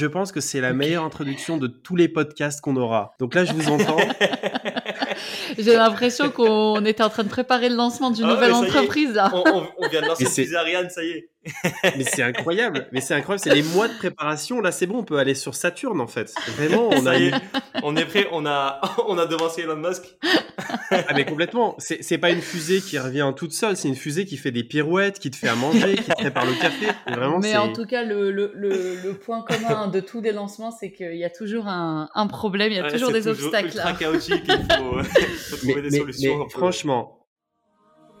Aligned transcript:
Je 0.00 0.06
pense 0.06 0.30
que 0.30 0.40
c'est 0.40 0.60
la 0.60 0.72
meilleure 0.72 1.02
introduction 1.02 1.56
de 1.56 1.66
tous 1.66 1.96
les 1.96 2.06
podcasts 2.06 2.60
qu'on 2.60 2.76
aura. 2.76 3.14
Donc 3.18 3.34
là, 3.34 3.44
je 3.44 3.52
vous 3.52 3.68
entends. 3.68 3.96
J'ai 5.58 5.74
l'impression 5.74 6.30
qu'on 6.30 6.84
était 6.84 7.02
en 7.02 7.08
train 7.10 7.24
de 7.24 7.28
préparer 7.28 7.68
le 7.68 7.74
lancement 7.74 8.12
d'une 8.12 8.26
Ah, 8.26 8.34
nouvelle 8.34 8.52
entreprise. 8.52 9.12
là. 9.14 9.28
On, 9.34 9.42
on- 9.44 9.66
on 9.76 9.88
vient 9.88 10.00
de 10.02 10.06
lancer 10.06 10.26
Césariane, 10.26 10.88
ça 10.88 11.02
y 11.02 11.08
est. 11.10 11.30
Mais 11.96 12.04
c'est 12.04 12.22
incroyable. 12.22 12.88
Mais 12.92 13.00
c'est 13.00 13.14
incroyable. 13.14 13.42
C'est 13.42 13.54
les 13.54 13.62
mois 13.62 13.88
de 13.88 13.94
préparation. 13.96 14.60
Là, 14.60 14.72
c'est 14.72 14.86
bon. 14.86 14.98
On 14.98 15.04
peut 15.04 15.18
aller 15.18 15.34
sur 15.34 15.54
Saturne, 15.54 16.00
en 16.00 16.06
fait. 16.06 16.32
Vraiment, 16.56 16.88
on 16.92 17.06
a 17.06 17.14
est. 17.18 17.32
On 17.82 17.96
est 17.96 18.04
prêt, 18.04 18.26
on 18.32 18.46
a, 18.46 18.80
on 19.08 19.16
a 19.18 19.26
devancé 19.26 19.62
Elon 19.62 19.76
Musk. 19.76 20.02
Ah 20.90 21.14
mais 21.14 21.24
complètement. 21.24 21.76
C'est 21.78 22.18
pas 22.18 22.30
une 22.30 22.40
fusée 22.40 22.80
qui 22.80 22.98
revient 22.98 23.30
toute 23.36 23.52
seule, 23.52 23.76
c'est 23.76 23.88
une 23.88 23.94
fusée 23.96 24.24
qui 24.24 24.36
fait 24.36 24.50
des 24.50 24.64
pirouettes, 24.64 25.18
qui 25.18 25.30
te 25.30 25.36
fait 25.36 25.48
à 25.48 25.54
manger, 25.54 25.94
qui 25.96 26.04
te 26.04 26.12
prépare 26.14 26.46
le 26.46 26.54
café. 26.60 26.86
Vraiment, 27.06 27.38
Mais 27.38 27.56
en 27.56 27.72
tout 27.72 27.86
cas, 27.86 28.02
le, 28.04 28.30
le, 28.30 28.52
le, 28.54 28.96
le 29.02 29.12
point 29.14 29.42
commun 29.42 29.88
de 29.88 30.00
tous 30.00 30.20
les 30.20 30.32
lancements, 30.32 30.70
c'est 30.70 30.90
qu'il 30.92 31.16
y 31.16 31.24
a 31.24 31.30
toujours 31.30 31.66
un, 31.68 32.08
un 32.14 32.26
problème, 32.26 32.72
il 32.72 32.76
y 32.76 32.80
a 32.80 32.84
Ouais, 32.84 32.92
toujours 32.92 33.12
des 33.12 33.28
obstacles. 33.28 33.66
ultra 33.68 33.92
là. 33.92 33.96
chaotique. 33.98 34.42
Il 34.48 34.76
faut, 34.76 35.02
faut 35.50 35.56
trouver 35.58 35.74
mais, 35.76 35.82
des 35.82 35.90
mais- 35.90 35.98
solutions. 35.98 36.38
mais 36.38 36.48
franchement. 36.50 37.17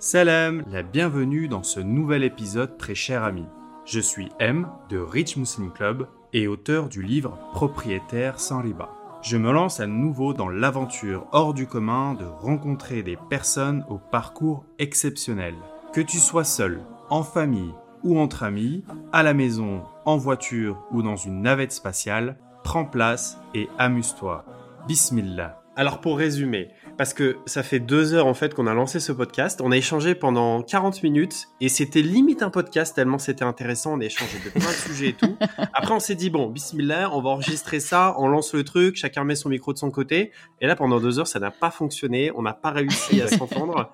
Salam, 0.00 0.62
la 0.70 0.84
bienvenue 0.84 1.48
dans 1.48 1.64
ce 1.64 1.80
nouvel 1.80 2.22
épisode 2.22 2.78
très 2.78 2.94
cher 2.94 3.24
ami. 3.24 3.44
Je 3.84 3.98
suis 3.98 4.28
M 4.38 4.68
de 4.90 4.96
Rich 4.96 5.36
Muslim 5.36 5.72
Club 5.72 6.06
et 6.32 6.46
auteur 6.46 6.88
du 6.88 7.02
livre 7.02 7.36
Propriétaire 7.52 8.38
sans 8.38 8.62
riba. 8.62 8.90
Je 9.22 9.36
me 9.36 9.50
lance 9.50 9.80
à 9.80 9.88
nouveau 9.88 10.34
dans 10.34 10.48
l'aventure 10.48 11.26
hors 11.32 11.52
du 11.52 11.66
commun 11.66 12.14
de 12.14 12.24
rencontrer 12.24 13.02
des 13.02 13.18
personnes 13.28 13.84
au 13.88 13.98
parcours 13.98 14.64
exceptionnel. 14.78 15.56
Que 15.92 16.00
tu 16.00 16.18
sois 16.18 16.44
seul, 16.44 16.80
en 17.10 17.24
famille 17.24 17.74
ou 18.04 18.20
entre 18.20 18.44
amis, 18.44 18.84
à 19.12 19.24
la 19.24 19.34
maison, 19.34 19.82
en 20.04 20.16
voiture 20.16 20.80
ou 20.92 21.02
dans 21.02 21.16
une 21.16 21.42
navette 21.42 21.72
spatiale, 21.72 22.36
prends 22.62 22.84
place 22.84 23.36
et 23.52 23.68
amuse-toi. 23.78 24.44
Bismillah. 24.86 25.60
Alors 25.74 26.00
pour 26.00 26.18
résumer, 26.18 26.68
parce 26.98 27.14
que 27.14 27.36
ça 27.46 27.62
fait 27.62 27.78
deux 27.78 28.12
heures 28.12 28.26
en 28.26 28.34
fait 28.34 28.52
qu'on 28.54 28.66
a 28.66 28.74
lancé 28.74 28.98
ce 29.00 29.12
podcast, 29.12 29.60
on 29.62 29.70
a 29.72 29.76
échangé 29.76 30.14
pendant 30.16 30.62
40 30.62 31.02
minutes 31.04 31.46
et 31.60 31.68
c'était 31.68 32.02
limite 32.02 32.42
un 32.42 32.50
podcast 32.50 32.94
tellement 32.96 33.18
c'était 33.18 33.44
intéressant, 33.44 33.94
on 33.96 34.00
a 34.00 34.04
échangé 34.04 34.36
de 34.44 34.50
plein 34.50 34.68
de 34.68 34.74
sujets 34.74 35.08
et 35.10 35.12
tout. 35.12 35.36
Après 35.72 35.94
on 35.94 36.00
s'est 36.00 36.16
dit 36.16 36.28
bon, 36.28 36.48
bismillah, 36.48 37.10
on 37.14 37.22
va 37.22 37.30
enregistrer 37.30 37.78
ça, 37.80 38.14
on 38.18 38.26
lance 38.28 38.52
le 38.52 38.64
truc, 38.64 38.96
chacun 38.96 39.22
met 39.24 39.36
son 39.36 39.48
micro 39.48 39.72
de 39.72 39.78
son 39.78 39.90
côté. 39.90 40.32
Et 40.60 40.66
là 40.66 40.74
pendant 40.76 41.00
deux 41.00 41.18
heures 41.20 41.28
ça 41.28 41.38
n'a 41.38 41.50
pas 41.52 41.70
fonctionné, 41.70 42.32
on 42.34 42.42
n'a 42.42 42.52
pas 42.52 42.72
réussi 42.72 43.22
à 43.22 43.28
s'entendre. 43.28 43.92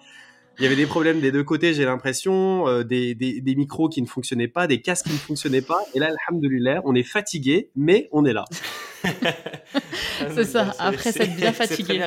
Il 0.58 0.62
y 0.62 0.66
avait 0.66 0.77
des 0.77 0.86
problèmes 0.86 1.20
des 1.20 1.33
deux 1.33 1.42
côtés, 1.42 1.74
j'ai 1.74 1.84
l'impression, 1.84 2.68
euh, 2.68 2.84
des, 2.84 3.16
des, 3.16 3.41
des 3.41 3.55
micros 3.56 3.89
qui 3.89 4.00
ne 4.00 4.06
fonctionnaient 4.06 4.46
pas, 4.46 4.68
des 4.68 4.80
casques 4.80 5.06
qui 5.06 5.12
ne 5.12 5.18
fonctionnaient 5.18 5.62
pas. 5.62 5.80
Et 5.94 5.98
là, 5.98 6.08
alhamdoulilah, 6.28 6.80
on 6.84 6.94
est 6.94 7.02
fatigué, 7.02 7.70
mais 7.74 8.08
on 8.12 8.24
est 8.24 8.33
là. 8.33 8.44
C'est 10.33 10.44
ça, 10.44 10.72
après 10.78 11.11
c'est- 11.12 11.12
s'être 11.24 11.34
bien 11.36 11.52
c'est 11.52 11.66
fatigué. 11.66 12.00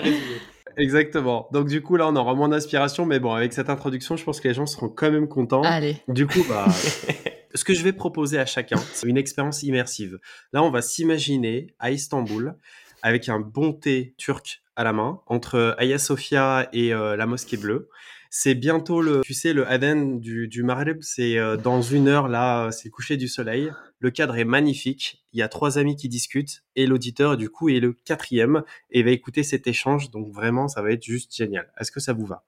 Exactement. 0.78 1.50
Donc 1.52 1.68
du 1.68 1.82
coup 1.82 1.96
là 1.96 2.08
on 2.08 2.16
aura 2.16 2.36
moins 2.36 2.50
d'inspiration, 2.50 3.06
mais 3.06 3.20
bon 3.20 3.34
avec 3.34 3.54
cette 3.54 3.70
introduction, 3.70 4.16
je 4.16 4.24
pense 4.24 4.40
que 4.40 4.48
les 4.48 4.54
gens 4.54 4.66
seront 4.66 4.90
quand 4.90 5.12
même 5.12 5.28
contents. 5.28 5.64
Allez, 5.64 5.98
Du 6.08 6.28
coup, 6.28 6.44
bah, 6.48 6.68
ce 7.56 7.64
que 7.64 7.74
je 7.74 7.84
vais 7.84 7.94
proposer 7.94 8.40
à 8.40 8.46
chacun, 8.46 8.78
c'est 8.94 9.08
une 9.08 9.18
expérience 9.18 9.64
immersive. 9.64 10.20
Là, 10.54 10.64
on 10.64 10.70
va 10.70 10.82
s'imaginer 10.82 11.74
à 11.80 11.92
Istanbul 11.92 12.56
avec 13.02 13.30
un 13.30 13.40
bon 13.40 13.74
thé 13.74 14.14
turc 14.18 14.62
à 14.76 14.84
la 14.84 14.94
main 14.94 15.22
entre 15.28 15.76
Hagia 15.80 15.98
Sophia 15.98 16.70
et 16.72 16.94
euh, 16.94 17.16
la 17.16 17.26
Mosquée 17.26 17.58
Bleue. 17.58 17.90
C'est 18.30 18.56
bientôt 18.56 19.02
le, 19.02 19.22
tu 19.22 19.34
sais, 19.34 19.54
le 19.54 19.68
Aden 19.68 20.20
du, 20.20 20.48
du 20.48 20.64
Maghreb. 20.64 21.00
C'est 21.02 21.38
euh, 21.38 21.58
dans 21.58 21.82
une 21.82 22.08
heure 22.08 22.28
là, 22.28 22.72
c'est 22.72 22.86
le 22.86 22.92
coucher 22.92 23.18
du 23.18 23.28
soleil. 23.28 23.72
Le 24.00 24.12
cadre 24.12 24.38
est 24.38 24.46
magnifique. 24.46 25.26
Il 25.34 25.40
y 25.40 25.42
a 25.42 25.48
trois 25.50 25.78
amis 25.78 25.96
qui 25.96 26.10
discutent 26.10 26.64
et 26.76 26.86
l'auditeur 26.86 27.38
du 27.38 27.50
coup 27.50 27.70
est 27.70 27.80
le 27.80 27.94
quatrième 27.94 28.64
et 28.92 29.04
va 29.04 29.12
écouter 29.12 29.44
cet 29.44 29.68
échange. 29.68 30.12
Donc 30.12 30.32
vraiment, 30.32 30.68
ça 30.68 30.82
va 30.82 30.92
être 30.92 31.04
juste 31.04 31.36
génial. 31.36 31.72
Est-ce 31.80 31.92
que 31.92 32.00
ça 32.00 32.14
vous 32.14 32.26
va? 32.26 32.44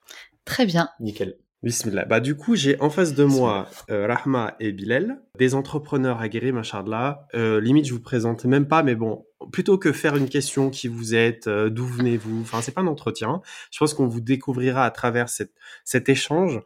Très 0.45 0.65
bien. 0.65 0.89
Nickel. 0.99 1.37
Bismillah. 1.61 2.05
Bah, 2.05 2.21
du 2.21 2.35
coup, 2.35 2.55
j'ai 2.55 2.79
en 2.79 2.89
face 2.89 3.13
de 3.13 3.25
moi 3.25 3.67
euh, 3.91 4.07
Rahma 4.07 4.55
et 4.61 4.71
Bilal, 4.71 5.21
des 5.37 5.55
entrepreneurs 5.55 6.21
aguerris, 6.21 6.53
machallah. 6.53 7.27
Euh, 7.35 7.59
limite, 7.59 7.85
je 7.85 7.93
vous 7.93 7.99
présente 7.99 8.45
même 8.45 8.65
pas, 8.65 8.81
mais 8.81 8.95
bon, 8.95 9.25
plutôt 9.51 9.77
que 9.77 9.91
faire 9.91 10.15
une 10.15 10.29
question 10.29 10.69
qui 10.69 10.87
vous 10.87 11.15
êtes, 11.15 11.47
euh, 11.47 11.69
d'où 11.69 11.85
venez-vous, 11.85 12.43
enfin, 12.43 12.61
c'est 12.61 12.71
pas 12.71 12.79
un 12.79 12.87
entretien. 12.87 13.41
Je 13.71 13.79
pense 13.79 13.93
qu'on 13.93 14.07
vous 14.07 14.21
découvrira 14.21 14.85
à 14.85 14.91
travers 14.91 15.27
cette, 15.27 15.51
cet 15.83 16.07
échange. 16.07 16.61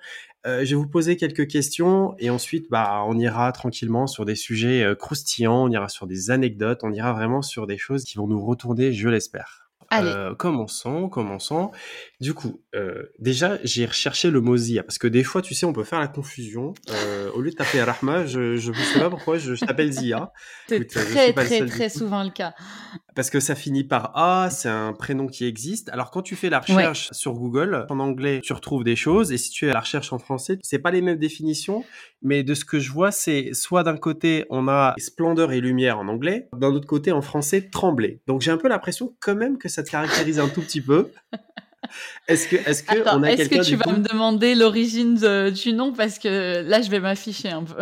Euh, 0.46 0.64
je 0.64 0.72
vais 0.72 0.76
vous 0.76 0.88
poser 0.88 1.18
quelques 1.18 1.48
questions 1.48 2.14
et 2.20 2.30
ensuite, 2.30 2.70
bah, 2.70 3.04
on 3.08 3.18
ira 3.18 3.52
tranquillement 3.52 4.06
sur 4.06 4.26
des 4.26 4.36
sujets 4.36 4.86
croustillants, 5.00 5.64
on 5.64 5.70
ira 5.72 5.90
sur 5.90 6.06
des 6.06 6.30
anecdotes, 6.30 6.82
on 6.84 6.92
ira 6.92 7.14
vraiment 7.14 7.42
sur 7.42 7.66
des 7.66 7.80
choses 7.80 8.04
qui 8.04 8.20
vont 8.20 8.28
nous 8.28 8.46
retourner, 8.46 8.94
je 8.94 9.10
l'espère. 9.10 9.63
Allez. 9.90 10.10
Euh, 10.10 10.36
commençons, 10.36 11.10
commençons. 11.10 11.72
Du 12.20 12.34
coup, 12.34 12.62
euh, 12.76 13.12
déjà, 13.20 13.58
j'ai 13.64 13.86
recherché 13.86 14.32
le 14.32 14.42
mot 14.42 14.58
Zia 14.58 14.84
parce 14.84 14.98
que 14.98 15.08
des 15.08 15.24
fois, 15.24 15.42
tu 15.42 15.54
sais, 15.54 15.66
on 15.66 15.74
peut 15.74 15.84
faire 15.84 16.00
la 16.00 16.08
confusion. 16.08 16.74
Euh, 16.92 17.32
au 17.32 17.42
lieu 17.42 17.52
de 17.52 17.56
taper 17.56 17.82
Rahma, 17.82 18.26
je 18.26 18.56
ne 18.56 18.74
sais 18.74 19.00
pas 19.00 19.10
pourquoi 19.10 19.38
je, 19.38 19.56
je 19.56 19.66
t'appelle 19.66 19.92
Zia 19.92 20.32
C'est 20.68 20.86
très, 20.88 21.34
très, 21.34 21.60
seul 21.60 21.70
très 21.70 21.90
souvent 21.90 22.24
le 22.24 22.30
cas. 22.30 22.54
parce 23.16 23.30
que 23.30 23.40
ça 23.40 23.56
finit 23.56 23.84
par 23.84 24.18
A, 24.18 24.50
c'est 24.50 24.70
un 24.70 24.94
prénom 24.94 25.28
qui 25.28 25.46
existe. 25.46 25.90
Alors 25.90 26.12
quand 26.12 26.22
tu 26.22 26.36
fais 26.36 26.50
la 26.50 26.60
recherche 26.60 27.10
sur 27.12 27.34
Google 27.34 27.86
en 27.90 28.00
anglais, 28.00 28.42
tu 28.44 28.54
retrouves 28.54 28.84
des 28.84 28.96
choses 28.96 29.32
et 29.32 29.38
si 29.38 29.50
tu 29.52 29.66
es 29.68 29.70
à 29.70 29.74
la 29.74 29.82
recherche 29.82 30.14
en 30.14 30.20
français, 30.20 30.58
c'est 30.62 30.80
pas 30.80 30.92
les 30.92 31.02
mêmes 31.02 31.20
définitions, 31.20 31.84
mais 32.24 32.44
de 32.44 32.54
ce 32.54 32.66
que 32.66 32.80
je 32.80 32.92
vois, 32.92 33.12
c'est 33.12 33.50
soit 33.54 33.84
d'un 33.84 33.98
côté 33.98 34.46
on 34.50 34.68
a 34.68 34.94
splendeur 34.98 35.52
et 35.52 35.62
lumière 35.62 36.00
en 36.00 36.08
anglais, 36.08 36.48
d'un 36.58 36.70
autre 36.74 36.88
côté 36.88 37.12
en 37.12 37.22
français 37.22 37.70
trembler. 37.70 38.22
Donc 38.28 38.42
j'ai 38.42 38.52
un 38.52 38.58
peu 38.58 38.68
l'impression 38.70 39.14
quand 39.20 39.36
même 39.36 39.58
que 39.58 39.70
ça 39.70 39.84
te 39.84 39.92
caractérise 39.92 40.40
un 40.40 40.50
tout 40.50 40.62
petit 40.62 40.82
peu. 40.82 41.10
Est-ce 42.30 42.48
que 42.48 42.56
est-ce 42.56 42.82
que 42.82 43.02
Attends, 43.02 43.20
on 43.20 43.24
a 43.24 43.32
est-ce 43.32 43.50
que 43.50 43.62
tu 43.64 43.76
vas 43.76 43.84
coup 43.84 43.92
me 43.92 44.08
demander 44.08 44.56
l'origine 44.56 45.16
de- 45.16 45.50
du 45.50 45.74
nom? 45.74 45.92
Parce 45.92 46.18
que 46.18 46.62
là, 46.68 46.82
je 46.82 46.90
vais 46.90 47.02
m'afficher 47.02 47.50
un 47.50 47.64
peu. 47.64 47.76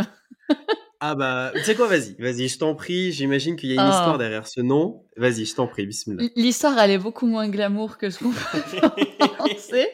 Ah 1.00 1.16
bah, 1.16 1.52
tu 1.56 1.62
sais 1.64 1.76
quoi, 1.76 1.88
vas-y, 1.88 2.16
vas-y, 2.20 2.48
je 2.48 2.58
t'en 2.58 2.76
prie. 2.76 3.12
J'imagine 3.12 3.56
qu'il 3.56 3.70
y 3.70 3.78
a 3.78 3.82
une 3.82 3.88
Oh. 3.88 3.92
histoire 3.94 4.18
derrière 4.18 4.48
ce 4.48 4.60
nom. 4.62 5.04
Vas-y, 5.22 5.46
je 5.46 5.54
t'en 5.54 5.68
prie, 5.68 5.86
bismillah. 5.86 6.30
L'histoire, 6.36 6.80
elle 6.80 6.90
est 6.90 6.98
beaucoup 6.98 7.28
moins 7.28 7.48
glamour 7.48 8.00
que 8.00 8.10
ce 8.10 8.18
qu'on 8.18 8.32
peut 8.32 8.88
penser. 9.38 9.88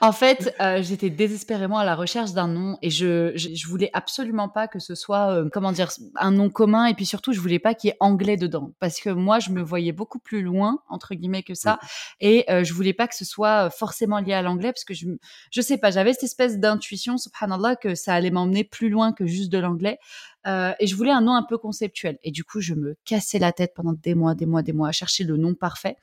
En 0.00 0.10
fait, 0.10 0.52
euh, 0.60 0.82
j'étais 0.82 1.08
désespérément 1.08 1.78
à 1.78 1.84
la 1.84 1.94
recherche 1.94 2.32
d'un 2.32 2.48
nom 2.48 2.76
et 2.82 2.90
je, 2.90 3.30
je, 3.36 3.50
je 3.54 3.68
voulais 3.68 3.90
absolument 3.92 4.48
pas 4.48 4.66
que 4.66 4.80
ce 4.80 4.96
soit, 4.96 5.30
euh, 5.30 5.48
comment 5.52 5.70
dire, 5.70 5.90
un 6.16 6.32
nom 6.32 6.50
commun 6.50 6.86
et 6.86 6.94
puis 6.94 7.06
surtout, 7.06 7.32
je 7.32 7.38
voulais 7.38 7.60
pas 7.60 7.74
qu'il 7.74 7.90
y 7.90 7.90
ait 7.92 7.96
anglais 8.00 8.36
dedans 8.36 8.72
parce 8.80 8.98
que 8.98 9.10
moi, 9.10 9.38
je 9.38 9.50
me 9.50 9.62
voyais 9.62 9.92
beaucoup 9.92 10.18
plus 10.18 10.42
loin, 10.42 10.80
entre 10.88 11.14
guillemets, 11.14 11.44
que 11.44 11.54
ça 11.54 11.78
et 12.18 12.44
euh, 12.50 12.64
je 12.64 12.74
voulais 12.74 12.92
pas 12.92 13.06
que 13.06 13.14
ce 13.14 13.24
soit 13.24 13.70
forcément 13.70 14.18
lié 14.18 14.32
à 14.32 14.42
l'anglais 14.42 14.72
parce 14.72 14.84
que 14.84 14.94
je, 14.94 15.06
je 15.52 15.60
sais 15.60 15.78
pas, 15.78 15.92
j'avais 15.92 16.12
cette 16.12 16.24
espèce 16.24 16.58
d'intuition, 16.58 17.18
subhanallah, 17.18 17.76
que 17.76 17.94
ça 17.94 18.14
allait 18.14 18.32
m'emmener 18.32 18.64
plus 18.64 18.88
loin 18.88 19.12
que 19.12 19.26
juste 19.26 19.52
de 19.52 19.58
l'anglais. 19.58 20.00
Euh, 20.46 20.72
et 20.78 20.86
je 20.86 20.94
voulais 20.94 21.10
un 21.10 21.20
nom 21.20 21.34
un 21.34 21.42
peu 21.42 21.58
conceptuel. 21.58 22.18
Et 22.22 22.30
du 22.30 22.44
coup, 22.44 22.60
je 22.60 22.74
me 22.74 22.96
cassais 23.04 23.38
la 23.38 23.52
tête 23.52 23.72
pendant 23.74 23.94
des 23.94 24.14
mois, 24.14 24.34
des 24.34 24.46
mois, 24.46 24.62
des 24.62 24.72
mois 24.72 24.88
à 24.88 24.92
chercher 24.92 25.24
le 25.24 25.36
nom 25.36 25.54
parfait. 25.54 25.96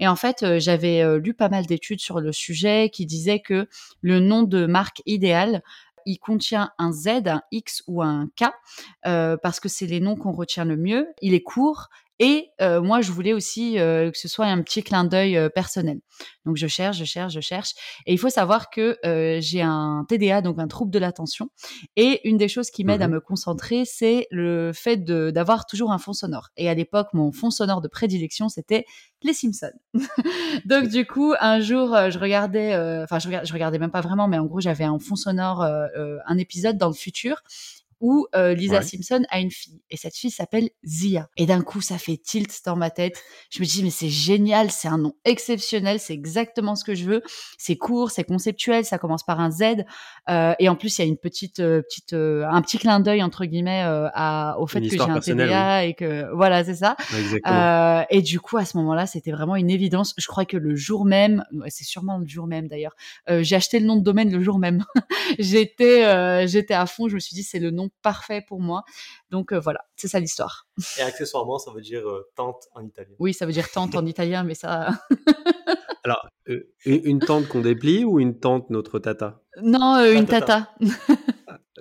Et 0.00 0.08
en 0.08 0.16
fait, 0.16 0.42
euh, 0.42 0.58
j'avais 0.58 1.02
euh, 1.02 1.18
lu 1.18 1.34
pas 1.34 1.48
mal 1.48 1.66
d'études 1.66 2.00
sur 2.00 2.20
le 2.20 2.32
sujet 2.32 2.90
qui 2.90 3.06
disaient 3.06 3.40
que 3.40 3.68
le 4.02 4.20
nom 4.20 4.42
de 4.42 4.66
marque 4.66 5.02
idéal, 5.06 5.62
il 6.06 6.18
contient 6.18 6.70
un 6.78 6.92
Z, 6.92 7.08
un 7.26 7.42
X 7.50 7.82
ou 7.86 8.02
un 8.02 8.28
K, 8.34 8.46
parce 9.02 9.60
que 9.60 9.68
c'est 9.68 9.84
les 9.84 10.00
noms 10.00 10.16
qu'on 10.16 10.32
retient 10.32 10.64
le 10.64 10.76
mieux. 10.76 11.06
Il 11.20 11.34
est 11.34 11.42
court. 11.42 11.90
Et 12.20 12.50
euh, 12.60 12.80
moi, 12.80 13.00
je 13.00 13.12
voulais 13.12 13.32
aussi 13.32 13.78
euh, 13.78 14.10
que 14.10 14.18
ce 14.18 14.28
soit 14.28 14.46
un 14.46 14.60
petit 14.62 14.82
clin 14.82 15.04
d'œil 15.04 15.36
euh, 15.36 15.48
personnel. 15.48 16.00
Donc, 16.44 16.56
je 16.56 16.66
cherche, 16.66 16.96
je 16.98 17.04
cherche, 17.04 17.32
je 17.32 17.40
cherche. 17.40 17.70
Et 18.06 18.12
il 18.12 18.18
faut 18.18 18.28
savoir 18.30 18.70
que 18.70 18.98
euh, 19.06 19.38
j'ai 19.40 19.62
un 19.62 20.04
TDA, 20.08 20.40
donc 20.42 20.58
un 20.58 20.66
trouble 20.66 20.90
de 20.90 20.98
l'attention. 20.98 21.50
Et 21.96 22.26
une 22.28 22.36
des 22.38 22.48
choses 22.48 22.70
qui 22.70 22.84
m'aide 22.84 23.02
à 23.02 23.08
Mhm. 23.08 23.14
me 23.14 23.20
concentrer, 23.20 23.84
c'est 23.84 24.26
le 24.30 24.72
fait 24.74 25.04
d'avoir 25.04 25.66
toujours 25.66 25.92
un 25.92 25.98
fond 25.98 26.12
sonore. 26.12 26.48
Et 26.56 26.68
à 26.68 26.74
l'époque, 26.74 27.08
mon 27.12 27.30
fond 27.32 27.50
sonore 27.50 27.80
de 27.80 27.88
prédilection, 27.88 28.48
c'était 28.48 28.84
les 29.22 29.32
Simpsons. 29.32 29.70
donc 30.64 30.88
du 30.88 31.06
coup, 31.06 31.34
un 31.40 31.60
jour, 31.60 31.96
je 32.10 32.18
regardais, 32.18 32.74
euh, 32.74 33.04
enfin, 33.04 33.18
je, 33.18 33.26
regard- 33.28 33.44
je 33.44 33.52
regardais 33.52 33.78
même 33.78 33.90
pas 33.90 34.00
vraiment, 34.00 34.28
mais 34.28 34.38
en 34.38 34.44
gros, 34.46 34.60
j'avais 34.60 34.84
un 34.84 34.98
fond 34.98 35.16
sonore, 35.16 35.62
un 35.62 36.38
épisode 36.38 36.76
dans 36.78 36.88
le 36.88 36.94
futur 36.94 37.42
où 38.00 38.26
euh, 38.34 38.54
Lisa 38.54 38.78
Ouais. 38.78 38.82
Simpson 38.82 39.22
a 39.30 39.40
une 39.40 39.50
fille 39.50 39.80
et 39.90 39.96
cette 39.96 40.14
fille 40.14 40.30
s'appelle 40.30 40.68
Zia. 40.84 41.28
Et 41.36 41.46
d'un 41.46 41.62
coup, 41.62 41.80
ça 41.80 41.98
fait 41.98 42.16
tilt 42.16 42.60
dans 42.64 42.76
ma 42.76 42.90
tête. 42.90 43.20
Je 43.50 43.60
me 43.60 43.64
dis 43.64 43.82
mais 43.82 43.90
c'est 43.90 44.08
génial, 44.08 44.70
c'est 44.70 44.88
un 44.88 44.98
nom 44.98 45.14
exceptionnel, 45.24 45.98
c'est 45.98 46.14
exactement 46.14 46.76
ce 46.76 46.84
que 46.84 46.94
je 46.94 47.04
veux. 47.04 47.22
C'est 47.56 47.76
court, 47.76 48.10
c'est 48.10 48.24
conceptuel, 48.24 48.84
ça 48.84 48.98
commence 48.98 49.24
par 49.24 49.40
un 49.40 49.50
Z 49.50 49.84
euh, 50.28 50.54
et 50.58 50.68
en 50.68 50.76
plus 50.76 50.98
il 50.98 51.02
y 51.02 51.04
a 51.04 51.08
une 51.08 51.16
petite 51.16 51.60
euh, 51.60 51.82
petite 51.82 52.12
euh, 52.12 52.46
un 52.48 52.62
petit 52.62 52.78
clin 52.78 53.00
d'œil 53.00 53.22
entre 53.22 53.44
guillemets 53.46 53.82
euh, 53.84 54.08
à, 54.14 54.56
au 54.58 54.66
fait 54.66 54.80
que 54.80 54.88
j'ai 54.88 55.00
un 55.00 55.20
TDA 55.20 55.84
et 55.86 55.94
que 55.94 56.32
voilà 56.34 56.62
c'est 56.64 56.76
ça. 56.76 56.96
Exactement. 57.16 57.56
Euh, 57.56 58.02
et 58.10 58.22
du 58.22 58.40
coup, 58.40 58.56
à 58.56 58.64
ce 58.64 58.76
moment-là, 58.78 59.06
c'était 59.06 59.30
vraiment 59.32 59.56
une 59.56 59.70
évidence. 59.70 60.14
Je 60.16 60.26
crois 60.26 60.44
que 60.44 60.56
le 60.56 60.76
jour 60.76 61.04
même, 61.04 61.44
ouais, 61.52 61.70
c'est 61.70 61.84
sûrement 61.84 62.18
le 62.18 62.26
jour 62.26 62.46
même 62.46 62.68
d'ailleurs, 62.68 62.94
euh, 63.30 63.42
j'ai 63.42 63.56
acheté 63.56 63.80
le 63.80 63.86
nom 63.86 63.96
de 63.96 64.02
domaine 64.02 64.30
le 64.30 64.42
jour 64.42 64.58
même. 64.58 64.84
j'étais, 65.38 66.04
euh, 66.04 66.46
j'étais 66.46 66.74
à 66.74 66.86
fond. 66.86 67.08
Je 67.08 67.14
me 67.14 67.20
suis 67.20 67.34
dit, 67.34 67.42
c'est 67.42 67.58
le 67.58 67.70
nom 67.70 67.87
parfait 68.02 68.42
pour 68.46 68.60
moi. 68.60 68.84
Donc 69.30 69.52
euh, 69.52 69.60
voilà, 69.60 69.80
c'est 69.96 70.08
ça 70.08 70.20
l'histoire. 70.20 70.66
Et 70.98 71.02
accessoirement, 71.02 71.58
ça 71.58 71.72
veut 71.72 71.80
dire 71.80 72.08
euh, 72.08 72.28
tante 72.34 72.68
en 72.74 72.84
italien. 72.84 73.14
Oui, 73.18 73.34
ça 73.34 73.46
veut 73.46 73.52
dire 73.52 73.70
tante 73.70 73.94
en 73.94 74.06
italien, 74.06 74.44
mais 74.44 74.54
ça. 74.54 74.90
Alors, 76.04 76.26
euh, 76.48 76.72
une, 76.86 77.00
une 77.04 77.18
tante 77.18 77.48
qu'on 77.48 77.60
déplie 77.60 78.04
ou 78.04 78.20
une 78.20 78.38
tante 78.38 78.70
notre 78.70 78.98
tata? 78.98 79.42
Non, 79.62 79.96
euh, 79.96 80.12
une 80.12 80.26
tata. 80.26 80.70
tata. 80.80 81.22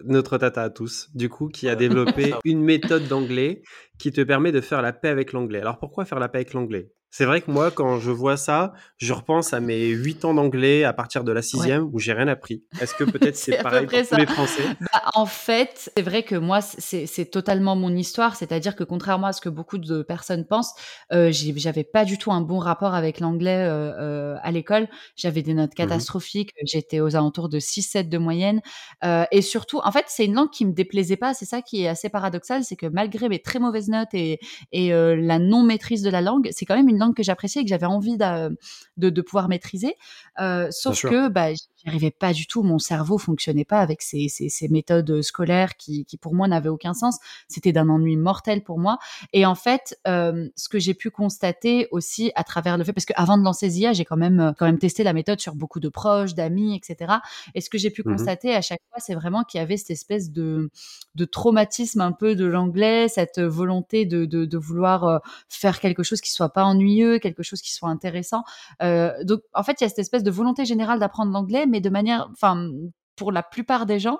Notre 0.03 0.37
tata 0.37 0.63
à 0.63 0.69
tous, 0.69 1.09
du 1.15 1.29
coup, 1.29 1.47
qui 1.47 1.69
a 1.69 1.75
développé 1.75 2.33
une 2.43 2.61
méthode 2.61 3.07
d'anglais 3.07 3.61
qui 3.99 4.11
te 4.11 4.21
permet 4.21 4.51
de 4.51 4.61
faire 4.61 4.81
la 4.81 4.93
paix 4.93 5.09
avec 5.09 5.33
l'anglais. 5.33 5.61
Alors 5.61 5.79
pourquoi 5.79 6.05
faire 6.05 6.19
la 6.19 6.29
paix 6.29 6.39
avec 6.39 6.53
l'anglais? 6.53 6.91
C'est 7.09 7.23
vrai 7.25 7.39
que 7.39 7.49
moi, 7.49 7.71
quand 7.71 7.99
je 7.99 8.11
vois 8.11 8.35
ça, 8.35 8.73
je 8.97 9.13
repense 9.13 9.53
à 9.53 9.61
mes 9.61 9.87
8 9.87 10.25
ans 10.25 10.33
d'anglais 10.33 10.83
à 10.83 10.91
partir 10.91 11.23
de 11.23 11.31
la 11.31 11.41
sixième 11.41 11.89
où 11.93 11.99
j'ai 11.99 12.11
rien 12.11 12.27
appris. 12.27 12.65
Est-ce 12.81 12.93
que 12.95 13.03
peut-être 13.09 13.37
C'est 13.37 13.63
pareil 13.63 13.87
pour 13.87 13.97
ça. 13.97 14.03
tous 14.03 14.15
les 14.17 14.25
Français? 14.27 14.61
Bah, 14.81 15.01
en 15.15 15.25
fait, 15.25 15.89
c'est 15.95 16.03
vrai 16.03 16.23
que 16.23 16.35
moi, 16.35 16.59
c'est 16.61 17.31
totalement 17.31 17.77
mon 17.77 17.95
histoire. 17.95 18.35
C'est-à-dire 18.35 18.75
que 18.75 18.83
contrairement 18.83 19.27
à 19.27 19.33
ce 19.33 19.39
que 19.39 19.47
beaucoup 19.47 19.77
de 19.77 20.01
personnes 20.01 20.45
pensent, 20.45 20.73
euh, 21.13 21.29
j'avais 21.31 21.85
pas 21.85 22.03
du 22.03 22.17
tout 22.17 22.33
un 22.33 22.41
bon 22.41 22.59
rapport 22.59 22.93
avec 22.93 23.21
l'anglais 23.21 23.63
euh, 23.65 23.93
euh, 23.99 24.35
à 24.43 24.51
l'école. 24.51 24.89
J'avais 25.15 25.41
des 25.43 25.53
notes 25.53 25.71
Mhm. 25.71 25.75
catastrophiques. 25.87 26.51
J'étais 26.65 26.99
aux 26.99 27.15
alentours 27.15 27.47
de 27.47 27.57
6-7 27.59 28.09
de 28.09 28.17
moyenne. 28.17 28.59
Euh, 29.05 29.23
et 29.31 29.41
surtout, 29.41 29.79
en 29.81 29.93
fait, 29.93 30.05
c'est 30.09 30.25
une 30.25 30.33
langue 30.35 30.51
qui 30.51 30.65
me 30.65 30.73
déplaisait 30.73 31.15
pas. 31.17 31.33
C'est 31.33 31.45
ça 31.45 31.61
qui 31.61 31.83
est 31.83 31.87
assez 31.87 32.09
paradoxal. 32.09 32.65
C'est 32.65 32.75
que 32.75 32.85
malgré 32.85 33.29
mes 33.29 33.39
très 33.41 33.59
mauvaises 33.59 33.86
notes 33.89 34.13
et, 34.13 34.39
et 34.71 34.93
euh, 34.93 35.15
la 35.15 35.39
non-maîtrise 35.39 36.01
de 36.01 36.09
la 36.09 36.21
langue, 36.21 36.49
c'est 36.51 36.65
quand 36.65 36.75
même 36.75 36.89
une 36.89 36.99
langue 36.99 37.15
que 37.15 37.23
j'appréciais 37.23 37.61
et 37.61 37.65
que 37.65 37.69
j'avais 37.69 37.85
envie 37.85 38.17
de, 38.17 39.09
de 39.09 39.21
pouvoir 39.21 39.49
maîtriser. 39.49 39.95
Euh, 40.39 40.67
sauf 40.71 41.01
que 41.01 41.29
bah, 41.29 41.49
j'y 41.77 41.87
arrivais 41.89 42.11
pas 42.11 42.33
du 42.33 42.47
tout. 42.47 42.63
Mon 42.63 42.79
cerveau 42.79 43.17
fonctionnait 43.17 43.65
pas 43.65 43.79
avec 43.79 44.01
ces, 44.01 44.27
ces, 44.29 44.49
ces 44.49 44.67
méthodes 44.67 45.21
scolaires 45.21 45.77
qui, 45.77 46.05
qui 46.05 46.17
pour 46.17 46.33
moi 46.33 46.47
n'avaient 46.47 46.69
aucun 46.69 46.93
sens. 46.93 47.17
C'était 47.47 47.71
d'un 47.71 47.89
ennui 47.89 48.17
mortel 48.17 48.63
pour 48.63 48.79
moi. 48.79 48.97
Et 49.33 49.45
en 49.45 49.55
fait, 49.55 49.97
euh, 50.07 50.47
ce 50.55 50.69
que 50.69 50.79
j'ai 50.79 50.93
pu 50.93 51.09
constater 51.11 51.87
aussi 51.91 52.31
à 52.35 52.43
travers 52.43 52.77
le 52.77 52.83
fait, 52.83 52.93
parce 52.93 53.05
qu'avant 53.05 53.37
de 53.37 53.43
lancer 53.43 53.69
Zia, 53.69 53.93
j'ai 53.93 54.05
quand 54.05 54.17
même 54.17 54.39
euh, 54.39 54.51
quand 54.57 54.65
même 54.65 54.79
testé 54.79 55.03
la 55.03 55.13
méthode 55.13 55.39
sur 55.39 55.55
beaucoup 55.55 55.79
de 55.79 55.89
proches, 55.89 56.33
d'amis, 56.33 56.75
etc. 56.75 57.15
Et 57.55 57.61
ce 57.61 57.69
que 57.69 57.77
j'ai 57.77 57.91
pu 57.91 58.03
Mhm. 58.05 58.13
constater 58.15 58.53
à 58.55 58.61
chaque 58.61 58.81
fois, 58.89 58.99
c'est 58.99 59.15
vraiment 59.15 59.43
qu'il 59.43 59.59
y 59.59 59.63
avait 59.63 59.77
cette 59.77 59.91
espèce 59.91 60.31
de 60.31 60.69
de 61.15 61.25
traumatisme 61.25 62.01
un 62.01 62.11
peu 62.11 62.35
de 62.35 62.45
l'anglais, 62.45 63.07
cette 63.07 63.39
volonté 63.39 64.05
de, 64.05 64.25
de, 64.25 64.45
de 64.45 64.57
vouloir 64.57 65.03
euh, 65.05 65.17
faire 65.49 65.79
quelque 65.79 66.03
chose 66.03 66.21
qui 66.21 66.31
soit 66.31 66.49
pas 66.49 66.63
ennuyeux, 66.63 67.19
quelque 67.19 67.43
chose 67.43 67.61
qui 67.61 67.73
soit 67.73 67.89
intéressant. 67.89 68.43
Euh, 68.83 69.11
donc, 69.23 69.41
en 69.53 69.63
fait, 69.63 69.81
il 69.81 69.83
y 69.83 69.85
a 69.85 69.89
cette 69.89 69.99
espèce 69.99 70.23
de 70.23 70.31
volonté 70.31 70.65
générale 70.65 70.99
d'apprendre 70.99 71.31
l'anglais, 71.31 71.65
mais 71.69 71.81
de 71.81 71.89
manière, 71.89 72.29
enfin, 72.31 72.69
pour 73.15 73.31
la 73.31 73.43
plupart 73.43 73.85
des 73.85 73.99
gens, 73.99 74.19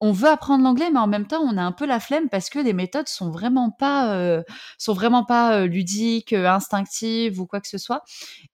on 0.00 0.12
veut 0.12 0.28
apprendre 0.28 0.62
l'anglais, 0.62 0.90
mais 0.92 0.98
en 0.98 1.06
même 1.06 1.26
temps, 1.26 1.40
on 1.40 1.56
a 1.56 1.62
un 1.62 1.72
peu 1.72 1.86
la 1.86 2.00
flemme 2.00 2.28
parce 2.28 2.50
que 2.50 2.58
les 2.58 2.72
méthodes 2.72 3.08
sont 3.08 3.30
vraiment 3.30 3.70
pas, 3.70 4.14
euh, 4.14 4.42
sont 4.78 4.92
vraiment 4.92 5.24
pas 5.24 5.60
euh, 5.60 5.66
ludiques, 5.66 6.32
euh, 6.32 6.48
instinctives 6.48 7.40
ou 7.40 7.46
quoi 7.46 7.60
que 7.60 7.68
ce 7.68 7.78
soit. 7.78 8.02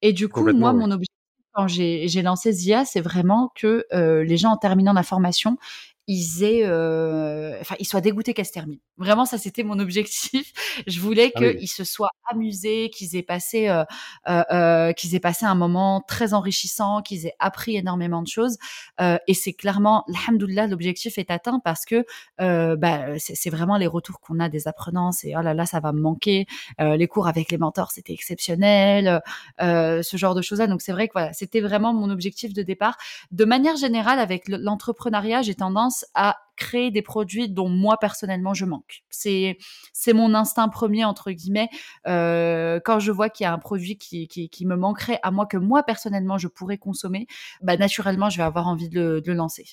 Et 0.02 0.12
du 0.12 0.28
coup, 0.28 0.44
moi, 0.52 0.72
oui. 0.72 0.78
mon 0.78 0.90
objectif 0.90 1.16
quand 1.54 1.68
j'ai 1.68 2.22
lancé 2.22 2.50
Zia, 2.50 2.86
c'est 2.86 3.02
vraiment 3.02 3.52
que 3.54 3.84
les 3.92 4.36
gens 4.38 4.52
en 4.52 4.56
terminant 4.56 4.94
la 4.94 5.02
formation, 5.02 5.58
ils 6.08 6.42
aient, 6.44 6.62
euh, 6.64 7.56
enfin, 7.60 7.76
ils 7.78 7.84
soient 7.86 8.00
dégoûtés 8.00 8.34
qu'elle 8.34 8.46
se 8.46 8.52
termine. 8.52 8.78
Vraiment, 8.98 9.24
ça 9.24 9.38
c'était 9.38 9.62
mon 9.62 9.78
objectif. 9.78 10.52
Je 10.86 11.00
voulais 11.00 11.32
Ah 11.34 11.38
qu'ils 11.38 11.56
oui. 11.60 11.66
se 11.68 11.84
soient 11.84 12.10
amusés, 12.30 12.90
qu'ils 12.90 13.16
aient 13.16 13.22
passé, 13.22 13.68
euh, 13.68 13.84
euh, 14.28 14.92
qu'ils 14.92 15.14
aient 15.14 15.20
passé 15.20 15.46
un 15.46 15.54
moment 15.54 16.00
très 16.06 16.34
enrichissant, 16.34 17.02
qu'ils 17.02 17.26
aient 17.26 17.34
appris 17.38 17.76
énormément 17.76 18.22
de 18.22 18.26
choses. 18.28 18.58
Euh, 19.00 19.18
et 19.28 19.34
c'est 19.34 19.52
clairement, 19.52 20.04
alhamdoulilah, 20.26 20.66
l'objectif 20.66 21.18
est 21.18 21.30
atteint 21.30 21.60
parce 21.64 21.84
que 21.84 22.04
euh, 22.40 22.76
bah, 22.76 23.18
c'est 23.18 23.50
vraiment 23.50 23.76
les 23.76 23.86
retours 23.86 24.20
qu'on 24.20 24.40
a 24.40 24.48
des 24.48 24.68
apprenants. 24.68 25.12
C'est 25.12 25.34
oh 25.36 25.42
là 25.42 25.54
là, 25.54 25.66
ça 25.66 25.80
va 25.80 25.92
me 25.92 26.00
manquer. 26.00 26.46
Euh, 26.80 26.96
les 26.96 27.06
cours 27.08 27.28
avec 27.28 27.50
les 27.50 27.58
mentors, 27.58 27.90
c'était 27.92 28.12
exceptionnel. 28.12 29.20
Euh, 29.60 30.02
ce 30.02 30.16
genre 30.16 30.34
de 30.34 30.42
choses-là. 30.42 30.66
Donc 30.66 30.82
c'est 30.82 30.92
vrai 30.92 31.08
que 31.08 31.12
voilà, 31.14 31.32
c'était 31.32 31.60
vraiment 31.60 31.92
mon 31.94 32.10
objectif 32.10 32.52
de 32.52 32.62
départ. 32.62 32.96
De 33.30 33.44
manière 33.44 33.76
générale, 33.76 34.18
avec 34.18 34.48
le- 34.48 34.56
l'entrepreneuriat, 34.58 35.42
j'ai 35.42 35.54
tendance 35.54 35.91
à 36.14 36.36
créer 36.56 36.90
des 36.90 37.02
produits 37.02 37.48
dont 37.48 37.68
moi 37.68 37.96
personnellement 38.00 38.54
je 38.54 38.64
manque. 38.64 39.02
C'est 39.10 39.58
c'est 39.92 40.12
mon 40.12 40.34
instinct 40.34 40.68
premier 40.68 41.04
entre 41.04 41.30
guillemets. 41.30 41.68
Euh, 42.06 42.80
quand 42.84 42.98
je 43.00 43.10
vois 43.10 43.28
qu'il 43.30 43.44
y 43.44 43.46
a 43.46 43.52
un 43.52 43.58
produit 43.58 43.98
qui, 43.98 44.28
qui, 44.28 44.48
qui 44.48 44.66
me 44.66 44.76
manquerait 44.76 45.18
à 45.22 45.30
moi 45.30 45.46
que 45.46 45.56
moi 45.56 45.82
personnellement 45.82 46.38
je 46.38 46.48
pourrais 46.48 46.78
consommer, 46.78 47.26
bah 47.62 47.76
naturellement 47.76 48.30
je 48.30 48.36
vais 48.38 48.44
avoir 48.44 48.68
envie 48.68 48.88
de 48.88 49.00
le, 49.00 49.20
de 49.20 49.32
le 49.32 49.36
lancer. 49.36 49.64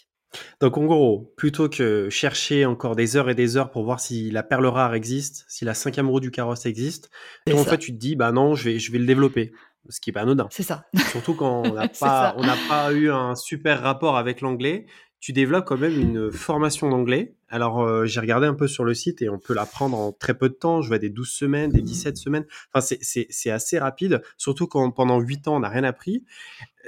Donc 0.61 0.77
en 0.77 0.85
gros, 0.85 1.33
plutôt 1.37 1.69
que 1.69 2.09
chercher 2.09 2.65
encore 2.65 2.95
des 2.95 3.17
heures 3.17 3.29
et 3.29 3.35
des 3.35 3.57
heures 3.57 3.71
pour 3.71 3.83
voir 3.83 3.99
si 3.99 4.29
la 4.29 4.43
perle 4.43 4.67
rare 4.67 4.93
existe, 4.93 5.45
si 5.47 5.65
la 5.65 5.73
cinquième 5.73 6.07
roue 6.09 6.19
du 6.19 6.29
carrosse 6.31 6.65
existe, 6.65 7.09
en 7.51 7.63
ça. 7.63 7.71
fait 7.71 7.77
tu 7.79 7.93
te 7.93 7.97
dis 7.97 8.15
bah 8.15 8.31
non, 8.31 8.53
je 8.55 8.65
vais 8.65 8.79
je 8.79 8.91
vais 8.91 8.99
le 8.99 9.07
développer, 9.07 9.51
ce 9.89 9.99
qui 9.99 10.11
est 10.11 10.13
pas 10.13 10.21
anodin. 10.21 10.47
C'est 10.51 10.63
ça. 10.63 10.85
Surtout 11.09 11.33
quand 11.33 11.63
on 11.65 11.73
n'a 11.73 11.89
C'est 11.91 11.99
pas 12.05 12.29
ça. 12.29 12.35
on 12.37 12.43
n'a 12.43 12.57
pas 12.67 12.93
eu 12.93 13.09
un 13.09 13.33
super 13.35 13.81
rapport 13.81 14.17
avec 14.17 14.41
l'anglais, 14.41 14.85
tu 15.19 15.33
développes 15.33 15.65
quand 15.65 15.77
même 15.77 15.99
une 15.99 16.31
formation 16.31 16.89
d'anglais. 16.89 17.35
Alors 17.49 17.81
euh, 17.81 18.05
j'ai 18.05 18.19
regardé 18.19 18.47
un 18.47 18.53
peu 18.53 18.67
sur 18.67 18.83
le 18.83 18.93
site 18.93 19.21
et 19.21 19.29
on 19.29 19.39
peut 19.39 19.53
l'apprendre 19.53 19.97
en 19.97 20.11
très 20.11 20.33
peu 20.33 20.49
de 20.49 20.53
temps. 20.53 20.81
Je 20.81 20.87
vois 20.87 20.99
des 20.99 21.09
12 21.09 21.29
semaines, 21.29 21.71
des 21.71 21.81
17 21.81 22.15
semaines. 22.17 22.45
Enfin 22.71 22.81
c'est 22.81 22.99
c'est 23.01 23.27
c'est 23.29 23.49
assez 23.49 23.79
rapide, 23.79 24.21
surtout 24.37 24.67
quand 24.67 24.89
pendant 24.91 25.19
8 25.19 25.47
ans 25.47 25.57
on 25.57 25.59
n'a 25.59 25.69
rien 25.69 25.83
appris. 25.83 26.23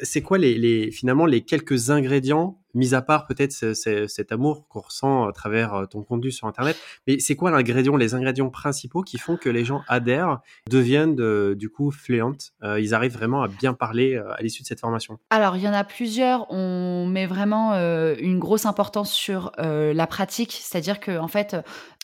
C'est 0.02 0.22
quoi 0.22 0.38
les, 0.38 0.92
finalement 0.92 1.26
les 1.26 1.42
quelques 1.42 1.90
ingrédients 1.90 2.58
mis 2.74 2.94
à 2.94 3.02
part 3.02 3.28
peut-être 3.28 3.52
ce- 3.52 3.74
ce- 3.74 4.08
cet 4.08 4.32
amour 4.32 4.66
qu'on 4.70 4.80
ressent 4.80 5.28
à 5.28 5.34
travers 5.34 5.74
euh, 5.74 5.86
ton 5.88 6.04
contenu 6.04 6.32
sur 6.32 6.48
internet, 6.48 6.78
mais 7.06 7.20
c'est 7.20 7.36
quoi 7.36 7.52
l'ingrédient, 7.52 7.98
les 7.98 8.14
ingrédients 8.14 8.50
principaux 8.50 9.02
qui 9.02 9.18
font 9.18 9.36
que 9.36 9.50
les 9.50 9.66
gens 9.66 9.82
adhèrent, 9.90 10.40
deviennent 10.70 11.14
de- 11.16 11.54
du 11.60 11.68
coup 11.70 11.92
fluents, 11.92 12.32
euh, 12.64 12.80
ils 12.80 12.94
arrivent 12.94 13.12
vraiment 13.14 13.42
à 13.44 13.50
bien 13.50 13.74
parler 13.74 14.16
euh, 14.16 14.32
à 14.36 14.42
l'issue 14.42 14.62
de 14.62 14.68
cette 14.68 14.80
formation? 14.80 15.20
Alors, 15.32 15.58
il 15.58 15.64
y 15.64 15.68
en 15.68 15.74
a 15.74 15.84
plusieurs. 15.84 16.46
On 16.50 17.06
met 17.08 17.26
vraiment 17.26 17.74
euh, 17.74 18.16
une 18.20 18.40
grosse 18.40 18.66
importance 18.66 19.12
sur 19.12 19.52
euh, 19.60 19.94
la 19.94 20.08
pratique, 20.08 20.58
c'est-à-dire 20.62 21.02
que 21.02 21.18
en 21.18 21.28
fait, 21.28 21.56
euh, 21.56 21.62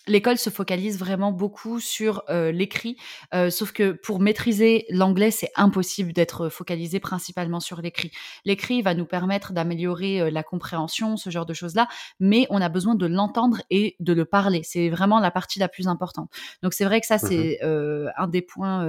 l'école 0.07 0.37
se 0.37 0.49
focalise 0.49 0.97
vraiment 0.97 1.31
beaucoup 1.31 1.79
sur 1.79 2.23
euh, 2.29 2.51
l'écrit, 2.51 2.97
euh, 3.33 3.49
sauf 3.49 3.71
que 3.71 3.91
pour 3.91 4.19
maîtriser 4.19 4.85
l'anglais, 4.89 5.31
c'est 5.31 5.51
impossible 5.55 6.13
d'être 6.13 6.49
focalisé 6.49 6.99
principalement 6.99 7.59
sur 7.59 7.81
l'écrit. 7.81 8.11
L'écrit 8.45 8.81
va 8.81 8.93
nous 8.93 9.05
permettre 9.05 9.53
d'améliorer 9.53 10.21
euh, 10.21 10.31
la 10.31 10.43
compréhension, 10.43 11.17
ce 11.17 11.29
genre 11.29 11.45
de 11.45 11.53
choses-là, 11.53 11.87
mais 12.19 12.47
on 12.49 12.61
a 12.61 12.69
besoin 12.69 12.95
de 12.95 13.05
l'entendre 13.05 13.61
et 13.69 13.95
de 13.99 14.13
le 14.13 14.25
parler. 14.25 14.61
C'est 14.63 14.89
vraiment 14.89 15.19
la 15.19 15.31
partie 15.31 15.59
la 15.59 15.67
plus 15.67 15.87
importante. 15.87 16.29
Donc, 16.63 16.73
c'est 16.73 16.85
vrai 16.85 17.01
que 17.01 17.07
ça, 17.07 17.17
c'est 17.17 17.59
euh, 17.63 18.07
un 18.17 18.27
des 18.27 18.41
points 18.41 18.87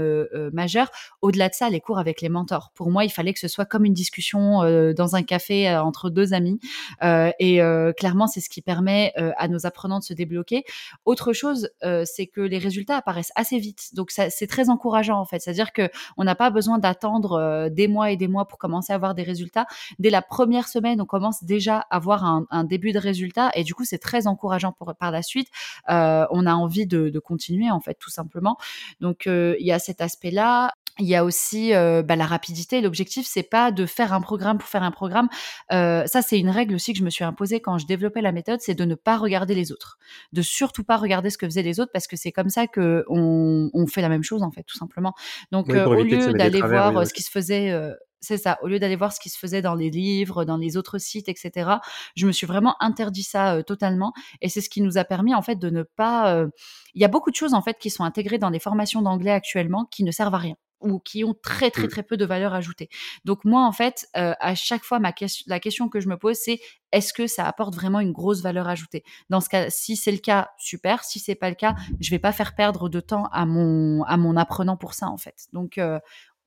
majeurs. 0.53 0.91
Au-delà 1.22 1.48
de 1.48 1.55
ça, 1.55 1.69
les 1.70 1.81
cours 1.81 1.98
avec 1.98 2.20
les 2.20 2.29
mentors. 2.29 2.72
Pour 2.75 2.91
moi, 2.91 3.05
il 3.05 3.10
fallait 3.10 3.32
que 3.32 3.41
ce 3.41 3.48
soit 3.48 3.65
comme 3.65 3.84
une 3.84 3.94
discussion 3.94 4.63
dans 4.93 5.17
un 5.17 5.22
café 5.22 5.75
entre 5.77 6.10
deux 6.10 6.34
amis. 6.34 6.58
Et 7.03 7.60
clairement, 7.96 8.27
c'est 8.27 8.41
ce 8.41 8.48
qui 8.48 8.63
permet 8.63 9.13
à 9.37 9.48
nos 9.48 9.67
apprenants 9.67 9.98
de 9.98 10.05
se 10.05 10.15
débloquer. 10.15 10.65
Autre 11.08 11.32
chose, 11.32 11.70
euh, 11.84 12.03
c'est 12.05 12.27
que 12.27 12.43
les 12.43 12.58
résultats 12.58 12.98
apparaissent 12.98 13.32
assez 13.34 13.58
vite. 13.58 13.94
Donc, 13.94 14.10
c'est 14.10 14.46
très 14.46 14.69
encourageant, 14.69 15.19
en 15.19 15.24
fait. 15.24 15.41
C'est-à-dire 15.41 15.72
que 15.72 15.88
on 16.19 16.24
n'a 16.24 16.34
pas 16.34 16.50
besoin 16.50 16.79
d'attendre 16.79 17.32
euh, 17.32 17.70
des 17.70 17.88
mois 17.88 18.10
et 18.10 18.19
des 18.19 18.29
mois 18.29 18.46
pour 18.46 18.58
commencer 18.58 18.93
à 18.93 18.96
avoir 18.96 19.15
des 19.15 19.22
résultats. 19.22 19.65
Dès 19.98 20.10
la 20.10 20.20
première 20.20 20.69
semaine, 20.69 21.00
on 21.00 21.06
commence 21.06 21.43
déjà 21.44 21.79
à 21.79 21.96
avoir 21.96 22.27
un, 22.27 22.65
début 22.65 22.93
de 22.93 22.98
résultat. 22.98 23.50
Et 23.55 23.65
du 23.65 23.74
coup, 23.74 23.86
c'est 23.86 23.96
très 23.96 24.27
encourageant 24.27 24.72
pour, 24.72 24.94
par 24.96 25.10
la 25.10 25.22
suite. 25.22 25.48
Euh, 25.88 26.27
on 26.31 26.44
a 26.44 26.53
envie 26.53 26.86
de, 26.86 27.19
continuer, 27.20 27.70
en 27.70 27.81
fait, 27.81 27.94
tout 27.98 28.10
simplement. 28.10 28.58
Donc, 29.00 29.24
il 29.24 29.67
y 29.67 29.72
a 29.72 29.79
cet 29.79 30.03
aspect-là. 30.03 30.74
Il 31.00 31.06
y 31.06 31.14
a 31.14 31.24
aussi 31.24 31.74
euh, 31.74 32.02
bah, 32.02 32.17
la 32.17 32.26
rapidité. 32.26 32.81
L'objectif, 32.81 33.26
c'est 33.26 33.43
pas 33.44 33.70
de 33.70 33.86
faire 33.86 34.12
un 34.12 34.20
programme 34.20 34.58
pour 34.58 34.69
faire 34.69 34.82
un 34.82 34.90
programme. 34.90 35.28
Euh, 35.72 36.05
ça, 36.06 36.22
c'est 36.22 36.38
une 36.40 36.50
règle 36.50 36.74
aussi 36.74 36.93
que 36.93 36.98
je 36.98 37.05
me 37.05 37.10
suis 37.10 37.24
imposée 37.24 37.60
quand 37.60 37.78
je 37.78 37.86
développais 37.86 38.20
la 38.20 38.32
méthode, 38.32 38.60
c'est 38.60 38.74
de 38.74 38.84
ne 38.84 38.94
pas 38.96 39.17
regarder 39.17 39.55
les 39.55 39.70
autres, 39.70 39.98
de 40.32 40.43
surtout 40.43 40.82
pas 40.84 40.96
regarder 40.96 41.31
ce 41.31 41.38
que 41.38 41.46
faisaient 41.46 41.62
les 41.62 41.78
autres, 41.78 41.93
parce 41.93 42.06
que 42.08 42.17
c'est 42.17 42.32
comme 42.32 42.48
ça 42.48 42.67
que 42.67 43.05
on, 43.08 43.70
on 43.74 43.86
fait 43.86 44.02
la 44.02 44.08
même 44.08 44.24
chose 44.24 44.43
en 44.43 44.50
fait, 44.50 44.64
tout 44.64 44.76
simplement. 44.76 45.14
Donc, 45.52 45.67
Oui, 45.69 45.76
euh, 45.76 45.86
au 45.86 46.02
lieu 46.02 46.32
d'aller 46.34 46.62
voir 46.62 46.94
oui, 46.94 46.96
euh, 46.96 47.00
oui. 47.00 47.06
ce 47.06 47.14
qui 47.14 47.22
se 47.22 47.31
faisait. 47.31 47.70
euh, 47.70 47.94
c'est 48.20 48.36
ça. 48.38 48.58
Au 48.62 48.67
lieu 48.67 48.81
d'aller 48.81 48.96
voir 48.96 49.12
ce 49.12 49.20
qui 49.20 49.28
se 49.28 49.38
faisait 49.38 49.62
dans 49.62 49.76
les 49.76 49.90
livres, 49.90 50.44
dans 50.44 50.56
les 50.56 50.76
autres 50.76 50.98
sites, 50.98 51.28
etc., 51.28 51.70
je 52.17 52.26
me 52.26 52.32
suis 52.32 52.48
vraiment 52.48 52.74
interdit 52.82 53.22
ça 53.22 53.55
euh, 53.55 53.62
totalement. 53.62 54.12
Et 54.40 54.48
c'est 54.48 54.60
ce 54.60 54.69
qui 54.69 54.81
nous 54.82 54.98
a 54.98 55.05
permis, 55.05 55.34
en 55.36 55.43
fait, 55.43 55.55
de 55.55 55.70
ne 55.70 55.84
pas. 55.84 56.34
euh, 56.34 56.48
Il 56.94 57.00
y 57.00 57.05
a 57.05 57.08
beaucoup 57.08 57.31
de 57.31 57.36
choses, 57.36 57.55
en 57.55 57.62
fait, 57.62 57.78
qui 57.78 57.90
sont 57.90 58.02
intégrées 58.02 58.38
dans 58.38 58.50
les 58.50 58.58
formations 58.58 59.02
d'anglais 59.02 59.31
actuellement 59.31 59.84
qui 59.93 60.02
ne 60.02 60.10
servent 60.10 60.34
à 60.34 60.38
rien 60.38 60.56
ou 60.81 60.99
qui 61.01 61.25
ont 61.25 61.35
très 61.35 61.70
très 61.70 61.85
Mm. 61.85 61.91
très 61.91 62.03
peu 62.03 62.17
de 62.17 62.25
valeur 62.25 62.55
ajoutée. 62.55 62.89
Donc 63.25 63.44
moi 63.44 63.65
en 63.67 63.73
fait, 63.73 64.06
euh, 64.17 64.35
à 64.41 64.55
chaque 64.55 64.85
fois 64.85 64.99
ma 64.99 65.13
question, 65.13 65.44
la 65.49 65.61
question 65.61 65.89
que 65.89 66.01
je 66.01 66.08
me 66.08 66.17
pose 66.17 66.37
c'est 66.37 66.61
est-ce 66.93 67.13
que 67.13 67.27
ça 67.27 67.47
apporte 67.47 67.75
vraiment 67.75 68.01
une 68.01 68.13
grosse 68.13 68.41
valeur 68.43 68.69
ajoutée? 68.69 69.05
Dans 69.31 69.41
ce 69.41 69.49
cas, 69.49 69.70
si 69.70 69.97
c'est 69.97 70.13
le 70.13 70.19
cas, 70.19 70.51
super. 70.58 71.05
Si 71.05 71.19
c'est 71.19 71.35
pas 71.35 71.49
le 71.51 71.55
cas, 71.56 71.75
je 72.01 72.11
vais 72.11 72.19
pas 72.19 72.32
faire 72.32 72.55
perdre 72.55 72.89
de 72.89 73.01
temps 73.01 73.27
à 73.32 73.44
mon 73.47 74.03
à 74.05 74.17
mon 74.17 74.37
apprenant 74.37 74.77
pour 74.77 74.94
ça 74.94 75.08
en 75.08 75.17
fait. 75.19 75.47
Donc 75.53 75.79
euh, 75.79 75.99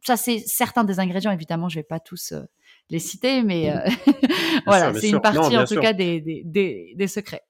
ça 0.06 0.18
c'est 0.18 0.40
certains 0.40 0.84
des 0.84 1.00
ingrédients 1.00 1.32
évidemment, 1.32 1.70
je 1.70 1.76
vais 1.80 1.84
pas 1.84 2.00
tous 2.00 2.32
euh, 2.32 2.42
les 2.90 3.00
citer, 3.00 3.44
mais 3.44 3.72
euh, 3.72 3.80
voilà, 4.66 4.92
bien 4.92 5.00
c'est 5.02 5.10
une 5.10 5.22
partie 5.22 5.38
Non, 5.54 5.60
en 5.60 5.66
tout 5.66 5.74
sûr. 5.74 5.82
cas 5.82 5.94
des, 5.94 6.20
des, 6.22 6.42
des, 6.46 6.94
des 6.96 7.08
secrets. 7.08 7.44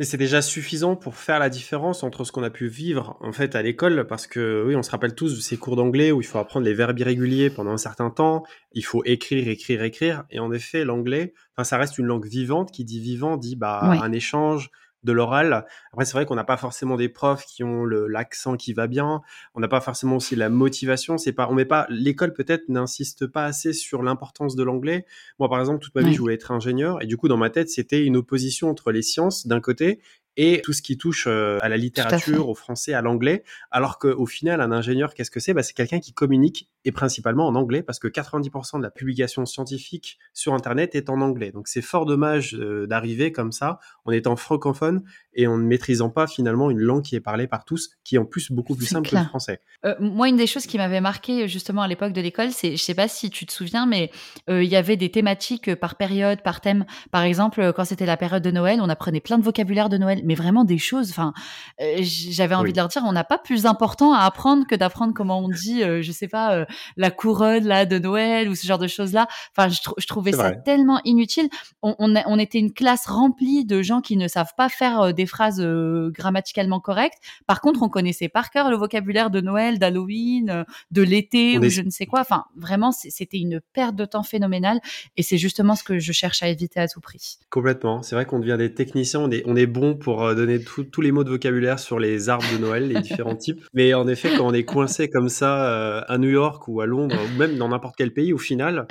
Mais 0.00 0.06
c'est 0.06 0.16
déjà 0.16 0.40
suffisant 0.40 0.96
pour 0.96 1.14
faire 1.14 1.38
la 1.38 1.50
différence 1.50 2.02
entre 2.04 2.24
ce 2.24 2.32
qu'on 2.32 2.42
a 2.42 2.48
pu 2.48 2.68
vivre 2.68 3.18
en 3.20 3.32
fait 3.32 3.54
à 3.54 3.60
l'école, 3.60 4.06
parce 4.06 4.26
que 4.26 4.64
oui, 4.66 4.74
on 4.74 4.82
se 4.82 4.90
rappelle 4.90 5.14
tous 5.14 5.36
de 5.36 5.40
ces 5.42 5.58
cours 5.58 5.76
d'anglais 5.76 6.10
où 6.10 6.22
il 6.22 6.24
faut 6.24 6.38
apprendre 6.38 6.64
les 6.64 6.72
verbes 6.72 6.98
irréguliers 6.98 7.50
pendant 7.50 7.72
un 7.72 7.76
certain 7.76 8.08
temps, 8.08 8.42
il 8.72 8.82
faut 8.82 9.04
écrire, 9.04 9.46
écrire, 9.46 9.82
écrire, 9.82 10.24
et 10.30 10.38
en 10.38 10.52
effet, 10.52 10.86
l'anglais, 10.86 11.34
enfin, 11.54 11.64
ça 11.64 11.76
reste 11.76 11.98
une 11.98 12.06
langue 12.06 12.26
vivante. 12.26 12.72
Qui 12.72 12.86
dit 12.86 12.98
vivant 12.98 13.36
dit 13.36 13.56
bah 13.56 13.78
un 13.82 14.10
échange, 14.12 14.70
de 15.02 15.12
l'oral. 15.12 15.64
Après, 15.92 16.04
c'est 16.04 16.12
vrai 16.12 16.26
qu'on 16.26 16.34
n'a 16.34 16.44
pas 16.44 16.56
forcément 16.56 16.96
des 16.96 17.08
profs 17.08 17.44
qui 17.46 17.64
ont 17.64 17.84
l'accent 17.84 18.56
qui 18.56 18.72
va 18.72 18.86
bien. 18.86 19.20
On 19.54 19.60
n'a 19.60 19.68
pas 19.68 19.80
forcément 19.80 20.16
aussi 20.16 20.36
la 20.36 20.48
motivation. 20.48 21.18
C'est 21.18 21.32
pas, 21.32 21.48
on 21.50 21.54
met 21.54 21.64
pas, 21.64 21.86
l'école 21.88 22.32
peut-être 22.32 22.68
n'insiste 22.68 23.26
pas 23.26 23.44
assez 23.44 23.72
sur 23.72 24.02
l'importance 24.02 24.56
de 24.56 24.62
l'anglais. 24.62 25.06
Moi, 25.38 25.48
par 25.48 25.60
exemple, 25.60 25.80
toute 25.80 25.94
ma 25.94 26.02
vie, 26.02 26.14
je 26.14 26.20
voulais 26.20 26.34
être 26.34 26.50
ingénieur 26.50 27.02
et 27.02 27.06
du 27.06 27.16
coup, 27.16 27.28
dans 27.28 27.36
ma 27.36 27.50
tête, 27.50 27.70
c'était 27.70 28.04
une 28.04 28.16
opposition 28.16 28.68
entre 28.68 28.92
les 28.92 29.02
sciences 29.02 29.46
d'un 29.46 29.60
côté 29.60 30.00
et 30.42 30.62
tout 30.62 30.72
ce 30.72 30.80
qui 30.80 30.96
touche 30.96 31.26
euh, 31.26 31.58
à 31.60 31.68
la 31.68 31.76
littérature, 31.76 32.48
au 32.48 32.54
français, 32.54 32.94
à 32.94 33.02
l'anglais. 33.02 33.44
Alors 33.70 33.98
qu'au 33.98 34.24
final, 34.24 34.62
un 34.62 34.72
ingénieur, 34.72 35.12
qu'est-ce 35.12 35.30
que 35.30 35.38
c'est? 35.38 35.52
Bah, 35.52 35.62
C'est 35.62 35.74
quelqu'un 35.74 36.00
qui 36.00 36.14
communique, 36.14 36.70
et 36.86 36.92
principalement 36.92 37.46
en 37.46 37.54
anglais, 37.56 37.82
parce 37.82 37.98
que 37.98 38.08
90% 38.08 38.78
de 38.78 38.82
la 38.82 38.90
publication 38.90 39.44
scientifique 39.44 40.18
sur 40.32 40.54
Internet 40.54 40.94
est 40.94 41.10
en 41.10 41.20
anglais. 41.20 41.52
Donc 41.52 41.68
c'est 41.68 41.82
fort 41.82 42.06
dommage 42.06 42.54
euh, 42.54 42.86
d'arriver 42.86 43.32
comme 43.32 43.52
ça, 43.52 43.80
en 44.06 44.12
étant 44.12 44.34
francophone, 44.34 45.02
et 45.34 45.46
en 45.46 45.58
ne 45.58 45.62
maîtrisant 45.62 46.08
pas 46.08 46.26
finalement 46.26 46.70
une 46.70 46.80
langue 46.80 47.02
qui 47.02 47.16
est 47.16 47.20
parlée 47.20 47.46
par 47.46 47.66
tous, 47.66 47.90
qui 48.02 48.14
est 48.14 48.18
en 48.18 48.24
plus 48.24 48.50
beaucoup 48.50 48.74
plus 48.74 48.86
simple 48.86 49.10
que 49.10 49.16
le 49.16 49.24
français. 49.24 49.60
Euh, 49.84 49.94
moi, 50.00 50.30
une 50.30 50.36
des 50.36 50.46
choses 50.46 50.66
qui 50.66 50.78
m'avait 50.78 51.02
marqué 51.02 51.48
justement 51.48 51.82
à 51.82 51.88
l'époque 51.88 52.14
de 52.14 52.20
l'école, 52.22 52.50
c'est, 52.50 52.78
je 52.78 52.82
sais 52.82 52.94
pas 52.94 53.08
si 53.08 53.28
tu 53.28 53.44
te 53.44 53.52
souviens, 53.52 53.84
mais 53.84 54.10
il 54.48 54.64
y 54.64 54.76
avait 54.76 54.96
des 54.96 55.10
thématiques 55.10 55.74
par 55.74 55.96
période, 55.96 56.42
par 56.42 56.62
thème. 56.62 56.86
Par 57.10 57.24
exemple, 57.24 57.74
quand 57.74 57.84
c'était 57.84 58.06
la 58.06 58.16
période 58.16 58.42
de 58.42 58.50
Noël, 58.50 58.80
on 58.80 58.88
apprenait 58.88 59.20
plein 59.20 59.36
de 59.36 59.44
vocabulaire 59.44 59.90
de 59.90 59.98
Noël 59.98 60.22
mais 60.30 60.36
vraiment 60.36 60.62
des 60.62 60.78
choses. 60.78 61.10
Enfin, 61.10 61.32
euh, 61.80 61.96
j'avais 62.02 62.54
envie 62.54 62.70
de 62.70 62.76
leur 62.76 62.86
dire, 62.86 63.02
on 63.04 63.10
n'a 63.10 63.24
pas 63.24 63.36
plus 63.36 63.66
important 63.66 64.14
à 64.14 64.20
apprendre 64.20 64.64
que 64.64 64.76
d'apprendre 64.76 65.12
comment 65.12 65.40
on 65.40 65.48
dit, 65.48 65.82
euh, 65.82 66.02
je 66.02 66.12
sais 66.12 66.28
pas, 66.28 66.54
euh, 66.54 66.64
la 66.96 67.10
couronne 67.10 67.64
là 67.64 67.84
de 67.84 67.98
Noël 67.98 68.48
ou 68.48 68.54
ce 68.54 68.64
genre 68.64 68.78
de 68.78 68.86
choses 68.86 69.12
là. 69.12 69.26
Enfin, 69.56 69.68
je, 69.68 70.06
trouvais 70.06 70.30
ça 70.30 70.52
tellement 70.52 71.00
inutile. 71.04 71.48
On, 71.82 71.96
on, 71.98 72.38
était 72.38 72.60
une 72.60 72.72
classe 72.72 73.06
remplie 73.06 73.64
de 73.64 73.82
gens 73.82 74.00
qui 74.00 74.16
ne 74.16 74.28
savent 74.28 74.52
pas 74.56 74.68
faire 74.68 75.12
des 75.12 75.26
phrases 75.26 75.60
grammaticalement 75.60 76.78
correctes. 76.78 77.18
Par 77.48 77.60
contre, 77.60 77.82
on 77.82 77.88
connaissait 77.88 78.28
par 78.28 78.50
cœur 78.50 78.70
le 78.70 78.76
vocabulaire 78.76 79.30
de 79.30 79.40
Noël, 79.40 79.80
d'Halloween, 79.80 80.64
de 80.92 81.02
l'été 81.02 81.58
ou 81.58 81.68
je 81.68 81.82
ne 81.82 81.90
sais 81.90 82.06
quoi. 82.06 82.20
Enfin, 82.20 82.44
vraiment, 82.54 82.92
c'était 82.92 83.38
une 83.38 83.60
perte 83.72 83.96
de 83.96 84.04
temps 84.04 84.22
phénoménale 84.22 84.78
et 85.16 85.24
c'est 85.24 85.38
justement 85.38 85.74
ce 85.74 85.82
que 85.82 85.98
je 85.98 86.12
cherche 86.12 86.44
à 86.44 86.48
éviter 86.48 86.78
à 86.78 86.86
tout 86.86 87.00
prix. 87.00 87.38
Complètement. 87.50 88.02
C'est 88.02 88.14
vrai 88.14 88.26
qu'on 88.26 88.38
devient 88.38 88.56
des 88.56 88.72
techniciens, 88.72 89.20
on 89.20 89.30
est, 89.32 89.42
on 89.46 89.56
est 89.56 89.66
bon 89.66 89.96
pour 89.96 90.09
euh, 90.18 90.34
donner 90.34 90.60
tous 90.62 91.00
les 91.00 91.12
mots 91.12 91.24
de 91.24 91.30
vocabulaire 91.30 91.78
sur 91.78 91.98
les 91.98 92.28
arbres 92.28 92.46
de 92.52 92.58
Noël, 92.58 92.88
les 92.88 93.00
différents 93.00 93.36
types. 93.36 93.64
Mais 93.72 93.94
en 93.94 94.08
effet, 94.08 94.30
quand 94.36 94.46
on 94.46 94.52
est 94.52 94.64
coincé 94.64 95.08
comme 95.08 95.28
ça 95.28 95.66
euh, 95.66 96.02
à 96.08 96.18
New 96.18 96.28
York 96.28 96.66
ou 96.68 96.80
à 96.80 96.86
Londres 96.86 97.16
ou 97.16 97.38
même 97.38 97.56
dans 97.56 97.68
n'importe 97.68 97.96
quel 97.96 98.12
pays, 98.12 98.32
au 98.32 98.38
final, 98.38 98.86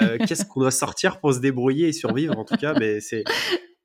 euh, 0.00 0.18
qu'est-ce 0.26 0.44
qu'on 0.44 0.60
doit 0.60 0.70
sortir 0.70 1.20
pour 1.20 1.32
se 1.32 1.40
débrouiller 1.40 1.88
et 1.88 1.92
survivre 1.92 2.38
En 2.38 2.44
tout 2.44 2.56
cas, 2.56 2.74
mais 2.78 3.00
c'est 3.00 3.24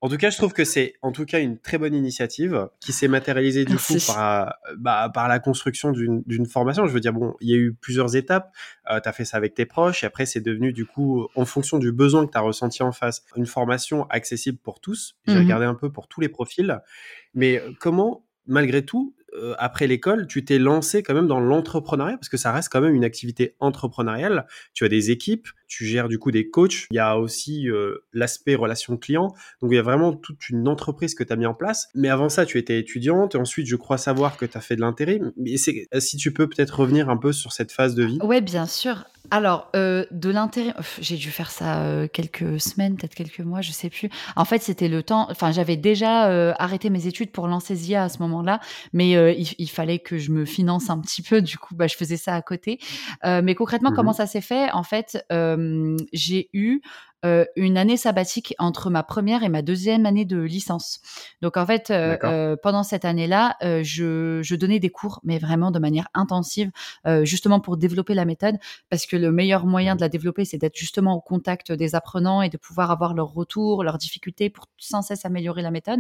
en 0.02 0.08
tout 0.08 0.18
cas, 0.18 0.30
je 0.30 0.38
trouve 0.38 0.54
que 0.54 0.64
c'est 0.64 0.94
en 1.02 1.12
tout 1.12 1.26
cas 1.26 1.40
une 1.42 1.58
très 1.58 1.78
bonne 1.78 1.94
initiative 1.94 2.70
qui 2.80 2.94
s'est 2.94 3.10
matérialisée 3.10 3.66
du 3.66 3.76
coup 3.76 3.98
par, 4.08 4.56
bah, 4.78 5.12
par 5.14 5.28
la 5.28 5.40
construction 5.40 5.92
d'une 5.92 6.46
formation. 6.46 6.86
Je 6.86 6.94
veux 6.94 7.02
dire, 7.02 7.12
bon, 7.12 7.36
il 7.42 7.50
y 7.50 7.54
a 7.54 7.58
eu 7.58 7.74
plusieurs 7.74 8.16
étapes. 8.16 8.54
Euh, 8.90 9.02
tu 9.02 9.10
as 9.10 9.12
fait 9.12 9.26
ça 9.26 9.36
avec 9.36 9.56
tes 9.56 9.66
proches 9.66 10.04
et 10.04 10.08
après, 10.08 10.26
c'est 10.26 10.40
devenu 10.40 10.72
du 10.72 10.86
coup, 10.86 11.28
en 11.36 11.44
fonction 11.44 11.80
du 11.80 11.92
besoin 11.92 12.26
que 12.26 12.32
tu 12.32 12.38
as 12.38 12.42
ressenti 12.42 12.82
en 12.82 12.94
face, 12.94 13.24
une 13.36 13.46
formation 13.46 14.08
accessible 14.10 14.58
pour 14.58 14.80
tous. 14.80 15.18
J'ai 15.28 15.36
mmh 15.36 15.40
regardé 15.40 15.66
un 15.66 15.76
peu 15.76 15.92
pour 15.92 16.08
tous 16.08 16.22
les 16.22 16.30
profils. 16.30 16.80
Mais 17.34 17.62
comment, 17.80 18.26
malgré 18.48 18.86
tout, 18.86 19.14
euh, 19.34 19.56
après 19.58 19.88
l'école, 19.88 20.28
tu 20.28 20.44
t'es 20.46 20.60
lancé 20.60 21.04
quand 21.04 21.14
même 21.14 21.28
dans 21.28 21.40
l'entrepreneuriat 21.40 22.18
parce 22.18 22.30
que 22.30 22.38
ça 22.38 22.52
reste 22.52 22.70
quand 22.70 22.82
même 22.82 22.96
une 22.96 23.04
activité 23.04 23.56
entrepreneuriale. 23.60 24.46
Tu 24.74 24.86
as 24.86 24.90
des 24.90 25.12
équipes, 25.12 25.48
tu 25.68 25.86
gères 25.86 26.08
du 26.08 26.20
coup 26.20 26.32
des 26.32 26.50
coachs. 26.50 26.88
Il 26.92 26.96
y 26.96 27.00
a 27.00 27.18
aussi 27.18 27.70
euh, 27.70 28.06
l'aspect 28.14 28.56
relation 28.56 28.98
client. 28.98 29.34
Donc 29.62 29.72
il 29.72 29.76
y 29.76 29.80
a 29.80 29.84
vraiment 29.84 30.14
toute 30.14 30.50
une 30.50 30.68
entreprise 30.68 31.16
que 31.16 31.24
tu 31.24 31.34
as 31.34 31.36
mis 31.36 31.46
en 31.46 31.54
place. 31.54 31.90
Mais 31.96 32.10
avant 32.10 32.30
ça, 32.30 32.46
tu 32.46 32.58
étais 32.58 32.80
étudiante. 32.80 33.36
Ensuite, 33.36 33.68
je 33.68 33.76
crois 33.76 33.98
savoir 33.98 34.38
que 34.38 34.46
tu 34.46 34.58
as 34.58 34.62
fait 34.62 34.76
de 34.76 34.82
l'intérim. 34.82 35.32
Mais 35.38 35.58
si 35.58 36.18
tu 36.18 36.34
peux 36.34 36.48
peut-être 36.48 36.80
revenir 36.80 37.10
un 37.10 37.18
peu 37.18 37.32
sur 37.32 37.52
cette 37.52 37.72
phase 37.72 37.96
de 37.96 38.04
vie. 38.04 38.20
Ouais, 38.22 38.42
bien 38.42 38.66
sûr. 38.66 39.06
Alors, 39.32 39.70
euh, 39.76 40.06
de 40.12 40.30
l'intérêt, 40.30 40.74
j'ai 41.00 41.16
dû 41.16 41.30
faire 41.30 41.52
ça 41.52 41.84
euh, 41.84 42.08
quelques 42.08 42.60
semaines, 42.60 42.98
peut-être 42.98 43.14
quelques 43.14 43.42
mois, 43.42 43.62
je 43.62 43.72
sais 43.72 43.90
plus. 43.90 44.10
En 44.36 44.46
fait, 44.46 44.62
c'était 44.62 44.88
le 44.88 45.04
temps. 45.04 45.28
Enfin, 45.30 45.52
j'avais 45.52 45.78
déjà 45.78 46.30
euh, 46.30 46.54
arrêté 46.58 46.90
mes 46.90 47.06
études 47.06 47.32
pour 47.32 47.48
lancer 47.48 47.76
Zia 47.76 48.04
à 48.04 48.10
ce 48.10 48.20
moment-là, 48.20 48.60
mais 48.94 49.12
il, 49.38 49.70
fallait 49.70 50.00
que 50.00 50.18
je 50.18 50.32
me 50.32 50.46
finance 50.46 50.90
un 50.90 51.00
petit 51.00 51.22
peu. 51.22 51.42
Du 51.42 51.58
coup, 51.58 51.76
bah, 51.76 51.88
je 51.88 51.96
faisais 51.96 52.18
ça 52.18 52.36
à 52.36 52.42
côté. 52.42 52.80
mais 53.24 53.56
concrètement, 53.56 53.92
comment 53.92 54.12
mmh 54.12 54.20
ça 54.20 54.28
s'est 54.28 54.42
fait? 54.42 54.72
En 54.72 54.84
fait, 54.84 55.24
j'ai 56.14 56.50
eu 56.54 56.82
euh, 57.26 57.44
une 57.58 57.78
année 57.78 57.98
sabbatique 57.98 58.56
entre 58.60 58.90
ma 58.90 59.04
première 59.04 59.44
et 59.44 59.50
ma 59.50 59.62
deuxième 59.62 60.06
année 60.06 60.24
de 60.24 60.40
licence. 60.40 61.02
Donc 61.42 61.58
en 61.58 61.66
fait, 61.66 61.90
euh, 61.90 62.16
euh, 62.24 62.56
pendant 62.56 62.84
cette 62.84 63.04
année-là, 63.04 63.58
je, 63.62 64.40
je, 64.42 64.56
donnais 64.56 64.80
des 64.80 64.90
cours, 64.90 65.20
mais 65.24 65.38
vraiment 65.38 65.72
de 65.72 65.80
manière 65.80 66.08
intensive, 66.14 66.72
justement 67.24 67.60
pour 67.60 67.78
développer 67.78 68.14
la 68.14 68.26
méthode, 68.26 68.56
parce 68.90 69.06
que 69.06 69.18
le 69.18 69.32
meilleur 69.32 69.66
moyen 69.66 69.96
de 69.96 70.02
la 70.02 70.10
développer, 70.10 70.46
c'est 70.46 70.58
d'être 70.58 70.78
justement 70.78 71.16
au 71.16 71.22
contact 71.22 71.72
des 71.72 71.94
apprenants 71.94 72.42
et 72.42 72.50
de 72.50 72.58
pouvoir 72.58 72.92
avoir 72.92 73.14
leurs 73.14 73.34
retours, 73.34 73.84
leurs 73.84 73.98
difficultés 73.98 74.50
pour 74.50 74.68
sans 74.78 75.02
cesse 75.02 75.26
améliorer 75.26 75.62
la 75.62 75.72
méthode. 75.72 76.00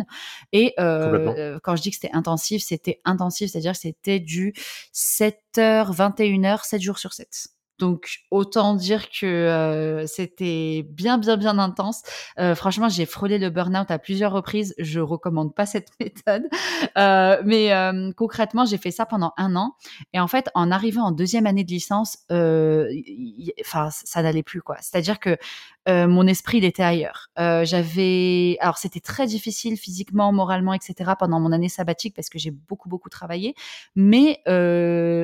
Et 0.53 0.73
quand 0.77 1.75
je 1.75 1.81
dis 1.81 1.89
que 1.89 1.95
c'était 1.95 2.15
intensif, 2.15 2.63
c'était 2.63 3.01
intensif, 3.03 3.51
c'est-à-dire 3.51 3.73
que 3.73 3.79
c'était 3.79 4.19
du 4.19 4.53
7h, 4.93 5.93
21h, 5.93 6.65
7 6.65 6.81
jours 6.81 6.97
sur 6.97 7.13
7. 7.13 7.49
Donc 7.79 8.19
autant 8.29 8.75
dire 8.75 9.09
que 9.09 10.03
c'était 10.07 10.85
bien 10.89 11.17
bien 11.17 11.37
bien 11.37 11.57
intense. 11.57 12.03
Franchement, 12.55 12.89
j'ai 12.89 13.05
frôlé 13.05 13.39
le 13.39 13.49
burn-out 13.49 13.89
à 13.89 13.99
plusieurs 13.99 14.31
reprises. 14.31 14.75
Je 14.77 14.99
recommande 14.99 15.55
pas 15.55 15.65
cette 15.65 15.89
méthode, 15.99 16.43
mais 17.45 17.71
concrètement, 18.15 18.65
j'ai 18.65 18.77
fait 18.77 18.91
ça 18.91 19.05
pendant 19.05 19.33
un 19.37 19.55
an. 19.55 19.75
Et 20.13 20.19
en 20.19 20.27
fait, 20.27 20.49
en 20.55 20.71
arrivant 20.71 21.03
en 21.03 21.11
deuxième 21.11 21.47
année 21.47 21.63
de 21.63 21.71
licence, 21.71 22.17
enfin 22.29 23.89
ça 23.91 24.21
n'allait 24.21 24.43
plus 24.43 24.61
quoi. 24.61 24.77
C'est-à-dire 24.81 25.19
que 25.19 25.37
mon 25.87 26.27
esprit 26.27 26.59
il 26.59 26.65
était 26.65 26.83
ailleurs. 26.83 27.29
J'avais, 27.37 28.57
alors 28.59 28.77
c'était 28.77 28.99
très 28.99 29.27
difficile 29.27 29.77
physiquement, 29.77 30.31
moralement, 30.31 30.73
etc. 30.73 31.11
pendant 31.17 31.39
mon 31.39 31.51
année 31.51 31.69
sabbatique 31.69 32.15
parce 32.15 32.29
que 32.29 32.39
j'ai 32.39 32.51
beaucoup 32.51 32.89
beaucoup 32.89 33.09
travaillé, 33.09 33.55
mais 33.95 34.41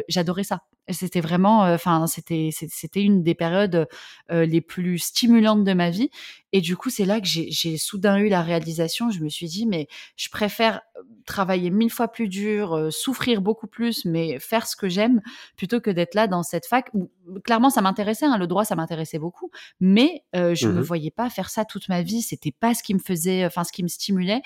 j'adorais 0.07 0.43
ça. 0.43 0.61
C'était 0.91 1.21
vraiment, 1.21 1.61
enfin, 1.61 2.05
c'était 2.05 2.51
c'était 2.51 3.01
une 3.01 3.23
des 3.23 3.33
périodes 3.33 3.87
les 4.29 4.61
plus 4.61 4.99
stimulantes 4.99 5.63
de 5.63 5.73
ma 5.73 5.89
vie. 5.89 6.09
Et 6.51 6.61
du 6.61 6.77
coup, 6.77 6.89
c'est 6.89 7.05
là 7.05 7.19
que 7.19 7.27
j'ai 7.27 7.77
soudain 7.77 8.17
eu 8.17 8.29
la 8.29 8.41
réalisation. 8.41 9.09
Je 9.09 9.21
me 9.21 9.29
suis 9.29 9.47
dit, 9.47 9.65
mais 9.65 9.87
je 10.15 10.29
préfère 10.29 10.81
travailler 11.25 11.69
mille 11.69 11.91
fois 11.91 12.07
plus 12.07 12.27
dur, 12.27 12.89
souffrir 12.91 13.41
beaucoup 13.41 13.67
plus, 13.67 14.05
mais 14.05 14.39
faire 14.39 14.67
ce 14.67 14.75
que 14.75 14.87
j'aime, 14.87 15.21
plutôt 15.57 15.81
que 15.81 15.89
d'être 15.89 16.15
là 16.15 16.27
dans 16.27 16.43
cette 16.43 16.65
fac 16.65 16.89
où 16.93 17.09
clairement 17.43 17.69
ça 17.69 17.81
m'intéressait. 17.81 18.25
Hein, 18.25 18.37
le 18.37 18.47
droit, 18.47 18.65
ça 18.65 18.75
m'intéressait 18.75 19.19
beaucoup, 19.19 19.51
mais 19.79 20.23
je 20.33 20.67
ne 20.67 20.73
me 20.73 20.79
mmh 20.79 20.83
voyais 20.83 21.11
pas 21.11 21.29
faire 21.29 21.49
ça 21.49 21.65
toute 21.65 21.89
ma 21.89 22.01
vie. 22.01 22.21
C'était 22.21 22.51
pas 22.51 22.73
ce 22.73 22.83
qui 22.83 22.93
me 22.93 22.99
faisait, 22.99 23.45
enfin 23.45 23.63
ce 23.63 23.71
qui 23.71 23.83
me 23.83 23.87
stimulait. 23.87 24.41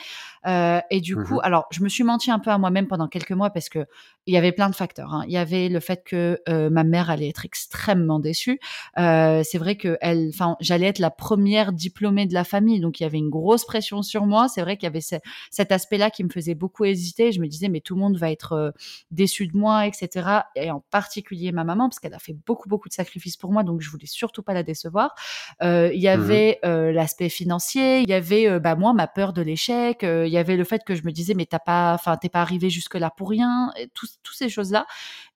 et 0.46 1.01
du 1.01 1.15
mmh 1.15 1.24
coup, 1.25 1.39
alors 1.44 1.68
je 1.72 1.84
me 1.84 1.89
suis 1.89 2.03
menti 2.03 2.32
un 2.32 2.39
peu 2.39 2.50
à 2.51 2.58
moi-même 2.58 2.88
pendant 2.88 3.08
quelques 3.08 3.32
mois 3.32 3.50
parce 3.50 3.70
que 3.70 3.86
il 4.25 4.34
y 4.34 4.38
avait 4.38 4.51
plein 4.51 4.70
de 4.70 4.75
facteurs. 4.75 5.13
Hein. 5.13 5.24
Il 5.27 5.34
y 5.34 5.38
avait 5.38 5.70
le 5.70 5.79
fait 5.79 6.03
que 6.06 6.39
ma 6.70 6.84
mère 6.84 7.10
allait 7.10 7.29
être 7.29 7.46
extrêmement 7.46 8.20
déçue. 8.20 8.60
c'est 8.96 9.58
vrai 9.58 9.75
que 9.75 9.98
elle, 10.01 10.29
enfin, 10.29 10.56
j'allais 10.60 10.88
être 10.88 11.00
la 11.00 11.12
première 11.12 11.74
diplômée 11.74 12.25
de 12.25 12.34
la 12.34 12.44
famille, 12.44 12.79
donc 12.79 13.00
il 13.00 13.03
y 13.03 13.06
avait 13.06 13.18
une 13.18 13.29
grosse 13.29 13.65
pression 13.65 14.01
sur 14.01 14.25
moi. 14.25 14.48
C'est 14.48 14.62
vrai 14.62 14.77
qu'il 14.77 14.86
y 14.86 14.88
avait 14.88 15.01
cet 15.01 15.72
aspect-là 15.72 16.10
qui 16.10 16.24
me 16.24 16.29
faisait 16.29 16.38
beaucoup 16.55 16.86
hésiter. 16.86 17.31
Je 17.31 17.41
me 17.41 17.48
disais, 17.48 17.69
mais 17.69 17.81
tout 17.81 17.96
le 17.96 18.01
monde 18.01 18.17
va 18.17 18.31
être 18.31 18.74
déçu 19.12 19.48
de 19.48 19.58
moi, 19.58 19.88
etc. 19.88 20.27
Et 20.55 20.72
en 20.72 20.81
particulier 20.91 21.51
ma 21.51 21.63
maman, 21.63 21.89
parce 21.89 22.00
qu'elle 22.00 22.13
a 22.13 22.19
fait 22.19 22.36
beaucoup, 22.46 22.69
beaucoup 22.69 22.89
de 22.89 22.93
sacrifices 22.93 23.38
pour 23.38 23.51
moi, 23.51 23.63
donc 23.63 23.81
je 23.81 23.89
voulais 23.89 24.08
surtout 24.08 24.43
pas 24.43 24.53
la 24.53 24.63
décevoir. 24.63 25.15
il 25.62 25.91
y 25.93 26.08
mmh 26.08 26.10
avait 26.10 26.60
l'aspect 26.63 27.29
financier, 27.29 28.00
il 28.01 28.10
y 28.10 28.13
avait 28.13 28.60
bah, 28.60 28.75
moi 28.75 28.93
ma 28.93 29.08
peur 29.08 29.34
de 29.34 29.41
l'échec, 29.41 30.00
il 30.03 30.29
y 30.29 30.38
avait 30.38 30.58
le 30.58 30.63
fait 30.63 30.84
que 30.84 30.96
je 30.96 31.03
me 31.03 31.12
disais, 31.12 31.34
mais 31.34 31.46
t'as 31.46 31.60
pas, 31.60 31.93
enfin, 31.93 32.17
t'es 32.17 32.29
pas 32.29 32.41
arrivé 32.41 32.69
jusque 32.69 32.96
là 32.96 33.12
pour 33.15 33.29
rien, 33.29 33.72
toutes 33.93 34.12
ces 34.34 34.50
choses-là. 34.50 34.86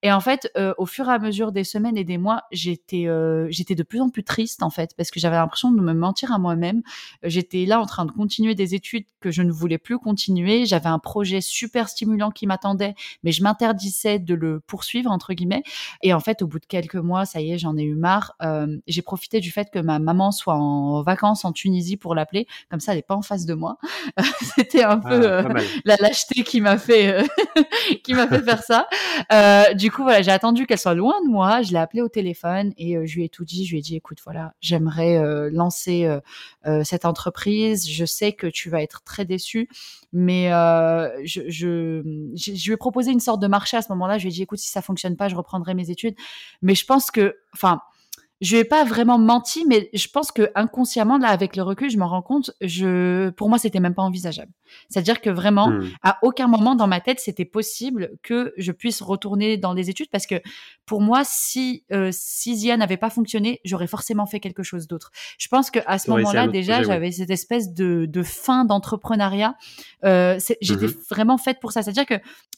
Et 0.01 0.12
en 0.12 0.19
fait, 0.19 0.51
au 0.77 0.86
fur 0.86 1.10
et 1.10 1.13
à 1.13 1.19
mesure 1.19 1.51
des 1.51 1.63
semaines 1.63 1.98
et 1.98 2.03
des 2.03 2.17
mois, 2.17 2.43
j'étais 2.51 3.07
j'étais 3.50 3.75
de 3.75 3.83
plus 3.83 4.01
en 4.01 4.10
plus 4.10 4.24
triste 4.24 4.63
en 4.63 4.69
fait 4.69 4.91
parce 4.98 5.12
que 5.12 5.19
j'avais 5.19 5.38
l'impression 5.38 5.72
de 5.72 5.81
me 5.81 5.93
mentir 5.93 6.31
à 6.31 6.39
moi-même. 6.39 6.81
J'étais 7.24 7.65
là 7.65 7.79
en 7.79 7.86
train 7.86 8.05
de 8.05 8.12
continuer 8.12 8.55
des 8.55 8.75
études 8.75 9.05
que 9.19 9.31
je 9.31 9.41
ne 9.41 9.51
voulais 9.51 9.77
plus 9.77 9.98
continuer. 9.98 10.65
J'avais 10.65 10.89
un 10.94 11.00
projet 11.00 11.42
super 11.42 11.90
stimulant 11.90 12.32
qui 12.32 12.48
m'attendait, 12.48 12.96
mais 13.24 13.32
je 13.32 13.44
m'interdisais 13.44 14.20
de 14.20 14.34
le 14.36 14.60
poursuivre 14.60 15.12
entre 15.12 15.34
guillemets. 15.34 15.64
Et 16.02 16.14
en 16.14 16.20
fait, 16.20 16.42
au 16.42 16.48
bout 16.48 16.60
de 16.60 16.66
quelques 16.66 16.96
mois, 16.96 17.26
ça 17.26 17.42
y 17.42 17.52
est, 17.52 17.58
j'en 17.58 17.76
ai 17.78 17.84
eu 17.84 17.96
marre. 17.96 18.34
Euh, 18.42 18.78
j'ai 18.88 19.02
profité 19.02 19.40
du 19.40 19.52
fait 19.52 19.70
que 19.72 19.80
ma 19.80 20.00
maman 20.00 20.32
soit 20.32 20.56
en 20.56 21.02
vacances 21.04 21.46
en 21.46 21.52
Tunisie 21.52 21.98
pour 21.98 22.16
l'appeler, 22.16 22.48
comme 22.70 22.80
ça, 22.80 22.92
elle 22.94 23.00
n'est 23.00 23.04
pas 23.04 23.16
en 23.16 23.22
face 23.22 23.46
de 23.46 23.54
moi. 23.54 23.78
C'était 24.56 24.84
un 24.84 25.00
peu 25.00 25.28
Ah, 25.40 25.42
mal. 25.44 25.64
la 25.86 25.96
lâcheté 25.98 26.44
qui 26.44 26.62
m'a 26.62 26.78
fait 26.78 27.22
euh, 27.22 27.24
qui 28.04 28.14
m'a 28.14 28.28
fait 28.28 28.42
faire 28.42 28.64
ça. 28.64 28.88
Euh, 29.32 29.74
du 29.74 29.92
coup, 29.92 30.04
voilà, 30.04 30.22
j'ai 30.22 30.32
attendu 30.32 30.66
qu'elle 30.66 30.78
soit 30.80 30.94
loin 30.94 31.16
de 31.26 31.30
moi. 31.30 31.62
Je 31.62 31.72
l'ai 31.72 31.78
appelée 31.80 32.02
au 32.02 32.10
téléphone 32.10 32.74
et 32.78 32.98
euh, 32.98 33.06
je 33.06 33.16
lui 33.16 33.26
ai 33.26 33.30
tout 33.30 33.46
dit. 33.46 33.66
Je 33.66 33.72
lui 33.72 33.80
ai 33.80 33.82
dit, 33.82 33.96
écoute, 33.96 34.20
voilà, 34.24 34.54
j'aimerais 34.62 35.18
euh, 35.18 35.50
lancer 35.52 36.06
euh, 36.06 36.20
euh, 36.66 36.84
cette 36.84 37.06
entreprise. 37.06 37.90
Je 37.90 38.06
sais 38.06 38.34
que 38.34 38.48
tu 38.48 38.70
vas 38.70 38.82
être 38.82 39.02
très 39.04 39.26
déçu, 39.26 39.70
mais 40.12 40.52
euh, 40.52 40.83
je, 41.24 41.42
je, 41.50 42.02
je, 42.36 42.56
je 42.56 42.66
lui 42.66 42.74
ai 42.74 42.78
proposé 42.78 43.12
une 43.12 43.20
sorte 43.20 43.42
de 43.42 43.48
marché 43.48 43.78
à 43.78 43.82
ce 43.82 43.92
moment-là. 43.94 44.18
Je 44.18 44.24
lui 44.24 44.30
ai 44.30 44.34
dit, 44.34 44.44
écoute, 44.44 44.60
si 44.60 44.70
ça 44.70 44.82
fonctionne 44.82 45.16
pas, 45.16 45.28
je 45.28 45.36
reprendrai 45.36 45.74
mes 45.74 45.90
études. 45.90 46.16
Mais 46.62 46.75
je 46.75 46.86
pense 46.86 47.12
que, 47.12 47.36
enfin. 47.54 47.80
Je 48.42 48.56
lui 48.56 48.62
ai 48.62 48.63
pas 48.66 48.84
vraiment 48.84 49.18
menti, 49.18 49.63
mais 49.68 49.90
je 49.94 50.08
pense 50.10 50.32
que 50.32 50.52
inconsciemment, 50.56 51.18
là, 51.18 51.30
avec 51.30 51.56
le 51.56 51.63
recul, 51.63 51.90
je 51.90 51.98
m'en 51.98 52.10
rends 52.10 52.22
compte. 52.22 52.52
Je, 52.60 53.30
pour 53.30 53.48
moi, 53.48 53.58
c'était 53.58 53.80
même 53.80 53.94
pas 53.94 54.02
envisageable. 54.04 54.52
C'est-à-dire 54.90 55.22
que 55.22 55.30
vraiment, 55.30 55.70
Hmm. 55.70 55.88
à 56.02 56.18
aucun 56.24 56.48
moment 56.48 56.74
dans 56.75 56.88
ma 56.88 57.00
tête 57.00 57.20
c'était 57.20 57.46
possible 57.46 58.12
que 58.24 58.54
je 58.58 58.72
puisse 58.72 59.02
retourner 59.04 59.56
dans 59.58 59.72
les 59.74 59.90
études 59.92 60.10
parce 60.10 60.25
que 60.25 60.42
pour 60.88 61.00
moi 61.00 61.22
si 61.24 61.84
euh, 61.92 62.10
si 62.12 62.56
Zia 62.58 62.75
n'avait 62.75 62.98
pas 62.98 63.12
fonctionné 63.12 63.62
j'aurais 63.66 63.86
forcément 63.88 64.25
fait 64.25 64.40
quelque 64.40 64.63
chose 64.63 64.88
d'autre 64.88 65.12
je 65.38 65.48
pense 65.48 65.70
que 65.70 65.80
à 65.86 66.00
ce 66.00 66.10
moment-là 66.24 66.48
déjà 66.52 66.74
projet, 66.78 66.88
j'avais 66.92 67.12
cette 67.12 67.30
espèce 67.30 67.72
de, 67.74 68.06
de 68.08 68.24
fin 68.24 68.66
d'entrepreneuriat 68.66 69.56
euh, 70.06 70.38
c'est- 70.40 70.58
j'étais 70.62 70.88
vraiment 71.10 71.38
faite 71.38 71.60
pour 71.60 71.72
ça 71.72 71.84
c'est-à-dire 71.84 72.06
que 72.08 72.16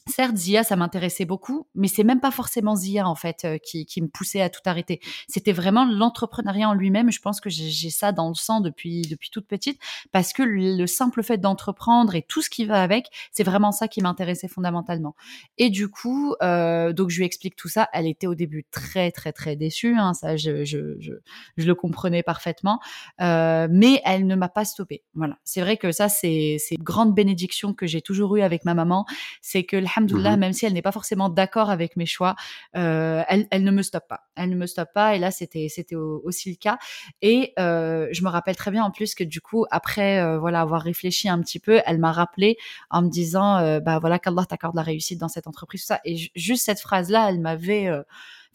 certes 0.08 0.36
Zia 0.36 0.62
ça 0.64 0.74
m'intéressait 0.76 1.26
beaucoup 1.26 1.66
mais 1.74 1.88
c'est 1.88 2.04
même 2.04 2.20
pas 2.20 2.30
forcément 2.30 2.76
Zia 2.76 3.06
en 3.06 3.14
fait 3.14 3.44
euh, 3.44 3.58
qui, 3.58 3.84
qui 3.84 4.00
me 4.00 4.08
poussait 4.08 4.40
à 4.40 4.48
tout 4.48 4.60
arrêter 4.64 5.00
c'était 5.28 5.52
vraiment 5.52 5.65
l'entrepreneuriat 5.84 6.68
en 6.68 6.74
lui-même 6.74 7.10
je 7.10 7.20
pense 7.20 7.40
que 7.40 7.50
j'ai 7.50 7.90
ça 7.90 8.12
dans 8.12 8.28
le 8.28 8.34
sang 8.34 8.60
depuis 8.60 9.02
depuis 9.02 9.30
toute 9.30 9.46
petite 9.46 9.80
parce 10.12 10.32
que 10.32 10.42
le 10.42 10.76
le 10.76 10.86
simple 10.86 11.22
fait 11.22 11.38
d'entreprendre 11.38 12.14
et 12.14 12.22
tout 12.22 12.42
ce 12.42 12.50
qui 12.50 12.64
va 12.64 12.82
avec, 12.82 13.06
c'est 13.32 13.42
vraiment 13.44 13.72
ça 13.72 13.88
qui 13.88 14.00
m'intéressait 14.02 14.48
fondamentalement. 14.48 15.14
Et 15.58 15.70
du 15.70 15.88
coup, 15.88 16.34
euh, 16.42 16.92
donc 16.92 17.10
je 17.10 17.18
lui 17.18 17.24
explique 17.24 17.56
tout 17.56 17.68
ça. 17.68 17.88
Elle 17.92 18.06
était 18.06 18.26
au 18.26 18.34
début 18.34 18.64
très 18.70 19.10
très 19.10 19.32
très 19.32 19.56
déçue, 19.56 19.96
hein, 19.96 20.14
ça 20.14 20.36
je, 20.36 20.64
je, 20.64 20.96
je, 21.00 21.12
je 21.56 21.66
le 21.66 21.74
comprenais 21.74 22.22
parfaitement, 22.22 22.80
euh, 23.20 23.68
mais 23.70 24.00
elle 24.04 24.26
ne 24.26 24.34
m'a 24.36 24.48
pas 24.48 24.64
stoppée. 24.64 25.02
Voilà, 25.14 25.38
c'est 25.44 25.60
vrai 25.60 25.76
que 25.76 25.92
ça 25.92 26.08
c'est 26.08 26.58
une 26.70 26.82
grande 26.82 27.14
bénédiction 27.14 27.74
que 27.74 27.86
j'ai 27.86 28.00
toujours 28.02 28.36
eue 28.36 28.42
avec 28.42 28.64
ma 28.64 28.74
maman, 28.74 29.06
c'est 29.42 29.64
que 29.64 29.76
alhamdoulilah, 29.76 30.32
Mhm. 30.34 30.40
même 30.40 30.52
si 30.52 30.66
elle 30.66 30.72
n'est 30.72 30.82
pas 30.82 30.92
forcément 30.92 31.28
d'accord 31.28 31.70
avec 31.70 31.96
mes 31.96 32.06
choix, 32.06 32.34
euh, 32.76 33.22
elle, 33.28 33.46
elle 33.50 33.64
ne 33.64 33.70
me 33.70 33.82
stoppe 33.82 34.08
pas. 34.08 34.20
Elle 34.36 34.50
ne 34.50 34.56
me 34.56 34.66
stoppe 34.66 34.92
pas. 34.94 35.14
Et 35.16 35.18
là 35.18 35.30
c'était 35.30 35.55
c'était 35.68 35.96
au- 35.96 36.20
aussi 36.24 36.50
le 36.50 36.56
cas. 36.56 36.78
Et 37.22 37.52
euh, 37.58 38.08
je 38.12 38.22
me 38.24 38.28
rappelle 38.28 38.56
très 38.56 38.70
bien 38.70 38.84
en 38.84 38.90
plus 38.90 39.14
que 39.14 39.24
du 39.24 39.40
coup, 39.40 39.66
après 39.70 40.20
euh, 40.20 40.38
voilà 40.38 40.60
avoir 40.60 40.82
réfléchi 40.82 41.28
un 41.28 41.40
petit 41.40 41.58
peu, 41.60 41.80
elle 41.86 41.98
m'a 41.98 42.12
rappelé 42.12 42.56
en 42.90 43.02
me 43.02 43.08
disant 43.10 43.58
euh, 43.58 43.80
bah 43.80 43.98
voilà 43.98 44.18
qu'Allah 44.18 44.44
t'accorde 44.48 44.76
la 44.76 44.82
réussite 44.82 45.18
dans 45.20 45.28
cette 45.28 45.46
entreprise 45.46 45.82
tout 45.82 45.86
ça. 45.88 46.00
Et 46.04 46.16
ju- 46.16 46.28
juste 46.34 46.64
cette 46.64 46.80
phrase 46.80 47.10
là, 47.10 47.28
elle 47.28 47.40
m'avait 47.40 47.88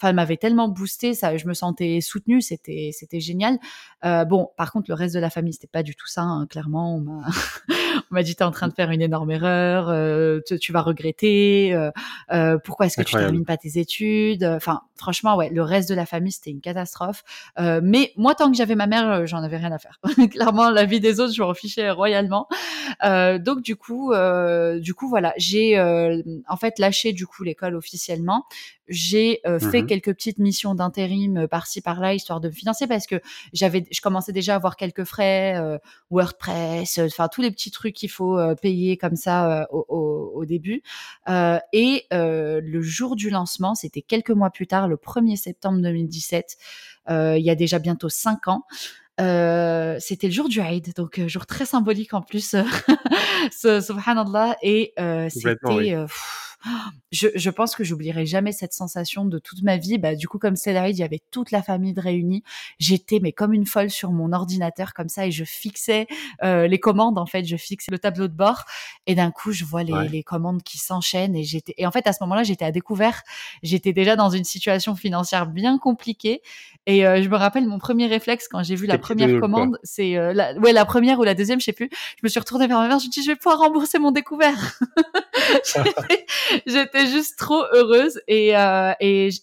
Enfin, 0.02 0.10
elle 0.10 0.16
m'avait 0.16 0.38
tellement 0.38 0.68
boosté, 0.68 1.14
ça, 1.14 1.38
je 1.38 1.46
me 1.46 1.54
sentais 1.54 2.02
soutenue, 2.02 2.42
c'était, 2.42 2.90
c'était 2.92 3.20
génial. 3.20 3.60
Euh, 4.04 4.26
bon, 4.26 4.50
par 4.58 4.72
contre, 4.72 4.90
le 4.90 4.96
reste 4.96 5.14
de 5.14 5.20
la 5.20 5.30
famille, 5.30 5.54
c'était 5.54 5.68
pas 5.68 5.84
du 5.84 5.96
tout 5.96 6.08
ça. 6.08 6.24
hein, 6.24 6.48
clairement, 6.50 6.96
on 6.96 7.02
m'a, 7.02 7.28
on 8.10 8.16
m'a 8.16 8.24
dit 8.24 8.36
t'es 8.36 8.44
en 8.44 8.50
train 8.50 8.68
de 8.68 8.74
faire 8.74 8.90
une 8.90 9.04
énorme 9.04 9.30
erreur, 9.30 9.90
euh, 9.90 10.40
tu, 10.48 10.58
tu 10.58 10.72
vas 10.74 10.82
regretter. 10.82 11.76
euh, 12.32 12.58
pourquoi 12.64 12.88
est-ce 12.88 12.98
que 12.98 13.04
tu 13.04 13.10
Incroyable. 13.10 13.32
termines 13.34 13.46
pas 13.46 13.58
tes 13.58 13.78
études? 13.78 14.44
Enfin, 14.44 14.82
franchement, 14.96 15.36
ouais, 15.36 15.52
le 15.52 15.62
reste 15.62 15.88
de 15.88 15.94
la 15.94 16.08
famille, 16.08 16.32
c'était 16.32 16.50
une 16.50 16.62
catastrophe. 16.62 17.24
Mais 17.60 18.12
moi, 18.18 18.34
tant 18.34 18.50
que 18.50 18.58
j'avais 18.58 18.74
ma 18.76 18.88
mère, 18.88 19.28
j'en 19.28 19.44
avais 19.44 19.58
rien 19.58 19.72
à 19.72 19.78
faire. 19.78 20.00
Clairement, 20.32 20.72
la 20.72 20.86
vie 20.86 21.00
des 21.00 21.20
autres, 21.20 21.34
je 21.36 21.44
m'en 21.44 21.54
fichais 21.54 21.92
royalement. 21.92 22.48
Donc 23.04 23.62
du 23.62 23.76
coup, 23.76 24.14
du 24.80 24.94
coup, 24.96 25.08
voilà, 25.10 25.34
j'ai 25.38 25.80
en 25.80 26.58
fait 26.58 26.80
lâché 26.80 27.14
du 27.14 27.28
coup 27.28 27.44
l'école 27.44 27.76
officiellement. 27.76 28.46
J'ai 28.88 29.40
euh, 29.48 29.58
fait 29.60 29.82
Mhm. 29.82 29.88
Quelques 29.92 30.14
petites 30.16 30.38
missions 30.40 30.74
d'intérim 30.76 31.38
euh, 31.38 31.48
par-ci 31.48 31.82
par-là 31.82 32.14
histoire 32.14 32.40
de 32.40 32.48
me 32.48 32.54
financer 32.54 32.88
parce 32.88 33.08
que 33.08 33.16
j'avais, 33.54 33.84
je 33.92 34.02
commençais 34.02 34.32
déjà 34.32 34.54
à 34.54 34.56
avoir 34.56 34.76
quelques 34.78 35.04
frais, 35.04 35.56
euh, 35.58 35.78
WordPress, 36.10 36.98
euh, 36.98 37.06
enfin 37.08 37.28
tous 37.28 37.42
les 37.42 37.52
petits 37.52 37.72
trucs 37.72 37.96
qu'il 37.96 38.10
faut 38.10 38.38
payer 38.62 38.98
comme 38.98 39.16
ça 39.16 39.68
au, 39.72 39.86
au- 39.90 40.32
au 40.36 40.46
début. 40.46 40.82
Et 41.74 42.06
le 42.12 42.82
jour 42.82 43.16
du 43.16 43.30
lancement, 43.30 43.76
c'était 43.76 44.02
quelques 44.02 44.32
mois 44.32 44.50
plus 44.50 44.68
tard, 44.68 44.88
le 44.88 44.96
1er 44.98 45.36
septembre 45.36 45.80
2017. 45.82 46.58
euh, 47.10 47.38
il 47.38 47.44
y 47.44 47.50
a 47.50 47.56
déjà 47.56 47.80
bientôt 47.80 48.10
cinq 48.10 48.48
ans. 48.48 48.64
Euh, 49.20 49.98
c'était 50.00 50.28
le 50.28 50.34
jour 50.34 50.48
du 50.50 50.62
Eid, 50.62 50.94
donc 50.96 51.20
euh, 51.20 51.28
jour 51.28 51.46
très 51.46 51.66
symbolique 51.66 52.14
en 52.14 52.22
plus, 52.22 52.56
ce- 53.52 53.82
subhanallah, 53.82 54.56
et 54.62 54.94
euh, 55.00 55.28
c'était, 55.30 55.60
oui. 55.78 56.08
Je, 57.12 57.28
je 57.36 57.50
pense 57.50 57.76
que 57.76 57.84
j'oublierai 57.84 58.26
jamais 58.26 58.52
cette 58.52 58.74
sensation 58.74 59.26
de 59.26 59.40
toute 59.40 59.64
ma 59.64 59.78
vie. 59.78 59.98
Bah, 59.98 60.16
du 60.16 60.28
coup, 60.28 60.38
comme 60.40 60.56
c'est 60.56 60.74
l'Eid, 60.74 60.98
il 60.98 61.02
y 61.02 61.04
avait 61.04 61.22
toute 61.32 61.52
la 61.52 61.62
famille 61.62 61.94
de 61.94 62.02
réunie. 62.02 62.44
J'étais 62.80 63.20
mais 63.22 63.32
comme 63.32 63.54
une 63.54 63.66
folle 63.66 63.90
sur 63.90 64.12
mon 64.12 64.32
ordinateur 64.34 64.94
comme 64.94 65.10
ça 65.10 65.26
et 65.28 65.32
je 65.32 65.44
fixais 65.44 66.08
euh, 66.44 66.68
les 66.68 66.80
commandes. 66.80 67.18
En 67.18 67.26
fait, 67.26 67.44
je 67.46 67.56
fixais 67.58 67.92
le 67.92 68.00
tableau 68.00 68.28
de 68.28 68.34
bord 68.34 68.64
et 69.08 69.16
d'un 69.16 69.32
coup, 69.32 69.52
je 69.52 69.66
vois 69.66 69.84
les, 69.84 69.92
Ouais. 69.94 70.08
les 70.08 70.24
commandes 70.24 70.64
qui 70.64 70.78
s'enchaînent 70.78 71.36
et 71.36 71.44
j'étais. 71.44 71.74
Et 71.78 71.86
en 71.86 71.92
fait, 71.92 72.08
à 72.08 72.14
ce 72.14 72.20
moment-là, 72.24 72.44
j'étais 72.44 72.66
à 72.66 72.72
découvert. 72.72 73.24
J'étais 73.64 73.92
déjà 73.94 74.16
dans 74.16 74.30
une 74.30 74.44
situation 74.46 74.96
financière 74.96 75.48
bien 75.48 75.78
compliquée 75.78 76.42
et 76.88 77.06
euh, 77.06 77.22
je 77.22 77.30
me 77.30 77.36
rappelle 77.36 77.68
mon 77.68 77.78
premier 77.78 78.08
réflexe 78.08 78.48
quand 78.48 78.64
j'ai 78.64 78.76
vu 78.76 78.88
la 78.88 78.98
première 78.98 79.28
commande, 79.40 79.78
c'est 79.84 80.18
euh, 80.18 80.34
la, 80.34 80.54
ouais 80.60 80.72
la 80.74 80.86
première 80.86 81.20
ou 81.20 81.24
la 81.24 81.36
deuxième, 81.36 81.60
je 81.60 81.66
sais 81.66 81.74
plus. 81.74 81.90
Je 81.92 82.22
me 82.24 82.30
suis 82.30 82.40
retournée 82.40 82.68
vers 82.68 82.80
ma 82.80 82.88
mère, 82.88 83.00
je 83.00 83.06
me 83.08 83.12
dis 83.12 83.22
je 83.22 83.28
vais 83.28 83.36
pouvoir 83.36 83.60
rembourser 83.60 84.00
mon 84.00 84.12
découvert. 84.12 84.80
J'étais- 86.66 87.08
juste 87.08 87.38
trop 87.38 87.64
heureuse 87.74 88.22
et, 88.28 88.56
euh, 88.58 88.92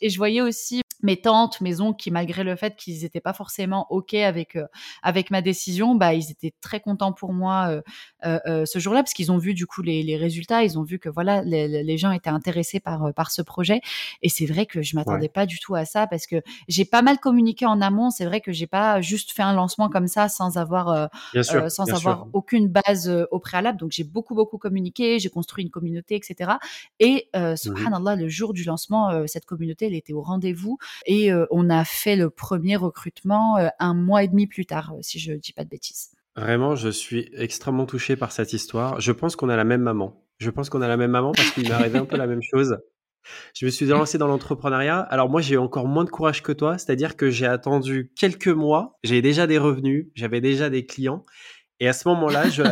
je 0.08 0.16
voyais 0.16 0.40
aussi 0.40 0.82
mes 1.02 1.16
tantes, 1.20 1.60
mes 1.60 1.80
oncles 1.80 1.96
qui 1.98 2.10
malgré 2.10 2.44
le 2.44 2.56
fait 2.56 2.76
qu'ils 2.76 3.02
n'étaient 3.02 3.20
pas 3.20 3.32
forcément 3.32 3.86
ok 3.90 4.14
avec 4.14 4.56
euh, 4.56 4.66
avec 5.02 5.30
ma 5.30 5.42
décision, 5.42 5.94
bah 5.94 6.14
ils 6.14 6.30
étaient 6.30 6.54
très 6.60 6.80
contents 6.80 7.12
pour 7.12 7.32
moi 7.32 7.68
euh, 7.70 7.82
euh, 8.26 8.38
euh, 8.46 8.66
ce 8.66 8.78
jour-là 8.78 9.02
parce 9.02 9.12
qu'ils 9.14 9.30
ont 9.32 9.38
vu 9.38 9.54
du 9.54 9.66
coup 9.66 9.82
les, 9.82 10.02
les 10.02 10.16
résultats, 10.16 10.64
ils 10.64 10.78
ont 10.78 10.82
vu 10.82 10.98
que 10.98 11.08
voilà 11.08 11.42
les, 11.42 11.68
les 11.82 11.98
gens 11.98 12.10
étaient 12.10 12.30
intéressés 12.30 12.80
par 12.80 13.12
par 13.14 13.30
ce 13.30 13.42
projet 13.42 13.80
et 14.22 14.28
c'est 14.28 14.46
vrai 14.46 14.66
que 14.66 14.82
je 14.82 14.96
m'attendais 14.96 15.28
Ouais. 15.28 15.28
pas 15.28 15.46
du 15.46 15.58
tout 15.58 15.74
à 15.74 15.84
ça 15.84 16.06
parce 16.06 16.26
que 16.26 16.36
j'ai 16.68 16.84
pas 16.84 17.02
mal 17.02 17.18
communiqué 17.18 17.66
en 17.66 17.80
amont. 17.80 18.10
C'est 18.10 18.24
vrai 18.26 18.40
que 18.40 18.52
j'ai 18.52 18.66
pas 18.66 19.00
juste 19.00 19.32
fait 19.32 19.42
un 19.42 19.52
lancement 19.54 19.88
comme 19.88 20.06
ça 20.06 20.28
sans 20.28 20.56
avoir 20.58 20.88
euh, 20.88 21.06
sûr. 21.42 21.70
sans 21.70 21.92
avoir 21.92 22.24
sûr. 22.24 22.28
aucune 22.32 22.68
base 22.68 23.08
au 23.30 23.38
préalable. 23.38 23.78
Donc 23.78 23.90
j'ai 23.92 24.04
beaucoup 24.04 24.34
beaucoup 24.34 24.58
communiqué, 24.58 25.18
j'ai 25.18 25.30
construit 25.30 25.64
une 25.64 25.70
communauté, 25.70 26.16
etc. 26.16 26.52
Et 27.00 27.28
Mmh 27.34 27.38
euh, 27.38 27.56
subhanallah, 27.56 28.16
le 28.16 28.28
jour 28.28 28.52
du 28.52 28.64
lancement, 28.64 29.26
cette 29.26 29.44
communauté, 29.44 29.86
elle 29.86 29.94
était 29.94 30.12
au 30.12 30.22
rendez-vous 30.22 30.78
et 31.06 31.32
euh, 31.32 31.46
on 31.50 31.70
a 31.70 31.84
fait 31.84 32.16
le 32.16 32.30
premier 32.30 32.76
recrutement 32.76 33.58
euh, 33.58 33.68
un 33.78 33.94
mois 33.94 34.22
et 34.22 34.28
demi 34.28 34.46
plus 34.46 34.66
tard, 34.66 34.92
euh, 34.94 34.98
si 35.02 35.18
je 35.18 35.32
dis 35.32 35.52
pas 35.52 35.64
de 35.64 35.68
bêtises. 35.68 36.10
Vraiment, 36.36 36.76
je 36.76 36.88
suis 36.88 37.30
extrêmement 37.34 37.86
touché 37.86 38.16
par 38.16 38.32
cette 38.32 38.52
histoire. 38.52 39.00
Je 39.00 39.12
pense 39.12 39.34
qu'on 39.34 39.48
a 39.48 39.56
la 39.56 39.64
même 39.64 39.82
maman. 39.82 40.24
Je 40.38 40.50
pense 40.50 40.70
qu'on 40.70 40.82
a 40.82 40.88
la 40.88 40.96
même 40.96 41.10
maman 41.10 41.32
parce 41.32 41.50
qu'il 41.50 41.64
m'est 41.64 41.72
arrivé 41.72 41.98
un 41.98 42.04
peu 42.04 42.16
la 42.16 42.28
même 42.28 42.42
chose. 42.42 42.78
Je 43.54 43.66
me 43.66 43.70
suis 43.70 43.86
lancé 43.86 44.18
dans 44.18 44.28
l'entrepreneuriat. 44.28 45.00
Alors 45.00 45.28
moi, 45.28 45.40
j'ai 45.40 45.56
encore 45.56 45.88
moins 45.88 46.04
de 46.04 46.10
courage 46.10 46.42
que 46.42 46.52
toi, 46.52 46.78
c'est-à-dire 46.78 47.16
que 47.16 47.28
j'ai 47.28 47.46
attendu 47.46 48.12
quelques 48.16 48.48
mois. 48.48 48.98
J'ai 49.02 49.20
déjà 49.20 49.46
des 49.46 49.58
revenus, 49.58 50.06
j'avais 50.14 50.40
déjà 50.40 50.70
des 50.70 50.86
clients, 50.86 51.26
et 51.80 51.88
à 51.88 51.92
ce 51.92 52.08
moment-là, 52.08 52.48
je, 52.50 52.62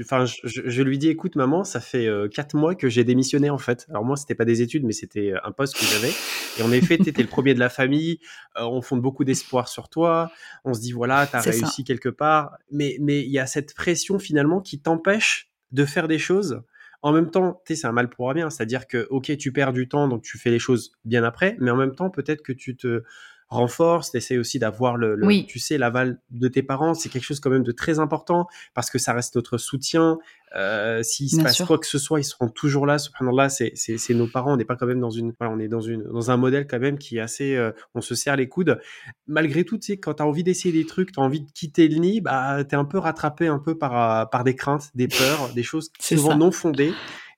enfin, 0.00 0.24
je, 0.24 0.82
lui 0.82 0.98
dis, 0.98 1.08
écoute, 1.08 1.36
maman, 1.36 1.64
ça 1.64 1.80
fait 1.80 2.06
euh, 2.06 2.28
quatre 2.28 2.54
mois 2.54 2.74
que 2.74 2.88
j'ai 2.88 3.04
démissionné 3.04 3.50
en 3.50 3.58
fait. 3.58 3.86
Alors 3.90 4.04
moi, 4.04 4.16
c'était 4.16 4.34
pas 4.34 4.44
des 4.44 4.62
études, 4.62 4.84
mais 4.84 4.92
c'était 4.92 5.32
euh, 5.32 5.38
un 5.44 5.52
poste 5.52 5.76
que 5.78 5.84
j'avais. 5.84 6.12
Et 6.58 6.62
en 6.62 6.72
effet, 6.72 6.96
tu 6.98 7.08
étais 7.08 7.22
le 7.22 7.28
premier 7.28 7.54
de 7.54 7.58
la 7.58 7.68
famille. 7.68 8.20
euh, 8.56 8.64
on 8.64 8.82
fonde 8.82 9.02
beaucoup 9.02 9.24
d'espoir 9.24 9.68
sur 9.68 9.88
toi. 9.88 10.30
On 10.64 10.74
se 10.74 10.80
dit, 10.80 10.92
voilà, 10.92 11.26
tu 11.26 11.36
as 11.36 11.40
C'est 11.40 11.52
ça. 11.52 11.66
réussi 11.66 11.84
quelque 11.84 12.08
part. 12.08 12.52
Mais 12.70 12.96
mais 13.00 13.20
il 13.20 13.30
y 13.30 13.38
a 13.38 13.46
cette 13.46 13.74
pression 13.74 14.18
finalement 14.18 14.60
qui 14.60 14.80
t'empêche 14.80 15.50
de 15.72 15.84
faire 15.84 16.08
des 16.08 16.18
choses. 16.18 16.62
En 17.02 17.12
même 17.12 17.30
temps, 17.30 17.62
tu 17.66 17.76
c'est 17.76 17.86
un 17.86 17.92
mal 17.92 18.10
pour 18.10 18.30
un 18.30 18.34
bien. 18.34 18.50
C'est-à-dire 18.50 18.86
que, 18.86 19.06
ok, 19.10 19.36
tu 19.38 19.52
perds 19.52 19.72
du 19.72 19.88
temps, 19.88 20.08
donc 20.08 20.22
tu 20.22 20.38
fais 20.38 20.50
les 20.50 20.58
choses 20.58 20.92
bien 21.04 21.24
après. 21.24 21.56
Mais 21.58 21.70
en 21.70 21.76
même 21.76 21.94
temps, 21.94 22.10
peut-être 22.10 22.42
que 22.42 22.52
tu 22.52 22.76
te 22.76 23.02
renforce, 23.50 24.12
t'essayes 24.12 24.38
aussi 24.38 24.58
d'avoir 24.58 24.96
le, 24.96 25.16
le- 25.16 25.26
Oui. 25.26 25.44
tu 25.48 25.58
sais, 25.58 25.76
l'aval 25.76 26.20
de 26.30 26.48
tes 26.48 26.62
parents. 26.62 26.94
C'est 26.94 27.08
quelque 27.08 27.24
chose 27.24 27.40
quand 27.40 27.50
même 27.50 27.64
de 27.64 27.72
très 27.72 27.98
important 27.98 28.46
parce 28.74 28.90
que 28.90 28.98
ça 28.98 29.12
reste 29.12 29.34
notre 29.36 29.58
soutien. 29.58 30.18
Euh, 30.56 31.02
S'il 31.02 31.28
se 31.28 31.36
Bien 31.36 31.44
passe 31.44 31.56
sûr. 31.56 31.66
quoi 31.66 31.78
que 31.78 31.86
ce 31.86 31.98
soit, 31.98 32.18
ils 32.20 32.24
seront 32.24 32.48
toujours 32.48 32.86
là. 32.86 32.98
Subhanallah, 32.98 33.48
c'est 33.48 33.72
c'est 33.74 33.98
c'est 33.98 34.14
nos 34.14 34.26
parents. 34.26 34.52
On 34.54 34.56
n'est 34.56 34.64
pas 34.64 34.76
quand 34.76 34.86
même 34.86 34.98
dans 35.00 35.10
une, 35.10 35.32
voilà, 35.38 35.52
on 35.54 35.58
est 35.58 35.68
dans 35.68 35.80
une 35.80 36.02
dans 36.04 36.30
un 36.30 36.36
modèle 36.36 36.66
quand 36.66 36.78
même 36.80 36.98
qui 36.98 37.18
est 37.18 37.20
assez, 37.20 37.54
euh, 37.56 37.70
on 37.94 38.00
se 38.00 38.14
serre 38.14 38.36
les 38.36 38.48
coudes. 38.48 38.80
Malgré 39.26 39.64
tout, 39.64 39.78
tu 39.78 39.86
sais, 39.92 39.96
quand 39.98 40.14
t'as 40.14 40.24
envie 40.24 40.42
d'essayer 40.44 40.72
des 40.72 40.86
trucs, 40.86 41.12
t'as 41.12 41.22
envie 41.22 41.40
de 41.42 41.50
quitter 41.52 41.86
le 41.88 41.98
nid, 41.98 42.20
bah 42.20 42.64
t'es 42.64 42.76
un 42.76 42.84
peu 42.84 42.98
rattrapé 42.98 43.46
un 43.46 43.58
peu 43.58 43.76
par 43.78 44.20
euh, 44.22 44.24
par 44.26 44.42
des 44.44 44.56
craintes, 44.56 44.90
des 44.94 45.06
peurs, 45.08 45.50
des 45.54 45.62
choses 45.62 45.90
souvent 46.00 46.30
ça. 46.30 46.36
non 46.36 46.50
fondées. 46.50 46.92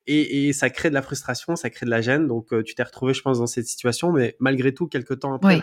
Et, 0.06 0.48
et 0.48 0.52
ça 0.52 0.68
crée 0.68 0.88
de 0.88 0.94
la 0.94 1.02
frustration, 1.02 1.54
ça 1.56 1.70
crée 1.70 1.86
de 1.86 1.90
la 1.90 2.00
gêne. 2.00 2.26
Donc, 2.26 2.52
euh, 2.52 2.62
tu 2.62 2.74
t'es 2.74 2.82
retrouvé, 2.82 3.14
je 3.14 3.22
pense, 3.22 3.38
dans 3.38 3.46
cette 3.46 3.66
situation. 3.66 4.12
Mais 4.12 4.36
malgré 4.40 4.74
tout, 4.74 4.86
quelques 4.88 5.20
temps 5.20 5.32
après, 5.34 5.54
Oui. 5.56 5.62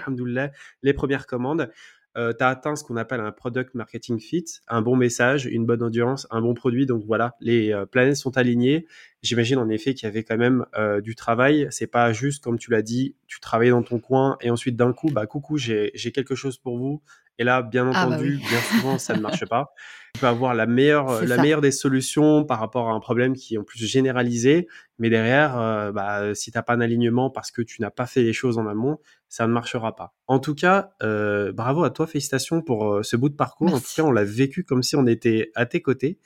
les 0.81 0.93
premières 0.93 1.27
commandes, 1.27 1.69
euh, 2.17 2.33
tu 2.37 2.43
as 2.43 2.47
atteint 2.47 2.75
ce 2.75 2.83
qu'on 2.83 2.97
appelle 2.97 3.19
un 3.19 3.31
product 3.31 3.75
marketing 3.75 4.19
fit, 4.19 4.45
un 4.67 4.81
bon 4.81 4.95
message, 4.95 5.45
une 5.45 5.65
bonne 5.65 5.83
audience, 5.83 6.25
un 6.31 6.41
bon 6.41 6.53
produit. 6.53 6.85
Donc 6.85 7.03
voilà, 7.05 7.35
les 7.39 7.71
euh, 7.71 7.85
planètes 7.85 8.15
sont 8.15 8.37
alignées. 8.37 8.87
J'imagine 9.21 9.57
en 9.57 9.69
effet 9.69 9.93
qu'il 9.93 10.07
y 10.07 10.09
avait 10.09 10.23
quand 10.23 10.37
même 10.37 10.65
euh, 10.77 11.01
du 11.01 11.15
travail. 11.15 11.67
C'est 11.71 11.87
pas 11.87 12.13
juste, 12.13 12.43
comme 12.43 12.57
tu 12.57 12.71
l'as 12.71 12.81
dit, 12.81 13.15
tu 13.27 13.39
travaillais 13.39 13.71
dans 13.71 13.83
ton 13.83 13.99
coin 13.99 14.37
et 14.41 14.49
ensuite 14.49 14.75
d'un 14.75 14.93
coup, 14.93 15.09
bah 15.11 15.25
coucou, 15.25 15.57
j'ai 15.57 15.91
j'ai 15.93 16.11
quelque 16.11 16.35
chose 16.35 16.57
pour 16.57 16.77
vous. 16.77 17.01
Et 17.37 17.45
là, 17.45 17.61
bien 17.61 17.89
Ah 17.93 18.05
bah 18.05 18.15
entendu, 18.15 18.35
oui. 18.41 18.47
bien 18.49 18.59
souvent, 18.59 18.97
ça 18.97 19.15
ne 19.15 19.21
marche 19.21 19.45
pas. 19.45 19.73
Tu 20.13 20.19
peux 20.19 20.27
avoir 20.27 20.53
la 20.53 20.65
meilleure, 20.65 21.21
la 21.25 21.35
ça. 21.37 21.41
meilleure 21.41 21.61
des 21.61 21.71
solutions 21.71 22.43
par 22.43 22.59
rapport 22.59 22.89
à 22.89 22.93
un 22.93 22.99
problème 22.99 23.33
qui 23.33 23.55
est 23.55 23.57
en 23.57 23.63
plus 23.63 23.85
généralisé, 23.85 24.67
mais 24.97 25.09
derrière, 25.09 25.57
euh, 25.57 25.93
bah, 25.93 26.35
si 26.35 26.51
t'as 26.51 26.63
pas 26.63 26.73
un 26.73 26.81
alignement 26.81 27.29
parce 27.29 27.51
que 27.51 27.61
tu 27.61 27.81
n'as 27.81 27.91
pas 27.91 28.07
fait 28.07 28.23
les 28.23 28.33
choses 28.33 28.57
en 28.57 28.67
amont, 28.67 28.99
ça 29.29 29.47
ne 29.47 29.53
marchera 29.53 29.95
pas. 29.95 30.13
En 30.27 30.39
tout 30.39 30.53
cas, 30.53 30.91
euh, 31.01 31.53
bravo 31.53 31.85
à 31.85 31.91
toi, 31.91 32.07
félicitations 32.07 32.61
pour 32.61 32.95
euh, 32.95 33.03
ce 33.03 33.15
bout 33.15 33.29
de 33.29 33.35
parcours. 33.35 33.73
En 33.73 33.79
tout 33.79 33.85
cas, 33.95 34.03
on 34.03 34.11
l'a 34.11 34.25
vécu 34.25 34.65
comme 34.65 34.83
si 34.83 34.97
on 34.97 35.07
était 35.07 35.51
à 35.55 35.65
tes 35.65 35.81
côtés. 35.81 36.19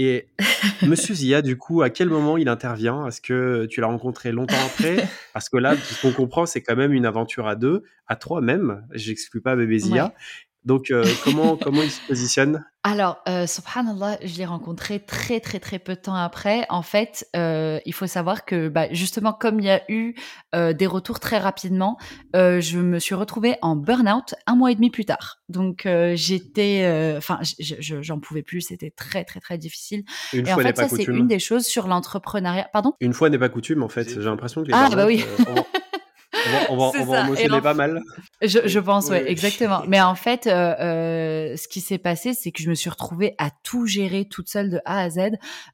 Et 0.00 0.28
Monsieur 0.86 1.12
Zia, 1.12 1.42
du 1.42 1.58
coup, 1.58 1.82
à 1.82 1.90
quel 1.90 2.08
moment 2.08 2.36
il 2.36 2.48
intervient? 2.48 3.08
Est-ce 3.08 3.20
que 3.20 3.66
tu 3.66 3.80
l'as 3.80 3.88
rencontré 3.88 4.30
longtemps 4.30 4.54
après? 4.64 5.08
Parce 5.32 5.48
que 5.48 5.56
là, 5.56 5.74
ce 5.76 6.00
qu'on 6.00 6.12
comprend, 6.12 6.46
c'est 6.46 6.62
quand 6.62 6.76
même 6.76 6.92
une 6.92 7.04
aventure 7.04 7.48
à 7.48 7.56
deux, 7.56 7.82
à 8.06 8.14
trois 8.14 8.40
même. 8.40 8.86
J'exclus 8.92 9.40
pas 9.40 9.56
bébé 9.56 9.80
Zia. 9.80 10.04
Ouais. 10.04 10.10
Donc, 10.68 10.90
euh, 10.90 11.02
comment 11.24 11.56
comment 11.56 11.82
il 11.82 11.90
se 11.90 12.00
positionne? 12.06 12.62
Alors, 12.84 13.18
euh, 13.28 13.46
subhanallah, 13.46 14.18
je 14.24 14.36
l'ai 14.38 14.44
rencontré 14.46 15.00
très 15.00 15.40
très 15.40 15.58
très 15.60 15.78
peu 15.78 15.94
de 15.94 16.00
temps 16.00 16.14
après. 16.14 16.64
En 16.68 16.82
fait, 16.82 17.26
euh, 17.34 17.80
il 17.86 17.92
faut 17.92 18.06
savoir 18.06 18.44
que 18.44 18.68
bah, 18.68 18.86
justement, 18.92 19.32
comme 19.32 19.58
il 19.60 19.66
y 19.66 19.70
a 19.70 19.82
eu 19.90 20.14
euh, 20.54 20.72
des 20.72 20.86
retours 20.86 21.18
très 21.20 21.38
rapidement, 21.38 21.98
je 22.34 22.78
me 22.78 22.98
suis 22.98 23.14
retrouvée 23.14 23.56
en 23.62 23.74
burn-out 23.76 24.34
un 24.46 24.54
mois 24.54 24.70
et 24.70 24.74
demi 24.74 24.90
plus 24.90 25.04
tard. 25.06 25.38
Donc, 25.48 25.88
j'étais, 26.14 27.14
enfin, 27.16 27.40
je- 27.58 27.74
je- 27.80 28.02
j'en 28.02 28.20
pouvais 28.20 28.42
plus. 28.42 28.60
C'était 28.60 28.90
très 28.90 29.24
très 29.24 29.40
très 29.40 29.58
difficile. 29.58 30.04
Une 30.32 30.46
et 30.46 30.50
en 30.50 30.54
fois 30.54 30.62
n'est 30.62 30.68
fait, 30.70 30.74
pas 30.74 30.88
ça 30.88 30.96
c'est 30.96 31.04
une 31.04 31.26
des 31.26 31.38
choses 31.40 31.64
sur 31.66 31.88
l'entrepreneuriat. 31.88 32.68
Pardon? 32.72 32.92
Une 33.00 33.12
fois 33.14 33.28
n'est 33.30 33.38
pas 33.38 33.48
coutume, 33.48 33.82
en 33.82 33.88
fait. 33.88 34.08
J'ai 34.08 34.20
l'impression 34.20 34.62
que 34.62 34.68
les 34.68 34.74
Ah, 34.74 34.88
bah 34.94 35.06
oui. 35.06 35.24
on 35.48 35.54
on 36.70 36.76
va, 36.76 36.90
on 37.00 37.04
va, 37.04 37.26
on 37.28 37.52
en 37.54 37.60
pas 37.60 37.74
mal. 37.74 38.00
Je, 38.42 38.58
je 38.66 38.78
pense, 38.80 39.06
Oui, 39.06 39.12
ouais, 39.12 39.22
oui. 39.24 39.30
exactement. 39.30 39.82
Mais 39.88 40.00
en 40.00 40.14
fait, 40.14 40.46
euh, 40.46 40.74
euh, 40.80 41.56
ce 41.56 41.68
qui 41.68 41.80
s'est 41.80 41.98
passé, 41.98 42.34
c'est 42.34 42.50
que 42.52 42.62
je 42.62 42.68
me 42.70 42.74
suis 42.74 42.90
retrouvée 42.90 43.34
à 43.38 43.50
tout 43.62 43.86
gérer 43.86 44.24
toute 44.26 44.48
seule 44.48 44.70
de 44.70 44.80
A 44.84 45.00
à 45.00 45.10
Z. 45.10 45.18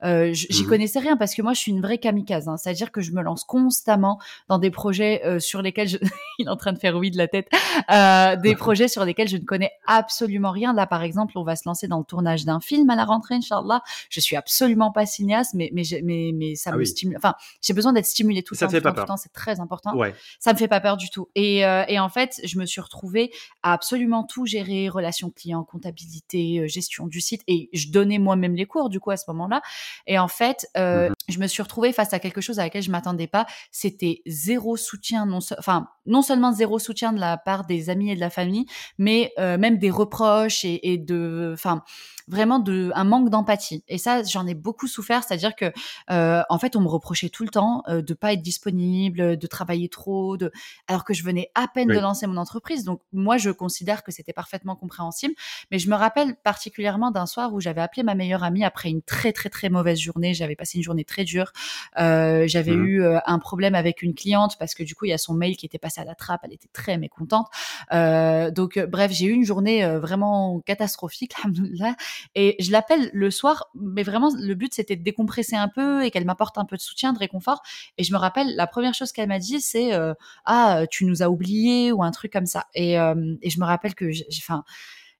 Euh, 0.04 0.32
J'y 0.32 0.62
Mhm. 0.62 0.68
connaissais 0.68 0.98
rien 0.98 1.16
parce 1.16 1.34
que 1.34 1.42
moi, 1.42 1.52
je 1.52 1.58
suis 1.60 1.72
une 1.72 1.80
vraie 1.82 1.98
kamikaze. 1.98 2.48
Hein, 2.48 2.56
C'est-à-dire 2.56 2.90
que 2.92 3.00
je 3.00 3.12
me 3.12 3.22
lance 3.22 3.44
constamment 3.44 4.18
dans 4.48 4.58
des 4.58 4.70
projets 4.70 5.22
euh, 5.24 5.38
sur 5.40 5.62
lesquels 5.62 5.88
je... 5.88 5.98
il 6.38 6.46
est 6.46 6.50
en 6.50 6.56
train 6.56 6.72
de 6.72 6.78
faire 6.78 6.96
oui 6.96 7.10
de 7.10 7.18
la 7.18 7.28
tête. 7.28 7.48
Euh, 7.90 8.36
des 8.36 8.54
projets 8.56 8.88
sur 8.88 9.04
lesquels 9.04 9.28
je 9.28 9.36
ne 9.36 9.44
connais 9.44 9.70
absolument 9.86 10.50
rien. 10.50 10.72
Là, 10.72 10.86
par 10.86 11.02
exemple, 11.02 11.36
on 11.38 11.44
va 11.44 11.56
se 11.56 11.62
lancer 11.66 11.88
dans 11.88 11.98
le 11.98 12.04
tournage 12.04 12.44
d'un 12.44 12.60
film 12.60 12.88
à 12.90 12.96
la 12.96 13.04
rentrée, 13.04 13.34
Inch'Allah. 13.36 13.82
Je 14.10 14.20
suis 14.20 14.36
absolument 14.36 14.90
pas 14.92 15.06
cinéaste, 15.06 15.52
mais 15.54 15.70
mais 15.72 15.82
mais, 16.02 16.30
mais 16.34 16.54
ça 16.54 16.70
Ah 16.70 16.76
me 16.76 16.78
oui. 16.78 16.86
stimule. 16.86 17.16
Enfin, 17.16 17.34
j'ai 17.62 17.72
besoin 17.74 17.92
d'être 17.92 18.06
stimulée 18.06 18.42
tout 18.42 18.54
le 18.54 18.58
Ça 18.58 18.66
temps. 18.66 18.70
te 18.72 18.76
fait 18.76 18.80
tout 18.80 18.88
le 18.88 18.94
pas 18.94 18.94
temps, 18.94 18.94
tout 18.94 19.00
le 19.02 19.06
peur. 19.06 19.16
temps, 19.16 19.22
C'est 19.22 19.32
très 19.32 19.60
important 19.60 19.94
Ouais. 19.96 20.14
ça 20.40 20.52
me 20.52 20.58
fait 20.58 20.63
pas 20.68 20.80
peur 20.80 20.96
du 20.96 21.10
tout. 21.10 21.28
Et, 21.34 21.64
euh, 21.64 21.84
et 21.88 21.98
en 21.98 22.08
fait, 22.08 22.40
je 22.44 22.58
me 22.58 22.66
suis 22.66 22.80
retrouvée 22.80 23.30
à 23.62 23.72
absolument 23.72 24.24
tout 24.24 24.46
gérer, 24.46 24.88
relations 24.88 25.30
clients, 25.30 25.64
comptabilité, 25.64 26.60
euh, 26.60 26.66
gestion 26.68 27.06
du 27.06 27.20
site, 27.20 27.42
et 27.46 27.68
je 27.72 27.90
donnais 27.90 28.18
moi-même 28.18 28.54
les 28.54 28.66
cours 28.66 28.88
du 28.88 29.00
coup 29.00 29.10
à 29.10 29.16
ce 29.16 29.24
moment-là. 29.28 29.62
Et 30.06 30.18
en 30.18 30.28
fait, 30.28 30.66
euh, 30.76 31.08
Mhm. 31.08 31.14
je 31.28 31.38
me 31.38 31.46
suis 31.46 31.62
retrouvée 31.62 31.92
face 31.92 32.12
à 32.12 32.18
quelque 32.18 32.40
chose 32.40 32.58
à 32.58 32.62
laquelle 32.64 32.82
je 32.82 32.90
m'attendais 32.90 33.26
pas. 33.26 33.46
C'était 33.70 34.22
zéro 34.26 34.76
soutien, 34.76 35.26
non, 35.26 35.38
enfin 35.58 35.88
non 36.06 36.20
seulement 36.22 36.52
zéro 36.52 36.78
soutien 36.78 37.12
de 37.12 37.20
la 37.20 37.36
part 37.38 37.66
des 37.66 37.88
amis 37.90 38.10
et 38.10 38.14
de 38.14 38.20
la 38.20 38.30
famille, 38.30 38.66
mais 38.98 39.32
euh, 39.38 39.56
même 39.58 39.78
des 39.78 39.90
reproches 39.90 40.64
et, 40.64 40.92
et 40.92 40.98
de, 40.98 41.52
enfin 41.54 41.82
vraiment 42.28 42.58
de 42.58 42.90
un 42.94 43.04
manque 43.04 43.28
d'empathie. 43.30 43.84
Et 43.88 43.98
ça, 43.98 44.22
j'en 44.22 44.46
ai 44.46 44.54
beaucoup 44.54 44.86
souffert, 44.86 45.22
c'est-à-dire 45.24 45.54
que 45.54 45.72
en 46.08 46.58
fait, 46.58 46.76
on 46.76 46.80
me 46.80 46.88
reprochait 46.88 47.28
tout 47.28 47.42
le 47.44 47.50
temps 47.50 47.82
de 47.88 48.14
pas 48.14 48.32
être 48.32 48.42
disponible, 48.42 49.36
de 49.36 49.46
travailler 49.46 49.88
trop, 49.88 50.36
de 50.36 50.50
alors 50.88 51.04
que 51.04 51.14
je 51.14 51.22
venais 51.24 51.50
à 51.54 51.66
peine 51.68 51.88
Oui. 51.88 51.96
de 51.96 52.00
lancer 52.00 52.26
mon 52.26 52.36
entreprise. 52.36 52.84
Donc 52.84 53.00
moi, 53.12 53.36
je 53.36 53.50
considère 53.50 54.02
que 54.02 54.12
c'était 54.12 54.32
parfaitement 54.32 54.76
compréhensible. 54.76 55.34
Mais 55.70 55.78
je 55.78 55.88
me 55.90 55.94
rappelle 55.96 56.36
particulièrement 56.36 57.10
d'un 57.10 57.26
soir 57.26 57.52
où 57.52 57.60
j'avais 57.60 57.80
appelé 57.80 58.02
ma 58.02 58.14
meilleure 58.14 58.44
amie 58.44 58.64
après 58.64 58.88
une 58.90 59.02
très 59.02 59.32
très 59.32 59.48
très 59.50 59.68
mauvaise 59.68 59.98
journée. 59.98 60.34
J'avais 60.34 60.56
passé 60.56 60.78
une 60.78 60.84
journée 60.84 61.04
très 61.04 61.24
dure. 61.24 61.52
Euh, 61.98 62.44
j'avais 62.46 62.72
Mhm. 62.72 62.84
eu 62.86 63.02
euh, 63.02 63.18
un 63.26 63.38
problème 63.38 63.74
avec 63.74 64.02
une 64.02 64.14
cliente 64.14 64.56
parce 64.58 64.74
que 64.74 64.82
du 64.82 64.94
coup, 64.94 65.04
il 65.04 65.10
y 65.10 65.12
a 65.14 65.18
son 65.18 65.34
mail 65.34 65.56
qui 65.56 65.66
était 65.66 65.78
passé 65.78 66.00
à 66.00 66.04
la 66.04 66.14
trappe. 66.14 66.40
Elle 66.44 66.52
était 66.52 66.68
très 66.72 66.98
mécontente. 66.98 67.46
Euh, 67.92 68.50
donc 68.50 68.78
bref, 68.78 69.10
j'ai 69.12 69.26
eu 69.26 69.32
une 69.32 69.44
journée 69.44 69.86
vraiment 69.98 70.60
catastrophique, 70.60 71.32
alhamdoulilah. 71.44 71.96
Et 72.34 72.56
je 72.60 72.70
l'appelle 72.72 73.10
le 73.12 73.30
soir, 73.30 73.66
mais 73.74 74.02
vraiment 74.02 74.30
le 74.36 74.54
but 74.54 74.74
c'était 74.74 74.96
de 74.96 75.02
décompresser 75.02 75.56
un 75.56 75.68
peu 75.68 76.04
et 76.04 76.10
qu'elle 76.10 76.24
m'apporte 76.24 76.58
un 76.58 76.64
peu 76.64 76.76
de 76.76 76.80
soutien, 76.82 77.12
de 77.12 77.18
réconfort. 77.18 77.62
Et 77.98 78.04
je 78.04 78.12
me 78.12 78.18
rappelle 78.18 78.54
la 78.56 78.66
première 78.66 78.94
chose 78.94 79.12
qu'elle 79.12 79.28
m'a 79.28 79.38
dit, 79.38 79.60
c'est 79.60 79.92
euh, 79.94 80.14
ah 80.44 80.84
tu 80.90 81.04
nous 81.04 81.22
as 81.22 81.28
oubliés 81.28 81.92
ou 81.92 82.02
un 82.02 82.10
truc 82.10 82.32
comme 82.32 82.46
ça. 82.46 82.66
Et, 82.74 82.98
euh, 82.98 83.36
et 83.42 83.50
je 83.50 83.60
me 83.60 83.64
rappelle 83.64 83.94
que 83.94 84.10
j'ai, 84.10 84.26
enfin, 84.38 84.64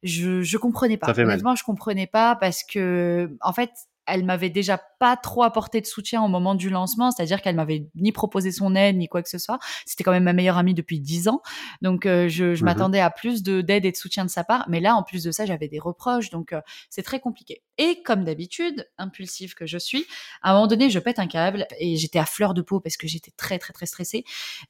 je 0.02 0.42
je 0.42 0.56
comprenais 0.56 0.96
pas. 0.96 1.10
Honnêtement, 1.18 1.56
je 1.56 1.64
comprenais 1.64 2.06
pas 2.06 2.36
parce 2.36 2.62
que 2.62 3.36
en 3.40 3.52
fait 3.52 3.70
elle 4.06 4.24
m'avait 4.24 4.50
déjà 4.50 4.78
pas 5.00 5.16
trop 5.16 5.42
apporté 5.42 5.80
de 5.80 5.86
soutien 5.86 6.22
au 6.22 6.28
moment 6.28 6.54
du 6.54 6.70
lancement, 6.70 7.10
c'est-à-dire 7.10 7.42
qu'elle 7.42 7.56
m'avait 7.56 7.86
ni 7.94 8.12
proposé 8.12 8.52
son 8.52 8.74
aide 8.74 8.96
ni 8.96 9.08
quoi 9.08 9.22
que 9.22 9.28
ce 9.28 9.38
soit. 9.38 9.58
C'était 9.86 10.04
quand 10.04 10.12
même 10.12 10.24
ma 10.24 10.32
meilleure 10.32 10.58
amie 10.58 10.74
depuis 10.74 11.00
dix 11.00 11.28
ans, 11.28 11.42
donc 11.82 12.06
euh, 12.06 12.28
je, 12.28 12.54
je 12.54 12.60
Mhm. 12.60 12.64
m'attendais 12.64 13.00
à 13.00 13.10
plus 13.10 13.42
de 13.42 13.60
d'aide 13.60 13.84
et 13.84 13.92
de 13.92 13.96
soutien 13.96 14.24
de 14.24 14.30
sa 14.30 14.44
part. 14.44 14.64
Mais 14.68 14.80
là, 14.80 14.94
en 14.96 15.02
plus 15.02 15.22
de 15.24 15.30
ça, 15.30 15.46
j'avais 15.46 15.68
des 15.68 15.78
reproches, 15.78 16.30
donc 16.30 16.52
euh, 16.52 16.60
c'est 16.90 17.02
très 17.02 17.20
compliqué. 17.20 17.62
Et 17.78 18.02
comme 18.02 18.24
d'habitude, 18.24 18.88
impulsive 18.98 19.54
que 19.54 19.66
je 19.66 19.78
suis, 19.78 20.06
à 20.42 20.50
un 20.50 20.54
moment 20.54 20.66
donné, 20.66 20.90
je 20.90 20.98
pète 20.98 21.18
un 21.18 21.26
câble 21.26 21.66
et 21.78 21.96
j'étais 21.96 22.18
à 22.18 22.26
fleur 22.26 22.54
de 22.54 22.62
peau 22.62 22.80
parce 22.80 22.96
que 22.96 23.06
j'étais 23.08 23.32
très 23.36 23.58
très 23.58 23.72
très 23.72 23.86
stressée. 23.86 24.24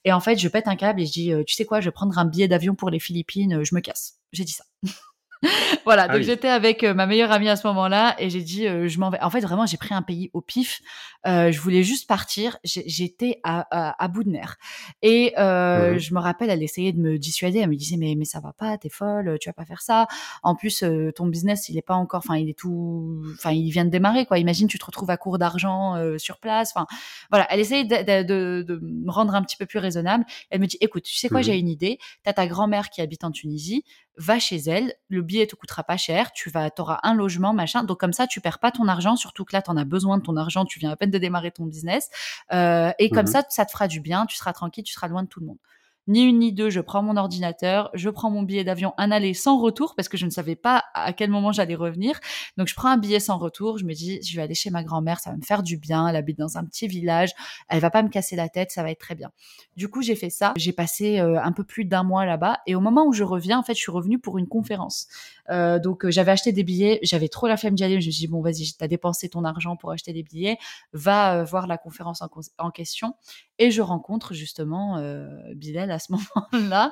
Et 0.05 0.13
en 0.13 0.21
fait, 0.21 0.37
je 0.39 0.49
pète 0.49 0.69
un 0.69 0.77
câble 0.77 1.01
et 1.01 1.07
je 1.07 1.13
dis, 1.13 1.33
euh, 1.33 1.45
tu 1.47 1.55
sais 1.55 1.65
quoi, 1.65 1.81
je 1.81 1.87
vais 1.87 1.93
prendre 1.93 2.17
un 2.19 2.25
billet 2.25 2.49
d'avion 2.49 2.75
pour 2.75 2.91
les 2.91 2.99
Philippines, 3.01 3.55
euh, 3.55 3.65
je 3.65 3.75
me 3.75 3.81
casse. 3.81 4.19
J'ai 4.33 4.45
dit 4.45 4.53
ça. 4.53 4.65
voilà, 5.85 6.03
Ah 6.05 6.09
donc 6.09 6.19
oui. 6.19 6.25
j'étais 6.25 6.49
avec 6.49 6.83
euh, 6.85 6.95
ma 6.95 7.07
meilleure 7.07 7.33
amie 7.33 7.49
à 7.49 7.57
ce 7.57 7.67
moment-là 7.67 8.15
et 8.19 8.31
j'ai 8.31 8.43
dit 8.43 8.67
euh, 8.67 8.89
je 8.89 8.99
m'en 8.99 9.11
vais. 9.11 9.21
En 9.21 9.31
fait, 9.31 9.41
vraiment, 9.41 9.67
j'ai 9.67 9.77
pris 9.77 9.95
un 9.95 10.03
pays 10.03 10.31
au 10.33 10.41
pif. 10.41 10.81
Euh, 11.27 11.51
je 11.53 11.61
voulais 11.61 11.83
juste 11.83 12.07
partir. 12.09 12.59
J'étais 12.65 13.41
à, 13.45 13.67
à, 13.71 14.05
à 14.05 14.09
bout 14.09 14.25
de 14.25 14.31
nerfs. 14.31 14.57
Et 15.03 15.33
euh, 15.39 15.99
je 15.99 16.13
me 16.15 16.21
rappelle, 16.21 16.51
elle 16.51 16.63
essayait 16.63 16.93
de 16.93 17.01
me 17.01 17.19
dissuader. 17.19 17.61
Elle 17.61 17.71
me 17.71 17.77
disait 17.77 17.97
mais 17.97 18.15
mais 18.17 18.25
ça 18.27 18.41
va 18.41 18.53
pas, 18.53 18.77
t'es 18.79 18.89
folle, 18.91 19.39
tu 19.41 19.49
vas 19.49 19.53
pas 19.55 19.65
faire 19.65 19.81
ça. 19.83 20.07
En 20.43 20.55
plus, 20.55 20.85
ton 21.15 21.27
business, 21.27 21.69
il 21.69 21.79
est 21.79 21.83
pas 21.83 21.95
encore, 21.95 22.23
enfin, 22.27 22.37
il 22.37 22.49
est 22.51 22.59
tout, 22.59 23.23
enfin, 23.35 23.53
il 23.53 23.71
vient 23.71 23.85
de 23.85 23.91
démarrer 23.91 24.27
quoi. 24.27 24.39
Imagine, 24.39 24.69
tu 24.69 24.79
te 24.79 24.85
retrouves 24.85 25.11
à 25.11 25.17
court 25.17 25.39
d'argent 25.39 25.95
sur 26.19 26.39
place. 26.39 26.73
Enfin, 26.75 26.87
voilà. 27.31 27.47
Elle 27.51 27.61
essayait 27.61 27.85
de, 27.85 27.97
de, 27.97 28.23
de, 28.23 28.63
de 28.63 28.81
me 28.83 29.11
rendre 29.11 29.35
un 29.35 29.43
petit 29.43 29.57
peu 29.57 29.67
plus 29.67 29.79
raisonnable. 29.79 30.25
Elle 30.51 30.61
me 30.61 30.67
dit 30.67 30.79
écoute, 30.81 31.05
tu 31.05 31.15
sais 31.17 31.29
quoi, 31.29 31.39
Mhm. 31.41 31.45
j'ai 31.45 31.59
une 31.59 31.69
idée. 31.69 31.99
T'as 32.23 32.33
ta 32.35 32.47
grand-mère 32.47 32.91
qui 32.91 33.01
habite 33.01 33.25
en 33.25 33.31
Tunisie 33.31 33.85
va 34.17 34.39
chez 34.39 34.57
elle, 34.57 34.95
le 35.09 35.23
billet 35.23 35.47
te 35.47 35.57
coûtera 35.57 35.83
pas 35.85 35.97
cher, 35.97 36.33
tu 36.33 36.51
vas, 36.51 36.71
auras 36.79 37.01
un 37.03 37.15
logement, 37.15 37.53
machin. 37.53 37.83
Donc 37.85 37.99
comme 38.01 38.13
ça, 38.13 38.27
tu 38.27 38.41
perds 38.41 38.59
pas 38.61 38.71
ton 38.71 38.87
argent, 38.89 39.17
surtout 39.17 39.45
que 39.45 39.55
là, 39.55 39.63
tu 39.63 39.71
en 39.71 39.77
as 39.77 39.85
besoin 39.85 40.19
de 40.19 40.23
ton 40.23 40.37
argent, 40.37 40.65
tu 40.65 40.79
viens 40.79 40.91
à 40.91 40.97
peine 40.97 41.11
de 41.11 41.19
démarrer 41.19 41.51
ton 41.51 41.65
business. 41.67 42.11
Euh, 42.53 42.93
et 42.99 43.11
comme 43.11 43.27
Mhm. 43.27 43.33
ça, 43.33 43.43
ça 43.49 43.65
te 43.67 43.73
fera 43.73 43.89
du 43.89 44.01
bien, 44.01 44.27
tu 44.27 44.37
seras 44.37 44.53
tranquille, 44.53 44.85
tu 44.85 44.93
seras 44.93 45.09
loin 45.09 45.23
de 45.23 45.29
tout 45.29 45.41
le 45.41 45.47
monde. 45.47 45.59
Ni 46.07 46.23
une 46.23 46.39
ni 46.39 46.53
deux, 46.53 46.69
je 46.69 46.81
prends 46.81 47.03
mon 47.03 47.17
ordinateur, 47.17 47.91
je 47.95 48.11
prends 48.11 48.31
mon 48.31 48.43
billet 48.43 48.63
d'avion 48.63 48.93
un 48.99 49.11
aller 49.11 49.33
sans 49.33 49.59
retour 49.59 49.95
parce 49.97 50.09
que 50.09 50.17
je 50.17 50.27
ne 50.27 50.31
savais 50.31 50.57
pas 50.57 50.85
à 50.93 51.13
quel 51.15 51.31
moment 51.31 51.51
j'allais 51.51 51.75
revenir. 51.75 52.21
Donc 52.59 52.69
je 52.69 52.75
prends 52.75 52.91
un 52.91 52.99
billet 52.99 53.21
sans 53.21 53.39
retour, 53.39 53.79
je 53.79 53.85
me 53.85 53.95
dis 53.95 54.21
je 54.23 54.37
vais 54.37 54.43
aller 54.43 54.55
chez 54.55 54.71
ma 54.71 54.85
grand-mère, 54.85 55.21
ça 55.21 55.31
va 55.31 55.37
me 55.37 55.43
faire 55.43 55.63
du 55.63 55.79
bien, 55.79 56.07
elle 56.07 56.17
habite 56.17 56.39
dans 56.39 56.59
un 56.59 56.65
petit 56.65 56.87
village, 56.89 57.31
elle 57.69 57.81
va 57.81 57.91
pas 57.91 58.03
me 58.03 58.11
casser 58.11 58.37
la 58.37 58.49
tête, 58.49 58.71
ça 58.71 58.83
va 58.83 58.91
être 58.91 59.01
très 59.01 59.15
bien. 59.15 59.31
Du 59.77 59.89
coup, 59.89 60.03
j'ai 60.03 60.15
fait 60.15 60.31
ça, 60.31 60.53
j'ai 60.57 60.73
passé 60.73 61.21
euh, 61.21 61.41
un 61.43 61.53
peu 61.53 61.65
plus 61.65 61.87
d'un 61.87 62.03
mois 62.03 62.27
là-bas 62.27 62.59
et 62.67 62.75
au 62.75 62.81
moment 62.81 63.07
où 63.07 63.13
je 63.13 63.25
reviens, 63.25 63.59
en 63.59 63.63
fait, 63.63 63.75
je 63.75 63.81
suis 63.81 63.93
revenue 63.93 64.19
pour 64.19 64.39
une 64.39 64.47
conférence. 64.47 65.09
Euh, 65.51 65.79
donc 65.79 66.09
j'avais 66.09 66.33
acheté 66.33 66.53
des 66.53 66.65
billets, 66.65 66.99
j'avais 67.03 67.29
trop 67.29 67.47
la 67.47 67.57
flemme 67.57 67.75
d'y 67.75 67.85
aller. 67.85 68.01
Je 68.01 68.07
me 68.07 68.13
suis 68.13 68.27
dit 68.27 68.29
bon 68.29 68.41
vas-y, 68.41 68.73
t'as 68.79 68.89
dépensé 68.89 69.29
ton 69.29 69.45
argent 69.45 69.77
pour 69.77 69.91
acheter 69.91 70.13
des 70.13 70.23
billets, 70.23 70.59
va 70.93 71.45
voir 71.45 71.67
la 71.67 71.79
conférence 71.79 72.23
en, 72.59 72.71
question. 72.71 73.15
Et 73.59 73.71
je 73.71 73.83
rencontre 73.83 74.35
justement 74.35 75.03
Bilal 75.55 75.91
à 75.91 75.99
ce 75.99 76.13
moment-là 76.13 76.91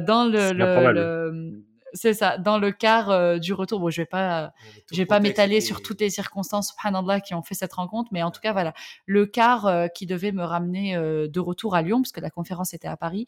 dans 0.00 0.24
le 0.30 1.71
c'est 1.94 2.14
ça, 2.14 2.38
dans 2.38 2.58
le 2.58 2.72
quart 2.72 3.10
euh, 3.10 3.38
du 3.38 3.52
retour. 3.52 3.80
Bon, 3.80 3.90
je 3.90 4.00
vais 4.00 4.06
pas, 4.06 4.52
je 4.90 4.96
vais 4.96 5.06
pas 5.06 5.20
m'étaler 5.20 5.60
sur 5.60 5.82
toutes 5.82 6.00
les 6.00 6.10
circonstances, 6.10 6.70
subhanallah, 6.70 7.20
qui 7.20 7.34
ont 7.34 7.42
fait 7.42 7.54
cette 7.54 7.72
rencontre, 7.72 8.10
mais 8.12 8.22
en 8.22 8.30
tout 8.30 8.40
cas, 8.40 8.52
voilà, 8.52 8.72
le 9.06 9.26
quart 9.26 9.66
euh, 9.66 9.88
qui 9.88 10.06
devait 10.06 10.32
me 10.32 10.44
ramener 10.44 10.96
euh, 10.96 11.28
de 11.28 11.40
retour 11.40 11.74
à 11.74 11.82
Lyon, 11.82 12.02
parce 12.02 12.12
que 12.12 12.20
la 12.20 12.30
conférence 12.30 12.74
était 12.74 12.88
à 12.88 12.96
Paris. 12.96 13.26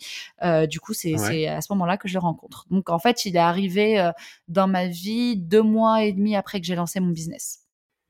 du 0.68 0.80
coup, 0.80 0.94
c'est 0.94 1.46
à 1.46 1.60
ce 1.60 1.72
moment-là 1.72 1.96
que 1.96 2.08
je 2.08 2.14
le 2.14 2.20
rencontre. 2.20 2.66
Donc, 2.70 2.90
en 2.90 2.98
fait, 2.98 3.24
il 3.24 3.36
est 3.36 3.38
arrivé 3.38 4.10
dans 4.48 4.66
ma 4.66 4.86
vie 4.86 5.36
deux 5.36 5.62
mois 5.62 6.02
et 6.02 6.12
demi 6.12 6.36
après 6.36 6.60
que 6.60 6.66
j'ai 6.66 6.74
lancé 6.74 7.00
mon 7.00 7.10
business. 7.10 7.63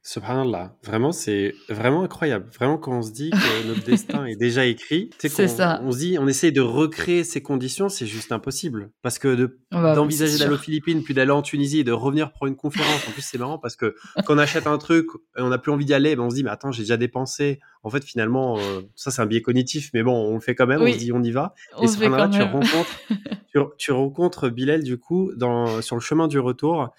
Subhanallah, 0.07 0.77
vraiment, 0.85 1.13
c'est 1.13 1.55
vraiment 1.71 2.03
incroyable. 2.03 2.51
Vraiment, 2.53 2.77
quand 2.77 2.99
on 2.99 3.01
se 3.01 3.11
dit 3.11 3.31
que 3.31 3.67
notre 3.67 3.85
destin 3.87 4.27
est 4.27 4.37
déjà 4.37 4.67
écrit, 4.67 5.09
c'est 5.19 5.49
ça. 5.49 5.81
On 5.83 5.93
se 5.93 5.99
dit, 5.99 6.19
on 6.21 6.29
essaye 6.29 6.53
de 6.53 6.61
recréer 6.61 7.25
ces 7.25 7.43
conditions, 7.43 7.89
c'est 7.89 8.05
juste 8.05 8.31
impossible. 8.31 8.91
Parce 9.01 9.19
que 9.19 9.57
bah 9.71 9.95
d'envisager 9.95 10.37
d'aller 10.37 10.53
aux 10.53 10.59
Philippines, 10.59 11.03
puis 11.03 11.15
d'aller 11.15 11.31
en 11.31 11.41
Tunisie 11.41 11.81
et 11.81 11.85
de 11.85 11.93
revenir 11.93 12.35
pour 12.35 12.47
une 12.47 12.55
conférence, 12.55 13.09
en 13.09 13.13
plus, 13.13 13.23
c'est 13.23 13.39
marrant 13.39 13.57
parce 13.57 13.77
que 13.77 13.97
quand 14.27 14.35
on 14.35 14.39
achète 14.39 14.67
un 14.67 14.77
truc 14.77 15.07
et 15.39 15.41
on 15.41 15.49
n'a 15.49 15.57
plus 15.57 15.73
envie 15.73 15.87
d'y 15.87 15.95
aller, 15.95 16.15
ben 16.17 16.25
on 16.25 16.31
se 16.31 16.35
dit, 16.35 16.45
mais 16.45 16.51
attends, 16.51 16.71
j'ai 16.71 16.83
déjà 16.83 16.99
dépensé. 16.99 17.59
En 17.83 17.89
fait, 17.89 18.05
finalement, 18.05 18.59
euh, 18.59 18.83
ça, 18.97 19.11
c'est 19.11 19.23
un 19.23 19.27
biais 19.27 19.41
cognitif, 19.41 19.89
mais 19.95 20.03
bon, 20.03 20.13
on 20.13 20.35
le 20.35 20.41
fait 20.41 20.55
quand 20.55 20.67
même, 20.67 20.83
on 20.83 20.93
se 20.93 20.99
dit, 20.99 21.13
on 21.13 21.23
y 21.23 21.31
va. 21.31 21.55
et 21.81 21.89
subhanallah, 21.89 22.29
tu 22.29 22.43
rencontres, 22.43 23.01
tu, 23.55 23.59
tu, 23.79 23.93
rencontres 23.93 24.51
Bilal, 24.51 24.83
du 24.83 24.99
coup, 24.99 25.33
dans, 25.35 25.81
sur 25.81 25.97
le 25.97 26.03
chemin 26.03 26.29
du 26.29 26.39
retour. 26.39 26.91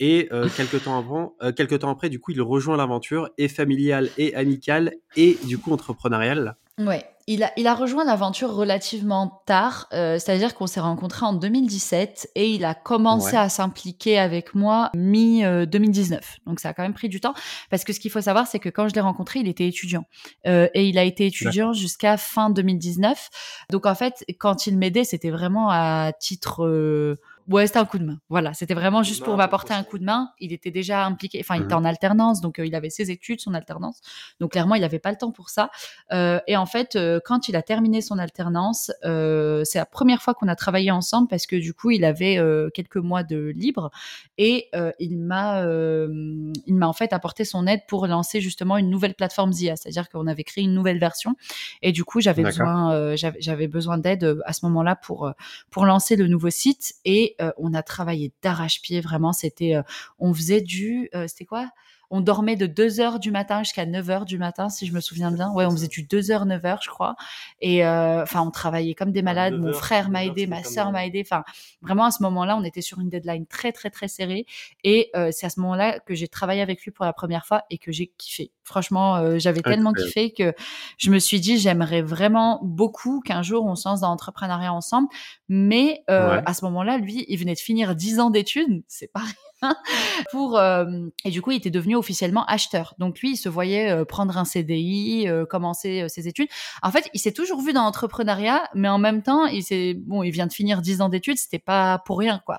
Et 0.00 0.28
euh, 0.32 0.48
quelques, 0.56 0.84
temps 0.84 0.98
avant, 0.98 1.34
euh, 1.42 1.52
quelques 1.52 1.80
temps 1.80 1.90
après, 1.90 2.08
du 2.08 2.18
coup, 2.18 2.32
il 2.32 2.42
rejoint 2.42 2.76
l'aventure, 2.76 3.30
et 3.38 3.48
familiale, 3.48 4.08
et 4.18 4.34
amicale, 4.34 4.92
et 5.16 5.38
du 5.44 5.58
coup 5.58 5.72
entrepreneuriale. 5.72 6.56
Ouais, 6.78 7.04
il 7.26 7.44
a, 7.44 7.52
il 7.56 7.66
a 7.66 7.74
rejoint 7.74 8.04
l'aventure 8.04 8.52
relativement 8.52 9.42
tard, 9.46 9.88
euh, 9.92 10.18
c'est-à-dire 10.18 10.54
qu'on 10.54 10.66
s'est 10.66 10.80
rencontrés 10.80 11.24
en 11.24 11.34
2017 11.34 12.30
et 12.34 12.50
il 12.50 12.64
a 12.64 12.74
commencé 12.74 13.36
à 13.36 13.48
s'impliquer 13.48 14.18
avec 14.18 14.54
moi 14.54 14.90
mi-2019. 14.96 16.20
Donc 16.46 16.60
ça 16.60 16.70
a 16.70 16.74
quand 16.74 16.82
même 16.82 16.94
pris 16.94 17.08
du 17.08 17.20
temps 17.20 17.34
parce 17.70 17.84
que 17.84 17.92
ce 17.92 18.00
qu'il 18.00 18.10
faut 18.10 18.20
savoir, 18.20 18.46
c'est 18.46 18.58
que 18.58 18.68
quand 18.68 18.88
je 18.88 18.94
l'ai 18.94 19.00
rencontré, 19.00 19.40
il 19.40 19.48
était 19.48 19.66
étudiant 19.66 20.04
euh, 20.46 20.68
et 20.74 20.88
il 20.88 20.98
a 20.98 21.04
été 21.04 21.26
étudiant 21.26 21.72
jusqu'à 21.72 22.16
fin 22.16 22.50
2019. 22.50 23.28
Donc 23.70 23.86
en 23.86 23.94
fait, 23.94 24.24
quand 24.38 24.66
il 24.66 24.76
m'aidait, 24.76 25.04
c'était 25.04 25.30
vraiment 25.30 25.68
à 25.70 26.12
titre 26.18 26.64
euh, 26.64 27.20
Ouais, 27.48 27.66
c'était 27.66 27.80
un 27.80 27.84
coup 27.84 27.98
de 27.98 28.04
main. 28.04 28.20
Voilà, 28.28 28.54
c'était 28.54 28.74
vraiment 28.74 29.02
juste 29.02 29.24
pour 29.24 29.36
m'apporter 29.36 29.74
un 29.74 29.82
coup 29.82 29.98
de 29.98 30.04
main. 30.04 30.30
Il 30.38 30.52
était 30.52 30.70
déjà 30.70 31.04
impliqué, 31.04 31.40
enfin, 31.40 31.56
il 31.56 31.64
était 31.64 31.74
mhm. 31.74 31.80
en 31.80 31.84
alternance, 31.84 32.40
donc 32.40 32.58
euh, 32.58 32.66
il 32.66 32.74
avait 32.74 32.90
ses 32.90 33.10
études, 33.10 33.40
son 33.40 33.54
alternance. 33.54 34.00
Donc 34.38 34.52
clairement, 34.52 34.76
il 34.76 34.82
n'avait 34.82 35.00
pas 35.00 35.10
le 35.10 35.16
temps 35.16 35.32
pour 35.32 35.50
ça. 35.50 35.70
Euh, 36.12 36.38
et 36.46 36.56
en 36.56 36.66
fait, 36.66 36.94
euh, 36.94 37.18
quand 37.24 37.48
il 37.48 37.56
a 37.56 37.62
terminé 37.62 38.00
son 38.00 38.18
alternance, 38.18 38.92
c'est 39.02 39.78
la 39.78 39.86
première 39.86 40.22
fois 40.22 40.34
qu'on 40.34 40.48
a 40.48 40.56
travaillé 40.56 40.90
ensemble 40.90 41.28
parce 41.28 41.46
que 41.46 41.56
du 41.56 41.74
coup, 41.74 41.90
il 41.90 42.04
avait 42.04 42.38
quelques 42.74 42.96
mois 42.96 43.22
de 43.22 43.52
libre 43.54 43.90
et 44.38 44.68
il 44.98 45.18
m'a, 45.18 45.64
il 45.64 46.74
m'a 46.74 46.86
en 46.86 46.92
fait 46.92 47.12
apporté 47.12 47.44
son 47.44 47.66
aide 47.66 47.80
pour 47.88 48.06
lancer 48.06 48.40
justement 48.40 48.76
une 48.76 48.90
nouvelle 48.90 49.14
plateforme 49.14 49.52
Zia, 49.52 49.76
c'est-à-dire 49.76 50.08
qu'on 50.08 50.26
avait 50.26 50.44
créé 50.44 50.64
une 50.64 50.74
nouvelle 50.74 50.98
version. 50.98 51.34
Et 51.82 51.92
du 51.92 52.04
coup, 52.04 52.20
j'avais 52.20 52.42
besoin, 52.42 53.14
j'avais 53.16 53.68
besoin 53.68 53.98
d'aide 53.98 54.40
à 54.44 54.52
ce 54.52 54.64
moment-là 54.66 54.96
pour 54.96 55.32
pour 55.70 55.86
lancer 55.86 56.16
le 56.16 56.26
nouveau 56.26 56.50
site 56.50 56.94
et 57.04 57.31
euh, 57.40 57.52
on 57.56 57.74
a 57.74 57.82
travaillé 57.82 58.32
d'arrache-pied, 58.42 59.00
vraiment. 59.00 59.32
C'était, 59.32 59.76
euh, 59.76 59.82
on 60.18 60.32
faisait 60.34 60.60
du, 60.60 61.08
euh, 61.14 61.26
c'était 61.28 61.44
quoi? 61.46 61.70
On 62.12 62.20
dormait 62.20 62.56
de 62.56 62.66
2 62.66 63.00
heures 63.00 63.18
du 63.18 63.30
matin 63.30 63.62
jusqu'à 63.62 63.86
9 63.86 64.10
heures 64.10 64.24
du 64.26 64.36
matin, 64.36 64.68
si 64.68 64.86
je 64.86 64.92
me 64.92 65.00
souviens 65.00 65.32
bien. 65.32 65.50
Ouais, 65.52 65.64
on 65.64 65.70
faisait 65.70 65.88
du 65.88 66.02
2 66.02 66.30
heures, 66.30 66.44
9 66.44 66.64
heures, 66.66 66.80
je 66.82 66.90
crois. 66.90 67.16
Et 67.62 67.84
enfin, 67.84 68.42
on 68.42 68.50
travaillait 68.50 68.94
comme 68.94 69.12
des 69.12 69.22
malades. 69.22 69.54
Mon 69.54 69.72
frère 69.72 70.10
m'a 70.10 70.24
aidé, 70.24 70.46
ma 70.46 70.62
sœur 70.62 70.92
m'a 70.92 71.06
aidé. 71.06 71.22
Enfin, 71.24 71.42
vraiment, 71.80 72.04
à 72.04 72.10
ce 72.10 72.22
moment-là, 72.22 72.56
on 72.56 72.64
était 72.64 72.82
sur 72.82 73.00
une 73.00 73.08
deadline 73.08 73.46
très, 73.46 73.72
très, 73.72 73.88
très 73.88 74.08
serrée. 74.08 74.44
Et 74.84 75.10
c'est 75.32 75.46
à 75.46 75.48
ce 75.50 75.58
moment-là 75.60 76.00
que 76.00 76.14
j'ai 76.14 76.28
travaillé 76.28 76.60
avec 76.60 76.82
lui 76.82 76.90
pour 76.90 77.06
la 77.06 77.14
première 77.14 77.46
fois 77.46 77.64
et 77.70 77.78
que 77.78 77.90
j'ai 77.90 78.12
kiffé. 78.18 78.52
Franchement, 78.62 79.38
j'avais 79.38 79.62
tellement 79.62 79.94
kiffé 79.94 80.32
que 80.32 80.52
je 80.98 81.10
me 81.10 81.18
suis 81.18 81.40
dit, 81.40 81.58
j'aimerais 81.58 82.02
vraiment 82.02 82.60
beaucoup 82.62 83.20
qu'un 83.20 83.42
jour 83.42 83.64
on 83.64 83.74
se 83.74 83.88
lance 83.88 84.02
dans 84.02 84.10
l'entrepreneuriat 84.10 84.74
ensemble. 84.74 85.08
Mais 85.48 86.04
à 86.08 86.52
ce 86.52 86.62
moment-là, 86.66 86.98
lui, 86.98 87.24
il 87.28 87.38
venait 87.38 87.54
de 87.54 87.58
finir 87.58 87.96
10 87.96 88.20
ans 88.20 88.28
d'études. 88.28 88.82
C'est 88.86 89.10
pas 89.10 89.22
pour 90.30 90.58
euh, 90.58 90.86
et 91.24 91.30
du 91.30 91.42
coup 91.42 91.50
il 91.50 91.56
était 91.56 91.70
devenu 91.70 91.96
officiellement 91.96 92.44
acheteur. 92.46 92.94
Donc 92.98 93.20
lui 93.20 93.32
il 93.32 93.36
se 93.36 93.48
voyait 93.48 93.90
euh, 93.90 94.04
prendre 94.04 94.36
un 94.36 94.44
CDI, 94.44 95.28
euh, 95.28 95.46
commencer 95.46 96.06
ses 96.08 96.28
études. 96.28 96.48
En 96.82 96.90
fait 96.90 97.08
il 97.14 97.18
s'est 97.18 97.32
toujours 97.32 97.60
vu 97.60 97.72
dans 97.72 97.84
l'entrepreneuriat, 97.84 98.62
mais 98.74 98.88
en 98.88 98.98
même 98.98 99.22
temps 99.22 99.46
il 99.46 99.62
s'est 99.62 99.94
bon 99.94 100.22
il 100.22 100.30
vient 100.30 100.46
de 100.46 100.52
finir 100.52 100.82
10 100.82 101.00
ans 101.00 101.08
d'études, 101.08 101.38
c'était 101.38 101.58
pas 101.58 102.02
pour 102.04 102.18
rien 102.18 102.40
quoi. 102.44 102.58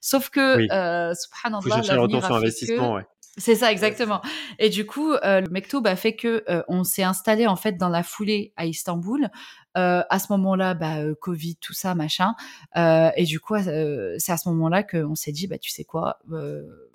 Sauf 0.00 0.30
que 0.30 0.56
oui. 0.56 0.68
subhanallah 1.16 1.82
l'avenir 1.82 2.24
a 2.24 2.36
investissement, 2.36 2.94
ouais. 2.94 3.02
C'est 3.36 3.56
ça 3.56 3.72
exactement. 3.72 4.22
Et 4.60 4.68
du 4.68 4.86
coup, 4.86 5.10
le 5.10 5.50
Mektoub 5.50 5.84
a 5.86 5.96
fait 5.96 6.14
que 6.14 6.44
on 6.68 6.84
s'est 6.84 7.02
installé 7.02 7.48
en 7.48 7.56
fait 7.56 7.72
dans 7.72 7.88
la 7.88 8.04
foulée 8.04 8.52
à 8.56 8.64
Istanbul. 8.64 9.28
Euh, 9.76 10.02
à 10.08 10.18
ce 10.18 10.26
moment-là, 10.32 10.74
bah, 10.74 10.98
euh, 10.98 11.14
Covid, 11.20 11.56
tout 11.56 11.72
ça, 11.72 11.94
machin. 11.94 12.34
Euh, 12.76 13.10
et 13.16 13.24
du 13.24 13.40
coup, 13.40 13.56
c'est 13.58 14.32
à 14.32 14.36
ce 14.36 14.48
moment-là 14.50 14.82
qu'on 14.82 15.14
s'est 15.14 15.32
dit, 15.32 15.46
bah, 15.46 15.58
tu 15.58 15.70
sais 15.70 15.84
quoi, 15.84 16.20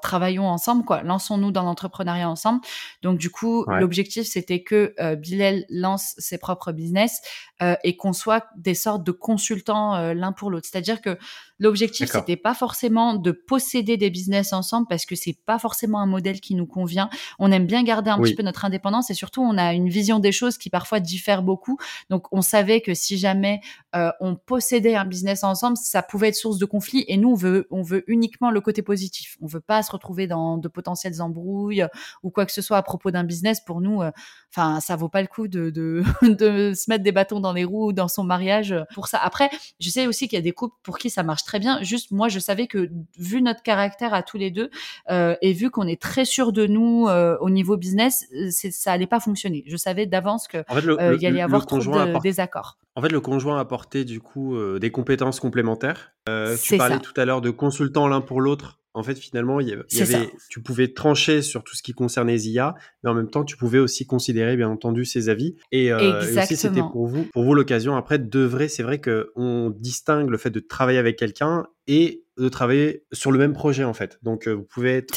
travaillons 0.01 0.47
ensemble, 0.47 0.85
quoi. 0.85 1.03
Lançons-nous 1.03 1.51
dans 1.51 1.63
l'entrepreneuriat 1.63 2.29
ensemble. 2.29 2.61
Donc, 3.01 3.17
du 3.17 3.29
coup, 3.29 3.65
l'objectif, 3.67 4.25
c'était 4.27 4.63
que 4.63 4.93
Bilal 5.15 5.65
lance 5.69 6.15
ses 6.17 6.37
propres 6.37 6.71
business 6.71 7.21
et 7.83 7.97
qu'on 7.97 8.13
soit 8.13 8.45
des 8.55 8.75
sortes 8.75 9.03
de 9.03 9.11
consultants 9.11 10.13
l'un 10.13 10.31
pour 10.31 10.51
l'autre. 10.51 10.67
C'est-à-dire 10.71 11.01
que 11.01 11.17
l'objectif, 11.59 12.09
c'était 12.09 12.37
pas 12.37 12.53
forcément 12.53 13.15
de 13.15 13.31
posséder 13.31 13.97
des 13.97 14.09
business 14.09 14.53
ensemble 14.53 14.87
parce 14.87 15.05
que 15.05 15.15
c'est 15.15 15.37
pas 15.45 15.59
forcément 15.59 15.99
un 15.99 16.05
modèle 16.05 16.39
qui 16.39 16.55
nous 16.55 16.65
convient. 16.65 17.09
On 17.37 17.51
aime 17.51 17.65
bien 17.65 17.83
garder 17.83 18.09
un 18.09 18.19
petit 18.19 18.35
peu 18.35 18.43
notre 18.43 18.65
indépendance 18.65 19.09
et 19.09 19.13
surtout, 19.13 19.41
on 19.41 19.57
a 19.57 19.73
une 19.73 19.89
vision 19.89 20.19
des 20.19 20.31
choses 20.31 20.57
qui 20.57 20.69
parfois 20.69 20.99
diffère 20.99 21.43
beaucoup. 21.43 21.77
Donc, 22.09 22.27
on 22.31 22.41
savait 22.41 22.68
que 22.77 22.93
si 22.93 23.17
jamais 23.17 23.61
euh, 23.95 24.11
on 24.19 24.35
possédait 24.35 24.95
un 24.95 25.05
business 25.05 25.43
ensemble, 25.43 25.75
ça 25.77 26.03
pouvait 26.03 26.27
être 26.29 26.35
source 26.35 26.59
de 26.59 26.65
conflit. 26.65 27.05
Et 27.07 27.17
nous, 27.17 27.31
on 27.31 27.35
veut, 27.35 27.67
on 27.71 27.81
veut 27.81 28.03
uniquement 28.07 28.51
le 28.51 28.61
côté 28.61 28.81
positif. 28.81 29.37
On 29.41 29.47
veut 29.47 29.61
pas 29.61 29.81
se 29.81 29.91
retrouver 29.91 30.27
dans 30.27 30.57
de 30.57 30.67
potentielles 30.67 31.21
embrouilles 31.21 31.85
ou 32.21 32.29
quoi 32.29 32.45
que 32.45 32.51
ce 32.51 32.61
soit 32.61 32.77
à 32.77 32.83
propos 32.83 33.09
d'un 33.09 33.23
business. 33.23 33.61
Pour 33.61 33.81
nous, 33.81 34.01
euh, 34.01 34.11
enfin, 34.53 34.79
ça 34.79 34.95
vaut 34.95 35.09
pas 35.09 35.21
le 35.21 35.27
coup 35.27 35.47
de, 35.47 35.71
de, 35.71 36.03
de, 36.21 36.73
se 36.73 36.89
mettre 36.89 37.03
des 37.03 37.11
bâtons 37.11 37.39
dans 37.39 37.53
les 37.53 37.63
roues 37.63 37.91
dans 37.91 38.07
son 38.07 38.23
mariage 38.23 38.75
pour 38.93 39.07
ça. 39.07 39.19
Après, 39.21 39.49
je 39.79 39.89
sais 39.89 40.05
aussi 40.05 40.27
qu'il 40.27 40.37
y 40.37 40.41
a 40.41 40.43
des 40.43 40.51
couples 40.51 40.75
pour 40.83 40.99
qui 40.99 41.09
ça 41.09 41.23
marche 41.23 41.43
très 41.43 41.59
bien. 41.59 41.81
Juste, 41.81 42.11
moi, 42.11 42.27
je 42.29 42.39
savais 42.39 42.67
que 42.67 42.91
vu 43.17 43.41
notre 43.41 43.63
caractère 43.63 44.13
à 44.13 44.21
tous 44.21 44.37
les 44.37 44.51
deux 44.51 44.69
euh, 45.09 45.35
et 45.41 45.53
vu 45.53 45.71
qu'on 45.71 45.87
est 45.87 45.99
très 45.99 46.25
sûr 46.25 46.53
de 46.53 46.67
nous 46.67 47.07
au 47.09 47.49
niveau 47.49 47.77
business, 47.77 48.25
ça 48.51 48.91
allait 48.91 49.07
pas 49.07 49.19
fonctionner. 49.19 49.63
Je 49.67 49.77
savais 49.77 50.05
d'avance 50.05 50.47
que 50.47 50.63
il 50.69 51.21
y 51.21 51.25
allait 51.25 51.39
y 51.39 51.41
avoir 51.41 51.65
trop 51.65 51.79
de 51.79 52.21
désaccords. 52.21 52.58
En 52.95 53.01
fait, 53.01 53.11
le 53.13 53.21
conjoint 53.21 53.59
apportait 53.59 54.03
du 54.03 54.19
coup 54.19 54.55
euh, 54.55 54.77
des 54.77 54.91
compétences 54.91 55.39
complémentaires. 55.39 56.11
Euh, 56.27 56.57
tu 56.61 56.77
parlais 56.77 56.99
tout 56.99 57.13
à 57.15 57.23
l'heure 57.23 57.41
de 57.41 57.49
consultants 57.49 58.07
l'un 58.07 58.21
pour 58.21 58.41
l'autre. 58.41 58.79
En 58.93 59.03
fait, 59.03 59.15
finalement, 59.15 59.61
il 59.61 59.69
y 59.69 59.71
avait, 59.71 60.31
tu 60.49 60.61
pouvais 60.61 60.89
trancher 60.89 61.41
sur 61.41 61.63
tout 61.63 61.75
ce 61.75 61.83
qui 61.83 61.93
concernait 61.93 62.37
IA, 62.37 62.75
mais 63.03 63.09
en 63.09 63.13
même 63.13 63.29
temps, 63.29 63.45
tu 63.45 63.55
pouvais 63.55 63.79
aussi 63.79 64.05
considérer, 64.05 64.57
bien 64.57 64.67
entendu, 64.67 65.05
ses 65.05 65.29
avis. 65.29 65.55
Et, 65.71 65.93
euh, 65.93 66.19
aussi, 66.19 66.57
c'était 66.57 66.81
pour 66.81 67.07
vous, 67.07 67.23
pour 67.31 67.43
vous 67.43 67.53
l'occasion 67.53 67.95
après 67.95 68.17
de 68.17 68.39
vrai. 68.39 68.67
C'est 68.67 68.83
vrai 68.83 68.99
que 68.99 69.31
on 69.35 69.69
distingue 69.69 70.29
le 70.29 70.37
fait 70.37 70.49
de 70.49 70.59
travailler 70.59 70.97
avec 70.97 71.17
quelqu'un 71.17 71.67
et 71.87 72.25
de 72.37 72.49
travailler 72.49 73.05
sur 73.13 73.31
le 73.31 73.37
même 73.37 73.53
projet 73.53 73.83
en 73.83 73.93
fait. 73.93 74.19
Donc, 74.23 74.47
vous 74.47 74.63
pouvez 74.63 74.97
être 74.97 75.13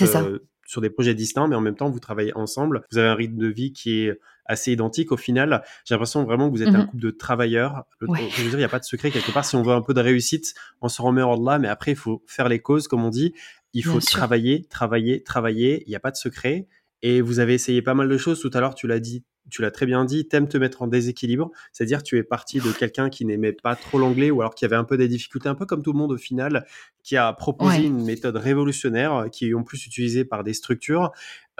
sur 0.66 0.80
des 0.80 0.90
projets 0.90 1.14
distincts, 1.14 1.48
mais 1.48 1.56
en 1.56 1.60
même 1.60 1.76
temps, 1.76 1.90
vous 1.90 2.00
travaillez 2.00 2.34
ensemble. 2.36 2.82
Vous 2.92 2.98
avez 2.98 3.08
un 3.08 3.14
rythme 3.14 3.38
de 3.38 3.48
vie 3.48 3.72
qui 3.72 4.02
est 4.02 4.18
assez 4.44 4.72
identique. 4.72 5.12
Au 5.12 5.16
final, 5.16 5.62
j'ai 5.84 5.94
l'impression 5.94 6.24
vraiment 6.24 6.50
que 6.50 6.56
vous 6.56 6.62
êtes 6.62 6.74
un 6.74 6.82
mhm. 6.82 6.86
couple 6.86 7.02
de 7.02 7.10
travailleurs. 7.10 7.84
Je 8.00 8.06
veux 8.06 8.14
dire, 8.16 8.54
il 8.54 8.56
n'y 8.56 8.64
a 8.64 8.68
pas 8.68 8.78
de 8.78 8.84
secret 8.84 9.10
quelque 9.10 9.32
part. 9.32 9.44
Si 9.44 9.56
on 9.56 9.62
veut 9.62 9.72
un 9.72 9.82
peu 9.82 9.94
de 9.94 10.00
réussite, 10.00 10.54
on 10.80 10.88
se 10.88 11.00
remet 11.02 11.22
hors 11.22 11.38
de 11.38 11.46
là, 11.46 11.58
mais 11.58 11.68
après, 11.68 11.92
il 11.92 11.96
faut 11.96 12.22
faire 12.26 12.48
les 12.48 12.60
causes, 12.60 12.88
comme 12.88 13.04
on 13.04 13.10
dit. 13.10 13.34
Il 13.74 13.84
faut 13.84 14.00
travailler, 14.00 14.64
travailler, 14.68 15.22
travailler. 15.22 15.82
Il 15.86 15.90
n'y 15.90 15.96
a 15.96 16.00
pas 16.00 16.10
de 16.10 16.16
secret. 16.16 16.66
Et 17.02 17.20
vous 17.20 17.40
avez 17.40 17.54
essayé 17.54 17.82
pas 17.82 17.94
mal 17.94 18.08
de 18.08 18.16
choses. 18.16 18.40
Tout 18.40 18.50
à 18.54 18.60
l'heure, 18.60 18.74
tu 18.74 18.86
l'as 18.86 19.00
dit 19.00 19.24
tu 19.50 19.60
l'as 19.62 19.70
très 19.70 19.86
bien 19.86 20.04
dit, 20.04 20.26
t'aimes 20.28 20.48
te 20.48 20.56
mettre 20.56 20.82
en 20.82 20.86
déséquilibre, 20.86 21.50
c'est-à-dire 21.72 22.02
tu 22.02 22.16
es 22.16 22.22
parti 22.22 22.60
de 22.60 22.70
quelqu'un 22.72 23.10
qui 23.10 23.24
n'aimait 23.24 23.52
pas 23.52 23.76
trop 23.76 23.98
l'anglais 23.98 24.30
ou 24.30 24.40
alors 24.40 24.54
qui 24.54 24.64
avait 24.64 24.76
un 24.76 24.84
peu 24.84 24.96
des 24.96 25.08
difficultés, 25.08 25.48
un 25.48 25.54
peu 25.54 25.66
comme 25.66 25.82
tout 25.82 25.92
le 25.92 25.98
monde 25.98 26.12
au 26.12 26.16
final, 26.16 26.64
qui 27.02 27.16
a 27.16 27.32
proposé 27.32 27.78
Ouais. 27.80 27.84
une 27.86 28.04
méthode 28.04 28.36
révolutionnaire 28.36 29.14
euh, 29.14 29.28
qui 29.28 29.48
est 29.50 29.54
en 29.54 29.62
plus 29.64 29.84
utilisée 29.86 30.24
par 30.24 30.44
des 30.44 30.54
structures. 30.54 31.10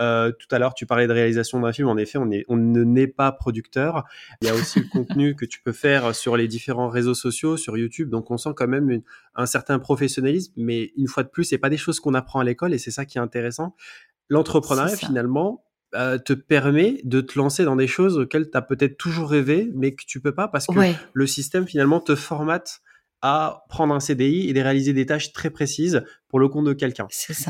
Euh, 0.01 0.33
tout 0.33 0.47
à 0.53 0.59
l'heure, 0.59 0.73
tu 0.75 0.87
parlais 0.87 1.07
de 1.07 1.13
réalisation 1.13 1.61
d'un 1.61 1.73
film. 1.73 1.87
En 1.89 1.97
effet, 1.97 2.17
on, 2.19 2.31
est, 2.31 2.45
on 2.49 2.57
ne 2.57 2.83
n'est 2.83 3.07
pas 3.09 3.31
producteur. 3.31 4.05
Il 4.41 4.49
y 4.49 4.51
a 4.51 4.55
aussi 4.55 4.81
le 4.81 4.87
contenu 4.91 5.35
que 5.37 5.45
tu 5.45 5.61
peux 5.61 5.73
faire 5.73 6.15
sur 6.15 6.37
les 6.37 6.49
différents 6.49 6.89
réseaux 6.89 7.15
sociaux, 7.15 7.57
sur 7.57 7.77
YouTube. 7.77 8.09
Donc, 8.09 8.31
on 8.31 8.39
sent 8.39 8.51
quand 8.57 8.69
même 8.69 8.91
une- 8.91 9.03
un 9.35 9.45
certain 9.47 9.79
professionnalisme. 9.79 10.53
Mais 10.57 10.93
une 10.97 11.09
fois 11.09 11.25
de 11.25 11.29
plus, 11.29 11.45
c'est 11.45 11.59
pas 11.59 11.69
des 11.69 11.77
choses 11.77 12.01
qu'on 12.01 12.15
apprend 12.15 12.41
à 12.41 12.45
l'école 12.45 12.73
et 12.73 12.79
c'est 12.79 12.91
ça 12.91 13.05
qui 13.05 13.19
est 13.19 13.21
intéressant. 13.21 13.75
L'entrepreneuriat, 14.29 14.97
finalement, 14.97 15.65
euh, 15.95 16.19
te 16.19 16.33
permet 16.33 17.01
de 17.05 17.21
te 17.21 17.39
lancer 17.39 17.65
dans 17.65 17.77
des 17.77 17.87
choses 17.87 18.19
auxquelles 18.19 18.51
tu 18.51 18.57
as 18.57 18.63
peut-être 18.63 18.97
toujours 18.97 19.31
rêvé, 19.31 19.71
mais 19.75 19.95
que 19.95 20.05
tu 20.07 20.21
peux 20.21 20.35
pas 20.35 20.49
parce 20.49 20.67
que 20.67 20.73
Ouais. 20.79 20.95
le 21.13 21.27
système 21.27 21.67
finalement 21.67 22.01
te 22.01 22.15
formate 22.15 22.81
à 23.21 23.65
prendre 23.69 23.95
un 23.95 24.01
CDI 24.01 24.49
et 24.49 24.53
de 24.53 24.61
réaliser 24.61 24.93
des 24.93 25.07
tâches 25.07 25.33
très 25.33 25.51
précises 25.51 26.03
pour 26.29 26.41
le 26.41 26.49
compte 26.49 26.65
de 26.65 26.73
quelqu'un. 26.73 27.07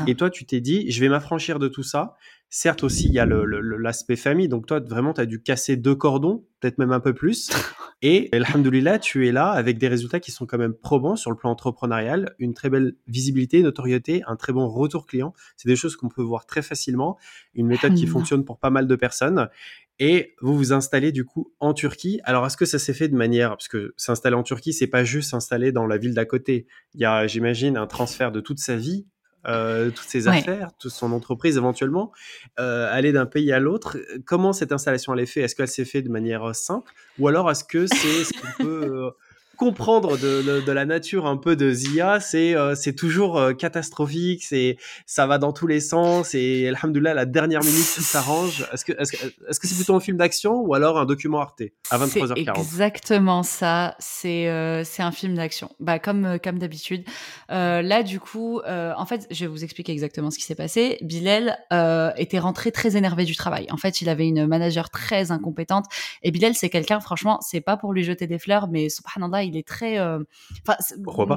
Et 0.07 0.13
toi, 0.15 0.29
tu 0.29 0.45
t'es 0.45 0.61
dit, 0.61 0.91
je 0.91 0.99
vais 0.99 1.09
m'affranchir 1.09 1.57
de 1.57 1.67
tout 1.67 1.81
ça. 1.81 2.13
Certes 2.49 2.83
aussi, 2.83 3.07
il 3.07 3.13
y 3.13 3.19
a 3.19 3.25
l'aspect 3.25 4.15
famille. 4.15 4.47
Donc 4.47 4.67
toi, 4.67 4.79
vraiment, 4.79 5.13
tu 5.13 5.21
as 5.21 5.25
dû 5.25 5.41
casser 5.41 5.75
deux 5.75 5.95
cordons, 5.95 6.45
peut-être 6.59 6.77
même 6.77 6.91
un 6.91 6.99
peu 6.99 7.13
plus. 7.13 7.49
Et 8.05 8.29
alhamdoulilah, 8.33 8.99
tu 8.99 9.27
es 9.27 9.31
là 9.31 9.49
avec 9.49 9.77
des 9.77 9.87
résultats 9.87 10.19
qui 10.19 10.31
sont 10.31 10.45
quand 10.45 10.57
même 10.57 10.73
probants 10.73 11.15
sur 11.15 11.31
le 11.31 11.37
plan 11.37 11.49
entrepreneurial, 11.49 12.35
une 12.37 12.53
très 12.53 12.69
belle 12.69 12.95
visibilité, 13.07 13.61
notoriété, 13.63 14.23
un 14.27 14.35
très 14.35 14.51
bon 14.51 14.67
retour 14.67 15.07
client. 15.07 15.33
C'est 15.55 15.69
des 15.69 15.77
choses 15.77 15.95
qu'on 15.95 16.09
peut 16.09 16.21
voir 16.21 16.45
très 16.45 16.61
facilement, 16.61 17.17
une 17.53 17.65
méthode 17.67 17.95
qui 17.95 18.05
fonctionne 18.07 18.43
pour 18.43 18.59
pas 18.59 18.69
mal 18.69 18.87
de 18.87 18.95
personnes. 18.97 19.47
Et 19.99 20.35
vous 20.41 20.57
vous 20.57 20.73
installez 20.73 21.11
du 21.11 21.23
coup 21.23 21.53
en 21.59 21.73
Turquie. 21.73 22.19
Alors, 22.23 22.45
est-ce 22.45 22.57
que 22.57 22.65
ça 22.65 22.77
s'est 22.77 22.93
fait 22.93 23.07
de 23.07 23.15
manière, 23.15 23.51
parce 23.51 23.67
que 23.67 23.93
s'installer 23.95 24.35
en 24.35 24.43
Turquie, 24.43 24.73
c'est 24.73 24.87
pas 24.87 25.03
juste 25.03 25.29
s'installer 25.29 25.71
dans 25.71 25.85
la 25.85 25.97
ville 25.97 26.13
d'à 26.13 26.25
côté. 26.25 26.67
Il 26.93 27.01
y 27.01 27.05
a, 27.05 27.25
j'imagine, 27.27 27.77
un 27.77 27.87
transfert 27.87 28.31
de 28.31 28.41
toute 28.41 28.59
sa 28.59 28.75
vie, 28.75 29.05
euh, 29.47 29.89
toutes 29.91 30.07
ses 30.07 30.27
Ouais. 30.27 30.37
affaires, 30.39 30.71
toute 30.79 30.91
son 30.91 31.11
entreprise 31.11 31.57
éventuellement, 31.57 32.11
euh, 32.59 32.87
aller 32.91 33.11
d'un 33.11 33.25
pays 33.25 33.51
à 33.51 33.59
l'autre. 33.59 33.97
Comment 34.25 34.53
cette 34.53 34.71
installation 34.71 35.13
elle 35.13 35.19
est 35.21 35.25
faite? 35.25 35.43
Est-ce 35.45 35.55
qu'elle 35.55 35.67
s'est 35.67 35.85
faite 35.85 36.05
de 36.05 36.09
manière 36.11 36.43
euh, 36.49 36.53
simple, 36.53 36.91
ou 37.19 37.27
alors 37.27 37.49
est-ce 37.51 37.63
que 37.63 37.85
c'est 37.87 38.23
ce 38.23 38.31
qu'on 38.33 38.63
peut 38.63 39.05
euh, 39.05 39.09
comprendre 39.57 40.17
de, 40.17 40.41
de- 40.41 40.61
de 40.61 40.71
la 40.71 40.85
nature 40.85 41.25
un 41.25 41.37
peu 41.37 41.55
de 41.55 41.71
Zia 41.71 42.19
C'est 42.19 42.55
euh, 42.55 42.75
c'est 42.75 42.93
toujours 42.93 43.37
euh, 43.37 43.53
catastrophique, 43.53 44.43
c'est 44.43 44.77
ça 45.05 45.27
va 45.27 45.37
dans 45.37 45.53
tous 45.53 45.67
les 45.67 45.79
sens 45.79 46.33
et 46.33 46.67
alhamdoulilah, 46.69 47.13
la 47.13 47.25
dernière 47.25 47.61
minute 47.63 47.85
tout 47.95 48.01
s'arrange. 48.01 48.65
Est-ce 48.73 48.85
que 48.85 48.93
est-ce 48.99 49.11
que 49.11 49.17
est-ce 49.49 49.59
que 49.59 49.67
c'est 49.67 49.75
plutôt 49.75 49.95
un 49.95 49.99
film 49.99 50.17
d'action 50.17 50.55
ou 50.61 50.73
alors 50.73 50.97
un 50.99 51.05
document 51.05 51.39
Arte 51.39 51.61
à 51.91 51.97
C'est 52.07 52.19
23h40 52.21 52.57
exactement 52.59 53.43
ça. 53.43 53.95
C'est 53.99 54.47
euh, 54.49 54.83
c'est 54.83 55.03
un 55.03 55.11
film 55.11 55.35
d'action. 55.35 55.69
Bah 55.79 55.99
comme 55.99 56.37
comme 56.43 56.59
d'habitude. 56.59 57.03
Là 57.49 58.03
du 58.03 58.19
coup, 58.19 58.61
en 58.65 59.05
fait, 59.05 59.27
je 59.31 59.45
vais 59.45 59.47
vous 59.47 59.63
expliquer 59.63 59.91
exactement 59.91 60.31
ce 60.31 60.37
qui 60.37 60.45
s'est 60.45 60.55
passé. 60.55 60.97
Bilal 61.01 61.57
était 62.17 62.39
rentré 62.39 62.71
très 62.71 62.97
énervé 62.97 63.25
du 63.25 63.35
travail. 63.35 63.67
En 63.71 63.77
fait, 63.77 64.01
il 64.01 64.09
avait 64.09 64.27
une 64.27 64.45
manager 64.47 64.89
très 64.89 65.31
incompétente. 65.31 65.85
Et 66.23 66.31
Bilal, 66.31 66.53
c'est 66.55 66.69
quelqu'un, 66.69 66.99
franchement, 66.99 67.39
c'est 67.41 67.61
pas 67.61 67.77
pour 67.77 67.93
lui 67.93 68.03
jeter 68.03 68.27
des 68.27 68.39
fleurs, 68.39 68.67
mais 68.67 68.89
subhanallah, 68.89 69.42
il 69.43 69.57
est 69.57 69.67
très. 69.67 69.99
euh, 69.99 70.19
Enfin, 70.67 70.75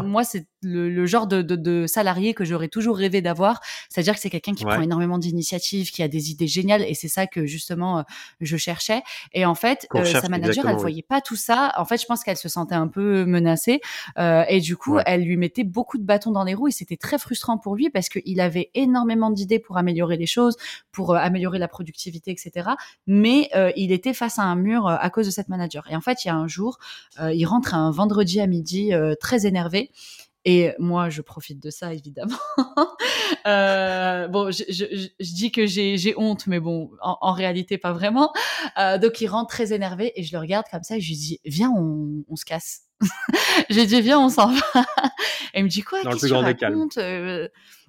moi, 0.03 0.25
c'est 0.25 0.47
le, 0.67 0.91
le 0.91 1.07
genre 1.07 1.27
de, 1.27 1.43
de, 1.43 1.57
de 1.57 1.87
salarié 1.87 2.35
que 2.35 2.45
j'aurais 2.45 2.69
toujours 2.69 2.97
rêvé 2.97 3.21
d'avoir. 3.23 3.61
C'est-à-dire 3.89 4.15
que 4.15 4.21
c'est 4.21 4.31
quelqu'un 4.31 4.55
qui 4.55 4.65
Ouais. 4.67 4.73
prend 4.75 4.83
énormément 4.83 5.19
d'initiatives, 5.19 5.91
qui 5.93 6.03
a 6.03 6.09
des 6.09 6.31
idées 6.33 6.49
géniales, 6.49 6.83
et 6.83 6.95
c'est 6.95 7.09
ça 7.09 7.27
que 7.29 7.47
justement 7.47 8.01
euh, 8.01 8.03
je 8.41 8.57
cherchais. 8.57 9.03
Et 9.33 9.45
en 9.47 9.55
fait, 9.55 9.87
euh, 9.95 10.05
cherche, 10.05 10.23
sa 10.23 10.29
manager, 10.29 10.67
elle 10.67 10.75
oui. 10.75 10.81
voyait 10.81 11.03
pas 11.03 11.21
tout 11.21 11.37
ça. 11.37 11.73
En 11.77 11.85
fait, 11.85 12.01
je 12.01 12.07
pense 12.07 12.25
qu'elle 12.25 12.37
se 12.37 12.49
sentait 12.49 12.75
un 12.75 12.89
peu 12.89 13.25
menacée. 13.25 13.81
Euh, 14.19 14.45
et 14.49 14.61
du 14.61 14.77
coup, 14.77 14.97
Ouais. 14.97 15.03
elle 15.07 15.23
lui 15.23 15.37
mettait 15.37 15.63
beaucoup 15.65 15.99
de 15.99 16.03
bâtons 16.05 16.33
dans 16.33 16.43
les 16.45 16.55
roues. 16.55 16.69
Et 16.69 16.73
c'était 16.73 16.97
très 16.97 17.19
frustrant 17.19 17.59
pour 17.59 17.77
lui 17.77 17.91
parce 17.91 18.09
qu'il 18.09 18.41
avait 18.41 18.71
énormément 18.75 19.31
d'idées 19.31 19.59
pour 19.61 19.77
améliorer 19.79 20.17
les 20.17 20.27
choses, 20.27 20.57
pour 20.91 21.15
améliorer 21.15 21.59
la 21.59 21.69
productivité, 21.69 22.31
etc. 22.33 22.71
Mais 23.07 23.51
il 23.77 23.93
était 23.93 24.15
face 24.15 24.39
à 24.39 24.43
un 24.43 24.57
mur 24.57 24.89
à 24.89 25.11
cause 25.11 25.27
de 25.27 25.31
cette 25.31 25.49
manager. 25.49 25.85
Et 25.91 25.95
en 25.97 26.01
fait, 26.01 26.25
il 26.25 26.29
y 26.29 26.31
a 26.31 26.35
un 26.35 26.49
jour, 26.49 26.79
il 27.21 27.45
rentre 27.47 27.75
un 27.75 27.91
vendredi 27.91 28.41
à 28.41 28.47
midi 28.47 28.93
très 29.21 29.47
énervé. 29.47 29.91
Et 30.49 30.73
moi, 30.79 31.11
je 31.11 31.21
profite 31.23 31.61
de 31.63 31.69
ça, 31.71 31.93
évidemment. 31.93 32.39
Euh, 33.47 34.29
bon, 34.29 34.51
je, 34.51 34.63
je, 34.69 34.85
je- 34.93 35.09
je 35.21 35.35
dis 35.35 35.53
que 35.53 35.67
j'ai 35.67 35.99
j'ai 35.99 36.15
honte, 36.17 36.47
mais 36.47 36.59
bon, 36.61 36.91
en, 37.01 37.17
en 37.21 37.33
réalité, 37.33 37.79
pas 37.79 37.93
vraiment. 37.93 38.33
Euh, 38.79 38.99
donc, 38.99 39.21
il 39.21 39.27
rentre 39.29 39.49
très 39.51 39.73
énervé 39.73 40.13
et 40.17 40.23
je 40.25 40.33
le 40.33 40.41
regarde 40.41 40.67
comme 40.71 40.83
ça 40.83 40.97
et 40.97 41.01
je 41.01 41.09
lui 41.09 41.17
dis, 41.17 41.41
viens, 41.45 41.71
on, 41.77 42.25
on 42.29 42.37
se 42.37 42.45
casse. 42.45 42.83
J'ai 43.69 43.85
dit, 43.87 44.01
viens, 44.01 44.19
on 44.19 44.29
s'en 44.31 44.53
va. 44.53 44.85
Et 45.55 45.59
il 45.61 45.65
me 45.65 45.69
dit, 45.69 45.83
quoi? 45.83 46.03
Dans 46.03 46.11
le 46.11 46.17
Qu'est-ce 46.17 46.27
plus 46.27 46.31
que 46.31 46.35
tu 46.35 46.41
grand 46.41 46.43
des 46.49 46.57
calmes. 46.57 46.89
Euh, 46.99 47.49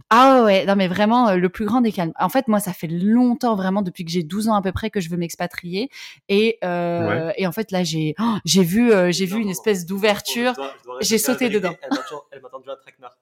Ah 0.10 0.40
ouais, 0.40 0.44
ouais, 0.46 0.66
non, 0.66 0.76
mais 0.76 0.88
vraiment, 0.90 1.30
euh, 1.30 1.36
le 1.38 1.50
plus 1.50 1.66
grand 1.66 1.80
des 1.82 1.92
calmes. 1.94 2.12
En 2.20 2.30
fait, 2.30 2.48
moi, 2.50 2.60
ça 2.60 2.74
fait 2.74 2.88
longtemps, 2.88 3.56
vraiment, 3.56 3.82
depuis 3.84 4.04
que 4.06 4.12
j'ai 4.12 4.24
12 4.24 4.50
ans 4.50 4.56
à 4.56 4.62
peu 4.62 4.72
près, 4.74 4.90
que 4.90 5.00
je 5.00 5.10
veux 5.10 5.18
m'expatrier. 5.18 5.90
Et, 6.30 6.58
euh, 6.64 7.32
et 7.38 7.48
en 7.48 7.52
fait, 7.54 7.72
là, 7.72 7.84
j'ai 7.86 8.16
oh, 8.20 8.36
j'ai 8.44 8.64
vu, 8.64 8.92
euh, 8.92 9.12
j'ai 9.12 9.26
vu 9.26 9.40
une 9.40 9.50
espèce 9.50 9.86
d'ouverture. 9.86 10.54
J'ai 11.02 11.18
sauté 11.18 11.50
dedans. 11.50 11.74
Elle 11.82 11.90
m'a 11.98 12.04
toujours- 12.04 12.28
elle 12.32 12.42
m'a 12.42 12.50
tendu 12.50 12.70
un 12.70 12.76
traquenard. 12.76 13.18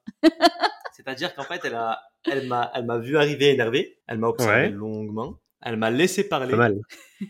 C'est-à-dire 0.94 1.36
qu'en 1.36 1.44
fait, 1.44 1.62
elle 1.66 1.76
a, 1.76 2.02
elle 2.30 2.48
m'a, 2.48 2.72
elle 2.74 2.86
m'a 2.86 2.98
vu 2.98 3.18
arriver 3.18 3.50
énervée. 3.50 4.00
Elle 4.08 4.18
m'a 4.18 4.28
observé 4.28 4.64
Ouais. 4.64 4.70
longuement. 4.70 5.40
Elle 5.62 5.78
m'a 5.78 5.90
laissé 5.90 6.28
parler. 6.28 6.52
Pas 6.52 6.58
mal. 6.58 6.78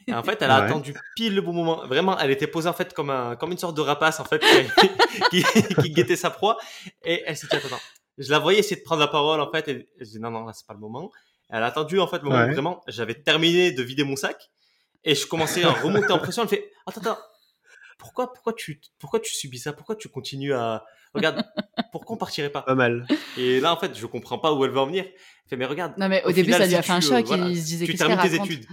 Et 0.08 0.13
en 0.13 0.21
fait, 0.23 0.41
elle 0.41 0.51
a 0.51 0.60
Ouais. 0.62 0.65
attendu 0.65 0.93
pile 1.15 1.36
le 1.36 1.41
bon 1.41 1.53
moment. 1.53 1.86
Vraiment, 1.88 2.17
elle 2.19 2.31
était 2.31 2.47
posée 2.47 2.67
en 2.69 2.73
fait 2.73 2.93
comme 2.93 3.10
un, 3.10 3.36
comme 3.36 3.51
une 3.51 3.58
sorte 3.58 3.75
de 3.77 3.81
rapace 3.81 4.19
en 4.19 4.25
fait 4.25 4.39
qui, 5.29 5.41
qui, 5.43 5.75
qui 5.81 5.89
guettait 5.91 6.15
sa 6.15 6.29
proie. 6.29 6.58
Et 7.03 7.23
elle 7.25 7.38
s'est 7.38 7.47
dit 7.49 7.55
attends, 7.55 7.67
attends. 7.67 7.81
Je 8.17 8.29
la 8.31 8.39
voyais 8.39 8.60
essayer 8.60 8.75
de 8.77 8.84
prendre 8.84 9.01
la 9.01 9.08
parole 9.08 9.39
en 9.41 9.51
fait. 9.51 9.67
Et 9.69 9.89
je 9.99 10.05
dis 10.05 10.19
non 10.19 10.31
non 10.31 10.45
là 10.45 10.53
c'est 10.53 10.65
pas 10.67 10.73
le 10.73 10.79
moment. 10.79 11.12
Elle 11.49 11.63
a 11.63 11.67
attendu 11.67 11.99
en 11.99 12.08
fait 12.08 12.17
le 12.17 12.29
moment 12.29 12.45
où 12.45 12.51
vraiment 12.51 12.81
j'avais 12.88 13.13
terminé 13.15 13.71
de 13.71 13.84
vider 13.84 14.03
mon 14.03 14.15
sac 14.15 14.49
et 15.03 15.15
je 15.15 15.25
commençais 15.27 15.63
à 15.63 15.71
remonter 15.71 16.12
en 16.12 16.19
pression. 16.19 16.43
Elle 16.43 16.49
fait 16.49 16.71
attends 16.88 17.01
attends. 17.01 17.17
Pourquoi 17.97 18.34
pourquoi 18.34 18.53
tu 18.53 18.81
pourquoi 18.99 19.19
tu 19.21 19.34
subis 19.34 19.60
ça? 19.60 19.71
Pourquoi 19.73 19.95
tu 19.95 20.10
continues 20.10 20.53
à 20.53 20.84
regarde 21.15 21.43
Pourquoi 21.91 22.15
on 22.15 22.17
partirait 22.17 22.49
pas 22.49 22.62
Pas 22.62 22.75
mal. 22.75 23.08
Et 23.38 23.60
là 23.60 23.73
en 23.73 23.78
fait 23.78 23.97
je 23.97 24.06
comprends 24.06 24.38
pas 24.38 24.54
où 24.54 24.63
elle 24.65 24.71
va 24.71 24.82
en 24.82 24.86
venir. 24.88 25.06
Elle 25.06 25.49
fait 25.49 25.58
mais 25.58 25.65
regarde. 25.65 25.93
Non, 25.97 26.08
mais 26.10 26.23
au, 26.23 26.30
Au 26.30 26.32
début, 26.32 26.45
final, 26.54 26.62
ça 26.62 26.65
lui 26.65 26.71
si 26.73 26.78
a 26.78 26.82
fait 26.82 26.91
un 26.93 27.01
choc. 27.01 27.12
euh, 27.13 27.21
voilà, 27.25 27.47
il 27.49 27.58
se 27.60 27.65
disait 27.65 27.86
tu 27.86 27.95
termines 27.95 28.19
tes 28.19 28.36
études. 28.36 28.65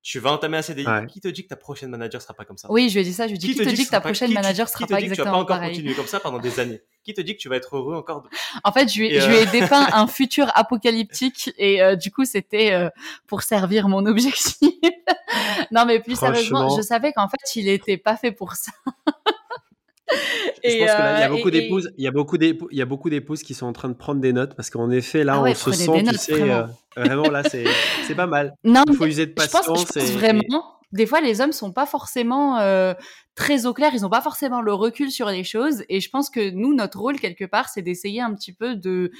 Tu 0.00 0.20
vas 0.20 0.32
entamer 0.32 0.56
un 0.56 0.62
CDI. 0.62 0.86
Ouais. 0.86 1.06
Qui 1.06 1.20
te 1.20 1.28
dit 1.28 1.42
que 1.42 1.48
ta 1.48 1.56
prochaine 1.56 1.90
manager 1.90 2.22
sera 2.22 2.32
pas 2.32 2.44
comme 2.46 2.56
ça 2.56 2.68
Oui, 2.70 2.88
je 2.88 2.94
lui 2.94 3.00
ai 3.00 3.04
dit 3.04 3.12
ça. 3.12 3.24
Je 3.26 3.32
lui 3.32 3.36
ai 3.36 3.38
dit, 3.38 3.48
qui, 3.48 3.56
te 3.56 3.62
dit 3.64 3.70
que 3.74 3.76
ta 3.76 3.84
sera 3.84 4.00
pas- 4.00 4.08
prochaine 4.08 4.32
manager 4.32 4.66
qui 4.66 4.72
sera 4.72 4.86
te 4.86 4.92
pas 4.92 5.00
dit 5.00 5.08
que 5.08 5.14
tu 5.14 5.16
vas 5.16 5.22
exactement 5.24 5.36
pas 5.36 5.42
encore 5.42 5.56
pareil 5.58 5.72
continuer 5.74 5.94
comme 5.94 6.06
ça 6.06 6.18
pendant 6.20 6.38
des 6.38 6.60
années? 6.60 6.80
Qui 7.04 7.12
te 7.12 7.20
dit 7.20 7.34
que 7.36 7.40
tu 7.42 7.48
vas 7.50 7.56
être 7.56 7.76
heureux 7.76 7.94
encore 7.96 8.22
de- 8.22 8.28
En 8.64 8.72
fait, 8.72 8.88
je 8.90 9.00
lui, 9.00 9.08
ai- 9.08 9.16
Et, 9.16 9.20
je 9.20 9.28
lui 9.28 9.36
euh, 9.36 9.42
ai 9.42 9.46
dépeint 9.46 9.86
un 9.92 10.06
futur 10.06 10.50
apocalyptique 10.54 11.50
et 11.58 11.82
euh, 11.82 11.94
du 11.94 12.10
coup, 12.10 12.24
c'était 12.24 12.72
euh, 12.72 12.88
pour 13.26 13.42
servir 13.42 13.88
mon 13.88 14.06
objectif. 14.06 14.54
non, 15.72 15.84
mais 15.84 16.00
plus 16.00 16.16
sérieusement, 16.16 16.74
je 16.74 16.80
savais 16.80 17.12
qu'en 17.12 17.28
fait, 17.28 17.56
il 17.56 17.68
était 17.68 17.98
pas 17.98 18.16
fait 18.16 18.32
pour 18.32 18.54
ça. 18.54 18.72
Je 20.64 20.78
pense 20.78 20.90
que 20.90 20.98
là, 20.98 21.18
il 21.18 21.20
y 21.20 21.22
a 21.22 21.26
euh, 21.30 21.36
beaucoup 21.36 21.50
d'épouses, 21.50 21.90
il 21.96 22.04
y 22.04 22.06
a 22.06 22.10
beaucoup 22.10 22.38
d'épou- 22.38 22.68
il 22.70 22.78
y 22.78 22.82
a 22.82 22.86
beaucoup 22.86 23.10
d'épouses 23.10 23.42
qui 23.42 23.54
sont 23.54 23.66
en 23.66 23.72
train 23.72 23.88
de 23.88 23.94
prendre 23.94 24.20
des 24.20 24.32
notes 24.32 24.54
parce 24.54 24.70
qu'en 24.70 24.90
effet, 24.90 25.24
là, 25.24 25.34
Ah 25.36 25.42
ouais, 25.42 25.52
on 25.52 25.54
se 25.54 25.72
sent, 25.72 25.84
tu 25.98 26.04
notes, 26.04 26.14
sais, 26.16 26.32
vraiment. 26.32 26.68
euh, 26.98 27.02
vraiment 27.04 27.30
là, 27.30 27.42
c'est, 27.44 27.64
pas 28.16 28.26
mal. 28.26 28.54
Non, 28.64 28.82
Il 28.88 28.96
faut 28.96 29.06
user 29.06 29.26
de 29.26 29.30
je 29.30 29.34
pense, 29.34 29.50
patience. 29.50 29.80
je 29.80 29.84
pense 29.86 29.96
et- 30.10 30.12
vraiment. 30.12 30.74
Des 30.92 31.04
fois, 31.04 31.20
les 31.20 31.42
hommes 31.42 31.52
sont 31.52 31.70
pas 31.70 31.84
forcément 31.84 32.58
euh, 32.60 32.94
très 33.34 33.66
au 33.66 33.74
clair. 33.74 33.90
Ils 33.92 34.06
ont 34.06 34.10
pas 34.10 34.22
forcément 34.22 34.62
le 34.62 34.72
recul 34.72 35.10
sur 35.10 35.28
les 35.28 35.44
choses. 35.44 35.84
Et 35.90 36.00
je 36.00 36.08
pense 36.08 36.30
que 36.30 36.48
nous, 36.50 36.74
notre 36.74 36.98
rôle 36.98 37.20
quelque 37.20 37.44
part, 37.44 37.68
c'est 37.68 37.82
d'essayer 37.82 38.22
un 38.22 38.32
petit 38.34 38.54
peu 38.54 38.74
de 38.74 39.10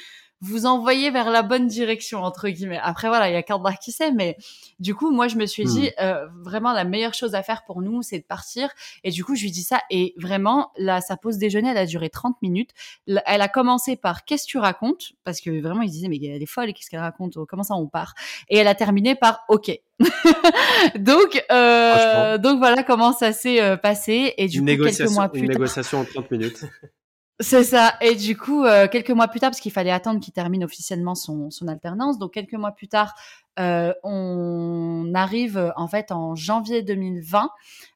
vous 0.41 0.67
envoyer 0.67 1.11
vers 1.11 1.31
la 1.31 1.43
bonne 1.43 1.67
direction 1.67 2.23
entre 2.23 2.49
guillemets. 2.49 2.81
Après 2.83 3.09
voilà, 3.09 3.29
il 3.29 3.35
y 3.35 3.37
a 3.37 3.43
qu'un 3.43 3.59
qui 3.81 3.93
sait, 3.93 4.13
mais 4.13 4.37
du 4.79 4.95
coup 4.95 5.11
moi 5.11 5.29
je 5.29 5.37
me 5.37 5.47
suis 5.47 5.65
Hmm. 5.65 5.69
dit 5.69 5.91
euh, 6.01 6.27
vraiment 6.41 6.73
la 6.73 6.85
meilleure 6.85 7.15
chose 7.15 7.35
à 7.35 7.43
faire 7.43 7.65
pour 7.65 7.83
nous 7.83 8.03
c'est 8.03 8.19
de 8.19 8.25
partir. 8.25 8.71
Et 9.05 9.11
du 9.11 9.25
coup 9.25 9.35
je 9.35 9.43
lui 9.43 9.51
dis 9.51 9.63
ça 9.63 9.81
et 9.91 10.15
vraiment 10.17 10.71
là 10.77 11.01
sa 11.01 11.17
pause 11.17 11.39
déjeuner 11.39 11.71
elle 11.71 11.79
a 11.79 11.87
duré 11.87 12.11
30 12.11 12.41
minutes. 12.43 12.71
Elle 13.07 13.43
a 13.43 13.49
commencé 13.49 13.97
par 13.97 14.25
qu'est-ce 14.25 14.45
que 14.45 14.51
tu 14.51 14.59
racontes? 14.59 15.13
Parce 15.25 15.41
que 15.41 15.61
vraiment 15.61 15.83
il 15.83 15.91
disait 15.91 16.09
mais 16.09 16.19
elle 16.23 16.43
est 16.43 16.47
folle 16.47 16.73
qu'est-ce 16.73 16.91
qu'elle 16.91 17.01
raconte? 17.01 17.37
Comment 17.47 17.63
ça 17.63 17.75
on 17.75 17.87
part? 17.87 18.15
Et 18.49 18.59
elle 18.59 18.69
a 18.69 18.75
terminé 18.75 19.15
par 19.15 19.45
ok. 19.49 19.73
donc 20.99 21.45
euh, 21.51 22.39
donc 22.39 22.59
voilà 22.59 22.85
comment 22.85 23.13
ça 23.13 23.33
s'est 23.33 23.61
euh, 23.61 23.77
passé 23.77 24.35
et 24.37 24.47
du 24.47 24.59
une 24.61 24.79
coup 24.79 24.85
quelques 24.85 25.11
mois 25.11 25.25
une 25.25 25.31
plus 25.31 25.41
tard 25.41 25.57
négociation 25.57 26.01
en 26.01 26.05
30 26.05 26.31
minutes. 26.31 26.65
c'est 27.41 27.65
ça. 27.65 27.95
Et 28.01 28.15
du 28.15 28.37
coup, 28.37 28.65
euh, 28.65 28.89
quelques 28.89 29.11
mois 29.11 29.29
plus 29.29 29.41
tard, 29.41 29.51
parce 29.51 29.61
qu'il 29.61 29.73
fallait 29.73 29.91
attendre 29.91 30.21
qu'il 30.21 30.33
termine 30.33 30.65
officiellement 30.65 31.15
son, 31.15 31.51
alternance, 31.69 32.19
donc 32.19 32.33
quelques 32.35 32.55
mois 32.55 32.73
plus 32.73 32.89
tard, 32.89 33.15
euh, 33.61 33.93
on 34.03 35.13
arrive 35.15 35.73
en 35.77 35.89
fait 35.89 36.13
en 36.13 36.35
janvier 36.35 36.83
2020. 36.83 37.51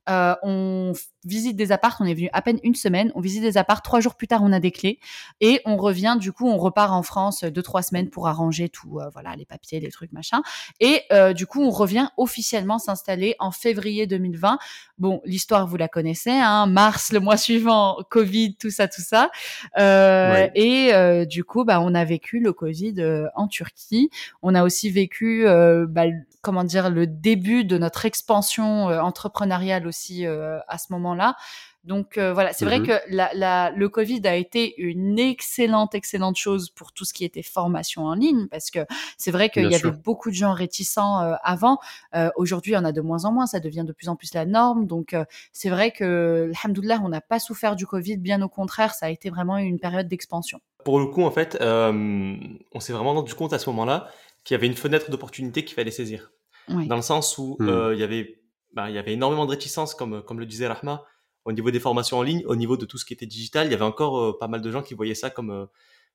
Euh, 0.08 0.34
on 0.42 0.92
visite 1.24 1.56
des 1.56 1.70
apparts, 1.70 1.98
on 2.00 2.04
est 2.04 2.14
venu 2.14 2.28
à 2.32 2.42
peine 2.42 2.58
une 2.64 2.74
semaine, 2.74 3.12
on 3.14 3.20
visite 3.20 3.42
des 3.42 3.56
apparts, 3.56 3.82
trois 3.82 4.00
jours 4.00 4.16
plus 4.16 4.26
tard, 4.26 4.40
on 4.42 4.52
a 4.52 4.58
des 4.58 4.72
clés 4.72 4.98
et 5.40 5.60
on 5.64 5.76
revient, 5.76 6.16
du 6.18 6.32
coup, 6.32 6.48
on 6.48 6.56
repart 6.56 6.92
en 6.92 7.02
France 7.02 7.44
deux, 7.44 7.62
trois 7.62 7.82
semaines 7.82 8.10
pour 8.10 8.26
arranger 8.26 8.68
tout, 8.68 8.98
euh, 8.98 9.08
voilà, 9.12 9.36
les 9.36 9.44
papiers, 9.44 9.78
les 9.78 9.90
trucs, 9.90 10.12
machin. 10.12 10.42
Et 10.80 11.02
euh, 11.12 11.32
du 11.32 11.46
coup, 11.46 11.62
on 11.62 11.70
revient 11.70 12.08
officiellement 12.16 12.78
s'installer 12.78 13.36
en 13.38 13.52
février 13.52 14.06
2020. 14.06 14.58
Bon, 14.98 15.20
l'histoire, 15.24 15.66
vous 15.66 15.76
la 15.76 15.88
connaissez, 15.88 16.30
hein, 16.30 16.66
mars, 16.66 17.12
le 17.12 17.20
mois 17.20 17.36
suivant, 17.36 17.98
Covid, 18.10 18.56
tout 18.56 18.70
ça, 18.70 18.88
tout 18.88 19.02
ça. 19.02 19.30
Euh, 19.78 20.48
Et 20.54 20.92
euh, 20.94 21.24
du 21.24 21.44
coup, 21.44 21.64
bah, 21.64 21.80
on 21.80 21.94
a 21.94 22.04
vécu 22.04 22.40
le 22.40 22.52
Covid 22.52 22.94
euh, 22.98 23.26
en 23.34 23.48
Turquie. 23.48 24.10
On 24.42 24.54
a 24.54 24.64
aussi 24.64 24.90
vécu, 24.90 25.44
bah, 25.88 26.04
comment 26.40 26.64
dire, 26.64 26.90
le 26.90 27.06
début 27.06 27.64
de 27.64 27.78
notre 27.78 28.06
expansion 28.06 28.86
entrepreneuriale 28.86 29.86
aussi 29.92 30.26
à 30.26 30.78
ce 30.78 30.92
moment-là. 30.92 31.36
Donc 31.84 32.16
euh, 32.16 32.32
voilà, 32.32 32.52
c'est 32.52 32.64
vrai 32.64 32.78
mmh 32.78 32.86
que 32.86 32.92
la, 33.08 33.30
la, 33.34 33.70
le 33.70 33.88
Covid 33.88 34.20
a 34.24 34.36
été 34.36 34.80
une 34.80 35.18
excellente, 35.18 35.96
excellente 35.96 36.36
chose 36.36 36.70
pour 36.70 36.92
tout 36.92 37.04
ce 37.04 37.12
qui 37.12 37.24
était 37.24 37.42
formation 37.42 38.04
en 38.04 38.14
ligne, 38.14 38.46
parce 38.48 38.70
que 38.70 38.80
c'est 39.18 39.32
vrai 39.32 39.50
qu'il 39.50 39.68
y 39.68 39.74
avait 39.74 39.90
beaucoup 39.90 40.30
de 40.30 40.34
gens 40.34 40.52
réticents 40.52 41.20
euh, 41.22 41.34
avant. 41.42 41.78
Euh, 42.14 42.30
Aujourd'hui, 42.36 42.72
il 42.72 42.74
y 42.76 42.78
en 42.78 42.84
a 42.84 42.92
de 42.92 43.00
moins 43.00 43.24
en 43.24 43.32
moins, 43.32 43.46
ça 43.46 43.58
devient 43.58 43.84
de 43.84 43.92
plus 43.92 44.08
en 44.08 44.14
plus 44.14 44.32
la 44.32 44.46
norme. 44.46 44.86
Donc 44.86 45.12
euh, 45.12 45.24
c'est 45.52 45.70
vrai 45.70 45.90
que, 45.90 46.52
alhamdoulilah, 46.62 47.00
on 47.02 47.08
n'a 47.08 47.20
pas 47.20 47.40
souffert 47.40 47.74
du 47.74 47.84
Covid, 47.84 48.18
bien 48.18 48.42
au 48.42 48.48
contraire, 48.48 48.94
ça 48.94 49.06
a 49.06 49.10
été 49.10 49.28
vraiment 49.28 49.56
une 49.56 49.80
période 49.80 50.06
d'expansion. 50.06 50.60
Pour 50.84 51.00
le 51.00 51.06
coup, 51.06 51.24
en 51.24 51.32
fait, 51.32 51.58
on 51.60 52.80
s'est 52.80 52.92
vraiment 52.92 53.14
rendu 53.14 53.34
compte 53.34 53.52
à 53.52 53.58
ce 53.58 53.68
moment-là 53.70 54.08
qu'il 54.44 54.54
y 54.54 54.56
avait 54.56 54.66
une 54.66 54.74
fenêtre 54.74 55.10
d'opportunité 55.10 55.64
qu'il 55.64 55.74
fallait 55.74 55.90
saisir. 55.90 56.30
Dans 56.68 56.96
le 56.96 57.02
sens 57.02 57.38
où 57.38 57.56
mmh. 57.58 57.90
il 57.94 57.98
y 57.98 58.04
avait 58.04 58.41
bah, 58.72 58.90
il 58.90 58.94
y 58.94 58.98
avait 58.98 59.12
énormément 59.12 59.46
de 59.46 59.50
réticences, 59.50 59.94
comme, 59.94 60.22
comme 60.22 60.40
le 60.40 60.46
disait 60.46 60.66
Rahma, 60.66 61.04
au 61.44 61.52
niveau 61.52 61.70
des 61.70 61.80
formations 61.80 62.18
en 62.18 62.22
ligne, 62.22 62.42
au 62.46 62.56
niveau 62.56 62.76
de 62.76 62.84
tout 62.84 62.98
ce 62.98 63.04
qui 63.04 63.12
était 63.12 63.26
digital, 63.26 63.66
il 63.66 63.70
y 63.70 63.74
avait 63.74 63.84
encore 63.84 64.18
euh, 64.18 64.38
pas 64.38 64.48
mal 64.48 64.60
de 64.60 64.70
gens 64.70 64.82
qui 64.82 64.94
voyaient 64.94 65.14
ça 65.14 65.30
comme 65.30 65.50
euh, 65.50 65.66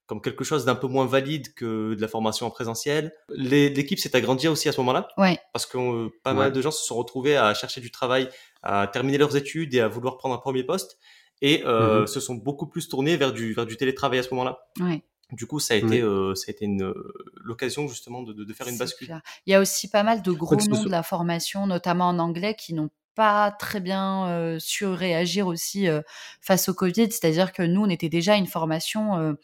comme 0.05 0.21
quelque 0.21 0.45
chose 0.45 0.63
d'un 0.63 0.75
peu 0.75 0.87
moins 0.87 1.05
valide 1.05 1.53
que 1.53 1.93
de 1.93 1.99
la 1.99 2.07
formation 2.07 2.45
en 2.45 2.49
présentiel. 2.49 3.11
L'équipe 3.27 3.99
s'est 3.99 4.15
agrandie 4.15 4.47
aussi 4.47 4.69
à 4.69 4.71
ce 4.71 4.79
moment-là, 4.79 5.09
ouais. 5.17 5.37
parce 5.51 5.65
que 5.65 5.77
euh, 5.77 6.09
pas 6.23 6.33
mal 6.33 6.53
de 6.53 6.61
gens 6.61 6.71
se 6.71 6.85
sont 6.85 6.95
retrouvés 6.95 7.35
à 7.35 7.53
chercher 7.53 7.81
du 7.81 7.91
travail, 7.91 8.29
à 8.63 8.87
terminer 8.87 9.17
leurs 9.17 9.35
études 9.35 9.75
et 9.75 9.81
à 9.81 9.89
vouloir 9.89 10.15
prendre 10.15 10.33
un 10.33 10.37
premier 10.37 10.63
poste, 10.63 10.97
et 11.41 11.61
mmh 11.65 12.07
se 12.07 12.19
sont 12.21 12.35
beaucoup 12.35 12.67
plus 12.67 12.87
tournés 12.87 13.17
vers 13.17 13.33
du 13.33 13.53
vers 13.53 13.65
du 13.65 13.75
télétravail 13.75 14.19
à 14.19 14.23
ce 14.23 14.29
moment-là. 14.29 14.59
Ouais. 14.79 15.03
Du 15.31 15.45
coup, 15.45 15.59
ça 15.59 15.73
a 15.73 15.77
été, 15.77 16.01
euh, 16.01 16.35
ça 16.35 16.45
a 16.47 16.51
été 16.51 16.65
une, 16.65 16.93
l'occasion 17.43 17.87
justement 17.87 18.23
de, 18.23 18.31
de, 18.31 18.53
faire 18.53 18.67
une 18.67 18.77
bascule. 18.77 19.21
Il 19.45 19.51
y 19.51 19.55
a 19.55 19.59
aussi 19.59 19.89
pas 19.89 20.03
mal 20.03 20.21
de 20.21 20.31
gros 20.31 20.55
noms 20.55 20.83
de 20.83 20.89
la 20.89 21.03
formation, 21.03 21.67
notamment 21.67 22.07
en 22.07 22.19
anglais, 22.19 22.55
qui 22.57 22.73
n'ont 22.73 22.89
pas 23.13 23.51
très 23.51 23.81
bien 23.81 24.27
euh, 24.27 24.59
su 24.59 24.85
réagir 24.85 25.47
aussi 25.47 25.89
euh, 25.89 26.01
face 26.39 26.69
au 26.69 26.73
Covid. 26.73 27.11
C'est-à-dire 27.11 27.51
que 27.51 27.63
nous, 27.63 27.81
on 27.81 27.89
était 27.89 28.09
déjà 28.09 28.35
une 28.35 28.47
formation 28.47 29.35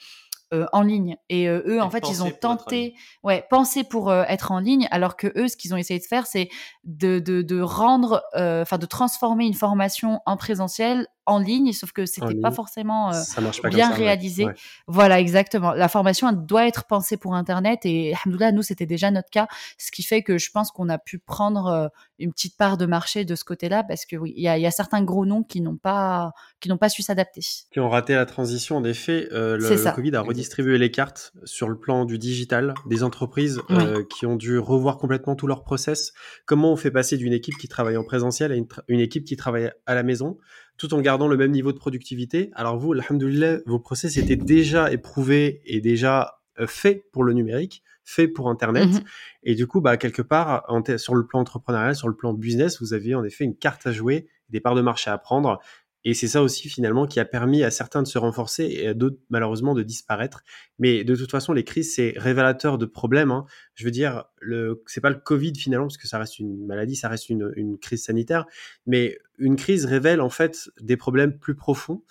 euh, 0.53 0.65
en 0.71 0.81
ligne. 0.81 1.17
Et 1.29 1.47
eux, 1.47 1.81
en 1.81 1.89
fait, 1.89 2.09
ils 2.09 2.23
ont 2.23 2.31
tenté, 2.31 2.95
ouais, 3.23 3.45
penser 3.49 3.83
pour 3.83 4.13
être 4.13 4.51
en 4.51 4.59
ligne, 4.59 4.87
alors 4.91 5.15
que 5.17 5.27
eux, 5.35 5.47
ce 5.47 5.57
qu'ils 5.57 5.73
ont 5.73 5.77
essayé 5.77 5.99
de 5.99 6.05
faire, 6.05 6.27
c'est 6.27 6.49
de, 6.83 7.19
de, 7.19 7.41
de 7.41 7.61
rendre, 7.61 8.23
enfin, 8.33 8.77
de 8.77 8.85
transformer 8.85 9.45
une 9.45 9.53
formation 9.53 10.21
en 10.25 10.37
présentiel 10.37 11.07
en 11.25 11.39
ligne, 11.39 11.71
sauf 11.71 11.91
que 11.91 12.05
c'était 12.05 12.35
pas 12.35 12.51
forcément 12.51 13.13
euh, 13.13 13.21
bien 13.69 13.89
réalisé. 13.91 14.45
Voilà, 14.87 15.19
exactement. 15.19 15.73
La 15.73 15.87
formation 15.87 16.29
elle 16.29 16.45
doit 16.45 16.67
être 16.67 16.85
pensée 16.85 17.17
pour 17.17 17.35
Internet 17.35 17.85
et 17.85 18.13
alhamdoulilah, 18.13 18.51
nous 18.51 18.61
c'était 18.61 18.85
déjà 18.85 19.09
notre 19.11 19.29
cas, 19.29 19.47
ce 19.77 19.91
qui 19.91 20.03
fait 20.03 20.21
que 20.21 20.37
je 20.37 20.51
pense 20.51 20.71
qu'on 20.71 20.89
a 20.89 20.97
pu 20.97 21.19
prendre 21.19 21.67
euh, 21.67 21.87
une 22.23 22.31
petite 22.31 22.57
part 22.57 22.77
de 22.77 22.85
marché 22.85 23.25
de 23.25 23.35
ce 23.35 23.43
côté-là 23.43 23.83
parce 23.83 24.05
que 24.05 24.15
oui, 24.15 24.33
il 24.35 24.43
y 24.43 24.47
a, 24.47 24.57
y 24.57 24.65
a, 24.65 24.71
certains 24.71 25.03
gros 25.03 25.25
noms 25.25 25.43
qui 25.43 25.61
n'ont 25.61 25.77
pas 25.77 26.31
qui 26.59 26.69
n'ont 26.69 26.77
pas 26.77 26.89
su 26.89 27.01
s'adapter. 27.01 27.41
Qui 27.71 27.79
ont 27.79 27.89
raté 27.89 28.15
la 28.15 28.25
transition. 28.25 28.77
En 28.77 28.83
effet, 28.83 29.27
euh, 29.31 29.57
le, 29.57 29.93
Covid 29.93 30.15
a 30.15 30.21
redistribué 30.21 30.77
les 30.77 30.89
cartes 30.89 31.33
sur 31.43 31.69
le 31.69 31.77
plan 31.77 32.05
du 32.05 32.17
digital 32.17 32.73
des 32.87 33.03
entreprises 33.03 33.61
qui 34.09 34.25
ont 34.25 34.35
dû 34.35 34.57
revoir 34.57 34.97
complètement 34.97 35.35
tout 35.35 35.47
leur 35.47 35.63
process. 35.63 36.13
Comment 36.45 36.71
on 36.71 36.75
fait 36.75 36.91
passer 36.91 37.17
d'une 37.17 37.33
équipe 37.33 37.57
qui 37.57 37.67
travaille 37.67 37.97
en 37.97 38.03
présentiel 38.03 38.51
à 38.51 38.55
une, 38.55 38.67
une 38.87 38.99
équipe 38.99 39.25
qui 39.25 39.35
travaille 39.35 39.71
à 39.85 39.95
la 39.95 40.03
maison 40.03 40.37
tout 40.77 40.93
en 40.93 41.01
gardant 41.01 41.27
le 41.27 41.37
même 41.37 41.51
niveau 41.51 41.71
de 41.71 41.77
productivité? 41.77 42.51
Alors 42.53 42.77
vous, 42.77 42.93
alhamdoulilah, 42.93 43.57
vos 43.65 43.79
process 43.79 44.17
étaient 44.17 44.35
déjà 44.35 44.91
éprouvés 44.91 45.61
et 45.65 45.81
déjà 45.81 46.39
euh, 46.59 46.67
faits 46.67 47.09
pour 47.11 47.23
le 47.23 47.33
numérique, 47.33 47.83
faits 48.03 48.33
pour 48.33 48.49
Internet. 48.49 48.89
Mhm. 48.89 49.01
Et 49.43 49.55
du 49.55 49.67
coup, 49.67 49.81
bah, 49.81 49.97
quelque 49.97 50.21
part, 50.21 50.65
sur 50.97 51.15
le 51.15 51.25
plan 51.25 51.39
entrepreneurial, 51.39 51.95
sur 51.95 52.07
le 52.07 52.15
plan 52.15 52.33
business, 52.33 52.81
vous 52.81 52.93
avez 52.93 53.15
en 53.15 53.23
effet 53.23 53.43
une 53.43 53.55
carte 53.55 53.85
à 53.87 53.91
jouer, 53.91 54.27
des 54.49 54.59
parts 54.59 54.75
de 54.75 54.81
marché 54.81 55.09
à 55.09 55.17
prendre. 55.17 55.59
Et 56.05 56.13
c'est 56.13 56.27
ça 56.27 56.41
aussi 56.41 56.67
finalement 56.67 57.07
qui 57.07 57.19
a 57.19 57.25
permis 57.25 57.63
à 57.63 57.71
certains 57.71 58.01
de 58.01 58.07
se 58.07 58.17
renforcer 58.17 58.65
et 58.65 58.87
à 58.89 58.93
d'autres 58.93 59.19
malheureusement 59.29 59.73
de 59.73 59.83
disparaître. 59.83 60.43
Mais 60.77 61.03
de 61.05 61.15
toute 61.15 61.31
façon, 61.31 61.53
les 61.53 61.63
crises, 61.63 61.95
c'est 61.95 62.13
révélateur 62.17 62.77
de 62.77 62.85
problèmes. 62.85 63.31
Hein. 63.31 63.45
Je 63.73 63.85
veux 63.85 63.91
dire, 63.91 64.25
le, 64.41 64.83
c'est 64.85 64.99
pas 64.99 65.09
le 65.09 65.15
Covid 65.15 65.53
finalement, 65.55 65.87
parce 65.87 65.97
que 65.97 66.07
ça 66.07 66.19
reste 66.19 66.39
une 66.39 66.65
maladie, 66.65 66.97
ça 66.97 67.07
reste 67.07 67.29
une, 67.29 67.53
une 67.55 67.77
crise 67.77 68.03
sanitaire. 68.03 68.45
Mais 68.85 69.17
une 69.37 69.55
crise 69.55 69.85
révèle 69.85 70.19
en 70.19 70.29
fait 70.29 70.69
des 70.81 70.97
problèmes 70.97 71.37
plus 71.37 71.55
profonds. 71.55 72.03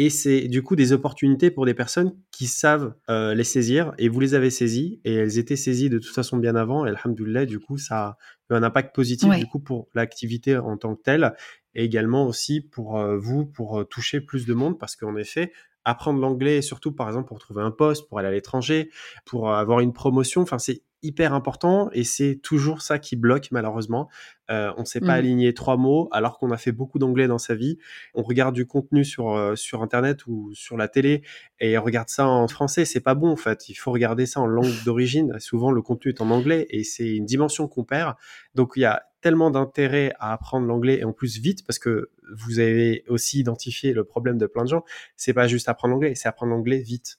Et 0.00 0.10
c'est 0.10 0.46
du 0.46 0.62
coup 0.62 0.76
des 0.76 0.92
opportunités 0.92 1.50
pour 1.50 1.66
des 1.66 1.74
personnes 1.74 2.14
qui 2.30 2.46
savent 2.46 2.94
euh, 3.10 3.34
les 3.34 3.42
saisir. 3.42 3.94
Et 3.98 4.08
vous 4.08 4.20
les 4.20 4.34
avez 4.34 4.48
saisies. 4.48 5.00
Et 5.04 5.12
elles 5.12 5.38
étaient 5.38 5.56
saisies 5.56 5.90
de 5.90 5.98
toute 5.98 6.14
façon 6.14 6.36
bien 6.36 6.54
avant. 6.54 6.86
Et 6.86 6.90
alhamdoulilah, 6.90 7.46
du 7.46 7.58
coup, 7.58 7.78
ça 7.78 8.06
a 8.06 8.16
eu 8.48 8.54
un 8.54 8.62
impact 8.62 8.94
positif 8.94 9.28
du 9.34 9.46
coup 9.46 9.58
pour 9.58 9.88
l'activité 9.94 10.56
en 10.56 10.76
tant 10.76 10.94
que 10.94 11.02
telle 11.02 11.34
et 11.74 11.82
également 11.82 12.26
aussi 12.26 12.60
pour 12.60 12.96
euh, 12.96 13.18
vous, 13.18 13.44
pour 13.44 13.80
euh, 13.80 13.84
toucher 13.84 14.20
plus 14.20 14.46
de 14.46 14.54
monde, 14.54 14.78
parce 14.78 14.94
qu'en 14.94 15.16
effet, 15.16 15.52
apprendre 15.84 16.20
l'anglais, 16.20 16.62
surtout 16.62 16.92
par 16.92 17.08
exemple 17.08 17.26
pour 17.26 17.40
trouver 17.40 17.62
un 17.62 17.72
poste, 17.72 18.08
pour 18.08 18.20
aller 18.20 18.28
à 18.28 18.32
l'étranger, 18.32 18.90
pour 19.24 19.52
avoir 19.52 19.80
une 19.80 19.92
promotion, 19.92 20.42
enfin 20.42 20.58
c'est 20.58 20.82
hyper 21.02 21.32
important 21.32 21.90
et 21.92 22.04
c'est 22.04 22.40
toujours 22.42 22.82
ça 22.82 22.98
qui 22.98 23.16
bloque 23.16 23.48
malheureusement. 23.50 24.08
Euh, 24.50 24.72
on 24.76 24.80
ne 24.80 24.86
sait 24.86 25.00
pas 25.00 25.06
mmh. 25.08 25.10
aligner 25.10 25.54
trois 25.54 25.76
mots 25.76 26.08
alors 26.10 26.38
qu'on 26.38 26.50
a 26.50 26.56
fait 26.56 26.72
beaucoup 26.72 26.98
d'anglais 26.98 27.28
dans 27.28 27.38
sa 27.38 27.54
vie. 27.54 27.78
On 28.14 28.22
regarde 28.22 28.54
du 28.54 28.66
contenu 28.66 29.04
sur 29.04 29.30
euh, 29.30 29.54
sur 29.56 29.82
internet 29.82 30.26
ou 30.26 30.52
sur 30.54 30.76
la 30.76 30.88
télé 30.88 31.22
et 31.60 31.78
on 31.78 31.82
regarde 31.82 32.08
ça 32.08 32.26
en 32.26 32.48
français, 32.48 32.84
c'est 32.84 33.00
pas 33.00 33.14
bon 33.14 33.30
en 33.30 33.36
fait. 33.36 33.68
Il 33.68 33.74
faut 33.74 33.92
regarder 33.92 34.26
ça 34.26 34.40
en 34.40 34.46
langue 34.46 34.72
d'origine. 34.84 35.38
Souvent 35.38 35.70
le 35.70 35.82
contenu 35.82 36.10
est 36.10 36.20
en 36.20 36.30
anglais 36.30 36.66
et 36.70 36.82
c'est 36.82 37.14
une 37.14 37.26
dimension 37.26 37.68
qu'on 37.68 37.84
perd. 37.84 38.14
Donc 38.54 38.72
il 38.76 38.80
y 38.80 38.86
a 38.86 39.04
tellement 39.20 39.50
d'intérêt 39.50 40.12
à 40.18 40.32
apprendre 40.32 40.66
l'anglais 40.66 40.98
et 41.00 41.04
en 41.04 41.12
plus 41.12 41.38
vite 41.38 41.66
parce 41.66 41.78
que 41.78 42.10
vous 42.36 42.58
avez 42.58 43.04
aussi 43.08 43.40
identifié 43.40 43.92
le 43.92 44.04
problème 44.04 44.38
de 44.38 44.46
plein 44.46 44.64
de 44.64 44.68
gens. 44.68 44.84
C'est 45.16 45.34
pas 45.34 45.48
juste 45.48 45.68
apprendre 45.68 45.94
l'anglais, 45.94 46.14
c'est 46.14 46.28
apprendre 46.28 46.52
l'anglais 46.52 46.78
vite. 46.78 47.18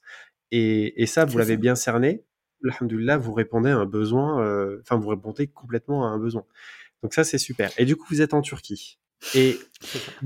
Et, 0.50 1.00
et 1.00 1.06
ça, 1.06 1.24
vous 1.24 1.38
l'avez 1.38 1.56
bien 1.56 1.76
cerné 1.76 2.24
alhamdoulilah, 2.64 3.18
vous 3.18 3.32
répondez 3.32 3.70
à 3.70 3.76
un 3.76 3.86
besoin, 3.86 4.42
euh, 4.42 4.78
enfin, 4.82 4.96
vous 4.96 5.08
répondez 5.08 5.46
complètement 5.46 6.06
à 6.06 6.08
un 6.08 6.18
besoin. 6.18 6.44
Donc 7.02 7.14
ça, 7.14 7.24
c'est 7.24 7.38
super. 7.38 7.70
Et 7.78 7.84
du 7.84 7.96
coup, 7.96 8.06
vous 8.10 8.22
êtes 8.22 8.34
en 8.34 8.42
Turquie. 8.42 8.98
Et 9.34 9.58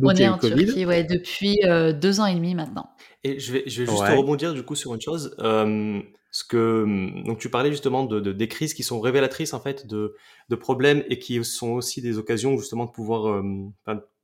on 0.00 0.10
est 0.10 0.28
en 0.28 0.38
Turquie, 0.38 0.86
ouais, 0.86 1.04
depuis 1.04 1.58
euh, 1.64 1.92
deux 1.92 2.20
ans 2.20 2.26
et 2.26 2.34
demi 2.34 2.54
maintenant. 2.54 2.90
Et 3.24 3.38
je 3.38 3.52
vais, 3.52 3.64
je 3.66 3.82
vais 3.82 3.90
juste 3.90 4.02
rebondir 4.02 4.54
du 4.54 4.62
coup 4.62 4.74
sur 4.74 4.94
une 4.94 5.00
chose. 5.00 5.34
Euh, 5.40 6.00
ce 6.30 6.44
que 6.44 7.24
donc 7.24 7.38
tu 7.38 7.48
parlais 7.48 7.70
justement 7.70 8.04
de, 8.04 8.18
de, 8.18 8.32
des 8.32 8.48
crises 8.48 8.74
qui 8.74 8.82
sont 8.82 9.00
révélatrices 9.00 9.54
en 9.54 9.60
fait 9.60 9.86
de, 9.86 10.16
de 10.48 10.56
problèmes 10.56 11.04
et 11.08 11.20
qui 11.20 11.44
sont 11.44 11.70
aussi 11.70 12.02
des 12.02 12.18
occasions 12.18 12.56
justement 12.58 12.86
de 12.86 12.90
pouvoir 12.90 13.40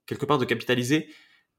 quelque 0.06 0.26
part 0.26 0.38
de 0.38 0.44
capitaliser 0.44 1.08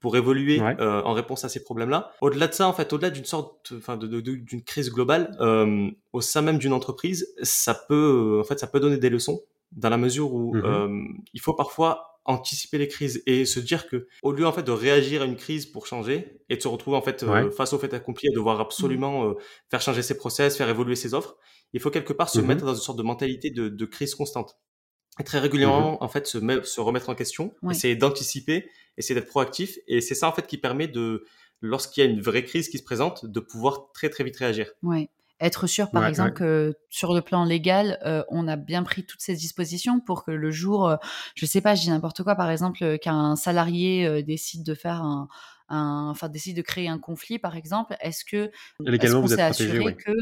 pour 0.02 0.16
évoluer 0.16 0.60
euh, 0.60 1.02
en 1.02 1.14
réponse 1.14 1.44
à 1.44 1.48
ces 1.48 1.62
problèmes-là. 1.62 2.12
Au-delà 2.20 2.48
de 2.48 2.52
ça, 2.52 2.68
en 2.68 2.74
fait, 2.74 2.92
au-delà 2.92 3.08
d'une 3.08 3.24
sorte, 3.24 3.72
enfin, 3.76 3.96
de, 3.96 4.20
d'une 4.20 4.62
crise 4.62 4.90
globale, 4.90 5.34
euh, 5.40 5.88
au 6.12 6.20
sein 6.20 6.42
même 6.42 6.58
d'une 6.58 6.74
entreprise, 6.74 7.34
ça 7.42 7.74
peut, 7.74 8.38
en 8.40 8.44
fait, 8.44 8.58
ça 8.58 8.66
peut 8.66 8.80
donner 8.80 8.98
des 8.98 9.08
leçons 9.08 9.40
dans 9.76 9.90
la 9.90 9.96
mesure 9.96 10.32
où 10.32 10.54
mmh 10.54 10.62
euh, 10.64 11.04
il 11.32 11.40
faut 11.40 11.54
parfois 11.54 12.20
anticiper 12.24 12.78
les 12.78 12.86
crises 12.86 13.22
et 13.26 13.44
se 13.44 13.58
dire 13.58 13.88
que 13.88 14.06
au 14.22 14.30
lieu 14.30 14.46
en 14.46 14.52
fait 14.52 14.62
de 14.62 14.70
réagir 14.70 15.22
à 15.22 15.24
une 15.24 15.34
crise 15.34 15.66
pour 15.66 15.86
changer 15.86 16.40
et 16.48 16.56
de 16.56 16.62
se 16.62 16.68
retrouver 16.68 16.96
en 16.96 17.02
fait 17.02 17.24
euh, 17.24 17.50
face 17.50 17.72
au 17.72 17.78
fait 17.78 17.92
accompli 17.94 18.28
et 18.28 18.34
devoir 18.34 18.60
absolument 18.60 19.28
euh, 19.28 19.34
faire 19.70 19.80
changer 19.80 20.02
ses 20.02 20.16
process, 20.16 20.56
faire 20.56 20.68
évoluer 20.68 20.94
ses 20.94 21.14
offres, 21.14 21.36
il 21.72 21.80
faut 21.80 21.90
quelque 21.90 22.12
part 22.12 22.28
se 22.28 22.40
mmh 22.40 22.46
mettre 22.46 22.64
dans 22.64 22.74
une 22.74 22.80
sorte 22.80 22.98
de 22.98 23.02
mentalité 23.02 23.50
de, 23.50 23.68
de 23.68 23.84
crise 23.86 24.14
constante. 24.14 24.56
Et 25.20 25.24
très 25.24 25.38
régulièrement, 25.38 25.92
mmh 25.92 25.98
en 26.00 26.08
fait, 26.08 26.26
se, 26.26 26.38
se 26.64 26.80
remettre 26.80 27.10
en 27.10 27.14
question, 27.14 27.54
essayer 27.70 27.96
d'anticiper 27.96 28.70
essayer 28.96 29.18
d'être 29.18 29.28
proactif. 29.28 29.78
Et 29.86 30.00
c'est 30.00 30.14
ça, 30.14 30.28
en 30.28 30.32
fait, 30.32 30.46
qui 30.46 30.58
permet 30.58 30.88
de, 30.88 31.24
lorsqu'il 31.60 32.04
y 32.04 32.06
a 32.06 32.10
une 32.10 32.20
vraie 32.20 32.44
crise 32.44 32.68
qui 32.68 32.78
se 32.78 32.84
présente, 32.84 33.26
de 33.26 33.40
pouvoir 33.40 33.92
très, 33.92 34.08
très 34.08 34.24
vite 34.24 34.36
réagir. 34.36 34.72
Ouais. 34.82 35.08
Être 35.40 35.66
sûr, 35.66 35.90
par 35.90 36.06
exemple, 36.06 36.34
que 36.34 36.76
sur 36.88 37.12
le 37.12 37.20
plan 37.20 37.44
légal, 37.44 37.98
euh, 38.06 38.22
on 38.28 38.46
a 38.46 38.54
bien 38.54 38.84
pris 38.84 39.04
toutes 39.04 39.20
ces 39.20 39.34
dispositions 39.34 39.98
pour 39.98 40.24
que 40.24 40.30
le 40.30 40.50
jour, 40.52 40.88
euh, 40.88 40.96
je 41.34 41.46
sais 41.46 41.60
pas, 41.60 41.74
je 41.74 41.82
dis 41.82 41.90
n'importe 41.90 42.22
quoi, 42.22 42.36
par 42.36 42.48
exemple, 42.48 42.84
euh, 42.84 42.96
qu'un 42.96 43.34
salarié 43.34 44.22
décide 44.22 44.62
de 44.62 44.74
faire 44.74 45.02
un, 45.02 45.26
un, 45.68 46.10
enfin 46.10 46.28
décide 46.28 46.56
de 46.56 46.62
créer 46.62 46.86
un 46.86 47.00
conflit, 47.00 47.40
par 47.40 47.56
exemple, 47.56 47.96
est-ce 48.00 48.24
que 48.24 48.52
légalement 48.78 49.18
est 49.18 49.22
vous 49.22 49.32
êtes 49.34 49.40
assuré 49.40 49.96
que 49.96 50.12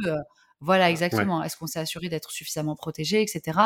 Voilà, 0.61 0.91
exactement. 0.91 1.43
Est-ce 1.43 1.57
qu'on 1.57 1.67
s'est 1.67 1.81
assuré 1.81 2.09
d'être 2.09 2.31
suffisamment 2.31 2.77
protégé, 2.77 3.23
etc. 3.23 3.61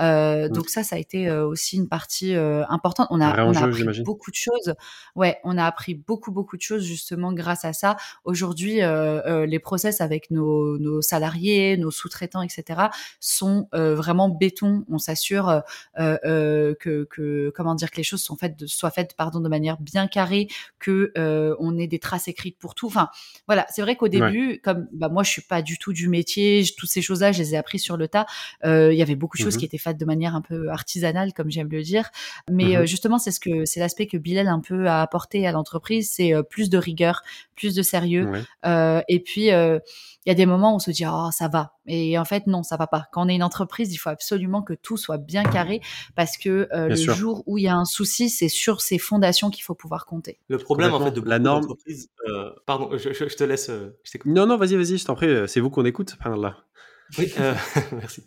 Euh, 0.00 0.40
Mm. 0.48 0.52
Donc 0.52 0.68
ça, 0.68 0.82
ça 0.82 0.96
a 0.96 0.98
été 0.98 1.28
euh, 1.28 1.46
aussi 1.46 1.76
une 1.76 1.88
partie 1.88 2.34
euh, 2.34 2.64
importante. 2.68 3.08
On 3.10 3.20
a, 3.20 3.44
on 3.44 3.54
a 3.54 3.64
appris 3.64 3.84
beaucoup 4.02 4.30
de 4.30 4.36
choses. 4.36 4.74
Ouais, 5.16 5.38
on 5.44 5.56
a 5.58 5.64
appris 5.64 5.94
beaucoup, 5.94 6.32
beaucoup 6.32 6.56
de 6.56 6.62
choses 6.62 6.84
justement 6.84 7.32
grâce 7.32 7.64
à 7.64 7.72
ça. 7.72 7.96
Aujourd'hui, 8.24 8.80
les 8.80 9.58
process 9.58 10.00
avec 10.00 10.30
nos, 10.30 10.78
nos 10.78 11.02
salariés, 11.02 11.76
nos 11.76 11.90
sous-traitants, 11.90 12.42
etc., 12.42 12.80
sont 13.20 13.68
vraiment 13.72 14.28
béton. 14.28 14.84
On 14.88 14.98
s'assure 14.98 15.62
que, 15.96 17.04
que, 17.10 17.52
comment 17.54 17.74
dire, 17.74 17.90
que 17.90 17.96
les 17.96 18.02
choses 18.02 18.22
sont 18.22 18.36
faites, 18.36 18.58
de, 18.58 18.66
soient 18.66 18.90
faites, 18.90 19.14
pardon, 19.16 19.40
de 19.40 19.48
manière 19.48 19.78
bien 19.80 20.06
carrée, 20.06 20.48
que 20.78 21.12
on 21.58 21.78
ait 21.78 21.86
des 21.86 21.98
traces 21.98 22.28
écrites 22.28 22.58
pour 22.58 22.74
tout. 22.74 22.86
Enfin, 22.86 23.08
voilà. 23.46 23.66
C'est 23.70 23.82
vrai 23.82 23.96
qu'au 23.96 24.08
début, 24.08 24.60
comme 24.62 24.88
bah, 24.92 25.08
moi, 25.08 25.22
je 25.22 25.30
suis 25.30 25.42
pas 25.42 25.62
du 25.62 25.78
tout 25.78 25.92
du 25.92 26.08
métier, 26.08 26.39
toutes 26.76 26.88
ces 26.90 27.02
choses-là, 27.02 27.32
je 27.32 27.38
les 27.38 27.54
ai 27.54 27.56
appris 27.56 27.78
sur 27.78 27.96
le 27.96 28.08
tas. 28.08 28.26
Euh, 28.64 28.92
Il 28.92 28.98
y 28.98 29.02
avait 29.02 29.14
beaucoup 29.16 29.36
de 29.36 29.42
choses 29.42 29.54
Mhm. 29.54 29.60
qui 29.60 29.64
étaient 29.66 29.78
faites 29.78 29.96
de 29.98 30.04
manière 30.04 30.34
un 30.34 30.40
peu 30.42 30.68
artisanale, 30.70 31.32
comme 31.32 31.50
j'aime 31.50 31.68
le 31.70 31.82
dire. 31.82 32.10
Mais 32.50 32.64
Mhm. 32.64 32.76
euh, 32.76 32.86
justement, 32.86 33.18
c'est 33.18 33.30
ce 33.30 33.40
que 33.40 33.64
c'est 33.64 33.80
l'aspect 33.80 34.06
que 34.06 34.16
Bilal 34.16 34.48
un 34.48 34.60
peu 34.60 34.88
a 34.88 35.00
apporté 35.02 35.46
à 35.46 35.52
l'entreprise, 35.52 36.10
c'est 36.12 36.34
euh, 36.34 36.42
plus 36.42 36.70
de 36.70 36.78
rigueur, 36.78 37.22
plus 37.56 37.74
de 37.74 37.82
sérieux. 37.82 38.26
Ouais. 38.64 39.02
Et 39.08 39.20
puis, 39.20 39.50
il 40.26 40.28
y 40.28 40.32
a 40.32 40.34
des 40.34 40.46
moments 40.46 40.72
où 40.72 40.76
on 40.76 40.78
se 40.80 40.90
dit 40.90 41.04
oh 41.06 41.28
ça 41.32 41.48
va, 41.48 41.74
et 41.86 42.18
en 42.18 42.24
fait 42.24 42.46
non, 42.46 42.62
ça 42.62 42.76
va 42.76 42.86
pas. 42.86 43.06
Quand 43.12 43.24
on 43.24 43.28
est 43.28 43.34
une 43.34 43.42
entreprise, 43.42 43.92
il 43.92 43.96
faut 43.96 44.10
absolument 44.10 44.62
que 44.62 44.74
tout 44.74 44.96
soit 44.96 45.18
bien 45.18 45.42
carré 45.44 45.80
parce 46.14 46.36
que 46.36 46.68
euh, 46.72 46.88
le 46.88 46.96
sûr. 46.96 47.14
jour 47.14 47.42
où 47.46 47.56
il 47.58 47.64
y 47.64 47.68
a 47.68 47.76
un 47.76 47.84
souci, 47.86 48.28
c'est 48.28 48.48
sur 48.48 48.80
ces 48.80 48.98
fondations 48.98 49.50
qu'il 49.50 49.64
faut 49.64 49.74
pouvoir 49.74 50.04
compter. 50.06 50.38
Le 50.48 50.58
problème, 50.58 50.92
en 50.92 51.00
fait, 51.00 51.10
de. 51.12 51.20
La 51.22 51.38
norme- 51.38 51.66
euh, 52.28 52.50
pardon, 52.66 52.90
je, 52.96 53.12
je- 53.12 53.28
je 53.28 53.36
te 53.36 53.44
laisse. 53.44 53.70
euh, 53.70 53.98
je. 54.04 54.18
Non, 54.26 54.46
non, 54.46 54.56
vas-y, 54.56 54.76
vas-y, 54.76 54.98
je 54.98 55.04
t'en 55.04 55.14
prie, 55.14 55.28
c'est 55.48 55.60
vous 55.60 55.70
qu'on 55.70 55.84
écoute. 55.84 56.16
là. 56.24 56.56
Oui, 57.18 57.32
euh, 57.38 57.54
merci. 57.92 58.24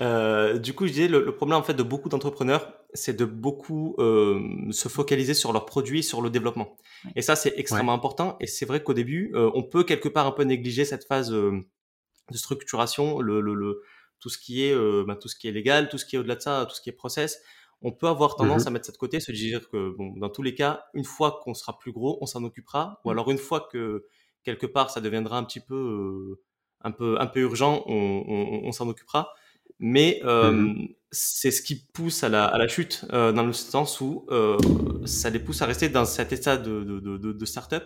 Euh, 0.00 0.58
du 0.58 0.74
coup, 0.74 0.86
je 0.86 0.92
disais, 0.92 1.08
le, 1.08 1.24
le 1.24 1.34
problème 1.34 1.58
en 1.58 1.62
fait 1.62 1.74
de 1.74 1.82
beaucoup 1.82 2.08
d'entrepreneurs, 2.08 2.74
c'est 2.94 3.16
de 3.16 3.24
beaucoup 3.24 3.94
euh, 3.98 4.40
se 4.72 4.88
focaliser 4.88 5.34
sur 5.34 5.52
leurs 5.52 5.66
produits, 5.66 6.02
sur 6.02 6.20
le 6.22 6.30
développement. 6.30 6.76
Ouais. 7.04 7.12
Et 7.16 7.22
ça, 7.22 7.36
c'est 7.36 7.54
extrêmement 7.56 7.94
important. 7.94 8.36
Et 8.40 8.46
c'est 8.46 8.66
vrai 8.66 8.82
qu'au 8.82 8.94
début, 8.94 9.32
euh, 9.34 9.50
on 9.54 9.62
peut 9.62 9.84
quelque 9.84 10.08
part 10.08 10.26
un 10.26 10.32
peu 10.32 10.42
négliger 10.44 10.84
cette 10.84 11.04
phase 11.04 11.32
euh, 11.32 11.60
de 12.30 12.36
structuration, 12.36 13.20
le, 13.20 13.40
le, 13.40 13.54
le- 13.54 13.82
tout 14.20 14.30
ce 14.30 14.38
qui 14.38 14.64
est, 14.64 14.72
euh, 14.74 15.04
ben, 15.06 15.16
tout 15.16 15.28
ce 15.28 15.36
qui 15.36 15.48
est 15.48 15.52
légal, 15.52 15.88
tout 15.88 15.98
ce 15.98 16.06
qui 16.06 16.16
est 16.16 16.18
au-delà 16.18 16.36
de 16.36 16.42
ça, 16.42 16.66
tout 16.68 16.74
ce 16.74 16.80
qui 16.80 16.90
est 16.90 16.92
process. 16.92 17.40
On 17.82 17.92
peut 17.92 18.08
avoir 18.08 18.36
tendance 18.36 18.62
Mhm. 18.62 18.68
à 18.68 18.70
mettre 18.70 18.86
ça 18.86 18.92
de 18.92 18.96
côté, 18.96 19.20
se 19.20 19.32
dire 19.32 19.68
que 19.68 19.90
bon, 19.96 20.14
dans 20.16 20.30
tous 20.30 20.42
les 20.42 20.54
cas, 20.54 20.84
une 20.94 21.04
fois 21.04 21.40
qu'on 21.44 21.54
sera 21.54 21.78
plus 21.78 21.92
gros, 21.92 22.18
on 22.22 22.26
s'en 22.26 22.42
occupera, 22.44 23.00
ou 23.04 23.10
Mhm. 23.10 23.12
alors 23.12 23.30
une 23.30 23.38
fois 23.38 23.68
que 23.70 24.06
quelque 24.44 24.66
part 24.66 24.90
ça 24.90 25.00
deviendra 25.02 25.36
un 25.38 25.44
petit 25.44 25.60
peu 25.60 25.74
euh, 25.74 26.42
un 26.82 26.90
peu 26.92 27.16
un 27.20 27.26
peu 27.26 27.40
urgent, 27.40 27.82
on, 27.86 28.24
on, 28.28 28.68
on 28.68 28.72
s'en 28.72 28.88
occupera. 28.88 29.32
Mais 29.78 30.20
euh, 30.24 30.52
Mhm. 30.52 30.88
c'est 31.10 31.50
ce 31.50 31.62
qui 31.62 31.86
pousse 31.92 32.24
à 32.24 32.28
la, 32.28 32.44
à 32.46 32.58
la 32.58 32.68
chute 32.68 33.04
euh, 33.12 33.32
dans 33.32 33.44
le 33.44 33.52
sens 33.52 34.00
où 34.00 34.26
euh, 34.30 34.56
ça 35.04 35.30
les 35.30 35.38
pousse 35.38 35.62
à 35.62 35.66
rester 35.66 35.88
dans 35.88 36.04
cet 36.04 36.32
état 36.32 36.56
de, 36.56 36.82
de, 36.84 37.00
de, 37.00 37.18
de, 37.18 37.32
de 37.32 37.44
start-up 37.44 37.84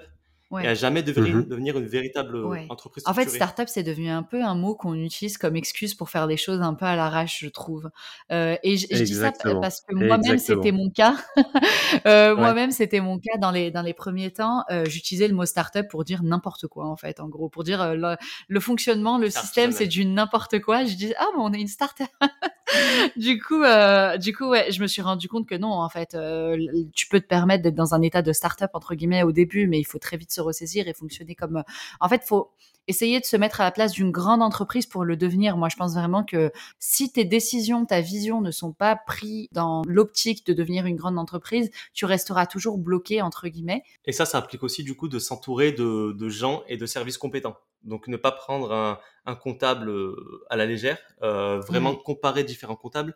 Ouais. 0.50 0.64
et 0.64 0.68
à 0.68 0.74
jamais 0.74 1.02
devenir, 1.02 1.36
Mhm. 1.36 1.44
devenir 1.46 1.78
une 1.78 1.86
véritable 1.86 2.36
euh, 2.36 2.44
Ouais. 2.48 2.66
entreprise 2.70 3.04
En 3.06 3.14
fait, 3.14 3.28
startup, 3.28 3.68
c'est 3.68 3.82
devenu 3.84 4.08
un 4.10 4.22
peu 4.24 4.42
un 4.42 4.54
mot 4.56 4.74
qu'on 4.74 4.94
utilise 4.94 5.38
comme 5.38 5.54
excuse 5.56 5.94
pour 5.94 6.10
faire 6.10 6.26
des 6.26 6.36
choses 6.36 6.60
un 6.60 6.74
peu 6.74 6.86
à 6.86 6.96
l'arrache, 6.96 7.38
je 7.40 7.48
trouve. 7.48 7.88
Euh, 8.32 8.56
et 8.64 8.76
je, 8.76 8.86
je 8.90 9.04
dis 9.04 9.14
ça 9.14 9.28
Exactement. 9.28 9.60
parce 9.60 9.80
que 9.82 9.94
moi-même, 9.94 10.32
Exactement. 10.32 10.62
c'était 10.62 10.72
mon 10.76 10.90
cas. 10.90 11.16
Euh, 12.06 12.34
Ouais. 12.34 12.40
Moi-même, 12.40 12.70
c'était 12.70 13.00
mon 13.00 13.18
cas 13.18 13.36
dans 13.38 13.50
les 13.50 13.70
dans 13.70 13.82
les 13.82 13.92
premiers 13.94 14.30
temps. 14.30 14.62
Euh, 14.70 14.84
J'utilisais 14.86 15.26
le 15.28 15.34
mot 15.34 15.44
startup 15.44 15.88
pour 15.88 16.04
dire 16.04 16.22
n'importe 16.22 16.66
quoi, 16.68 16.86
en 16.86 16.96
fait, 16.96 17.18
en 17.20 17.28
gros, 17.28 17.48
pour 17.48 17.64
dire 17.64 17.82
euh, 17.82 17.94
le, 17.94 18.16
le 18.48 18.60
fonctionnement, 18.60 19.18
le 19.18 19.28
système, 19.30 19.72
c'est 19.72 19.86
du 19.88 20.04
n'importe 20.06 20.60
quoi. 20.60 20.84
Je 20.84 20.94
dis 20.94 21.12
ah, 21.18 21.26
mais 21.36 21.42
on 21.42 21.52
est 21.52 21.60
une 21.60 21.66
startup. 21.68 22.06
du 23.16 23.40
coup, 23.40 23.62
euh, 23.62 24.16
du 24.16 24.34
coup, 24.34 24.48
ouais, 24.48 24.70
je 24.70 24.80
me 24.80 24.86
suis 24.86 25.02
rendu 25.02 25.28
compte 25.28 25.46
que 25.48 25.54
non, 25.56 25.72
en 25.72 25.88
fait, 25.88 26.14
euh, 26.14 26.56
tu 26.94 27.08
peux 27.08 27.20
te 27.20 27.26
permettre 27.26 27.62
d'être 27.64 27.74
dans 27.74 27.94
un 27.94 28.02
état 28.02 28.22
de 28.22 28.32
start-up 28.32 28.70
entre 28.74 28.94
guillemets 28.94 29.22
au 29.24 29.32
début, 29.32 29.66
mais 29.66 29.78
il 29.80 29.84
faut 29.84 29.98
très 29.98 30.16
vite 30.16 30.32
se 30.32 30.39
ressaisir 30.40 30.88
et 30.88 30.94
fonctionner 30.94 31.34
comme. 31.34 31.58
euh, 31.58 31.62
En 32.00 32.08
fait, 32.08 32.22
faut 32.24 32.50
essayer 32.88 33.20
de 33.20 33.24
se 33.24 33.36
mettre 33.36 33.60
à 33.60 33.64
la 33.64 33.70
place 33.70 33.92
d'une 33.92 34.10
grande 34.10 34.42
entreprise 34.42 34.86
pour 34.86 35.04
le 35.04 35.16
devenir. 35.16 35.56
Moi, 35.56 35.68
je 35.68 35.76
pense 35.76 35.94
vraiment 35.94 36.24
que 36.24 36.50
si 36.80 37.12
tes 37.12 37.24
décisions, 37.24 37.84
ta 37.86 38.00
vision 38.00 38.40
ne 38.40 38.50
sont 38.50 38.72
pas 38.72 38.96
prises 38.96 39.46
dans 39.52 39.82
l'optique 39.86 40.44
de 40.46 40.52
devenir 40.52 40.86
une 40.86 40.96
grande 40.96 41.18
entreprise, 41.18 41.70
tu 41.92 42.04
resteras 42.04 42.46
toujours 42.46 42.78
bloqué 42.78 43.22
entre 43.22 43.46
guillemets. 43.48 43.84
Et 44.06 44.12
ça, 44.12 44.24
ça 44.24 44.38
implique 44.38 44.62
aussi 44.64 44.82
du 44.82 44.96
coup 44.96 45.08
de 45.08 45.18
s'entourer 45.20 45.70
de, 45.72 46.12
de 46.12 46.28
gens 46.28 46.64
et 46.68 46.76
de 46.76 46.86
services 46.86 47.18
compétents. 47.18 47.56
Donc 47.84 48.08
ne 48.08 48.16
pas 48.16 48.32
prendre 48.32 48.72
un, 48.72 48.98
un 49.24 49.34
comptable 49.36 49.88
euh, 49.88 50.44
à 50.50 50.56
la 50.56 50.66
légère, 50.66 50.98
euh, 51.22 51.60
vraiment 51.60 51.94
comparer 51.94 52.44
différents 52.44 52.76
comptables, 52.76 53.14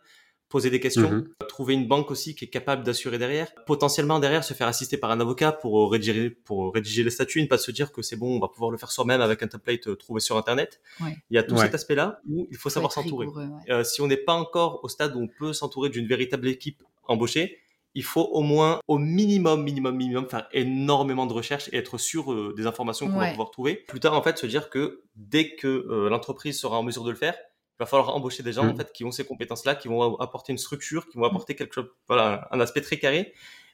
poser 0.49 0.69
des 0.69 0.79
questions, 0.79 1.09
Mhm. 1.09 1.27
trouver 1.49 1.73
une 1.73 1.87
banque 1.87 2.11
aussi 2.11 2.35
qui 2.35 2.45
est 2.45 2.49
capable 2.49 2.83
d'assurer 2.83 3.17
derrière, 3.17 3.53
potentiellement 3.65 4.19
derrière 4.19 4.43
se 4.43 4.53
faire 4.53 4.67
assister 4.67 4.97
par 4.97 5.09
un 5.11 5.19
avocat 5.19 5.51
pour 5.51 5.79
euh, 5.81 5.87
rédiger, 5.87 6.29
pour 6.29 6.73
rédiger 6.73 7.03
les 7.03 7.09
statuts, 7.09 7.41
ne 7.41 7.47
pas 7.47 7.57
se 7.57 7.71
dire 7.71 7.91
que 7.91 8.01
c'est 8.01 8.15
bon, 8.15 8.35
on 8.37 8.39
va 8.39 8.47
pouvoir 8.47 8.71
le 8.71 8.77
faire 8.77 8.91
soi-même 8.91 9.21
avec 9.21 9.41
un 9.43 9.47
template 9.47 9.87
euh, 9.87 9.95
trouvé 9.95 10.19
sur 10.19 10.37
internet. 10.37 10.79
Ouais. 11.01 11.17
Il 11.29 11.35
y 11.35 11.37
a 11.37 11.43
tout 11.43 11.55
Ouais. 11.55 11.61
cet 11.65 11.73
aspect-là 11.75 12.19
où 12.29 12.47
il 12.51 12.57
faut 12.57 12.63
Faut 12.63 12.69
savoir 12.69 12.91
s'entourer. 12.91 13.27
ouais. 13.27 13.45
Euh, 13.69 13.83
si 13.83 14.01
on 14.01 14.07
n'est 14.07 14.17
pas 14.17 14.33
encore 14.33 14.81
au 14.83 14.87
stade 14.87 15.15
où 15.15 15.19
on 15.19 15.27
peut 15.27 15.51
s'entourer 15.53 15.89
d'une 15.89 16.07
véritable 16.07 16.47
équipe 16.47 16.83
embauchée, 17.07 17.57
il 17.97 18.03
faut 18.03 18.23
au 18.33 18.41
moins, 18.41 18.81
au 18.89 18.97
minimum, 18.97 19.63
minimum, 19.63 19.95
minimum, 19.95 20.27
faire 20.29 20.47
énormément 20.51 21.25
de 21.27 21.33
recherches 21.33 21.69
et 21.71 21.77
être 21.77 21.97
sûr 21.97 22.31
euh, 22.33 22.53
des 22.57 22.67
informations 22.67 23.07
qu'on 23.07 23.17
va 23.19 23.29
pouvoir 23.31 23.51
trouver. 23.51 23.75
Plus 23.87 23.99
tard, 24.01 24.13
en 24.15 24.21
fait, 24.21 24.37
se 24.37 24.45
dire 24.45 24.69
que 24.69 25.01
dès 25.15 25.55
que 25.55 25.67
euh, 25.67 26.09
l'entreprise 26.09 26.59
sera 26.59 26.77
en 26.77 26.83
mesure 26.83 27.03
de 27.05 27.11
le 27.11 27.15
faire, 27.15 27.35
il 27.77 27.83
va 27.83 27.85
falloir 27.85 28.15
embaucher 28.15 28.41
des 28.43 28.53
gens 28.53 28.67
en 28.67 28.75
fait 28.75 28.91
qui 28.93 29.03
ont 29.03 29.11
ces 29.11 29.25
compétences-là, 29.25 29.75
qui 29.75 29.87
vont 29.89 30.15
apporter 30.19 30.51
une 30.53 30.57
structure, 30.57 31.07
qui 31.09 31.17
vont 31.17 31.25
apporter 31.25 31.55
quelque 31.55 31.73
chose, 31.73 31.87
voilà, 32.07 32.47
un 32.51 32.59
aspect 32.61 32.81
très 32.81 32.97
carré, 32.97 33.33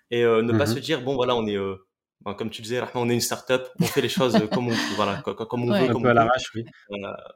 et 0.09 0.23
euh, 0.23 0.41
ne 0.41 0.57
pas 0.57 0.65
se 0.65 0.79
dire 0.79 1.01
bon 1.01 1.15
voilà, 1.15 1.35
on 1.35 1.45
est, 1.47 1.55
euh, 1.57 1.75
ben, 2.25 2.33
comme 2.35 2.49
tu 2.51 2.61
disais, 2.61 2.81
on 2.95 3.09
est 3.09 3.13
une 3.13 3.21
start-up, 3.21 3.67
on 3.79 3.85
fait 3.85 4.01
les 4.01 4.09
choses 4.09 4.35
euh, 4.35 4.45
comme 4.47 4.67
on, 4.67 4.75
voilà, 4.95 5.21
co- 5.23 5.33
co- 5.33 5.45
comme 5.45 5.63
on 5.63 5.71
Ouais. 5.71 5.81
veut, 5.81 5.89
Un 5.89 5.93
comme 5.93 6.01
peu 6.03 6.07
on 6.07 6.11
à 6.11 6.13
l'arrache, 6.15 6.51
oui. 6.55 6.65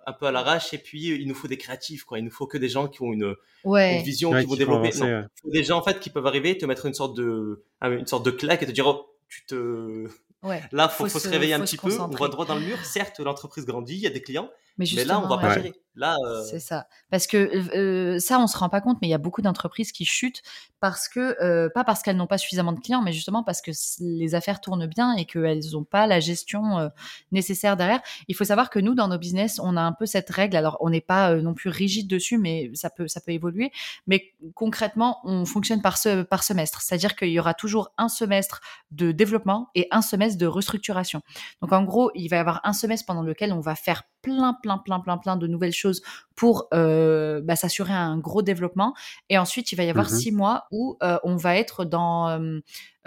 un 0.08 0.14
peu 0.14 0.26
à 0.28 0.32
l'arrache 0.32 0.74
et 0.74 0.78
puis 0.78 1.12
euh, 1.12 1.16
il 1.20 1.28
nous 1.28 1.34
faut 1.36 1.48
des 1.48 1.58
créatifs 1.58 2.04
quoi. 2.04 2.20
Il 2.20 2.26
nous 2.26 2.32
faut 2.32 2.46
que 2.48 2.58
des 2.58 2.70
gens 2.70 2.88
qui 2.88 3.02
ont 3.02 3.12
une, 3.14 3.36
Ouais. 3.64 3.98
une 3.98 4.04
vision 4.04 4.32
Ouais, 4.32 4.42
qui 4.44 4.50
vont 4.50 4.56
développer. 4.56 4.88
avancer, 4.90 5.00
non, 5.12 5.22
il 5.22 5.42
faut 5.42 5.50
des 5.52 5.64
gens 5.64 5.78
en 5.80 5.84
fait 5.84 6.00
qui 6.00 6.10
peuvent 6.10 6.28
arriver 6.28 6.58
te 6.58 6.66
mettre 6.66 6.86
une 6.86 6.94
sorte 6.94 7.16
de 7.16 7.64
ah, 7.82 7.90
une 7.90 8.06
sorte 8.08 8.26
de 8.26 8.32
claque 8.32 8.62
et 8.64 8.66
te 8.68 8.72
dire 8.72 8.88
oh 8.88 9.12
tu 9.28 9.46
te 9.46 10.08
Ouais. 10.44 10.62
là 10.72 10.88
faut, 10.90 11.06
Faut 11.06 11.10
faut 11.10 11.20
se 11.20 11.30
réveiller 11.30 11.56
un 11.56 11.62
petit 11.62 11.78
peu 11.78 11.92
on 12.00 12.08
va 12.08 12.28
droit 12.28 12.46
dans 12.46 12.54
le 12.56 12.62
mur. 12.62 12.78
Certes 12.86 13.20
l'entreprise 13.20 13.66
grandit 13.66 13.96
il 13.96 14.02
y 14.02 14.08
a 14.08 14.12
des 14.12 14.22
clients 14.22 14.52
Mais 14.78 14.86
mais 14.96 15.06
là 15.06 15.20
on 15.20 15.28
va 15.28 15.38
pas 15.38 15.48
ouais. 15.48 15.54
gérer 15.54 15.74
là 15.96 16.18
euh, 16.26 16.44
C'est 16.44 16.60
ça. 16.60 16.88
Parce 17.10 17.28
que 17.28 17.38
euh, 17.76 18.20
ça, 18.20 18.40
on 18.40 18.48
se 18.48 18.58
rend 18.58 18.70
pas 18.70 18.82
compte, 18.82 18.98
mais 19.02 19.08
il 19.08 19.12
y 19.12 19.16
a 19.16 19.20
beaucoup 19.20 19.42
d'entreprises 19.42 19.92
qui 19.92 20.06
chutent 20.06 20.42
parce 20.80 21.08
que, 21.08 21.42
euh, 21.42 21.70
pas 21.74 21.84
parce 21.84 22.02
qu'elles 22.02 22.18
n'ont 22.18 22.28
pas 22.28 22.38
suffisamment 22.38 22.74
de 22.74 22.80
clients, 22.80 23.02
mais 23.02 23.14
justement 23.14 23.44
parce 23.44 23.62
que 23.62 23.72
les 24.00 24.36
affaires 24.36 24.62
tournent 24.62 24.86
bien 24.86 25.14
et 25.16 25.26
qu'elles 25.26 25.72
n'ont 25.72 25.84
pas 25.84 26.06
la 26.08 26.20
gestion 26.20 26.92
nécessaire 27.32 27.78
derrière. 27.78 28.02
Il 28.28 28.36
faut 28.36 28.44
savoir 28.44 28.70
que 28.70 28.80
nous, 28.80 28.94
dans 28.94 29.08
nos 29.08 29.18
business, 29.18 29.60
on 29.64 29.78
a 29.78 29.82
un 29.82 29.94
peu 29.94 30.06
cette 30.06 30.30
règle. 30.30 30.58
Alors, 30.58 30.78
on 30.82 30.90
n'est 30.90 31.02
pas 31.02 31.36
non 31.36 31.54
plus 31.54 31.70
rigide 31.70 32.08
dessus, 32.08 32.38
mais 32.38 32.70
ça 32.74 32.90
peut, 32.90 33.08
ça 33.08 33.22
peut 33.22 33.32
évoluer. 33.32 33.72
Mais 34.08 34.34
concrètement, 34.54 35.20
on 35.24 35.46
fonctionne 35.46 35.82
par, 35.82 35.98
ce, 35.98 36.24
par 36.24 36.44
semestre. 36.44 36.82
C'est-à-dire 36.82 37.16
qu'il 37.16 37.30
y 37.30 37.40
aura 37.40 37.54
toujours 37.54 37.94
un 37.98 38.10
semestre 38.10 38.62
de 38.92 39.12
développement 39.12 39.70
et 39.76 39.88
un 39.92 40.02
semestre 40.02 40.38
de 40.38 40.46
restructuration. 40.46 41.22
Donc, 41.62 41.72
en 41.72 41.84
gros, 41.84 42.12
il 42.16 42.28
va 42.28 42.38
y 42.38 42.40
avoir 42.40 42.62
un 42.64 42.74
semestre 42.74 43.06
pendant 43.06 43.24
lequel 43.24 43.54
on 43.54 43.62
va 43.62 43.76
faire 43.76 44.04
plein, 44.26 44.56
plein, 44.64 44.80
plein, 44.80 45.00
plein, 45.00 45.18
plein 45.20 45.38
de 45.38 45.48
nouvelles 45.48 45.72
choses 45.74 46.02
pour 46.36 46.68
euh, 46.74 47.42
bah, 47.42 47.56
s'assurer 47.56 47.94
un 47.94 48.18
gros 48.18 48.42
développement. 48.42 48.94
Et 49.30 49.38
ensuite, 49.38 49.72
il 49.72 49.76
va 49.78 49.84
y 49.86 49.90
avoir 49.90 50.10
Mhm. 50.10 50.16
six 50.18 50.32
mois 50.34 50.66
où 50.72 50.98
euh, 51.04 51.18
on 51.24 51.38
va 51.38 51.56
être 51.58 51.86
dans 51.86 52.28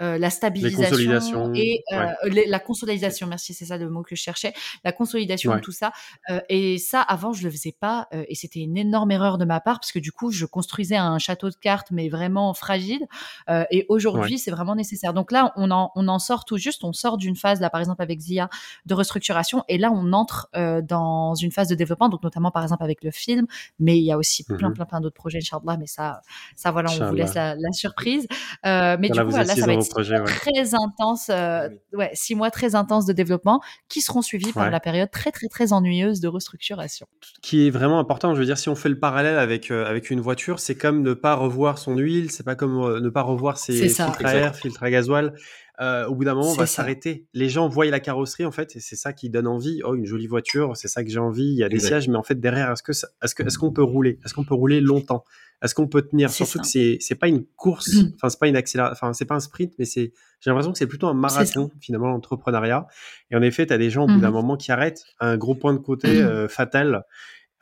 euh, 0.01 0.17
la 0.17 0.29
stabilisation 0.29 1.53
et 1.55 1.83
euh, 1.91 1.97
ouais. 2.23 2.29
les- 2.29 2.45
la 2.45 2.59
consolidation. 2.59 3.27
Merci, 3.27 3.53
c'est 3.53 3.65
ça 3.65 3.77
le 3.77 3.89
mot 3.89 4.01
que 4.03 4.15
je 4.15 4.21
cherchais. 4.21 4.53
La 4.83 4.91
consolidation 4.91 5.51
Ouais. 5.51 5.57
de 5.57 5.61
tout 5.61 5.71
ça. 5.71 5.91
Euh, 6.29 6.39
et 6.49 6.77
ça, 6.77 7.01
avant, 7.01 7.33
je 7.33 7.43
le 7.43 7.51
faisais 7.51 7.75
pas. 7.79 8.07
et 8.11 8.35
c'était 8.35 8.59
une 8.59 8.77
énorme 8.77 9.11
erreur 9.11 9.37
de 9.37 9.45
ma 9.45 9.59
part 9.59 9.79
parce 9.79 9.91
que 9.91 9.99
du 9.99 10.11
coup, 10.11 10.31
je 10.31 10.45
construisais 10.45 10.95
un 10.95 11.17
château 11.19 11.49
de 11.49 11.55
cartes, 11.55 11.91
mais 11.91 12.09
vraiment 12.09 12.53
fragile. 12.53 13.05
Et 13.71 13.85
aujourd'hui, 13.89 14.37
c'est 14.39 14.51
vraiment 14.51 14.75
nécessaire. 14.75 15.13
Donc 15.13 15.31
là, 15.31 15.53
on 15.55 15.71
en, 15.71 15.91
on 15.95 16.07
en 16.07 16.19
sort 16.19 16.45
tout 16.45 16.57
juste. 16.57 16.83
On 16.83 16.93
sort 16.93 17.17
d'une 17.17 17.35
phase, 17.35 17.59
là, 17.61 17.69
par 17.69 17.79
exemple, 17.81 18.01
avec 18.01 18.19
Zia, 18.19 18.49
de 18.85 18.93
restructuration. 18.93 19.63
Et 19.67 19.77
là, 19.77 19.91
on 19.91 20.13
entre 20.13 20.49
dans 20.81 21.35
une 21.35 21.51
phase 21.51 21.67
de 21.67 21.75
développement, 21.75 22.09
donc 22.09 22.23
notamment, 22.23 22.51
par 22.51 22.63
exemple, 22.63 22.83
avec 22.83 23.03
le 23.03 23.11
film. 23.11 23.47
Mais 23.79 23.97
il 23.97 24.03
y 24.03 24.11
a 24.11 24.17
aussi 24.17 24.43
plein, 24.43 24.69
Mhm. 24.69 24.73
plein, 24.75 24.85
plein 24.85 25.01
d'autres 25.01 25.15
projets, 25.15 25.39
Inch'Allah. 25.39 25.77
Mais 25.77 25.87
ça, 25.87 26.21
ça 26.55 26.71
voilà, 26.71 26.89
on 26.99 27.09
vous 27.09 27.15
laisse 27.15 27.33
la, 27.33 27.55
la 27.55 27.71
surprise. 27.71 28.27
Mais 28.63 28.97
du 29.09 29.19
coup, 29.19 29.29
là, 29.31 29.45
ça 29.45 29.65
va 29.65 29.73
être 29.73 29.88
ouais. 29.97 30.23
très 30.25 30.73
intense. 30.75 31.29
euh, 31.29 31.69
Oui. 31.93 31.97
ouais, 31.99 32.11
six 32.13 32.35
mois 32.35 32.51
très 32.51 32.75
intenses 32.75 33.05
de 33.05 33.13
développement 33.13 33.61
qui 33.87 34.01
seront 34.01 34.21
suivis 34.21 34.51
par 34.53 34.65
Ouais. 34.65 34.71
la 34.71 34.79
période 34.79 35.09
très, 35.11 35.31
très, 35.31 35.47
très 35.47 35.73
ennuyeuse 35.73 36.19
de 36.19 36.27
restructuration. 36.27 37.07
qui 37.41 37.67
est 37.67 37.69
vraiment 37.69 37.99
important. 37.99 38.33
Je 38.35 38.39
veux 38.39 38.45
dire, 38.45 38.57
si 38.57 38.69
on 38.69 38.75
fait 38.75 38.89
le 38.89 38.99
parallèle 38.99 39.37
avec, 39.37 39.71
euh, 39.71 39.85
avec 39.85 40.09
une 40.09 40.19
voiture, 40.21 40.59
c'est 40.59 40.75
comme 40.75 41.01
ne 41.01 41.13
pas 41.13 41.35
revoir 41.35 41.77
son 41.77 41.95
huile, 41.97 42.31
c'est 42.31 42.43
pas 42.43 42.55
comme 42.55 42.77
euh, 42.83 42.99
ne 42.99 43.09
pas 43.09 43.21
revoir 43.21 43.57
ses 43.57 43.73
filtres 43.89 44.25
à 44.25 44.35
air, 44.35 44.55
filtres 44.55 44.83
à 44.83 44.89
gasoil. 44.91 45.33
euh, 45.81 46.05
au 46.07 46.15
bout 46.15 46.25
d'un 46.25 46.33
moment, 46.35 46.49
on 46.51 46.55
va 46.55 46.65
s'arrêter. 46.65 47.25
Les 47.33 47.47
gens 47.47 47.69
voient 47.69 47.85
la 47.85 48.01
carrosserie, 48.01 48.45
en 48.45 48.51
fait, 48.51 48.75
et 48.75 48.81
c'est 48.81 48.97
ça 48.97 49.13
qui 49.13 49.29
donne 49.29 49.47
envie. 49.47 49.79
Oh, 49.85 49.95
une 49.95 50.05
jolie 50.05 50.27
voiture, 50.27 50.75
c'est 50.75 50.89
ça 50.89 51.05
que 51.05 51.09
j'ai 51.09 51.19
envie. 51.19 51.45
Il 51.45 51.55
y 51.57 51.63
a 51.63 51.69
des 51.69 51.75
Exact. 51.75 51.87
sièges, 51.87 52.07
mais 52.09 52.17
en 52.17 52.23
fait, 52.23 52.37
derrière, 52.37 52.69
est-ce 52.71 52.83
que, 52.83 52.91
est-ce 52.91 53.33
que, 53.33 53.43
est-ce 53.43 53.57
qu'on 53.57 53.71
peut 53.71 53.83
rouler? 53.83 54.19
Est-ce 54.25 54.33
qu'on 54.33 54.43
peut 54.43 54.55
rouler 54.55 54.81
longtemps? 54.81 55.23
Est-ce 55.61 55.75
qu'on 55.75 55.87
peut 55.87 56.01
tenir? 56.03 56.29
Surtout 56.29 56.53
ça. 56.53 56.59
que 56.61 56.67
c'est, 56.67 56.97
c'est 57.01 57.15
pas 57.15 57.27
une 57.27 57.45
course, 57.57 57.93
Mm. 57.95 58.11
enfin, 58.15 58.29
c'est 58.29 58.39
pas 58.39 58.47
une 58.47 58.55
accélération, 58.55 58.93
enfin, 58.93 59.13
c'est 59.13 59.25
pas 59.25 59.35
un 59.35 59.39
sprint, 59.41 59.73
mais 59.77 59.85
c'est, 59.85 60.13
j'ai 60.39 60.49
l'impression 60.49 60.71
que 60.71 60.77
c'est 60.77 60.87
plutôt 60.87 61.07
un 61.07 61.13
marathon, 61.13 61.69
finalement, 61.81 62.07
l'entrepreneuriat. 62.07 62.87
Et 63.31 63.35
en 63.35 63.41
effet, 63.41 63.65
tu 63.67 63.73
as 63.73 63.77
des 63.77 63.89
gens, 63.89 64.03
au 64.05 64.07
bout 64.07 64.19
d'un 64.21 64.27
Mhm. 64.29 64.33
moment, 64.33 64.57
qui 64.57 64.71
arrêtent. 64.71 65.03
Un 65.19 65.37
gros 65.37 65.55
point 65.55 65.73
de 65.73 65.79
côté 65.79 66.07
Mhm. 66.21 66.27
euh, 66.27 66.47
fatal, 66.47 67.03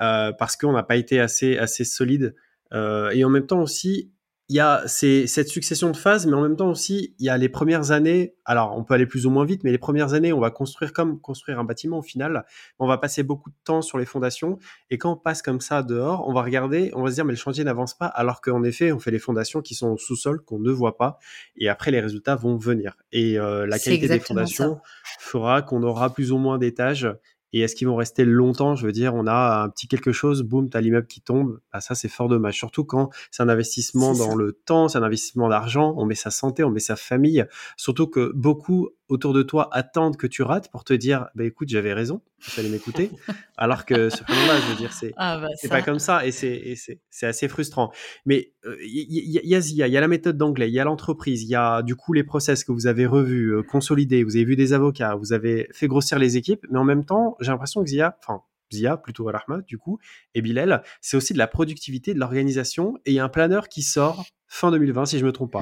euh, 0.02 0.32
parce 0.38 0.56
qu'on 0.58 0.74
n'a 0.74 0.84
pas 0.84 0.96
été 0.96 1.20
assez, 1.20 1.58
assez 1.58 1.84
solide. 1.86 2.36
Euh, 2.74 3.10
et 3.12 3.24
en 3.26 3.30
même 3.30 3.48
temps 3.48 3.62
aussi, 3.62 4.12
il 4.50 4.56
y 4.56 4.60
a 4.62 4.82
ces- 4.88 5.28
cette 5.28 5.50
succession 5.50 5.92
de 5.92 5.98
phases, 5.98 6.26
mais 6.26 6.34
en 6.34 6.42
même 6.42 6.56
temps 6.56 6.70
aussi, 6.70 7.14
il 7.20 7.26
y 7.26 7.30
a 7.30 7.38
les 7.38 7.50
premières 7.50 7.92
années. 7.92 8.36
Alors, 8.46 8.78
on 8.78 8.84
peut 8.86 8.94
aller 8.94 9.06
plus 9.06 9.26
ou 9.26 9.30
moins 9.30 9.44
vite, 9.44 9.66
mais 9.66 9.72
les 9.72 9.78
premières 9.78 10.14
années, 10.14 10.32
on 10.32 10.40
va 10.40 10.52
construire 10.52 10.94
comme 10.94 11.20
construire 11.20 11.60
un 11.60 11.66
bâtiment 11.66 11.98
au 11.98 12.02
final. 12.02 12.46
On 12.80 12.88
va 12.88 12.98
passer 12.98 13.24
beaucoup 13.24 13.50
de 13.50 13.56
temps 13.66 13.82
sur 13.82 13.98
les 13.98 14.06
fondations. 14.06 14.58
Et 14.90 14.98
quand 14.98 15.12
on 15.12 15.18
passe 15.18 15.42
comme 15.42 15.60
ça 15.60 15.84
dehors, 15.84 16.26
on 16.30 16.34
va 16.34 16.44
regarder, 16.44 16.92
on 16.94 17.04
va 17.04 17.10
se 17.10 17.16
dire, 17.16 17.26
mais 17.26 17.34
le 17.34 17.38
chantier 17.38 17.66
n'avance 17.66 17.94
pas, 17.98 18.06
alors 18.06 18.40
qu'en 18.40 18.64
effet, 18.64 18.94
on 18.94 19.00
fait 19.00 19.12
les 19.12 19.20
fondations 19.20 19.62
qui 19.62 19.76
sont 19.76 19.90
au 19.90 19.98
sous-sol, 19.98 20.42
qu'on 20.42 20.60
ne 20.60 20.72
voit 20.72 20.96
pas. 20.96 21.20
Et 21.58 21.68
après, 21.68 21.92
les 21.92 22.00
résultats 22.00 22.36
vont 22.38 22.56
venir. 22.56 22.96
Et 23.12 23.38
euh, 23.38 23.66
la 23.68 23.78
qualité 23.80 24.08
des 24.08 24.20
fondations 24.28 24.80
fera 25.20 25.62
qu'on 25.62 25.84
aura 25.84 26.14
plus 26.14 26.32
ou 26.32 26.38
moins 26.38 26.58
d'étages. 26.58 27.08
Et 27.54 27.62
est-ce 27.62 27.76
qu'ils 27.76 27.88
vont 27.88 27.96
rester 27.96 28.26
longtemps? 28.26 28.76
Je 28.76 28.86
veux 28.86 28.92
dire, 28.92 29.14
on 29.16 29.26
a 29.28 29.64
un 29.64 29.70
petit 29.70 29.88
quelque 29.88 30.12
chose, 30.12 30.44
boum, 30.44 30.70
t'as 30.70 30.82
l'immeuble 30.82 31.08
qui 31.08 31.22
tombe. 31.22 31.60
Ah, 31.72 31.82
ça, 31.82 31.96
c'est 31.96 32.10
fort 32.10 32.28
dommage. 32.28 32.56
Surtout 32.56 32.84
quand 32.84 33.10
c'est 33.32 33.44
un 33.44 33.50
investissement 33.50 34.14
dans 34.14 34.32
ça. 34.32 34.36
le 34.36 34.52
temps, 34.52 34.88
c'est 34.88 34.98
un 34.98 35.04
investissement 35.04 35.50
d'argent, 35.50 35.94
on 35.98 36.06
met 36.06 36.16
sa 36.16 36.32
santé, 36.32 36.64
on 36.64 36.70
met 36.70 36.80
sa 36.80 36.96
famille. 36.96 37.46
Surtout 37.78 38.08
que 38.08 38.32
beaucoup 38.34 38.90
autour 39.10 39.34
de 39.34 39.42
toi 39.42 39.70
attendent 39.72 40.18
que 40.18 40.28
tu 40.28 40.44
rates 40.44 40.70
pour 40.70 40.84
te 40.84 40.94
dire, 40.94 41.28
bah 41.36 41.46
écoute, 41.46 41.70
j'avais 41.70 41.94
raison, 41.94 42.22
il 42.40 42.52
fallait 42.52 42.70
m'écouter. 42.70 43.12
Alors 43.58 43.86
que 43.86 44.10
ce 44.10 44.20
là 44.20 44.60
je 44.60 44.72
veux 44.72 44.76
dire, 44.76 44.92
c'est 44.92 45.14
Ah 45.18 45.40
bah 45.40 45.48
pas 45.70 45.82
comme 45.82 46.00
ça 46.00 46.26
et 46.26 46.32
c'est 46.32 47.00
assez 47.22 47.48
frustrant. 47.48 47.92
Mais 48.26 48.52
il 48.82 49.06
y, 49.10 49.40
y, 49.48 49.56
a 49.56 49.62
Zia, 49.62 49.88
il 49.88 49.94
y 49.94 49.98
a 49.98 50.02
la 50.02 50.08
méthode 50.08 50.38
d'anglais, 50.38 50.70
il 50.70 50.74
y 50.74 50.80
a 50.80 50.84
l'entreprise, 50.84 51.44
il 51.44 51.50
y 51.50 51.56
a 51.56 51.82
du 51.82 51.96
coup 51.96 52.14
les 52.14 52.24
process 52.24 52.64
que 52.64 52.72
vous 52.72 52.88
avez 52.88 53.06
revus, 53.06 53.56
euh, 53.56 53.64
consolidés, 53.64 54.24
vous 54.24 54.36
avez 54.36 54.46
vu 54.46 54.56
des 54.56 54.74
avocats, 54.74 55.16
vous 55.16 55.34
avez 55.34 55.68
fait 55.72 55.88
grossir 55.88 56.20
les 56.20 56.38
équipes, 56.38 56.66
mais 56.70 56.80
en 56.80 56.84
même 56.84 57.06
temps, 57.06 57.36
j'ai 57.40 57.52
l'impression 57.52 57.84
que 57.84 57.90
Zia, 57.90 58.18
enfin 58.22 58.42
Zia 58.74 58.98
plutôt 58.98 59.30
Al-Ahmad 59.30 59.66
du 59.66 59.78
coup 59.78 60.00
et 60.36 60.42
Bilal, 60.42 60.84
c'est 61.02 61.18
aussi 61.18 61.34
de 61.34 61.38
la 61.38 61.48
productivité, 61.48 62.14
de 62.14 62.20
l'organisation 62.20 62.98
et 63.06 63.12
il 63.12 63.14
y 63.16 63.20
a 63.20 63.24
un 63.24 63.30
planeur 63.30 63.70
qui 63.70 63.82
sort 63.82 64.26
fin 64.48 64.72
2020 64.72 65.06
si 65.06 65.20
je 65.20 65.26
me 65.26 65.32
trompe 65.32 65.54
pas. 65.54 65.62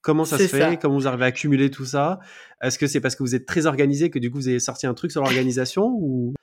Comment 0.00 0.24
ça 0.24 0.38
se 0.38 0.46
fait? 0.46 0.60
ça. 0.60 0.76
Comment 0.76 0.94
vous 0.94 1.08
arrivez 1.08 1.24
à 1.24 1.28
accumuler 1.28 1.70
tout 1.70 1.84
ça? 1.84 2.20
Est-ce 2.62 2.78
que 2.78 2.86
c'est 2.86 3.00
parce 3.00 3.16
que 3.16 3.22
vous 3.22 3.34
êtes 3.34 3.46
très 3.46 3.66
organisé 3.66 4.10
que 4.10 4.18
du 4.18 4.30
coup 4.30 4.38
vous 4.38 4.48
avez 4.48 4.60
sorti 4.60 4.86
un 4.86 4.94
truc 4.94 5.10
sur 5.10 5.22
l'organisation 5.22 5.88
ou? 6.00 6.34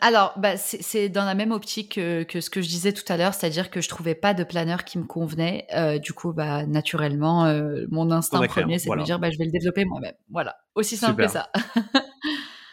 Alors, 0.00 0.32
bah, 0.36 0.56
c'est 0.56 1.08
dans 1.08 1.24
la 1.24 1.34
même 1.34 1.52
optique 1.52 1.94
que, 1.94 2.22
que 2.22 2.40
ce 2.40 2.50
que 2.50 2.60
je 2.62 2.68
disais 2.68 2.92
tout 2.92 3.04
à 3.08 3.16
l'heure, 3.16 3.34
c'est-à-dire 3.34 3.70
que 3.70 3.80
je 3.80 3.88
trouvais 3.88 4.14
pas 4.14 4.34
de 4.34 4.44
planeur 4.44 4.84
qui 4.84 4.98
me 4.98 5.04
convenait. 5.04 5.66
Euh, 5.74 5.98
du 5.98 6.12
coup, 6.12 6.32
bah, 6.32 6.66
naturellement, 6.66 7.46
euh, 7.46 7.86
mon 7.90 8.10
instinct 8.10 8.46
premier, 8.46 8.78
c'est 8.78 8.86
voilà. 8.86 9.00
de 9.00 9.02
me 9.02 9.06
dire, 9.06 9.18
bah, 9.18 9.30
je 9.30 9.38
vais 9.38 9.44
le 9.44 9.50
développer 9.50 9.84
moi-même. 9.84 10.14
Voilà, 10.30 10.56
aussi 10.74 10.96
simple 10.96 11.22
Super. 11.22 11.26
que 11.26 11.32
ça. 11.32 11.50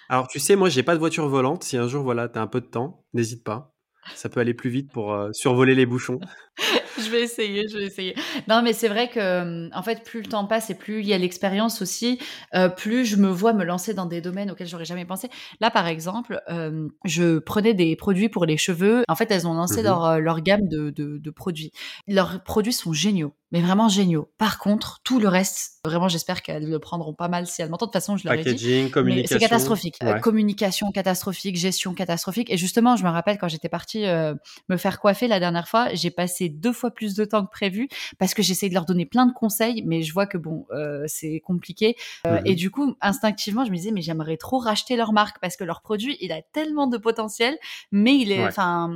Alors, 0.09 0.28
tu 0.28 0.39
sais, 0.39 0.55
moi, 0.55 0.69
j'ai 0.69 0.84
pas 0.84 0.93
de 0.93 0.99
voiture 0.99 1.28
volante. 1.28 1.63
Si 1.63 1.78
un 1.78 1.88
jour, 1.88 2.03
voilà, 2.03 2.30
t'as 2.30 2.41
un 2.41 2.47
peu 2.47 2.61
de 2.61 2.67
temps, 2.67 3.03
n'hésite 3.13 3.43
pas. 3.43 3.74
Ça 4.14 4.30
peut 4.30 4.39
aller 4.39 4.53
plus 4.53 4.70
vite 4.70 4.91
pour 4.91 5.14
euh, 5.14 5.32
survoler 5.34 5.74
les 5.76 5.86
bouchons. 5.86 6.20
je 6.97 7.10
vais 7.10 7.24
essayer, 7.24 7.68
je 7.68 7.78
vais 7.78 7.86
essayer. 7.86 8.16
Non, 8.47 8.62
mais 8.62 8.74
c'est 8.74 8.88
vrai 8.88 9.10
que, 9.10 9.74
en 9.76 9.84
fait, 9.84 10.03
plus 10.03 10.22
le 10.22 10.28
temps 10.28 10.45
passe 10.45 10.70
et 10.70 10.76
plus 10.76 10.99
il 10.99 11.08
y 11.08 11.14
a 11.14 11.18
l'expérience 11.18 11.82
aussi, 11.82 12.20
euh, 12.53 12.70
plus 12.70 13.06
je 13.06 13.16
me 13.18 13.28
vois 13.28 13.53
me 13.53 13.64
lancer 13.64 13.93
dans 13.93 14.06
des 14.06 14.22
domaines 14.22 14.51
auxquels 14.51 14.68
j'aurais 14.68 14.86
jamais 14.86 15.06
pensé. 15.06 15.30
Là, 15.60 15.72
par 15.72 15.88
exemple, 15.88 16.39
euh, 16.49 16.88
je 17.03 17.39
prenais 17.39 17.74
des 17.74 17.95
produits 17.95 18.30
pour 18.30 18.45
les 18.45 18.58
cheveux. 18.58 19.03
En 19.10 19.16
fait, 19.16 19.32
elles 19.32 19.47
ont 19.47 19.53
lancé 19.53 19.78
Mhm. 19.78 19.84
leur, 19.84 20.20
leur 20.20 20.41
gamme 20.41 20.68
de, 20.68 20.89
de, 20.91 21.18
de 21.18 21.30
produits. 21.32 21.72
Leurs 22.08 22.43
produits 22.43 22.74
sont 22.74 22.93
géniaux, 22.93 23.34
mais 23.56 23.62
vraiment 23.62 23.88
géniaux. 23.88 24.30
Par 24.38 24.60
contre, 24.60 24.99
tout 25.06 25.18
le 25.18 25.30
reste, 25.30 25.80
vraiment, 25.86 26.10
j'espère 26.10 26.41
qu'elles 26.41 26.70
le 26.70 26.78
prendront 26.78 27.14
pas 27.14 27.30
mal 27.30 27.47
si 27.47 27.62
elles 27.62 27.70
m'entendent. 27.70 27.88
De 27.88 27.93
toute 27.93 28.01
façon, 28.01 28.18
je 28.18 28.26
leur 28.26 28.34
ai 28.34 28.39
dit. 28.39 28.43
Packaging, 28.43 28.84
Mais 28.84 28.91
communication. 28.91 29.36
c'est 29.39 29.39
catastrophique. 29.39 29.95
Ouais. 30.03 30.20
communication 30.20 30.91
catastrophique, 30.91 31.56
gestion 31.56 31.93
catastrophique. 31.93 32.49
Et 32.51 32.58
justement, 32.58 32.97
je 32.97 33.06
me 33.06 33.10
rappelle 33.10 33.38
quand 33.38 33.47
j'étais 33.47 33.70
partie 33.70 34.06
euh, 34.08 34.34
me 34.68 34.76
faire 34.76 34.99
coiffer 34.99 35.30
la 35.30 35.39
dernière 35.39 35.70
fois, 35.70 35.88
j'ai 35.93 36.12
passé 36.12 36.49
deux 36.49 36.74
fois 36.74 36.91
plus 36.91 37.16
de 37.16 37.24
temps 37.24 37.45
que 37.45 37.49
prévu 37.49 37.88
parce 38.20 38.34
que 38.34 38.43
j'essaie 38.43 38.68
de 38.68 38.74
leur 38.74 38.84
donner 38.84 39.06
plein 39.06 39.26
de 39.26 39.32
conseils, 39.32 39.84
mais 39.86 40.01
je 40.01 40.12
vois 40.12 40.26
que 40.28 40.38
bon, 40.38 40.66
euh, 40.72 41.06
c'est 41.08 41.39
compliqué. 41.39 41.95
Euh, 42.28 42.36
Mhm. 42.39 42.41
Et 42.47 42.56
du 42.56 42.72
coup, 42.72 42.95
instinctivement, 42.99 43.64
je 43.64 43.72
me 43.72 43.78
disais, 43.78 43.91
mais 43.91 44.01
j'aimerais 44.01 44.36
trop 44.36 44.58
racheter 44.60 44.97
leur 44.97 45.14
marque 45.14 45.38
parce 45.39 45.56
que 45.56 45.64
leur 45.64 45.82
produit, 45.82 46.18
il 46.20 46.34
a 46.34 46.41
tellement 46.41 46.88
de 46.88 46.97
potentiel, 46.97 47.58
mais 47.93 48.16
il 48.18 48.34
est, 48.34 48.45
enfin, 48.45 48.91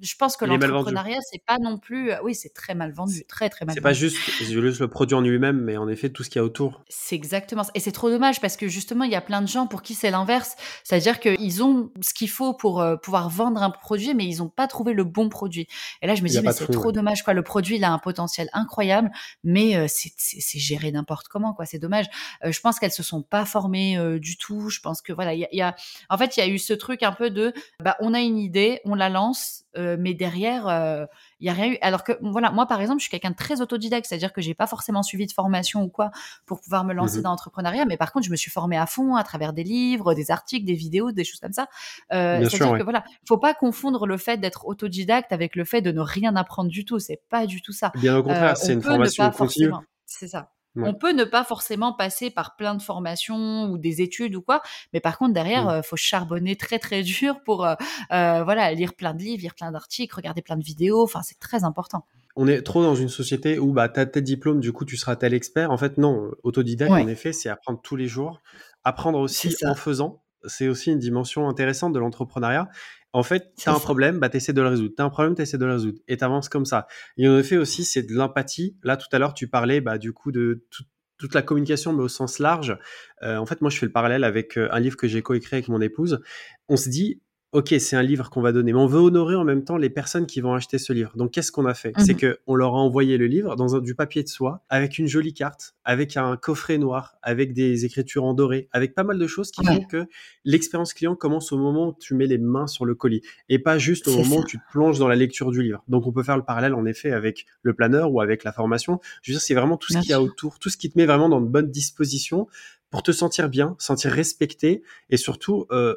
je 0.00 0.14
pense 0.18 0.36
que 0.36 0.44
l'entrepreneuriat, 0.46 1.18
c'est 1.30 1.44
pas 1.46 1.58
non 1.58 1.78
plus, 1.78 2.10
oui, 2.24 2.34
c'est 2.34 2.52
très 2.52 2.74
mal 2.74 2.92
vendu, 2.92 3.24
très 3.28 3.48
très 3.48 3.64
mal 3.64 3.67
C'est 3.74 3.80
pas 3.80 3.92
juste, 3.92 4.16
juste 4.40 4.80
le 4.80 4.88
produit 4.88 5.14
en 5.16 5.20
lui-même, 5.20 5.60
mais 5.60 5.76
en 5.76 5.88
effet, 5.88 6.10
tout 6.10 6.22
ce 6.24 6.30
qu'il 6.30 6.38
y 6.38 6.42
a 6.42 6.44
autour. 6.44 6.82
C'est 6.88 7.14
exactement 7.14 7.64
ça. 7.64 7.70
Et 7.74 7.80
c'est 7.80 7.92
trop 7.92 8.10
dommage 8.10 8.40
parce 8.40 8.56
que 8.56 8.68
justement, 8.68 9.04
il 9.04 9.10
y 9.10 9.14
a 9.16 9.20
plein 9.20 9.42
de 9.42 9.48
gens 9.48 9.66
pour 9.66 9.82
qui 9.82 9.94
c'est 9.94 10.10
l'inverse. 10.10 10.56
C'est-à-dire 10.84 11.20
qu'ils 11.20 11.62
ont 11.62 11.90
ce 12.00 12.14
qu'il 12.14 12.30
faut 12.30 12.54
pour 12.54 12.80
euh, 12.80 12.96
pouvoir 12.96 13.28
vendre 13.28 13.62
un 13.62 13.70
produit, 13.70 14.14
mais 14.14 14.24
ils 14.26 14.38
n'ont 14.38 14.48
pas 14.48 14.66
trouvé 14.66 14.92
le 14.92 15.04
bon 15.04 15.28
produit. 15.28 15.66
Et 16.02 16.06
là, 16.06 16.14
je 16.14 16.22
me 16.22 16.28
dis, 16.28 16.40
mais 16.40 16.52
c'est 16.52 16.66
trop 16.70 16.86
ouais. 16.88 16.92
dommage. 16.92 17.22
Quoi. 17.22 17.34
Le 17.34 17.42
produit, 17.42 17.76
il 17.76 17.84
a 17.84 17.92
un 17.92 17.98
potentiel 17.98 18.48
incroyable, 18.52 19.10
mais 19.44 19.76
euh, 19.76 19.86
c'est- 19.88 20.58
géré 20.58 20.90
n'importe 20.92 21.28
comment. 21.28 21.52
quoi. 21.54 21.66
C'est 21.66 21.78
dommage. 21.78 22.06
Euh, 22.44 22.52
je 22.52 22.60
pense 22.60 22.78
qu'elles 22.78 22.92
se 22.92 23.02
sont 23.02 23.22
pas 23.22 23.44
formées 23.44 23.98
du 24.18 24.36
tout. 24.36 24.70
Je 24.70 24.80
pense 24.80 25.02
que 25.02 25.12
voilà, 25.12 25.34
il 25.34 25.40
y 25.40 25.44
a, 25.44 25.48
il 25.52 25.58
y 25.58 25.62
a- 25.62 25.74
en 26.10 26.18
fait, 26.18 26.36
il 26.36 26.40
y 26.40 26.42
a 26.42 26.48
eu 26.48 26.58
ce 26.58 26.72
truc 26.72 27.02
un 27.02 27.12
peu 27.12 27.30
de, 27.30 27.52
bah, 27.82 27.96
on 28.00 28.14
a 28.14 28.20
une 28.20 28.38
idée, 28.38 28.80
on 28.84 28.94
la 28.94 29.08
lance, 29.08 29.64
euh, 29.78 29.96
mais 29.98 30.12
derrière, 30.12 30.68
euh, 30.68 31.06
il 31.40 31.46
y 31.46 31.50
a 31.50 31.52
rien 31.52 31.72
eu. 31.72 31.78
Alors 31.80 32.04
que 32.04 32.12
voilà, 32.20 32.50
moi 32.50 32.66
par 32.66 32.80
exemple, 32.80 32.98
je 32.98 33.04
suis 33.04 33.10
quelqu'un 33.10 33.30
de 33.30 33.36
très 33.36 33.60
autodidacte, 33.60 34.06
c'est-à-dire 34.06 34.32
que 34.32 34.40
j'ai 34.42 34.54
pas 34.54 34.66
forcément 34.66 35.02
suivi 35.02 35.26
de 35.26 35.32
formation 35.32 35.82
ou 35.82 35.88
quoi 35.88 36.10
pour 36.46 36.60
pouvoir 36.60 36.84
me 36.84 36.92
lancer 36.92 37.18
Mhm. 37.18 37.22
dans 37.22 37.30
l'entrepreneuriat, 37.30 37.84
mais 37.86 37.96
par 37.96 38.12
contre, 38.12 38.26
je 38.26 38.30
me 38.30 38.36
suis 38.36 38.50
formée 38.50 38.76
à 38.76 38.86
fond 38.86 39.16
à 39.16 39.24
travers 39.24 39.52
des 39.52 39.64
livres, 39.64 40.14
des 40.14 40.30
articles, 40.30 40.66
des 40.66 40.74
vidéos, 40.74 41.12
des 41.12 41.24
choses 41.24 41.40
comme 41.40 41.52
ça. 41.52 41.68
Euh, 42.12 42.40
c'est-à-dire 42.48 42.72
ouais. 42.72 42.78
que 42.78 42.84
voilà, 42.84 43.04
faut 43.26 43.38
pas 43.38 43.54
confondre 43.54 44.06
le 44.06 44.16
fait 44.16 44.38
d'être 44.38 44.66
autodidacte 44.66 45.32
avec 45.32 45.56
le 45.56 45.64
fait 45.64 45.80
de 45.80 45.92
ne 45.92 46.00
rien 46.00 46.34
apprendre 46.36 46.70
du 46.70 46.84
tout. 46.84 46.98
C'est 46.98 47.20
pas 47.28 47.46
du 47.46 47.62
tout 47.62 47.72
ça. 47.72 47.92
Bien 47.94 48.16
au 48.16 48.22
contraire, 48.22 48.52
Euh, 48.52 48.54
c'est 48.56 48.72
une 48.72 48.82
formation 48.82 49.30
continue. 49.30 49.70
C'est 50.06 50.28
ça. 50.28 50.50
Ouais. 50.76 50.88
On 50.88 50.94
peut 50.94 51.12
ne 51.12 51.24
pas 51.24 51.44
forcément 51.44 51.92
passer 51.92 52.30
par 52.30 52.54
plein 52.56 52.74
de 52.74 52.82
formations 52.82 53.64
ou 53.70 53.78
des 53.78 54.00
études 54.02 54.36
ou 54.36 54.42
quoi, 54.42 54.62
mais 54.92 55.00
par 55.00 55.18
contre 55.18 55.32
derrière, 55.34 55.64
Mm. 55.64 55.68
euh, 55.70 55.82
faut 55.82 55.96
charbonner 55.96 56.56
très 56.56 56.78
très 56.78 57.02
dur 57.02 57.40
pour 57.44 57.64
euh, 57.64 57.74
euh, 58.12 58.44
voilà 58.44 58.72
lire 58.74 58.94
plein 58.94 59.14
de 59.14 59.18
livres, 59.22 59.42
lire 59.42 59.54
plein 59.54 59.72
d'articles, 59.72 60.14
regarder 60.14 60.42
plein 60.42 60.56
de 60.56 60.62
vidéos. 60.64 61.02
Enfin, 61.02 61.22
c'est 61.22 61.38
très 61.40 61.64
important. 61.64 62.04
On 62.36 62.46
est 62.46 62.62
trop 62.62 62.82
dans 62.82 62.94
une 62.94 63.08
société 63.08 63.58
où 63.58 63.72
bah, 63.72 63.88
tu 63.88 63.98
as 63.98 64.06
tel 64.06 64.22
diplôme, 64.22 64.60
du 64.60 64.72
coup, 64.72 64.84
tu 64.84 64.96
seras 64.96 65.16
tel 65.16 65.34
expert. 65.34 65.72
En 65.72 65.76
fait, 65.78 65.98
non, 65.98 66.30
autodidacte, 66.44 66.92
Ouais. 66.92 67.02
en 67.02 67.08
effet, 67.08 67.32
c'est 67.32 67.48
apprendre 67.48 67.80
tous 67.82 67.96
les 67.96 68.06
jours. 68.06 68.40
Apprendre 68.84 69.18
aussi 69.18 69.52
en 69.66 69.74
faisant. 69.74 70.22
C'est 70.46 70.68
aussi 70.68 70.92
une 70.92 71.00
dimension 71.00 71.48
intéressante 71.48 71.92
de 71.92 71.98
l'entrepreneuriat. 71.98 72.68
En 73.12 73.22
fait, 73.22 73.52
tu 73.56 73.68
as 73.68 73.72
un 73.72 73.78
problème, 73.80 74.18
bah, 74.18 74.28
tu 74.28 74.36
essaies 74.36 74.52
de 74.52 74.60
le 74.60 74.68
résoudre. 74.68 74.94
Tu 74.96 75.02
as 75.02 75.04
un 75.06 75.10
problème, 75.10 75.34
tu 75.34 75.42
essaies 75.42 75.58
de 75.58 75.64
le 75.64 75.72
résoudre. 75.72 75.98
Et 76.08 76.16
tu 76.18 76.24
avances 76.24 76.48
comme 76.48 76.66
ça. 76.66 76.86
Et 77.16 77.28
en 77.28 77.38
effet 77.38 77.56
aussi, 77.56 77.84
c'est 77.84 78.02
de 78.02 78.12
l'empathie. 78.14 78.76
Là, 78.82 78.96
tout 78.96 79.08
à 79.12 79.18
l'heure, 79.18 79.34
tu 79.34 79.48
parlais 79.48 79.80
bah, 79.80 79.98
du 79.98 80.12
coup 80.12 80.30
de 80.32 80.66
tout- 80.70 80.84
toute 81.16 81.34
la 81.34 81.42
communication, 81.42 81.92
mais 81.92 82.02
au 82.02 82.08
sens 82.08 82.38
large. 82.38 82.78
Euh, 83.22 83.38
en 83.38 83.46
fait, 83.46 83.60
moi, 83.60 83.70
je 83.70 83.78
fais 83.78 83.86
le 83.86 83.92
parallèle 83.92 84.22
avec 84.24 84.56
euh, 84.56 84.68
un 84.70 84.78
livre 84.78 84.96
que 84.96 85.08
j'ai 85.08 85.20
coécrit 85.22 85.56
avec 85.56 85.68
mon 85.68 85.80
épouse. 85.80 86.20
On 86.68 86.76
se 86.76 86.88
dit, 86.88 87.20
ok, 87.52 87.74
c'est 87.78 87.96
un 87.96 88.02
livre 88.02 88.28
qu'on 88.28 88.42
va 88.42 88.52
donner, 88.52 88.72
mais 88.74 88.78
on 88.78 88.86
veut 88.86 88.98
honorer 89.00 89.34
en 89.34 89.42
même 89.44 89.64
temps 89.64 89.78
les 89.78 89.88
personnes 89.88 90.26
qui 90.26 90.42
vont 90.42 90.52
acheter 90.52 90.76
ce 90.76 90.92
livre. 90.92 91.12
Donc, 91.16 91.30
qu'est-ce 91.30 91.50
qu'on 91.50 91.64
a 91.64 91.72
fait? 91.72 91.96
Mhm. 91.96 92.04
C'est 92.04 92.14
que 92.14 92.38
on 92.46 92.54
leur 92.54 92.74
a 92.74 92.78
envoyé 92.78 93.16
le 93.16 93.26
livre 93.26 93.56
dans 93.56 93.74
un- 93.74 93.80
du 93.80 93.94
papier 93.94 94.22
de 94.22 94.28
soie, 94.28 94.62
avec 94.68 94.98
une 94.98 95.06
jolie 95.06 95.32
carte, 95.32 95.74
avec 95.84 96.18
un 96.18 96.36
coffret 96.36 96.76
noir, 96.76 97.16
avec 97.22 97.54
des 97.54 97.86
écritures 97.86 98.24
en 98.24 98.34
doré, 98.34 98.68
avec 98.72 98.94
pas 98.94 99.02
mal 99.02 99.18
de 99.18 99.26
choses 99.26 99.50
qui 99.50 99.62
Ouais. 99.62 99.72
font 99.76 99.84
que 99.84 100.04
l'expérience 100.44 100.92
client 100.92 101.16
commence 101.16 101.50
au 101.52 101.56
moment 101.58 101.88
où 101.88 101.96
tu 101.98 102.14
mets 102.14 102.26
les 102.26 102.36
mains 102.38 102.66
sur 102.66 102.84
le 102.84 102.94
colis, 102.94 103.22
et 103.48 103.58
pas 103.58 103.78
juste 103.78 104.08
au 104.08 104.12
moment 104.12 104.36
ça. 104.36 104.40
où 104.40 104.44
tu 104.44 104.58
te 104.58 104.64
plonges 104.70 104.98
dans 104.98 105.08
la 105.08 105.16
lecture 105.16 105.50
du 105.50 105.62
livre. 105.62 105.82
Donc, 105.88 106.06
on 106.06 106.12
peut 106.12 106.22
faire 106.22 106.36
le 106.36 106.44
parallèle 106.44 106.74
en 106.74 106.84
effet 106.84 107.12
avec 107.12 107.46
le 107.62 107.72
planeur 107.72 108.12
ou 108.12 108.20
avec 108.20 108.44
la 108.44 108.52
formation. 108.52 109.00
Je 109.22 109.32
veux 109.32 109.36
dire, 109.36 109.42
c'est 109.42 109.54
vraiment 109.54 109.78
tout 109.78 109.90
ce 109.92 109.98
qu'il 109.98 110.10
y 110.10 110.12
a 110.12 110.20
autour, 110.20 110.58
tout 110.58 110.68
ce 110.68 110.76
qui 110.76 110.90
te 110.90 110.98
met 110.98 111.06
vraiment 111.06 111.30
dans 111.30 111.40
de 111.40 111.48
bonnes 111.48 111.70
dispositions 111.70 112.46
pour 112.90 113.02
te 113.02 113.12
sentir 113.12 113.48
bien, 113.48 113.74
sentir 113.78 114.10
respecté 114.12 114.82
et 115.10 115.16
surtout 115.18 115.66
euh, 115.72 115.94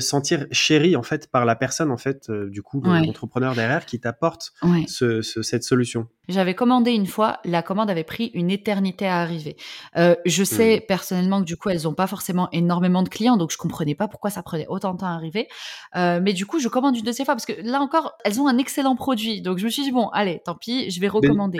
sentir 0.00 0.46
chéri 0.50 0.96
en 0.96 1.02
fait 1.02 1.30
par 1.30 1.44
la 1.44 1.54
personne 1.54 1.90
en 1.90 1.96
fait 1.96 2.28
euh, 2.28 2.50
du 2.50 2.62
coup 2.62 2.82
l'entrepreneur 2.82 3.54
derrière 3.54 3.86
qui 3.86 4.00
t'apporte 4.00 4.52
ce, 4.86 5.22
cette 5.22 5.64
solution. 5.64 6.08
J'avais 6.28 6.54
commandé 6.54 6.90
une 6.90 7.06
fois, 7.06 7.38
la 7.44 7.62
commande 7.62 7.90
avait 7.90 8.04
pris 8.04 8.30
une 8.32 8.50
éternité 8.50 9.06
à 9.06 9.18
arriver. 9.18 9.56
Euh, 9.96 10.16
je 10.24 10.42
sais 10.42 10.78
mmh. 10.78 10.86
personnellement 10.86 11.40
que 11.40 11.44
du 11.44 11.56
coup 11.56 11.68
elles 11.68 11.82
n'ont 11.82 11.94
pas 11.94 12.06
forcément 12.06 12.48
énormément 12.50 13.02
de 13.02 13.08
clients, 13.08 13.36
donc 13.36 13.52
je 13.52 13.58
comprenais 13.58 13.94
pas 13.94 14.08
pourquoi 14.08 14.30
ça 14.30 14.42
prenait 14.42 14.66
autant 14.68 14.94
de 14.94 14.98
temps 14.98 15.06
à 15.06 15.14
arriver. 15.14 15.48
mais 15.94 16.32
du 16.32 16.46
coup 16.46 16.58
je 16.58 16.68
commande 16.68 16.96
une 16.96 17.04
deuxième 17.04 17.26
fois 17.26 17.34
parce 17.34 17.46
que 17.46 17.52
là 17.62 17.80
encore 17.80 18.14
elles 18.24 18.40
ont 18.40 18.48
un 18.48 18.58
excellent 18.58 18.96
produit, 18.96 19.42
donc 19.42 19.58
je 19.58 19.64
me 19.64 19.70
suis 19.70 19.82
dit 19.82 19.92
bon 19.92 20.08
allez 20.08 20.40
tant 20.44 20.54
pis, 20.54 20.90
je 20.90 21.00
vais 21.00 21.08
recommander. 21.08 21.58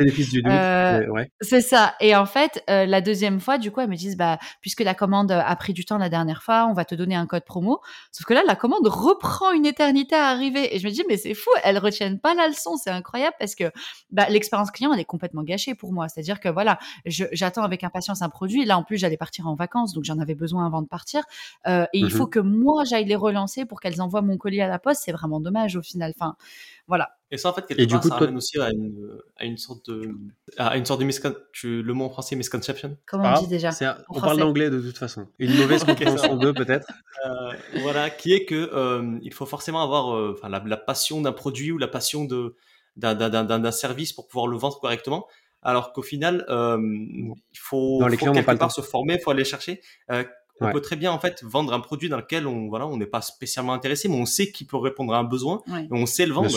C'est 1.40 1.60
ça. 1.60 1.94
Et 2.00 2.16
en 2.16 2.26
fait 2.26 2.62
la 2.68 3.00
deuxième 3.00 3.40
fois 3.40 3.58
du 3.58 3.70
coup 3.70 3.80
elles 3.80 3.90
me 3.90 3.96
disent 3.96 4.16
bah 4.16 4.38
puisque 4.60 4.80
la 4.80 4.94
commande 4.94 5.30
a 5.30 5.56
pris 5.56 5.72
du 5.72 5.84
temps 5.84 5.98
la 5.98 6.08
dernière 6.08 6.42
fois, 6.42 6.66
on 6.68 6.72
va 6.72 6.84
te 6.84 6.94
donner 6.94 7.14
un 7.14 7.26
code 7.26 7.44
promo. 7.44 7.80
Sauf 8.12 8.26
que 8.26 8.34
là, 8.34 8.42
la 8.46 8.56
commande 8.56 8.86
reprend 8.86 9.50
une 9.52 9.66
éternité 9.66 10.14
à 10.14 10.28
arriver. 10.28 10.74
Et 10.74 10.78
je 10.78 10.86
me 10.86 10.92
dis, 10.92 11.02
mais 11.08 11.16
c'est 11.16 11.34
fou, 11.34 11.50
elles 11.62 11.78
retiennent 11.78 12.20
pas 12.20 12.34
la 12.34 12.48
leçon. 12.48 12.76
C'est 12.76 12.90
incroyable 12.90 13.34
parce 13.38 13.54
que 13.54 13.70
bah, 14.10 14.28
l'expérience 14.28 14.70
client, 14.70 14.92
elle 14.92 15.00
est 15.00 15.04
complètement 15.04 15.42
gâchée 15.42 15.74
pour 15.74 15.92
moi. 15.92 16.08
C'est-à-dire 16.08 16.40
que 16.40 16.48
voilà, 16.48 16.78
j'attends 17.06 17.62
avec 17.62 17.84
impatience 17.84 18.22
un 18.22 18.28
produit. 18.28 18.64
Là, 18.64 18.78
en 18.78 18.84
plus, 18.84 18.98
j'allais 18.98 19.16
partir 19.16 19.46
en 19.46 19.54
vacances, 19.54 19.92
donc 19.92 20.04
j'en 20.04 20.18
avais 20.18 20.34
besoin 20.34 20.66
avant 20.66 20.82
de 20.82 20.88
partir. 20.88 21.22
Euh, 21.66 21.86
et 21.92 21.98
il 21.98 22.10
faut 22.10 22.26
mmh 22.26 22.30
que 22.30 22.40
moi, 22.40 22.84
j'aille 22.84 23.04
les 23.04 23.16
relancer 23.16 23.64
pour 23.64 23.80
qu'elles 23.80 24.00
envoient 24.00 24.22
mon 24.22 24.36
colis 24.36 24.60
à 24.60 24.68
la 24.68 24.78
poste. 24.78 25.02
C'est 25.04 25.12
vraiment 25.12 25.40
dommage 25.40 25.76
au 25.76 25.82
final. 25.82 26.12
Enfin, 26.16 26.36
voilà. 26.86 27.10
Et 27.34 27.36
ça, 27.36 27.50
en 27.50 27.52
fait, 27.52 27.66
quelque 27.66 27.90
part, 27.90 28.00
du 28.00 28.08
coup, 28.08 28.08
ça 28.08 28.14
ramène 28.14 28.36
aussi 28.36 28.60
à 28.60 28.70
une, 28.70 29.18
à 29.36 29.44
une 29.44 29.56
sorte 29.56 29.90
de, 29.90 30.14
à 30.56 30.76
une 30.76 30.86
sorte 30.86 31.00
de 31.00 31.04
miscon... 31.04 31.34
le 31.64 31.92
mot 31.92 32.04
en 32.04 32.10
français, 32.10 32.36
misconception. 32.36 32.96
Comment 33.06 33.34
on 33.36 33.40
dit 33.40 33.48
déjà 33.48 33.70
On 34.08 34.20
parle 34.20 34.38
d'anglais 34.38 34.70
de 34.70 34.80
toute 34.80 34.96
façon. 34.96 35.26
Une 35.40 35.52
mauvaise 35.56 35.82
compréhension 35.84 36.36
d'eux, 36.36 36.54
peut-être. 36.54 36.86
Euh, 37.26 37.52
voilà, 37.80 38.08
qui 38.08 38.34
est 38.34 38.44
que 38.44 38.70
euh, 38.72 39.18
il 39.22 39.34
faut 39.34 39.46
forcément 39.46 39.82
avoir, 39.82 40.14
euh, 40.14 40.36
enfin, 40.38 40.48
la, 40.48 40.62
la, 40.64 40.76
passion 40.76 41.20
d'un 41.20 41.32
produit 41.32 41.72
ou 41.72 41.78
la 41.78 41.88
passion 41.88 42.24
de 42.24 42.54
d'un 42.96 43.70
service 43.72 44.12
pour 44.12 44.28
pouvoir 44.28 44.46
le 44.46 44.56
vendre 44.56 44.78
correctement. 44.78 45.26
Alors 45.60 45.92
qu'au 45.92 46.02
final, 46.02 46.44
euh, 46.48 46.78
il 46.78 47.58
faut, 47.58 47.98
Dans 47.98 48.06
les 48.06 48.16
faut 48.16 48.30
quelque 48.30 48.52
part 48.52 48.70
se 48.70 48.82
former, 48.82 49.14
il 49.14 49.20
faut 49.20 49.32
aller 49.32 49.44
chercher. 49.44 49.80
Euh, 50.12 50.22
on 50.60 50.70
peut 50.70 50.80
très 50.80 50.94
bien 50.94 51.10
en 51.10 51.18
fait 51.18 51.42
vendre 51.42 51.72
un 51.72 51.80
produit 51.80 52.08
dans 52.08 52.16
lequel 52.16 52.46
on 52.46 52.68
voilà 52.68 52.86
on 52.86 52.96
n'est 52.96 53.06
pas 53.06 53.22
spécialement 53.22 53.72
intéressé, 53.72 54.08
mais 54.08 54.14
on 54.14 54.26
sait 54.26 54.52
qu'il 54.52 54.68
peut 54.68 54.76
répondre 54.76 55.12
à 55.12 55.18
un 55.18 55.24
besoin 55.24 55.62
et 55.68 55.88
on 55.90 56.06
sait 56.06 56.26
le 56.26 56.32
vendre. 56.32 56.56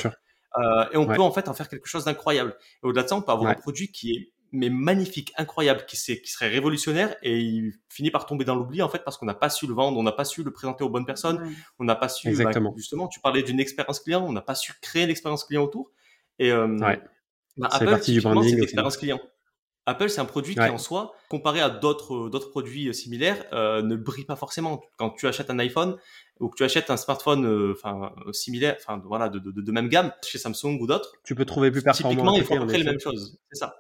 Euh, 0.60 0.86
et 0.92 0.98
on 0.98 1.06
peut 1.06 1.22
en 1.22 1.32
fait 1.32 1.48
en 1.48 1.54
faire 1.54 1.70
quelque 1.70 1.88
chose 1.88 2.06
d'incroyable. 2.06 2.56
Et 2.84 2.88
au-delà 2.88 3.04
de 3.04 3.10
ça, 3.10 3.16
on 3.16 3.22
peut 3.22 3.32
avoir 3.32 3.50
un 3.50 3.56
produit 3.56 3.92
qui 3.92 4.12
est 4.12 4.32
mais 4.52 4.70
magnifique, 4.70 5.34
incroyable, 5.38 5.86
qui, 5.86 5.98
qui 5.98 6.32
serait 6.32 6.48
révolutionnaire 6.48 7.16
et 7.22 7.38
il 7.38 7.74
finit 7.90 8.12
par 8.12 8.26
tomber 8.26 8.46
dans 8.46 8.56
l'oubli 8.56 8.82
en 8.82 8.90
fait 8.90 9.04
parce 9.04 9.18
qu'on 9.18 9.26
n'a 9.26 9.34
pas 9.34 9.50
su 9.50 9.68
le 9.68 9.74
vendre, 9.74 9.98
on 9.98 10.04
n'a 10.04 10.12
pas 10.12 10.26
su 10.26 10.44
le 10.44 10.52
présenter 10.52 10.84
aux 10.84 10.90
bonnes 10.90 11.06
personnes, 11.06 11.54
on 11.80 11.84
n'a 11.84 11.96
pas 11.96 12.10
su 12.10 12.28
bah, 12.28 12.32
Exactement. 12.32 12.74
justement. 12.78 13.08
Tu 13.08 13.20
parlais 13.20 13.44
d'une 13.44 13.60
expérience 13.60 14.00
client, 14.00 14.26
on 14.26 14.32
n'a 14.32 14.42
pas 14.42 14.56
su 14.56 14.74
créer 14.82 15.06
l'expérience 15.06 15.44
client 15.44 15.64
autour. 15.64 15.92
Et 16.40 16.52
euh, 16.52 16.68
bah, 16.78 16.96
Apple, 17.72 18.00
c'est 18.02 18.14
l'expérience 18.14 18.98
client. 18.98 19.20
Apple, 19.86 20.10
c'est 20.10 20.20
un 20.20 20.26
produit 20.26 20.54
qui 20.54 20.62
en 20.62 20.78
soi, 20.78 21.14
comparé 21.30 21.62
à 21.62 21.70
d'autres 21.70 22.30
d'autres 22.30 22.50
produits 22.50 22.90
euh, 22.90 22.94
similaires, 22.94 23.46
euh, 23.54 23.82
ne 23.82 23.96
brille 23.96 24.26
pas 24.26 24.36
forcément. 24.36 24.82
Quand 24.98 25.12
tu 25.12 25.28
achètes 25.28 25.50
un 25.50 25.60
iPhone 25.60 25.98
ou 26.40 26.50
que 26.50 26.56
tu 26.56 26.64
achètes 26.64 26.90
un 26.90 26.98
smartphone, 26.98 27.46
euh, 27.46 27.74
enfin 27.74 28.14
similaire, 28.32 28.78
enfin 28.80 29.02
voilà, 29.06 29.30
de, 29.30 29.40
de, 29.40 29.52
de, 29.52 29.72
même 29.72 29.90
gamme 29.90 30.12
chez 30.24 30.38
Samsung 30.38 30.78
ou 30.80 30.88
d'autres, 30.88 31.12
tu 31.24 31.36
peux 31.36 31.46
trouver 31.46 31.72
plus 31.72 31.82
performant. 31.82 32.12
Typiquement, 32.12 32.36
il 32.36 32.44
faut 32.44 32.56
après 32.56 32.78
les 32.78 32.84
mêmes 32.84 33.00
choses. 33.00 33.40
C'est 33.52 33.60
ça. 33.60 33.76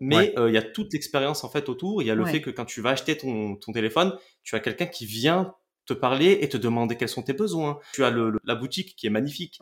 Mais 0.00 0.34
il 0.36 0.54
y 0.54 0.58
a 0.58 0.62
toute 0.62 0.92
l'expérience 0.92 1.42
en 1.42 1.48
fait 1.48 1.68
autour. 1.68 2.02
Il 2.02 2.06
y 2.06 2.10
a 2.10 2.14
le 2.14 2.24
fait 2.24 2.40
que 2.40 2.50
quand 2.50 2.64
tu 2.64 2.80
vas 2.80 2.90
acheter 2.90 3.16
ton, 3.16 3.56
ton 3.56 3.72
téléphone, 3.72 4.16
tu 4.44 4.54
as 4.54 4.60
quelqu'un 4.60 4.86
qui 4.86 5.06
vient 5.06 5.54
te 5.88 5.94
parler 5.94 6.38
et 6.42 6.48
te 6.48 6.56
demander 6.58 6.96
quels 6.96 7.08
sont 7.08 7.22
tes 7.22 7.32
besoins. 7.32 7.78
Tu 7.94 8.04
as 8.04 8.10
le, 8.10 8.38
la 8.44 8.54
boutique 8.54 8.94
qui 8.94 9.06
est 9.06 9.10
magnifique. 9.10 9.58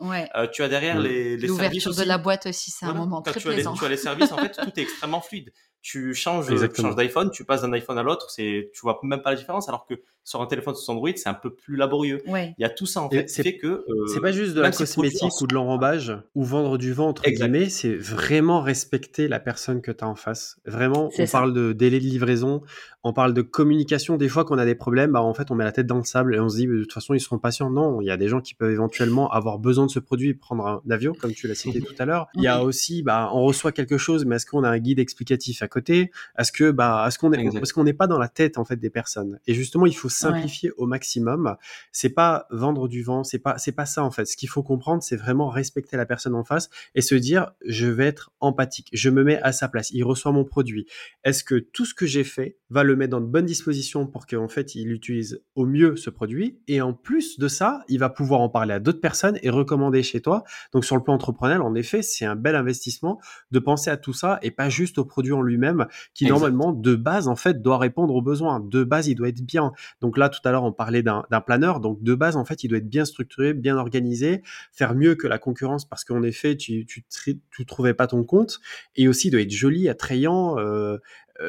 tu 0.53 0.61
as 0.61 0.67
derrière 0.67 0.99
les, 0.99 1.37
les 1.37 1.47
services. 1.47 1.85
L'ouverture 1.85 1.95
de 1.95 2.03
la 2.03 2.17
boîte 2.17 2.45
aussi, 2.45 2.69
c'est 2.69 2.85
un 2.85 2.93
moment 2.93 3.21
très 3.21 3.39
tu 3.39 3.47
plaisant. 3.47 3.71
As 3.71 3.73
les, 3.73 3.79
tu 3.79 3.85
as 3.85 3.89
les 3.89 3.97
services, 3.97 4.31
en 4.31 4.37
fait, 4.37 4.51
tout 4.51 4.79
est 4.79 4.83
extrêmement 4.83 5.21
fluide 5.21 5.51
tu 5.81 6.13
changes, 6.13 6.47
tu 6.47 6.81
changes 6.81 6.95
d'iPhone, 6.95 7.31
tu 7.31 7.45
passes 7.45 7.61
d'un 7.61 7.71
iPhone 7.73 7.97
à 7.97 8.03
l'autre, 8.03 8.29
c'est, 8.29 8.71
tu 8.73 8.81
vois 8.81 8.99
même 9.03 9.21
pas 9.21 9.31
la 9.31 9.37
différence, 9.37 9.69
alors 9.69 9.85
que 9.85 9.95
sur 10.23 10.41
un 10.41 10.45
téléphone 10.45 10.75
sous 10.75 10.91
Android, 10.91 11.09
c'est 11.15 11.29
un 11.29 11.33
peu 11.33 11.53
plus 11.53 11.77
laborieux. 11.77 12.21
Il 12.27 12.55
y 12.59 12.65
a 12.65 12.69
tout 12.69 12.85
ça 12.85 13.01
en 13.01 13.09
fait, 13.09 13.29
c'est 13.29 13.43
fait 13.43 13.57
que 13.57 13.67
euh, 13.67 14.07
c'est 14.13 14.19
pas 14.19 14.33
juste 14.33 14.53
de 14.53 14.61
la 14.61 14.71
cosmétique 14.71 15.31
ou 15.39 15.47
de 15.47 15.53
l'enrobage 15.53 16.13
ou 16.35 16.43
vendre 16.43 16.77
du 16.77 16.91
vent 16.91 17.07
entre 17.07 17.23
guillemets, 17.29 17.69
c'est 17.69 17.95
vraiment 17.95 18.61
respecter 18.61 19.29
la 19.29 19.39
personne 19.39 19.81
que 19.81 19.91
tu 19.91 20.03
as 20.03 20.07
en 20.07 20.15
face. 20.15 20.59
Vraiment, 20.65 21.09
on 21.17 21.27
parle 21.27 21.53
de 21.53 21.71
délai 21.71 21.99
de 21.99 22.05
livraison, 22.05 22.61
on 23.07 23.13
parle 23.13 23.33
de 23.33 23.41
communication. 23.41 24.17
Des 24.17 24.29
fois, 24.29 24.43
qu'on 24.45 24.57
a 24.57 24.65
des 24.65 24.75
problèmes, 24.75 25.11
bah, 25.11 25.21
en 25.21 25.33
fait, 25.33 25.49
on 25.51 25.55
met 25.55 25.63
la 25.63 25.71
tête 25.71 25.87
dans 25.87 25.97
le 25.97 26.03
sable 26.03 26.35
et 26.35 26.39
on 26.39 26.49
se 26.49 26.57
dit, 26.57 26.67
de 26.67 26.81
toute 26.81 26.93
façon, 26.93 27.13
ils 27.13 27.19
seront 27.19 27.39
patients. 27.39 27.69
Non, 27.69 28.01
il 28.01 28.05
y 28.05 28.11
a 28.11 28.17
des 28.17 28.27
gens 28.27 28.41
qui 28.41 28.53
peuvent 28.53 28.71
éventuellement 28.71 29.29
avoir 29.31 29.59
besoin 29.59 29.85
de 29.85 29.91
ce 29.91 29.99
produit 29.99 30.29
et 30.29 30.33
prendre 30.33 30.67
un 30.67 30.81
avion, 30.89 31.13
comme 31.13 31.33
tu 31.33 31.47
l'as 31.47 31.55
cité 31.55 31.81
tout 31.81 31.95
à 31.99 32.05
l'heure. 32.05 32.27
Il 32.35 32.43
y 32.43 32.47
a 32.47 32.63
aussi, 32.63 33.03
bah, 33.03 33.29
on 33.33 33.43
reçoit 33.43 33.71
quelque 33.71 33.97
chose, 33.97 34.25
mais 34.25 34.35
est-ce 34.35 34.45
qu'on 34.45 34.63
a 34.63 34.69
un 34.69 34.79
guide 34.79 34.99
explicatif 34.99 35.61
à 35.61 35.67
côté? 35.67 36.11
Est-ce 36.37 36.51
que, 36.51 36.71
bah, 36.71 37.05
est-ce 37.07 37.17
qu'on 37.17 37.31
est, 37.31 37.51
parce 37.53 37.71
qu'on 37.71 37.83
n'est 37.83 37.93
pas 37.93 38.07
dans 38.07 38.19
la 38.19 38.27
tête 38.27 38.57
en 38.57 38.65
fait 38.65 38.77
des 38.77 38.89
personnes? 38.89 39.39
Et 39.47 39.53
justement, 39.53 39.85
il 39.85 39.95
faut 39.95 40.09
simplifier 40.09 40.71
au 40.77 40.85
maximum. 40.85 41.55
C'est 41.91 42.09
pas 42.09 42.47
vendre 42.51 42.87
du 42.87 43.03
vent, 43.03 43.23
c'est 43.23 43.39
pas, 43.39 43.57
c'est 43.57 43.71
pas 43.71 43.85
ça 43.85 44.03
en 44.03 44.11
fait. 44.11 44.25
Ce 44.25 44.35
qu'il 44.35 44.49
faut 44.49 44.63
comprendre, 44.63 45.01
c'est 45.01 45.15
vraiment 45.15 45.49
respecter 45.49 45.95
la 45.95 46.05
personne 46.05 46.35
en 46.35 46.43
face 46.43 46.69
et 46.95 47.01
se 47.01 47.15
dire, 47.15 47.51
je 47.65 47.87
vais 47.87 48.05
être 48.05 48.31
empathique, 48.39 48.89
je 48.93 49.09
me 49.09 49.23
mets 49.23 49.39
à 49.41 49.51
sa 49.51 49.69
place. 49.69 49.91
Il 49.91 50.03
reçoit 50.03 50.31
mon 50.31 50.43
produit. 50.43 50.87
Est-ce 51.23 51.43
que 51.43 51.55
tout 51.55 51.85
ce 51.85 51.93
que 51.93 52.05
j'ai 52.05 52.23
fait 52.23 52.57
va 52.69 52.83
le 52.83 52.95
mettre 52.97 53.11
dans 53.11 53.21
de 53.21 53.25
bonnes 53.25 53.45
dispositions 53.45 54.05
pour 54.05 54.27
qu'en 54.27 54.47
fait 54.47 54.75
il 54.75 54.91
utilise 54.91 55.41
au 55.55 55.65
mieux 55.65 55.95
ce 55.95 56.09
produit 56.09 56.59
et 56.67 56.81
en 56.81 56.93
plus 56.93 57.39
de 57.39 57.47
ça, 57.47 57.83
il 57.87 57.99
va 57.99 58.09
pouvoir 58.09 58.41
en 58.41 58.49
parler 58.49 58.73
à 58.73 58.79
d'autres 58.79 59.01
personnes 59.01 59.39
et 59.43 59.49
recommander 59.49 60.03
chez 60.03 60.21
toi. 60.21 60.43
Donc 60.73 60.85
sur 60.85 60.95
le 60.95 61.03
plan 61.03 61.13
entrepreneurial, 61.13 61.61
en 61.61 61.75
effet, 61.75 62.01
c'est 62.01 62.25
un 62.25 62.35
bel 62.35 62.55
investissement 62.55 63.19
de 63.51 63.59
penser 63.59 63.89
à 63.89 63.97
tout 63.97 64.13
ça 64.13 64.39
et 64.41 64.51
pas 64.51 64.69
juste 64.69 64.97
au 64.97 65.05
produit 65.05 65.33
en 65.33 65.41
lui-même 65.41 65.87
qui 66.13 66.25
normalement 66.25 66.73
de 66.73 66.95
base 66.95 67.27
en 67.27 67.35
fait 67.35 67.61
doit 67.61 67.77
répondre 67.77 68.13
aux 68.13 68.21
besoins. 68.21 68.59
De 68.59 68.83
base, 68.83 69.07
il 69.07 69.15
doit 69.15 69.29
être 69.29 69.41
bien. 69.41 69.71
Donc 70.01 70.17
là 70.17 70.29
tout 70.29 70.41
à 70.43 70.51
l'heure 70.51 70.63
on 70.63 70.73
parlait 70.73 71.03
d'un 71.03 71.23
planeur, 71.45 71.79
donc 71.79 72.01
de 72.01 72.15
base 72.15 72.35
en 72.35 72.45
fait 72.45 72.63
il 72.63 72.67
doit 72.67 72.79
être 72.79 72.89
bien 72.89 73.05
structuré, 73.05 73.53
bien 73.53 73.77
organisé, 73.77 74.41
faire 74.71 74.95
mieux 74.95 75.15
que 75.15 75.27
la 75.27 75.37
concurrence 75.37 75.87
parce 75.87 76.03
qu'en 76.03 76.23
effet 76.23 76.57
tu 76.57 76.85
tu, 76.85 77.05
tu 77.51 77.65
trouvais 77.65 77.93
pas 77.93 78.07
ton 78.07 78.23
compte 78.23 78.59
et 78.95 79.07
aussi 79.07 79.27
il 79.27 79.31
doit 79.31 79.41
être 79.41 79.51
joli, 79.51 79.89
attrayant, 79.89 80.57
euh, 80.59 80.97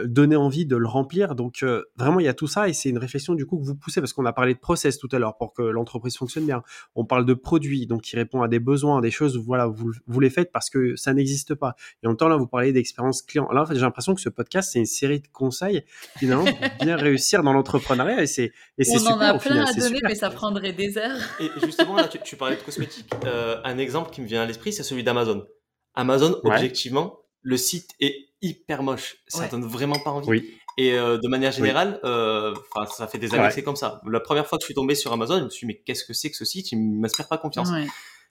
donner 0.04 0.36
envie 0.36 0.66
de 0.66 0.76
le 0.76 0.86
remplir. 0.86 1.34
Donc 1.34 1.62
euh, 1.62 1.84
vraiment, 1.96 2.20
il 2.20 2.24
y 2.24 2.28
a 2.28 2.34
tout 2.34 2.46
ça 2.46 2.68
et 2.68 2.72
c'est 2.72 2.88
une 2.88 2.98
réflexion 2.98 3.34
du 3.34 3.46
coup 3.46 3.58
que 3.58 3.64
vous 3.64 3.74
poussez 3.74 4.00
parce 4.00 4.12
qu'on 4.12 4.26
a 4.26 4.32
parlé 4.32 4.54
de 4.54 4.58
process 4.58 4.98
tout 4.98 5.08
à 5.12 5.18
l'heure 5.18 5.36
pour 5.36 5.52
que 5.52 5.62
l'entreprise 5.62 6.16
fonctionne 6.16 6.46
bien. 6.46 6.62
On 6.94 7.04
parle 7.04 7.24
de 7.24 7.34
produits, 7.34 7.86
donc 7.86 8.02
qui 8.02 8.16
répond 8.16 8.42
à 8.42 8.48
des 8.48 8.58
besoins, 8.58 9.00
des 9.00 9.10
choses. 9.10 9.38
Voilà, 9.38 9.66
vous, 9.66 9.92
vous 10.06 10.20
les 10.20 10.30
faites 10.30 10.52
parce 10.52 10.70
que 10.70 10.96
ça 10.96 11.14
n'existe 11.14 11.54
pas. 11.54 11.74
Et 12.02 12.06
en 12.06 12.10
même 12.10 12.16
temps, 12.16 12.28
là, 12.28 12.36
vous 12.36 12.46
parlez 12.46 12.72
d'expérience 12.72 13.22
client. 13.22 13.48
Là, 13.50 13.62
en 13.62 13.66
fait, 13.66 13.74
j'ai 13.74 13.80
l'impression 13.80 14.14
que 14.14 14.20
ce 14.20 14.28
podcast, 14.28 14.70
c'est 14.72 14.78
une 14.78 14.86
série 14.86 15.20
de 15.20 15.28
conseils 15.28 15.84
finalement 16.16 16.44
pour 16.44 16.68
bien 16.82 16.96
réussir 16.96 17.42
dans 17.42 17.52
l'entrepreneuriat 17.52 18.22
et 18.22 18.26
c'est 18.26 18.52
et 18.78 18.84
c'est 18.84 18.98
super. 18.98 19.16
On 19.16 19.18
en 19.18 19.20
a 19.20 19.38
plein 19.38 19.64
à 19.64 19.72
donner, 19.72 20.00
mais 20.02 20.14
ça 20.14 20.30
prendrait 20.30 20.72
des 20.72 20.98
heures. 20.98 21.18
Et 21.40 21.48
justement, 21.64 21.96
là, 21.96 22.08
tu, 22.08 22.36
parlais 22.36 22.56
de 22.56 22.62
cosmétiques. 22.62 23.10
Euh, 23.24 23.56
un 23.64 23.78
exemple 23.78 24.10
qui 24.10 24.20
me 24.20 24.26
vient 24.26 24.42
à 24.42 24.46
l'esprit, 24.46 24.72
c'est 24.72 24.82
celui 24.82 25.02
d'Amazon. 25.02 25.46
Amazon, 25.94 26.36
objectivement, 26.44 27.18
le 27.42 27.56
site 27.56 27.94
est 28.00 28.28
hyper 28.42 28.82
moche. 28.82 29.16
Ça 29.26 29.48
donne 29.48 29.64
vraiment 29.64 29.98
pas 29.98 30.10
envie. 30.10 30.28
Oui. 30.28 30.58
Et 30.76 30.92
euh, 30.96 31.18
de 31.18 31.26
manière 31.26 31.50
générale, 31.50 31.98
euh, 32.04 32.54
ça 32.88 33.08
fait 33.08 33.18
des 33.18 33.34
années 33.34 33.48
que 33.48 33.54
c'est 33.54 33.64
comme 33.64 33.76
ça. 33.76 34.00
La 34.06 34.20
première 34.20 34.46
fois 34.46 34.58
que 34.58 34.62
je 34.62 34.66
suis 34.66 34.74
tombé 34.74 34.94
sur 34.94 35.12
Amazon, 35.12 35.38
je 35.40 35.44
me 35.44 35.50
suis 35.50 35.66
dit, 35.66 35.72
mais 35.72 35.82
qu'est-ce 35.84 36.04
que 36.04 36.12
c'est 36.12 36.30
que 36.30 36.36
ce 36.36 36.44
site? 36.44 36.70
Il 36.70 36.78
m'inspire 36.78 37.26
pas 37.26 37.38
confiance. 37.38 37.70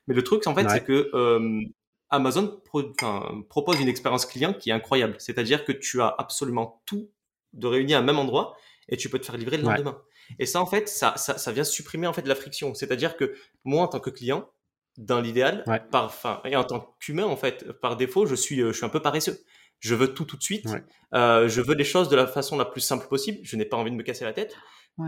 Mais 0.08 0.16
le 0.16 0.24
truc, 0.24 0.48
en 0.48 0.56
fait, 0.56 0.70
c'est 0.70 0.84
que 0.84 1.12
euh, 1.14 1.62
Amazon 2.10 2.62
propose 3.50 3.80
une 3.82 3.90
expérience 3.90 4.26
client 4.26 4.54
qui 4.54 4.70
est 4.70 4.74
incroyable. 4.74 5.16
C'est-à-dire 5.20 5.66
que 5.66 5.74
tu 5.74 6.02
as 6.02 6.16
absolument 6.18 6.82
tout 6.86 7.12
de 7.54 7.68
réuni 7.68 7.94
à 7.94 8.00
un 8.00 8.02
même 8.02 8.20
endroit 8.20 8.56
et 8.88 8.96
tu 8.96 9.10
peux 9.10 9.20
te 9.20 9.26
faire 9.26 9.38
livrer 9.38 9.58
le 9.58 9.64
lendemain. 9.64 10.02
Et 10.40 10.46
ça, 10.46 10.62
en 10.62 10.66
fait, 10.66 10.88
ça, 10.88 11.16
ça, 11.18 11.38
ça 11.38 11.52
vient 11.52 11.64
supprimer 11.64 12.08
en 12.08 12.14
fait 12.14 12.26
la 12.28 12.36
friction. 12.36 12.74
C'est-à-dire 12.74 13.18
que 13.18 13.34
moi, 13.66 13.84
en 13.84 13.88
tant 13.88 14.00
que 14.00 14.10
client, 14.10 14.50
dans 14.98 15.22
l'idéal, 15.22 15.64
par, 15.92 16.06
enfin, 16.06 16.42
et 16.46 16.56
en 16.56 16.64
tant 16.64 16.96
qu'humain, 17.00 17.26
en 17.26 17.38
fait, 17.38 17.72
par 17.82 17.98
défaut, 17.98 18.26
je 18.26 18.36
suis, 18.36 18.58
je 18.58 18.72
suis 18.72 18.86
un 18.86 18.90
peu 18.90 19.02
paresseux 19.02 19.40
je 19.80 19.96
veux 19.96 20.14
tout 20.14 20.26
tout 20.26 20.38
de 20.38 20.44
suite. 20.44 20.68
Euh, 21.14 21.48
je 21.48 21.62
veux 21.62 21.76
les 21.76 21.84
choses 21.84 22.10
de 22.10 22.16
la 22.16 22.28
façon 22.28 22.58
la 22.58 22.66
plus 22.66 22.82
simple 22.82 23.08
possible. 23.08 23.40
Je 23.44 23.56
n'ai 23.56 23.66
pas 23.66 23.78
envie 23.78 23.92
de 23.92 23.96
me 23.96 24.04
casser 24.04 24.26
la 24.26 24.34
tête. 24.34 24.56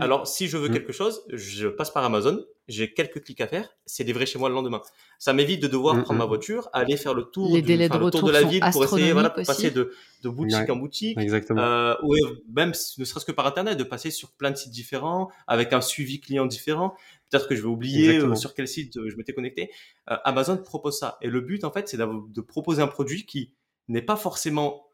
Alors, 0.00 0.28
si 0.28 0.46
je 0.46 0.56
veux 0.56 0.68
mm. 0.68 0.72
quelque 0.72 0.92
chose, 0.92 1.22
je 1.32 1.66
passe 1.66 1.90
par 1.90 2.04
Amazon. 2.04 2.44
J'ai 2.68 2.94
quelques 2.94 3.24
clics 3.24 3.40
à 3.40 3.48
faire. 3.48 3.68
C'est 3.86 4.04
livré 4.04 4.24
chez 4.24 4.38
moi 4.38 4.48
le 4.48 4.54
lendemain. 4.54 4.80
Ça 5.18 5.32
m'évite 5.32 5.60
de 5.60 5.66
devoir 5.66 5.96
mm, 5.96 6.04
prendre 6.04 6.18
ma 6.18 6.26
mm. 6.26 6.28
voiture, 6.28 6.68
aller 6.72 6.96
faire 6.96 7.12
le 7.12 7.24
tour, 7.24 7.52
du, 7.52 7.60
de, 7.60 7.74
le 7.74 8.10
tour 8.10 8.22
de 8.22 8.30
la 8.30 8.44
ville 8.44 8.62
pour 8.70 8.84
essayer, 8.84 9.12
voilà, 9.12 9.30
pour 9.30 9.44
passer 9.44 9.72
de, 9.72 9.92
de 10.22 10.28
boutique 10.28 10.70
en 10.70 10.76
boutique. 10.76 11.18
Exactement. 11.18 11.60
Euh, 11.60 11.94
ou 12.04 12.14
même, 12.54 12.72
ne 12.98 13.04
serait-ce 13.04 13.24
que 13.24 13.32
par 13.32 13.48
Internet, 13.48 13.76
de 13.76 13.82
passer 13.82 14.12
sur 14.12 14.30
plein 14.30 14.52
de 14.52 14.56
sites 14.56 14.70
différents, 14.70 15.28
avec 15.48 15.72
un 15.72 15.80
suivi 15.80 16.20
client 16.20 16.46
différent. 16.46 16.94
Peut-être 17.30 17.48
que 17.48 17.54
je 17.54 17.62
vais 17.62 17.68
oublier 17.68 18.18
euh, 18.18 18.34
sur 18.34 18.54
quel 18.54 18.66
site 18.66 18.98
je 19.06 19.16
m'étais 19.16 19.32
connecté. 19.32 19.70
Euh, 20.10 20.16
Amazon 20.24 20.56
propose 20.56 20.98
ça. 20.98 21.16
Et 21.22 21.28
le 21.28 21.40
but, 21.40 21.64
en 21.64 21.70
fait, 21.70 21.88
c'est 21.88 21.96
de 21.96 22.40
proposer 22.40 22.82
un 22.82 22.88
produit 22.88 23.24
qui 23.26 23.54
n'est 23.88 24.02
pas 24.02 24.16
forcément 24.16 24.90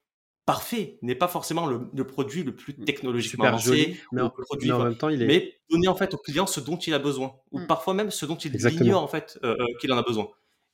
parfait, 0.46 0.98
n'est 1.02 1.16
pas 1.16 1.26
forcément 1.26 1.66
le, 1.66 2.04
produit 2.04 2.44
le 2.44 2.54
plus 2.54 2.74
technologiquement 2.76 3.44
Super 3.44 3.54
avancé, 3.54 3.66
joli, 3.66 3.96
mais, 4.12 4.22
ou 4.22 4.24
en, 4.26 4.32
le 4.36 4.44
produit, 4.44 4.68
mais 4.68 4.74
en 4.74 4.76
enfin, 4.76 4.84
même 4.88 4.96
temps, 4.96 5.08
il 5.08 5.20
est. 5.22 5.26
mais 5.26 5.54
donner 5.68 5.88
en 5.88 5.96
fait 5.96 6.14
au 6.14 6.18
client 6.18 6.46
ce 6.46 6.60
dont 6.60 6.76
il 6.76 6.94
a 6.94 7.00
besoin, 7.00 7.34
ou 7.50 7.58
Mm. 7.58 7.66
parfois 7.66 7.94
même 7.94 8.12
ce 8.12 8.24
dont 8.26 8.36
il 8.36 8.54
Exactement. 8.54 8.84
ignore 8.84 9.02
en 9.02 9.08
fait 9.08 9.38
euh, 9.42 9.56
euh, 9.58 9.64
qu'il 9.80 9.92
en 9.92 9.98
a 9.98 10.02
besoin, 10.02 10.28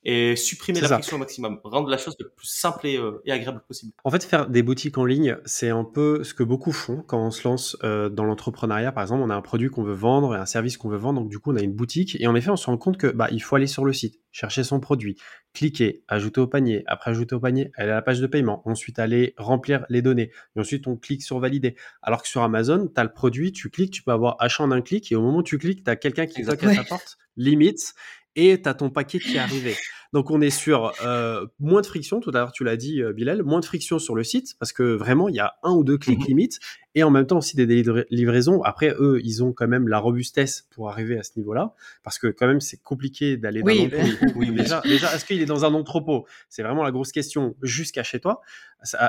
et 0.05 0.35
supprimer 0.35 0.81
la 0.81 0.87
ça. 0.87 0.95
friction 0.95 1.15
au 1.15 1.19
maximum, 1.19 1.59
rendre 1.63 1.89
la 1.89 1.97
chose 1.97 2.15
le 2.19 2.29
plus 2.29 2.47
simple 2.47 2.87
et, 2.87 2.97
euh, 2.97 3.21
et 3.25 3.31
agréable 3.31 3.63
possible. 3.67 3.93
En 4.03 4.11
fait, 4.11 4.23
faire 4.23 4.49
des 4.49 4.63
boutiques 4.63 4.97
en 4.97 5.05
ligne, 5.05 5.37
c'est 5.45 5.69
un 5.69 5.83
peu 5.83 6.23
ce 6.23 6.33
que 6.33 6.43
beaucoup 6.43 6.71
font 6.73 7.03
quand 7.07 7.19
on 7.19 7.31
se 7.31 7.47
lance 7.47 7.77
euh, 7.83 8.09
dans 8.09 8.25
l'entrepreneuriat. 8.25 8.91
Par 8.91 9.03
exemple, 9.03 9.23
on 9.23 9.29
a 9.29 9.35
un 9.35 9.41
produit 9.41 9.69
qu'on 9.69 9.83
veut 9.83 9.93
vendre 9.93 10.35
et 10.35 10.37
un 10.37 10.45
service 10.45 10.77
qu'on 10.77 10.89
veut 10.89 10.97
vendre, 10.97 11.21
donc 11.21 11.29
du 11.29 11.39
coup, 11.39 11.53
on 11.53 11.55
a 11.55 11.61
une 11.61 11.73
boutique. 11.73 12.17
Et 12.19 12.27
en 12.27 12.35
effet, 12.35 12.49
on 12.49 12.57
se 12.57 12.65
rend 12.65 12.77
compte 12.77 12.97
que 12.97 13.07
bah, 13.07 13.29
il 13.31 13.41
faut 13.41 13.55
aller 13.55 13.67
sur 13.67 13.85
le 13.85 13.93
site, 13.93 14.19
chercher 14.31 14.63
son 14.63 14.79
produit, 14.79 15.17
cliquer, 15.53 16.03
ajouter 16.07 16.41
au 16.41 16.47
panier. 16.47 16.83
Après 16.87 17.11
ajouter 17.11 17.35
au 17.35 17.39
panier, 17.39 17.71
aller 17.75 17.91
à 17.91 17.95
la 17.95 18.01
page 18.01 18.19
de 18.19 18.27
paiement. 18.27 18.61
Ensuite, 18.65 18.99
aller 18.99 19.33
remplir 19.37 19.85
les 19.89 20.01
données. 20.01 20.31
Et 20.55 20.59
ensuite, 20.59 20.87
on 20.87 20.97
clique 20.97 21.23
sur 21.23 21.39
valider. 21.39 21.75
Alors 22.01 22.23
que 22.23 22.27
sur 22.27 22.41
Amazon, 22.41 22.89
tu 22.93 22.99
as 22.99 23.03
le 23.03 23.13
produit, 23.13 23.53
tu 23.53 23.69
cliques, 23.69 23.91
tu 23.91 24.03
peux 24.03 24.11
avoir 24.11 24.35
achat 24.39 24.63
en 24.63 24.71
un 24.71 24.81
clic. 24.81 25.11
Et 25.11 25.15
au 25.15 25.21
moment 25.21 25.37
où 25.37 25.43
tu 25.43 25.57
cliques, 25.57 25.83
tu 25.83 25.89
as 25.89 25.95
quelqu'un 25.95 26.25
qui 26.25 26.43
toque 26.43 26.63
à 26.63 26.75
ta 26.75 26.83
porte, 26.83 27.17
limite, 27.37 27.93
et 28.35 28.61
tu 28.61 28.75
ton 28.75 28.89
paquet 28.89 29.19
qui 29.19 29.35
est 29.35 29.39
arrivé. 29.39 29.75
Donc 30.13 30.31
on 30.31 30.39
est 30.41 30.49
sur 30.51 30.93
euh, 31.05 31.45
moins 31.59 31.81
de 31.81 31.85
friction, 31.87 32.19
tout 32.21 32.29
à 32.29 32.33
l'heure 32.33 32.51
tu 32.53 32.63
l'as 32.63 32.77
dit 32.77 33.01
euh, 33.01 33.11
Bilal, 33.13 33.43
moins 33.43 33.59
de 33.59 33.65
friction 33.65 33.99
sur 33.99 34.15
le 34.15 34.23
site 34.23 34.55
parce 34.59 34.71
que 34.71 34.83
vraiment 34.83 35.27
il 35.27 35.35
y 35.35 35.39
a 35.39 35.55
un 35.63 35.71
ou 35.71 35.83
deux 35.83 35.97
clics 35.97 36.19
Mhm. 36.19 36.25
limite 36.27 36.59
et 36.95 37.01
en 37.01 37.09
même 37.09 37.25
temps 37.25 37.39
aussi 37.39 37.55
des 37.55 37.65
délais 37.65 37.81
de 37.81 38.05
livraison. 38.11 38.61
Après 38.61 38.95
eux 38.99 39.19
ils 39.23 39.43
ont 39.43 39.51
quand 39.51 39.67
même 39.67 39.87
la 39.87 39.97
robustesse 39.97 40.67
pour 40.69 40.89
arriver 40.91 41.17
à 41.17 41.23
ce 41.23 41.31
niveau-là 41.37 41.73
parce 42.03 42.19
que 42.19 42.27
quand 42.27 42.45
même 42.47 42.61
c'est 42.61 42.81
compliqué 42.81 43.35
d'aller 43.37 43.61
dans 43.61 43.65
Oui, 43.67 43.89
un 43.91 43.97
entrepôt. 43.97 44.33
oui, 44.39 44.47
oui. 44.51 44.55
déjà, 44.55 44.81
déjà 44.81 45.13
est-ce 45.15 45.25
qu'il 45.25 45.41
est 45.41 45.45
dans 45.47 45.65
un 45.65 45.73
entrepôt? 45.73 46.25
C'est 46.49 46.61
vraiment 46.63 46.83
la 46.83 46.91
grosse 46.91 47.11
question 47.11 47.55
jusqu'à 47.63 48.03
chez 48.03 48.19
toi 48.19 48.41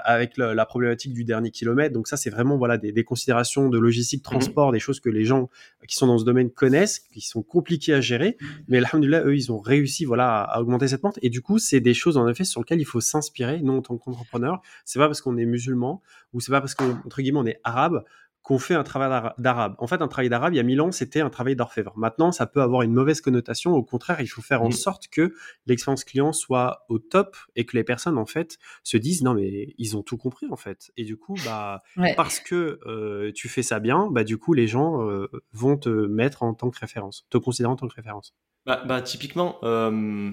avec 0.05 0.37
la 0.37 0.65
problématique 0.67 1.13
du 1.13 1.25
dernier 1.25 1.51
kilomètre. 1.51 1.93
Donc 1.93 2.07
ça 2.07 2.17
c'est 2.17 2.31
vraiment 2.31 2.57
voilà 2.57 2.79
des, 2.79 2.93
des 2.93 3.03
considérations 3.05 3.69
de 3.69 3.79
logistique, 3.79 4.23
transport, 4.23 4.71
des 4.73 4.79
choses 4.79 5.01
que 5.01 5.11
les 5.11 5.25
gens 5.25 5.51
qui 5.89 5.97
sont 5.97 6.07
dans 6.07 6.17
ce 6.19 6.25
domaine 6.25 6.51
connaissent, 6.51 7.01
qui 7.13 7.21
sont 7.21 7.43
compliquées 7.43 7.93
à 7.93 8.01
gérer. 8.01 8.37
Mais 8.69 8.79
alhamdoulilah, 8.79 9.25
eux, 9.25 9.37
ils 9.37 9.51
ont 9.51 9.59
réussi 9.59 10.05
voilà, 10.05 10.43
à, 10.43 10.57
à 10.57 10.61
augmenter 10.61 10.87
cette 10.95 11.03
pente. 11.03 11.19
Et 11.23 11.31
du 11.31 11.43
coup, 11.43 11.59
c'est 11.59 11.81
des 11.81 11.95
choses, 11.95 12.17
en 12.17 12.29
effet, 12.29 12.45
sur 12.45 12.61
lesquelles 12.61 12.81
il 12.81 12.85
faut 12.87 13.01
s'inspirer, 13.01 13.61
nous, 13.61 13.75
en 13.77 13.83
tant 13.83 13.97
qu'entrepreneur. 13.99 14.61
C'est 14.85 14.99
pas 14.99 15.07
parce 15.07 15.21
qu'on 15.21 15.37
est 15.37 15.47
musulman 15.47 16.03
ou 16.33 16.41
c'est 16.41 16.53
pas 16.53 16.61
parce 16.61 16.75
qu'entre 16.75 17.21
guillemets, 17.23 17.39
on 17.41 17.47
est 17.47 17.61
arabe 17.65 18.05
qu'on 18.43 18.59
fait 18.59 18.75
un 18.75 18.83
travail 18.85 19.09
d'ara- 19.09 19.35
d'arabe. 19.39 19.75
En 19.79 19.87
fait, 19.87 20.03
un 20.03 20.07
travail 20.09 20.29
d'arabe, 20.29 20.53
il 20.53 20.59
y 20.59 20.61
a 20.61 20.63
mille 20.63 20.79
ans, 20.83 20.93
c'était 20.93 21.23
un 21.23 21.31
travail 21.31 21.57
d'orfèvre. 21.57 21.95
Maintenant, 21.97 22.31
ça 22.31 22.45
peut 22.47 22.61
avoir 22.61 22.83
une 22.83 22.93
mauvaise 22.93 23.23
connotation. 23.23 23.73
Au 23.73 23.83
contraire, 23.83 24.21
il 24.21 24.27
faut 24.27 24.43
faire 24.43 24.61
en 24.63 24.67
Mhm. 24.67 24.73
sorte 24.73 25.09
que 25.09 25.33
l'expérience 25.65 26.05
client 26.05 26.35
soit 26.35 26.85
au 26.91 26.99
top 26.99 27.39
et 27.57 27.65
que 27.65 27.75
les 27.75 27.85
personnes, 27.85 28.19
en 28.19 28.27
fait, 28.27 28.59
se 28.83 28.99
disent, 28.99 29.23
non, 29.23 29.33
mais 29.33 29.75
ils 29.79 29.97
ont 29.97 30.03
tout 30.03 30.19
compris, 30.19 30.47
en 30.51 30.57
fait. 30.57 30.93
Et 30.99 31.05
du 31.05 31.17
coup, 31.17 31.37
bah, 31.43 31.83
Ouais. 31.97 32.13
parce 32.17 32.39
que 32.39 32.81
euh, 32.87 33.33
tu 33.35 33.49
fais 33.49 33.63
ça 33.63 33.81
bien, 33.81 34.11
bah, 34.11 34.25
du 34.25 34.37
coup, 34.37 34.53
les 34.53 34.67
gens 34.67 35.09
euh, 35.09 35.27
vont 35.55 35.79
te 35.79 35.89
mettre 35.89 36.43
en 36.43 36.53
tant 36.53 36.69
que 36.71 36.79
référence, 36.79 37.25
te 37.31 37.39
considérer 37.39 37.73
en 37.73 37.77
tant 37.77 37.89
que 37.89 37.95
référence. 37.95 38.35
Bah, 38.67 38.83
bah, 38.87 39.01
typiquement, 39.01 39.57
euh, 39.63 40.33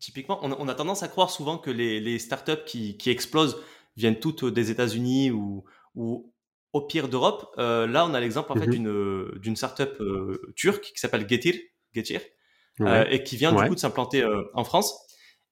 typiquement 0.00 0.38
on, 0.42 0.50
a- 0.52 0.56
on 0.58 0.66
a 0.68 0.74
tendance 0.74 1.02
à 1.04 1.08
croire 1.08 1.30
souvent 1.30 1.58
que 1.58 1.70
les, 1.70 2.00
les 2.00 2.18
startups 2.18 2.64
qui, 2.66 2.96
qui 2.96 3.10
explosent 3.10 3.56
viennent 3.96 4.18
toutes 4.18 4.44
des 4.44 4.70
États-Unis 4.70 5.30
ou, 5.30 5.64
ou 5.94 6.32
au 6.72 6.80
pire 6.82 7.08
d'Europe. 7.08 7.52
Euh, 7.58 7.86
là, 7.86 8.06
on 8.06 8.14
a 8.14 8.20
l'exemple 8.20 8.50
en 8.52 8.56
fait 8.56 8.66
Mhm. 8.66 8.72
d'une 8.72 9.38
d'une 9.40 9.56
startup 9.56 9.92
euh, 10.00 10.40
turque 10.56 10.84
qui 10.94 10.98
s'appelle 11.00 11.26
Getir, 11.28 11.54
Getir 11.94 12.20
euh, 12.80 13.04
et 13.10 13.22
qui 13.24 13.36
vient 13.36 13.54
Ouais. 13.54 13.62
du 13.64 13.68
coup 13.68 13.74
de 13.74 13.80
s'implanter 13.80 14.24
en 14.54 14.64
France. 14.64 14.94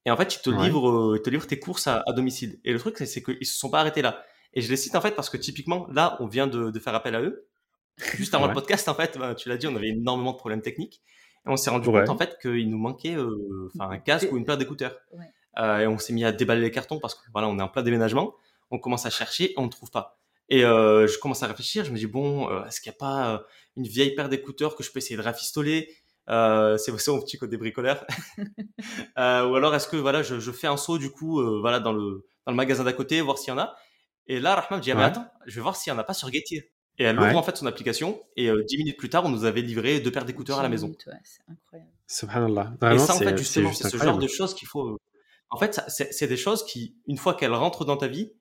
Et 0.07 0.11
en 0.11 0.17
fait, 0.17 0.37
ils 0.37 0.41
te 0.41 0.51
Ouais. 0.51 0.65
livrent, 0.65 1.15
ils 1.17 1.23
te 1.23 1.29
livrent 1.31 1.47
tes 1.47 1.59
courses 1.59 1.87
à, 1.87 2.03
à 2.07 2.13
domicile. 2.13 2.59
Et 2.65 2.73
le 2.73 2.79
truc, 2.79 2.97
c'est- 2.99 3.23
qu'ils 3.23 3.45
se 3.47 3.59
sont 3.59 3.69
pas 3.71 3.81
arrêtés 3.81 4.01
là. 4.03 4.25
Et 4.55 4.63
je 4.63 4.71
les 4.71 4.77
cite 4.79 4.95
en 4.95 5.01
fait 5.03 5.15
parce 5.15 5.29
que 5.29 5.37
typiquement, 5.37 5.87
là, 5.93 6.17
on 6.21 6.27
vient 6.27 6.47
de, 6.47 6.71
de 6.71 6.79
faire 6.79 6.95
appel 6.95 7.15
à 7.15 7.21
eux. 7.21 7.47
Juste 8.15 8.33
avant 8.35 8.47
le 8.47 8.55
podcast, 8.55 8.89
en 8.89 8.95
fait, 8.95 9.19
bah, 9.19 9.35
tu 9.35 9.49
l'as 9.49 9.57
dit, 9.57 9.67
on 9.67 9.75
avait 9.77 9.89
énormément 9.89 10.33
de 10.33 10.37
problèmes 10.39 10.63
techniques. 10.63 11.03
Et 11.47 11.51
on 11.51 11.57
s'est 11.57 11.71
rendu 11.71 11.89
Ouais. 11.89 12.01
compte 12.01 12.11
en 12.11 12.19
fait 12.19 12.39
qu'il 12.41 12.69
nous 12.71 12.79
manquait 12.79 13.15
euh, 13.17 13.71
enfin, 13.75 13.91
un 13.91 13.99
casque 13.99 14.29
ou 14.33 14.37
une 14.37 14.45
paire 14.45 14.59
d'écouteurs. 14.59 14.97
Ouais. 15.13 15.25
Euh, 15.59 15.79
et 15.81 15.87
on 15.87 15.99
s'est 15.99 16.13
mis 16.13 16.25
à 16.25 16.33
déballer 16.33 16.61
les 16.61 16.71
cartons 16.71 16.99
parce 17.01 17.15
que 17.15 17.21
voilà, 17.33 17.49
on 17.49 17.59
est 17.59 17.63
en 17.63 17.69
plein 17.69 17.83
déménagement. 17.83 18.35
On 18.71 18.79
commence 18.79 19.07
à 19.07 19.11
chercher 19.11 19.53
et 19.53 19.55
on 19.57 19.65
ne 19.65 19.71
trouve 19.71 19.91
pas. 19.91 20.19
Et 20.51 20.65
euh, 20.65 21.07
je 21.07 21.19
commence 21.19 21.43
à 21.43 21.47
réfléchir. 21.47 21.85
Je 21.85 21.91
me 21.91 21.97
dis 21.97 22.07
bon, 22.07 22.51
euh, 22.51 22.65
est-ce 22.67 22.81
qu'il 22.81 22.91
n'y 22.91 22.97
a 22.97 22.99
pas 22.99 23.35
euh, 23.35 23.39
une 23.77 23.87
vieille 23.87 24.15
paire 24.15 24.29
d'écouteurs 24.29 24.77
que 24.77 24.83
je 24.83 24.91
peux 24.93 24.99
essayer 24.99 25.17
de 25.17 25.23
rafistoler? 25.23 25.95
Euh, 26.29 26.77
C'est 26.77 26.91
aussi 26.93 27.11
mon 27.11 27.21
petit 27.21 27.39
côté 27.39 27.57
bricoleur. 27.57 28.05
Euh, 29.19 29.49
ou 29.49 29.57
alors 29.57 29.75
est-ce 29.75 29.89
que 29.89 29.97
voilà, 29.97 30.23
je, 30.23 30.39
je 30.39 30.53
fais 30.53 30.69
un 30.69 30.77
saut 30.77 30.99
du 30.99 31.11
coup, 31.11 31.41
euh, 31.41 31.59
voilà, 31.61 31.81
dans 31.81 31.93
le 31.93 32.25
dans 32.47 32.53
le 32.53 32.57
magasin 32.57 32.85
d'à 32.85 32.93
côté, 32.93 33.21
voir 33.21 33.37
s'il 33.39 33.49
y 33.49 33.57
en 33.57 33.59
a? 33.59 33.75
Et 34.29 34.39
là, 34.41 34.55
Rahma 34.55 34.77
me 34.77 34.83
dit 34.83 34.93
ah, 34.93 34.95
mais 34.95 35.03
attends, 35.03 35.27
je 35.47 35.55
vais 35.57 35.61
voir 35.61 35.75
s'il 35.77 35.93
y 35.93 35.97
en 35.97 35.99
a 35.99 36.05
pas 36.05 36.15
sur 36.15 36.31
Getir. 36.33 36.63
Et 36.99 37.05
elle 37.05 37.19
Ouais. 37.19 37.29
ouvre 37.29 37.37
en 37.39 37.43
fait 37.43 37.57
son 37.57 37.67
application 37.67 38.23
et 38.37 38.49
euh, 38.51 38.65
dix 38.65 38.77
minutes 38.79 38.97
plus 38.97 39.09
tard, 39.09 39.25
on 39.25 39.29
nous 39.29 39.45
avait 39.45 39.61
livré 39.63 40.01
deux 40.01 40.11
paires 40.11 40.25
d'écouteurs 40.25 40.59
à 40.59 40.63
la 40.63 40.69
maison. 40.69 40.89
ouais, 40.89 41.13
c'est 41.25 41.43
incroyable. 41.49 41.91
Subhanallah. 42.09 42.75
Et 42.93 42.99
ça, 42.99 43.15
en 43.15 43.19
fait, 43.19 43.25
c'est 43.31 43.37
justement, 43.39 43.69
juste 43.69 43.83
c'est 43.85 43.91
ce 43.91 43.97
genre 43.99 44.19
de 44.19 44.27
choses 44.27 44.55
qu'il 44.55 44.67
faut. 44.69 44.89
euh, 44.89 44.97
En 45.51 45.59
fait, 45.59 45.81
c'est 45.89 46.13
c'est 46.13 46.27
des 46.27 46.37
choses 46.37 46.65
qui, 46.65 46.97
une 47.07 47.17
fois 47.19 47.35
qu'elles 47.35 47.55
rentrent 47.55 47.85
dans 47.85 47.97
ta 47.97 48.09
vie, 48.09 48.33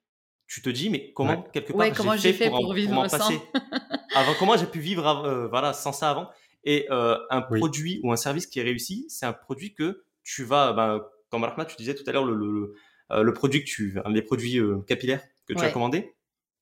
tu 0.46 0.62
te 0.62 0.68
dis, 0.70 0.90
mais 0.90 1.12
comment, 1.12 1.42
Ouais. 1.42 1.50
quelque 1.52 1.72
part, 1.72 1.80
Ouais, 1.86 1.92
comment 1.92 2.16
j'ai 2.16 2.32
fait 2.32 2.48
en- 2.48 2.60
pour 2.62 2.74
vivre 2.74 2.92
m'en 2.92 3.08
sans? 3.08 3.18
Passer 3.18 3.40
Avant, 4.14 4.34
comment 4.34 4.56
j'ai 4.56 4.66
pu 4.66 4.80
vivre 4.80 5.06
euh, 5.06 5.48
voilà, 5.48 5.72
sans 5.74 5.92
ça 5.92 6.10
avant? 6.10 6.28
Et 6.64 6.86
euh, 6.90 7.16
un 7.30 7.42
Oui. 7.50 7.58
produit 7.60 8.00
ou 8.02 8.12
un 8.12 8.16
service 8.16 8.46
qui 8.46 8.58
est 8.58 8.62
réussi, 8.62 9.04
c'est 9.08 9.26
un 9.26 9.32
produit 9.32 9.74
que 9.74 10.04
tu 10.24 10.44
vas, 10.44 10.72
ben, 10.72 11.00
comme 11.30 11.44
Rahma, 11.44 11.64
tu 11.66 11.76
disais 11.76 11.94
tout 11.94 12.04
à 12.06 12.12
l'heure, 12.12 12.24
le, 12.24 12.34
le, 12.34 12.50
le, 12.50 12.74
euh, 13.12 13.22
le 13.22 13.32
produit 13.32 13.60
que 13.64 13.68
tu, 13.68 13.98
les 14.08 14.22
produits 14.22 14.58
euh, 14.58 14.80
capillaires 14.86 15.22
que 15.46 15.52
tu 15.52 15.58
as 15.60 15.62
Ouais. 15.66 15.72
commandés, 15.72 16.14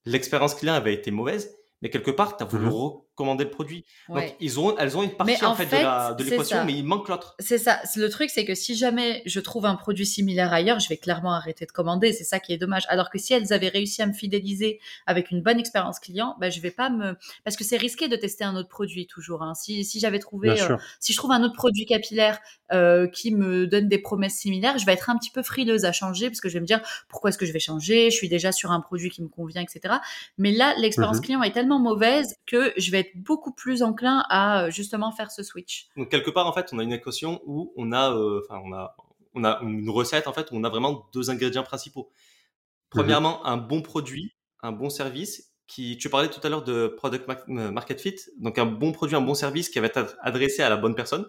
l'expérience 0.05 0.55
client 0.55 0.75
avait 0.75 0.95
été 0.95 1.11
mauvaise, 1.11 1.56
mais 1.83 1.91
quelque 1.91 2.11
part, 2.11 2.37
tu 2.37 2.45
as 2.45 2.47
voulu 2.47 2.67
Mhm. 2.67 2.71
Recommander 3.17 3.45
le 3.45 3.51
produit. 3.51 3.85
Ouais. 4.09 4.27
Donc, 4.27 4.37
ils 4.41 4.61
ont, 4.61 4.77
elles 4.79 4.97
ont 4.97 5.03
une 5.03 5.11
partie 5.11 5.43
en, 5.45 5.53
en 5.53 5.55
fait, 5.55 5.67
fait, 5.67 5.83
de 5.83 6.23
l'équation, 6.23 6.65
mais 6.65 6.75
il 6.75 6.85
manque 6.85 7.09
l'autre. 7.09 7.35
C'est 7.39 7.59
ça. 7.59 7.81
Le 7.97 8.09
truc, 8.09 8.29
c'est 8.31 8.45
que 8.45 8.55
si 8.55 8.77
jamais 8.77 9.23
je 9.25 9.41
trouve 9.41 9.65
un 9.67 9.75
produit 9.75 10.05
similaire 10.07 10.53
ailleurs, 10.53 10.79
je 10.81 10.89
vais 10.89 10.99
clairement 10.99 11.33
arrêter 11.33 11.65
de 11.67 11.73
commander. 11.73 12.13
C'est 12.13 12.25
ça 12.25 12.39
qui 12.41 12.53
est 12.53 12.59
dommage. 12.59 12.85
Alors 12.89 13.09
que 13.11 13.19
si 13.19 13.33
elles 13.33 13.53
avaient 13.53 13.69
réussi 13.71 14.03
à 14.03 14.07
me 14.07 14.13
fidéliser 14.13 14.79
avec 15.07 15.31
une 15.31 15.41
bonne 15.43 15.59
expérience 15.59 15.99
client, 15.99 16.37
ben, 16.41 16.51
je 16.51 16.61
vais 16.61 16.71
pas 16.71 16.91
me. 16.91 17.17
Parce 17.45 17.57
que 17.57 17.65
c'est 17.65 17.79
risqué 17.79 18.09
de 18.09 18.17
tester 18.17 18.45
un 18.45 18.55
autre 18.55 18.69
produit 18.69 19.07
toujours. 19.07 19.43
hein. 19.43 19.55
Si, 19.55 19.85
si 19.85 19.99
j'avais 19.99 20.19
trouvé. 20.19 20.51
Euh, 20.51 20.77
si 21.01 21.13
je 21.13 21.17
trouve 21.17 21.33
un 21.33 21.43
autre 21.43 21.55
produit 21.55 21.87
capillaire 21.87 22.39
euh, 22.73 23.07
qui 23.09 23.35
me 23.35 23.67
donne 23.67 23.89
des 23.89 23.99
promesses 23.99 24.35
similaires, 24.37 24.77
je 24.79 24.85
vais 24.87 24.93
être 24.93 25.09
un 25.09 25.17
petit 25.17 25.31
peu 25.31 25.43
frileuse 25.43 25.85
à 25.85 25.93
changer 25.93 26.29
parce 26.29 26.41
que 26.41 26.49
je 26.49 26.55
vais 26.55 26.61
me 26.61 26.67
dire 26.67 26.81
pourquoi 27.09 27.31
est-ce 27.31 27.39
que 27.39 27.47
je 27.47 27.53
vais 27.53 27.61
changer? 27.61 28.11
Je 28.11 28.17
suis 28.17 28.29
déjà 28.29 28.53
sur 28.53 28.73
un 28.73 28.81
produit 28.81 29.09
qui 29.11 29.23
me 29.23 29.29
convient, 29.29 29.63
etc. 29.63 29.95
Mais 30.39 30.53
là, 30.53 30.75
l'expérience 30.79 31.17
Mhm. 31.19 31.23
client 31.23 31.43
est 31.43 31.53
tellement 31.53 31.79
mauvaise 31.79 32.35
que 32.47 32.73
je 32.77 32.91
vais 32.91 33.01
être 33.01 33.06
beaucoup 33.15 33.53
plus 33.53 33.83
enclin 33.83 34.25
à 34.29 34.65
euh, 34.65 34.71
justement 34.71 35.13
faire 35.13 35.31
ce 35.31 35.43
switch. 35.43 35.89
Donc 35.97 36.11
quelque 36.11 36.31
part 36.31 36.47
en 36.47 36.53
fait, 36.53 36.69
on 36.73 36.79
a 36.79 36.83
une 36.83 36.93
équation 36.93 37.41
où 37.47 37.73
on 37.77 37.93
a, 37.93 38.13
euh, 38.13 38.41
enfin 38.45 38.61
on 38.65 38.73
a, 38.73 38.97
on 39.35 39.45
a 39.45 39.61
une 39.63 39.91
recette 39.91 40.27
en 40.27 40.33
fait 40.33 40.51
où 40.51 40.57
on 40.57 40.65
a 40.65 40.69
vraiment 40.69 41.09
deux 41.13 41.31
ingrédients 41.31 41.63
principaux. 41.63 42.11
Premièrement, 42.91 43.45
un 43.47 43.57
bon 43.57 43.83
produit, 43.83 44.35
un 44.63 44.73
bon 44.73 44.91
service. 44.91 45.53
Qui, 45.69 45.99
tu 45.99 46.09
parlais 46.09 46.31
tout 46.31 46.39
à 46.45 46.49
l'heure 46.49 46.63
de 46.63 46.87
product 46.87 47.29
euh, 47.29 47.73
market 47.73 48.01
fit, 48.01 48.15
donc 48.39 48.57
un 48.57 48.67
bon 48.67 48.93
produit, 48.93 49.17
un 49.17 49.21
bon 49.21 49.35
service 49.35 49.69
qui 49.69 49.81
va 49.81 49.87
être 49.87 50.17
adressé 50.21 50.63
à 50.63 50.69
la 50.69 50.77
bonne 50.77 50.95
personne. 50.95 51.27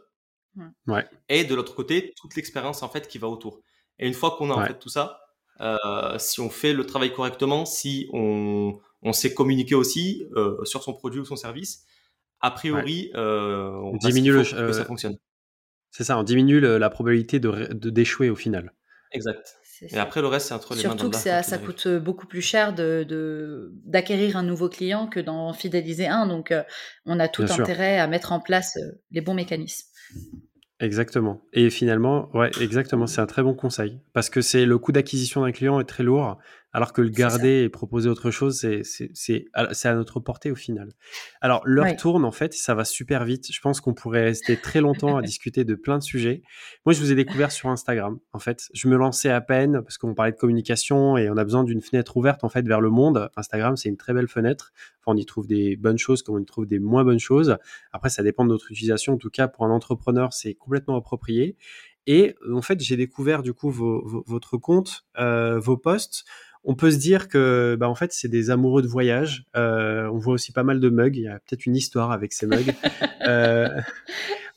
Ouais. 0.85 1.07
Et 1.27 1.43
de 1.43 1.55
l'autre 1.55 1.73
côté, 1.73 2.13
toute 2.15 2.35
l'expérience 2.35 2.83
en 2.83 2.89
fait 2.89 3.07
qui 3.07 3.17
va 3.17 3.27
autour. 3.27 3.61
Et 3.97 4.07
une 4.07 4.13
fois 4.13 4.35
qu'on 4.37 4.51
a 4.51 4.53
en 4.53 4.63
fait 4.63 4.77
tout 4.77 4.89
ça, 4.89 5.19
euh, 5.59 6.17
si 6.19 6.39
on 6.39 6.49
fait 6.49 6.73
le 6.73 6.85
travail 6.85 7.11
correctement, 7.13 7.65
si 7.65 8.07
on, 8.13 8.79
on 9.01 9.13
sait 9.13 9.33
communiquer 9.33 9.75
aussi 9.75 10.25
euh, 10.35 10.63
sur 10.65 10.83
son 10.83 10.93
produit 10.93 11.19
ou 11.19 11.25
son 11.25 11.35
service, 11.35 11.85
a 12.39 12.51
priori, 12.51 13.11
euh, 13.15 13.71
on 13.71 13.97
diminue 13.97 14.31
le- 14.31 14.39
que 14.43 14.43
ça 14.45 14.57
euh, 14.81 14.85
fonctionne. 14.85 15.17
C'est 15.91 16.03
ça, 16.03 16.17
on 16.17 16.23
diminue 16.23 16.59
le- 16.59 16.77
la 16.77 16.89
probabilité 16.89 17.39
de 17.39 17.73
d'échouer 17.89 18.29
au 18.29 18.35
final. 18.35 18.73
Exact. 19.11 19.55
Et 19.91 19.97
après, 19.97 20.21
le 20.21 20.27
reste, 20.27 20.47
c'est 20.47 20.53
entre 20.55 20.73
les 20.73 20.77
mains 20.77 20.89
Surtout 20.89 21.09
que 21.11 21.17
ça, 21.17 21.57
coûte 21.59 21.87
beaucoup 21.87 22.25
plus 22.27 22.41
cher 22.41 22.73
de 22.73 23.05
de- 23.07 23.71
d'acquérir 23.85 24.35
un 24.35 24.43
nouveau 24.43 24.69
client 24.69 25.07
que 25.07 25.19
d'en 25.19 25.53
fidéliser 25.53 26.07
un. 26.07 26.25
Donc, 26.27 26.51
euh, 26.51 26.63
on 27.05 27.19
a 27.19 27.27
tout 27.27 27.43
Bien 27.43 27.53
sûr. 27.53 27.63
intérêt 27.63 27.99
à 27.99 28.07
mettre 28.07 28.31
en 28.31 28.39
place 28.39 28.77
euh, 28.77 28.99
les 29.11 29.21
bons 29.21 29.35
mécanismes. 29.35 29.87
Exactement. 30.79 31.41
Et 31.53 31.69
finalement, 31.71 32.29
ouais, 32.35 32.51
exactement, 32.61 33.07
c'est 33.07 33.21
un 33.21 33.25
très 33.25 33.41
bon 33.41 33.55
conseil. 33.55 33.99
Parce 34.13 34.29
que 34.29 34.41
c'est 34.41 34.65
le 34.65 34.77
coût 34.77 34.91
d'acquisition 34.91 35.41
d'un 35.41 35.51
client 35.51 35.79
est 35.79 35.85
très 35.85 36.03
lourd, 36.03 36.37
alors 36.73 36.93
que 36.93 37.01
le 37.01 37.09
garder 37.09 37.63
et 37.63 37.69
proposer 37.69 38.09
autre 38.09 38.29
chose, 38.29 38.57
c'est, 38.83 39.45
à, 39.53 39.67
à 39.83 39.93
notre 39.95 40.19
portée 40.19 40.51
au 40.51 40.55
final. 40.55 40.89
Alors, 41.41 41.61
l'heure 41.65 41.85
Ouais. 41.85 41.95
tourne, 41.95 42.23
en 42.25 42.31
fait, 42.31 42.53
ça 42.53 42.75
va 42.75 42.83
super 42.85 43.23
vite. 43.25 43.51
Je 43.51 43.59
pense 43.61 43.81
qu'on 43.81 43.93
pourrait 43.93 44.23
rester 44.25 44.57
très 44.57 44.81
longtemps 44.81 45.17
à 45.17 45.21
discuter 45.21 45.63
de 45.63 45.75
plein 45.75 45.97
de 45.97 46.03
sujets. 46.03 46.43
Moi, 46.85 46.93
je 46.93 46.99
vous 46.99 47.11
ai 47.11 47.15
découvert 47.15 47.51
sur 47.51 47.69
Instagram, 47.69 48.19
en 48.33 48.39
fait. 48.39 48.67
Je 48.73 48.87
me 48.89 48.95
lançais 48.97 49.29
à 49.29 49.41
peine, 49.41 49.81
parce 49.81 49.97
qu'on 49.97 50.13
parlait 50.13 50.33
de 50.33 50.37
communication 50.37 51.17
et 51.17 51.29
on 51.29 51.37
a 51.37 51.43
besoin 51.43 51.63
d'une 51.63 51.81
fenêtre 51.81 52.15
ouverte, 52.17 52.43
en 52.43 52.49
fait, 52.49 52.67
vers 52.67 52.81
le 52.81 52.89
monde. 52.89 53.29
Instagram, 53.37 53.75
c'est 53.77 53.89
une 53.89 53.97
très 53.97 54.13
belle 54.13 54.27
fenêtre. 54.27 54.71
Enfin, 55.01 55.15
on 55.15 55.17
y 55.17 55.25
trouve 55.25 55.47
des 55.47 55.77
bonnes 55.77 55.97
choses 55.97 56.21
comme 56.21 56.35
on 56.35 56.39
y 56.39 56.45
trouve 56.45 56.67
des 56.67 56.79
moins 56.79 57.03
bonnes 57.03 57.19
choses. 57.19 57.57
Après, 57.91 58.09
ça 58.09 58.23
dépend 58.23 58.43
de 58.43 58.49
notre 58.49 58.71
utilisation. 58.71 59.13
En 59.13 59.17
tout 59.17 59.29
cas, 59.29 59.47
pour 59.47 59.65
un 59.65 59.71
entrepreneur, 59.71 60.33
c'est 60.33 60.53
complètement 60.53 60.97
approprié. 60.97 61.55
Et 62.09 62.35
en 62.53 62.61
fait, 62.61 62.79
j'ai 62.79 62.95
découvert 62.95 63.41
du 63.43 63.53
coup 63.53 63.69
vos- 63.69 64.01
vos- 64.07 64.23
votre 64.27 64.57
compte, 64.57 65.05
euh, 65.19 65.59
vos 65.59 65.75
posts. 65.75 66.23
On 66.69 66.75
peut 66.75 66.91
se 66.91 66.97
dire 66.97 67.29
que, 67.29 67.77
bah, 67.79 67.87
en 67.87 67.95
fait, 67.95 68.11
c'est 68.11 68.27
des 68.27 68.49
amoureux 68.49 68.81
de 68.81 68.87
voyage. 68.87 69.45
Euh, 69.55 70.05
on 70.11 70.17
voit 70.17 70.33
aussi 70.33 70.51
pas 70.51 70.63
mal 70.63 70.81
de 70.81 70.89
mugs. 70.89 71.15
Il 71.15 71.23
y 71.23 71.27
a 71.29 71.39
peut-être 71.39 71.65
une 71.65 71.77
histoire 71.77 72.11
avec 72.11 72.33
ces 72.33 72.45
mugs. 72.45 72.73
euh, 73.25 73.69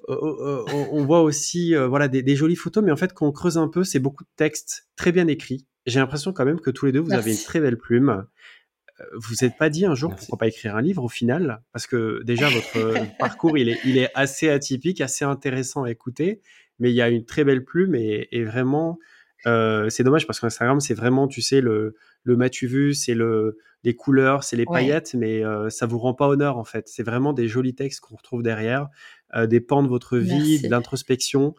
on 0.09 1.05
voit 1.05 1.23
aussi, 1.23 1.77
euh, 1.77 1.87
voilà, 1.87 2.09
des, 2.09 2.25
des, 2.25 2.35
jolies 2.35 2.57
photos, 2.57 2.83
mais 2.83 2.91
en 2.91 2.97
fait, 2.97 3.13
quand 3.13 3.29
on 3.29 3.33
creuse 3.33 3.59
un 3.59 3.69
peu, 3.69 3.85
c'est 3.85 4.01
beaucoup 4.01 4.25
de 4.25 4.31
textes 4.35 4.89
très 4.97 5.13
bien 5.13 5.29
écrits. 5.29 5.67
J'ai 5.87 6.01
l'impression 6.01 6.33
quand 6.33 6.45
même 6.45 6.61
que 6.61 6.73
tous 6.73 6.87
les 6.87 6.93
deux, 6.93 6.99
vous 6.99 7.13
avez 7.13 7.31
une 7.31 7.43
très 7.45 7.61
belle 7.61 7.79
plume. 7.79 8.27
Vous 9.15 9.37
n'êtes 9.41 9.57
pas 9.57 9.71
dit 9.71 9.87
un 9.87 9.95
jour 9.95 10.11
Merci. 10.11 10.27
pourquoi 10.27 10.39
pas 10.39 10.49
écrire 10.49 10.75
un 10.75 10.83
livre 10.83 11.05
au 11.05 11.09
final? 11.09 11.63
Parce 11.73 11.87
que 11.87 12.23
déjà, 12.25 12.49
votre 12.49 12.97
parcours, 13.21 13.57
il 13.57 13.69
est, 13.69 13.79
il 13.85 13.97
est 13.97 14.11
assez 14.17 14.51
atypique, 14.51 15.01
assez 15.01 15.25
intéressant 15.25 15.85
à 15.85 15.91
écouter, 15.93 16.43
mais 16.81 16.91
il 16.91 16.97
y 16.97 17.03
a 17.03 17.09
une 17.09 17.25
très 17.25 17.45
belle 17.45 17.65
plume 17.65 17.95
et, 17.95 18.27
et 18.33 18.43
vraiment, 18.43 18.99
euh, 19.47 19.89
c'est 19.89 20.03
dommage 20.03 20.27
parce 20.27 20.41
qu'Instagram, 20.41 20.81
c'est 20.81 20.95
vraiment, 20.95 21.29
tu 21.29 21.43
sais, 21.43 21.61
le, 21.61 21.95
le 22.25 22.37
matu 22.37 22.67
vu, 22.67 22.95
c'est 22.95 23.15
le, 23.15 23.59
les 23.85 23.95
couleurs, 23.95 24.45
c'est 24.45 24.57
les 24.57 24.65
ouais. 24.67 24.81
paillettes, 24.81 25.15
mais 25.15 25.45
euh, 25.45 25.71
ça 25.71 25.87
vous 25.87 25.99
rend 25.99 26.15
pas 26.15 26.29
honneur 26.29 26.59
en 26.59 26.65
fait. 26.65 26.89
C'est 26.89 27.03
vraiment 27.03 27.33
des 27.33 27.49
jolis 27.49 27.75
textes 27.75 28.01
qu'on 28.01 28.17
retrouve 28.17 28.43
derrière, 28.43 28.89
euh, 29.35 29.47
des 29.47 29.61
pans 29.61 29.83
de 29.83 29.89
votre 29.89 30.19
vie, 30.19 30.53
Merci. 30.53 30.63
de 30.63 30.69
l'introspection. 30.71 31.55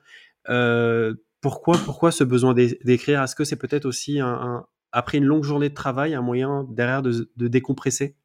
Euh, 0.50 1.16
pourquoi, 1.42 1.78
pourquoi 1.84 2.12
ce 2.12 2.24
besoin 2.24 2.54
d'écrire? 2.54 3.22
Est-ce 3.24 3.36
que 3.36 3.44
c'est 3.44 3.56
peut-être 3.56 3.86
aussi 3.86 4.20
un, 4.20 4.28
un, 4.28 4.66
après 4.92 5.18
une 5.18 5.26
longue 5.26 5.44
journée 5.44 5.70
de 5.70 5.74
travail, 5.74 6.14
un 6.14 6.22
moyen 6.22 6.68
derrière 6.70 7.02
de, 7.02 7.32
de 7.36 7.48
décompresser? 7.48 8.16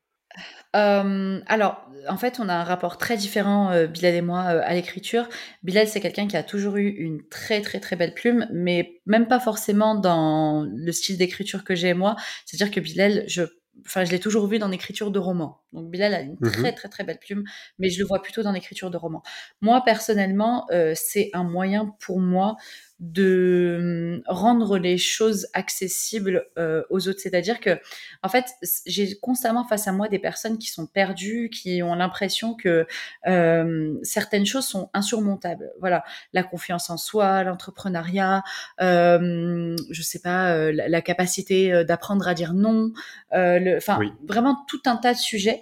Euh, 0.74 1.40
alors, 1.46 1.88
en 2.08 2.16
fait, 2.16 2.38
on 2.40 2.48
a 2.48 2.54
un 2.54 2.64
rapport 2.64 2.98
très 2.98 3.16
différent, 3.16 3.70
euh, 3.70 3.86
Bilal 3.86 4.14
et 4.14 4.20
moi, 4.22 4.44
euh, 4.48 4.62
à 4.64 4.74
l'écriture. 4.74 5.28
Bilal, 5.62 5.88
c'est 5.88 6.00
quelqu'un 6.00 6.26
qui 6.26 6.36
a 6.36 6.42
toujours 6.42 6.76
eu 6.76 6.88
une 6.88 7.26
très, 7.28 7.60
très, 7.62 7.80
très 7.80 7.96
belle 7.96 8.14
plume, 8.14 8.46
mais 8.52 9.00
même 9.06 9.26
pas 9.26 9.40
forcément 9.40 9.94
dans 9.94 10.66
le 10.70 10.92
style 10.92 11.18
d'écriture 11.18 11.64
que 11.64 11.74
j'ai 11.74 11.94
moi. 11.94 12.16
C'est-à-dire 12.44 12.72
que 12.74 12.80
Bilal, 12.80 13.24
je, 13.26 13.42
enfin, 13.86 14.04
je 14.04 14.10
l'ai 14.10 14.20
toujours 14.20 14.46
vu 14.46 14.58
dans 14.58 14.68
l'écriture 14.68 15.10
de 15.10 15.18
romans. 15.18 15.62
Donc, 15.76 15.90
Bilal 15.90 16.14
a 16.14 16.20
une 16.20 16.36
mmh 16.40 16.50
très, 16.50 16.72
très, 16.72 16.88
très 16.88 17.04
belle 17.04 17.18
plume, 17.18 17.44
mais 17.78 17.90
je 17.90 17.98
le 18.00 18.06
vois 18.06 18.22
plutôt 18.22 18.42
dans 18.42 18.52
l'écriture 18.52 18.90
de 18.90 18.96
romans. 18.96 19.22
Moi, 19.60 19.82
personnellement, 19.84 20.66
euh, 20.72 20.92
c'est 20.96 21.30
un 21.34 21.44
moyen 21.44 21.94
pour 22.00 22.18
moi 22.18 22.56
de 22.98 24.22
rendre 24.26 24.78
les 24.78 24.96
choses 24.96 25.48
accessibles 25.52 26.46
euh, 26.58 26.82
aux 26.88 27.08
autres. 27.08 27.20
C'est-à-dire 27.20 27.60
que, 27.60 27.78
en 28.22 28.28
fait, 28.28 28.46
j'ai 28.86 29.18
constamment 29.18 29.64
face 29.64 29.86
à 29.86 29.92
moi 29.92 30.08
des 30.08 30.18
personnes 30.18 30.56
qui 30.56 30.68
sont 30.68 30.86
perdues, 30.86 31.50
qui 31.50 31.82
ont 31.82 31.94
l'impression 31.94 32.54
que 32.54 32.86
euh, 33.26 33.94
certaines 34.02 34.46
choses 34.46 34.66
sont 34.66 34.88
insurmontables. 34.94 35.72
Voilà, 35.78 36.04
la 36.32 36.42
confiance 36.42 36.88
en 36.88 36.96
soi, 36.96 37.44
l'entrepreneuriat, 37.44 38.42
euh, 38.80 39.76
je 39.90 40.02
sais 40.02 40.20
pas, 40.20 40.52
euh, 40.54 40.72
la, 40.72 40.88
la, 40.88 41.02
capacité 41.02 41.84
d'apprendre 41.84 42.26
à 42.26 42.34
dire 42.34 42.54
non, 42.54 42.92
enfin, 43.30 43.98
oui. 44.00 44.12
vraiment 44.26 44.64
tout 44.68 44.80
un 44.86 44.96
tas 44.96 45.12
de 45.12 45.18
sujets 45.18 45.60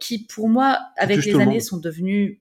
qui, 0.00 0.26
pour 0.26 0.48
moi, 0.48 0.78
avec 0.96 1.16
Justement. 1.16 1.38
les 1.38 1.44
années, 1.44 1.60
sont 1.60 1.78
devenus 1.78 2.38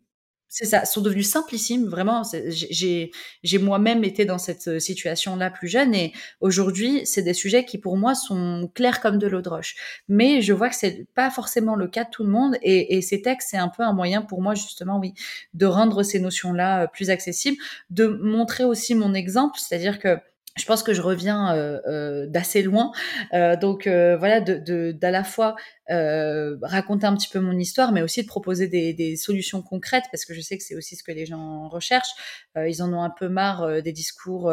c'est 0.50 0.66
ça, 0.66 0.86
sont 0.86 1.02
devenus 1.02 1.30
simplissimes. 1.30 1.88
Vraiment, 1.88 2.24
j'ai 2.50 3.12
moi-même 3.60 4.04
été 4.04 4.26
dans 4.26 4.38
cette 4.38 4.68
euh, 4.68 4.80
situation-là 4.80 5.52
plus 5.52 5.68
jeune 5.68 5.94
et 5.94 6.14
aujourd'hui, 6.40 7.02
c'est 7.06 7.22
des 7.22 7.34
sujets 7.34 7.66
qui 7.66 7.78
pour 7.78 7.98
moi 7.98 8.16
sont 8.16 8.72
clairs 8.74 9.02
comme 9.02 9.18
de 9.18 9.28
l'eau 9.28 9.42
de 9.42 9.50
roche. 9.50 9.76
Mais 10.08 10.42
je 10.42 10.54
vois 10.54 10.70
que 10.70 10.76
c'est 10.76 11.06
pas 11.14 11.30
forcément 11.30 11.76
le 11.76 11.88
cas 11.88 12.06
de 12.06 12.10
tout 12.10 12.24
le 12.24 12.30
monde 12.30 12.56
et, 12.62 12.98
et 12.98 13.02
ces 13.02 13.22
textes, 13.22 13.50
c'est 13.52 13.58
un 13.58 13.68
peu 13.68 13.84
un 13.84 13.94
moyen 13.94 14.22
pour 14.22 14.42
moi 14.42 14.56
justement, 14.56 15.00
oui, 15.00 15.14
de 15.54 15.66
rendre 15.66 16.02
ces 16.04 16.20
notions-là 16.20 16.84
euh, 16.84 16.88
plus 16.88 17.10
accessibles, 17.10 17.58
de 17.90 18.08
montrer 18.08 18.64
aussi 18.64 18.96
mon 18.96 19.14
exemple, 19.14 19.60
c'est-à-dire 19.60 20.00
que 20.00 20.18
je 20.58 20.66
pense 20.66 20.84
que 20.84 20.94
je 20.94 21.02
reviens 21.02 21.56
euh, 21.56 21.80
euh, 21.88 22.26
d'assez 22.28 22.62
loin. 22.62 22.92
Euh, 23.34 23.56
donc 23.56 23.88
euh, 23.88 24.18
voilà, 24.18 24.42
de, 24.42 24.56
de, 24.56 24.92
d'à 24.92 25.12
la 25.12 25.24
fois 25.24 25.56
euh, 25.90 26.58
raconter 26.62 27.06
un 27.06 27.16
petit 27.16 27.30
peu 27.30 27.40
mon 27.40 27.58
histoire, 27.58 27.92
mais 27.92 28.02
aussi 28.02 28.22
de 28.22 28.28
proposer 28.28 28.68
des, 28.68 28.94
des, 28.94 29.16
solutions 29.16 29.62
concrètes, 29.62 30.06
parce 30.12 30.26
que 30.26 30.34
je 30.34 30.42
sais 30.42 30.58
que 30.58 30.64
c'est 30.64 30.76
aussi 30.76 30.96
ce 30.96 31.04
que 31.04 31.12
les 31.12 31.26
gens 31.26 31.70
recherchent. 31.70 32.14
Euh, 32.58 32.68
ils 32.68 32.82
en 32.82 32.92
ont 32.92 33.02
un 33.02 33.10
peu 33.10 33.30
marre 33.30 33.82
des 33.82 33.94
discours 33.94 34.52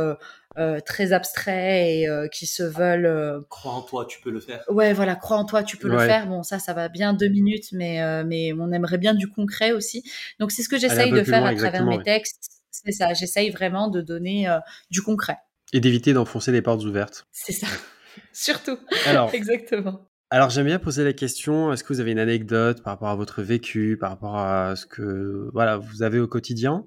très 0.87 1.13
abstraits 1.13 1.87
et 1.87 2.09
qui 2.33 2.47
se 2.47 2.63
veulent. 2.63 3.45
Crois 3.49 3.73
en 3.73 3.83
toi, 3.83 4.07
tu 4.07 4.21
peux 4.21 4.31
le 4.31 4.41
faire. 4.41 4.63
Ouais, 4.69 4.93
voilà, 4.93 5.17
crois 5.17 5.39
en 5.39 5.45
toi, 5.45 5.63
tu 5.63 5.77
peux 5.77 5.89
ouais. 5.89 6.03
le 6.03 6.07
faire. 6.07 6.27
Bon, 6.29 6.43
ça, 6.43 6.59
ça 6.59 6.73
va 6.75 6.89
bien 6.89 7.13
deux 7.13 7.29
minutes, 7.29 7.73
mais 7.73 8.25
mais 8.25 8.53
on 8.53 8.71
aimerait 8.71 8.99
bien 8.99 9.15
du 9.15 9.29
concret 9.29 9.73
aussi. 9.73 10.05
Donc 10.39 10.53
c'est 10.53 10.63
ce 10.63 10.69
que 10.69 10.79
j'essaye 10.79 11.11
de 11.11 11.23
faire 11.25 11.41
loin, 11.41 11.51
à 11.51 11.57
travers 11.57 11.85
mes 11.85 11.97
ouais. 11.97 12.05
textes. 12.05 12.51
C'est 12.71 12.93
ça, 12.93 13.15
j'essaye 13.15 13.51
vraiment 13.51 13.89
de 13.89 14.01
donner 14.01 14.47
du 14.91 15.03
concret. 15.03 15.39
Et 15.73 15.81
d'éviter 15.81 16.13
d'enfoncer 16.13 16.53
les 16.53 16.63
portes 16.63 16.85
ouvertes. 16.85 17.27
C'est 17.33 17.53
ça, 17.53 17.67
surtout. 18.33 18.79
Alors, 19.07 19.31
Exactement. 19.35 20.09
Alors 20.31 20.51
j'aime 20.51 20.67
bien 20.67 20.81
poser 20.81 21.05
la 21.05 21.13
question, 21.13 21.73
est-ce 21.73 21.85
que 21.85 21.93
vous 21.93 22.01
avez 22.01 22.11
une 22.11 22.19
anecdote 22.19 22.83
par 22.83 22.95
rapport 22.95 23.09
à 23.09 23.15
votre 23.15 23.43
vécu, 23.43 23.97
par 24.01 24.11
rapport 24.11 24.37
à 24.37 24.75
ce 24.75 24.85
que 24.85 25.49
voilà, 25.53 25.77
vous 25.77 26.03
avez 26.03 26.19
au 26.19 26.27
quotidien? 26.27 26.85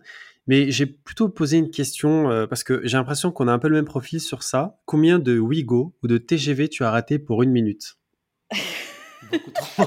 Mais 0.47 0.71
j'ai 0.71 0.86
plutôt 0.86 1.30
posé 1.30 1.57
une 1.57 1.69
question 1.69 2.30
euh, 2.32 2.47
parce 2.47 2.63
que 2.63 2.82
j'ai 2.84 2.97
l'impression 2.97 3.32
qu'on 3.32 3.47
a 3.47 3.53
un 3.53 3.59
peu 3.59 3.67
le 3.67 3.75
même 3.75 3.86
profil 3.86 4.19
sur 4.19 4.43
ça. 4.43 4.80
Combien 4.86 5.19
de 5.19 5.38
Wigo 5.38 5.93
ou 6.03 6.07
de 6.07 6.17
TGV 6.17 6.67
tu 6.69 6.84
as 6.84 6.91
raté 6.91 7.19
pour 7.19 7.43
une 7.43 7.51
minute? 7.51 7.97
Beaucoup 9.32 9.51
trop. 9.51 9.86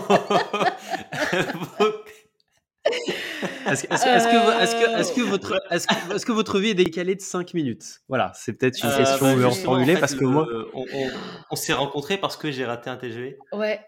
Est-ce 3.66 3.84
est 3.84 3.92
est 3.92 3.94
que, 3.94 4.62
est 4.62 4.72
que, 4.72 5.00
est 5.00 6.24
que, 6.24 6.32
votre, 6.32 6.52
que, 6.52 6.58
vie 6.58 6.70
est 6.70 6.74
décalée 6.74 7.14
de 7.14 7.20
5 7.20 7.54
minutes? 7.54 8.00
Voilà, 8.08 8.32
c'est 8.34 8.52
peut-être 8.54 8.82
une 8.82 8.90
question 8.90 9.26
euh, 9.26 9.42
bah, 9.42 9.50
formulée 9.50 9.92
en 9.92 9.94
fait, 9.94 10.00
parce 10.00 10.14
que 10.14 10.24
le, 10.24 10.30
moi. 10.30 10.46
On, 10.74 10.84
on, 10.92 11.10
on 11.50 11.56
s'est 11.56 11.72
rencontrés 11.72 12.18
parce 12.18 12.36
que 12.36 12.50
j'ai 12.50 12.64
raté 12.64 12.90
un 12.90 12.96
TGV. 12.96 13.38
Ouais. 13.52 13.80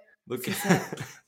C'est 0.42 0.50
ça. 0.52 0.68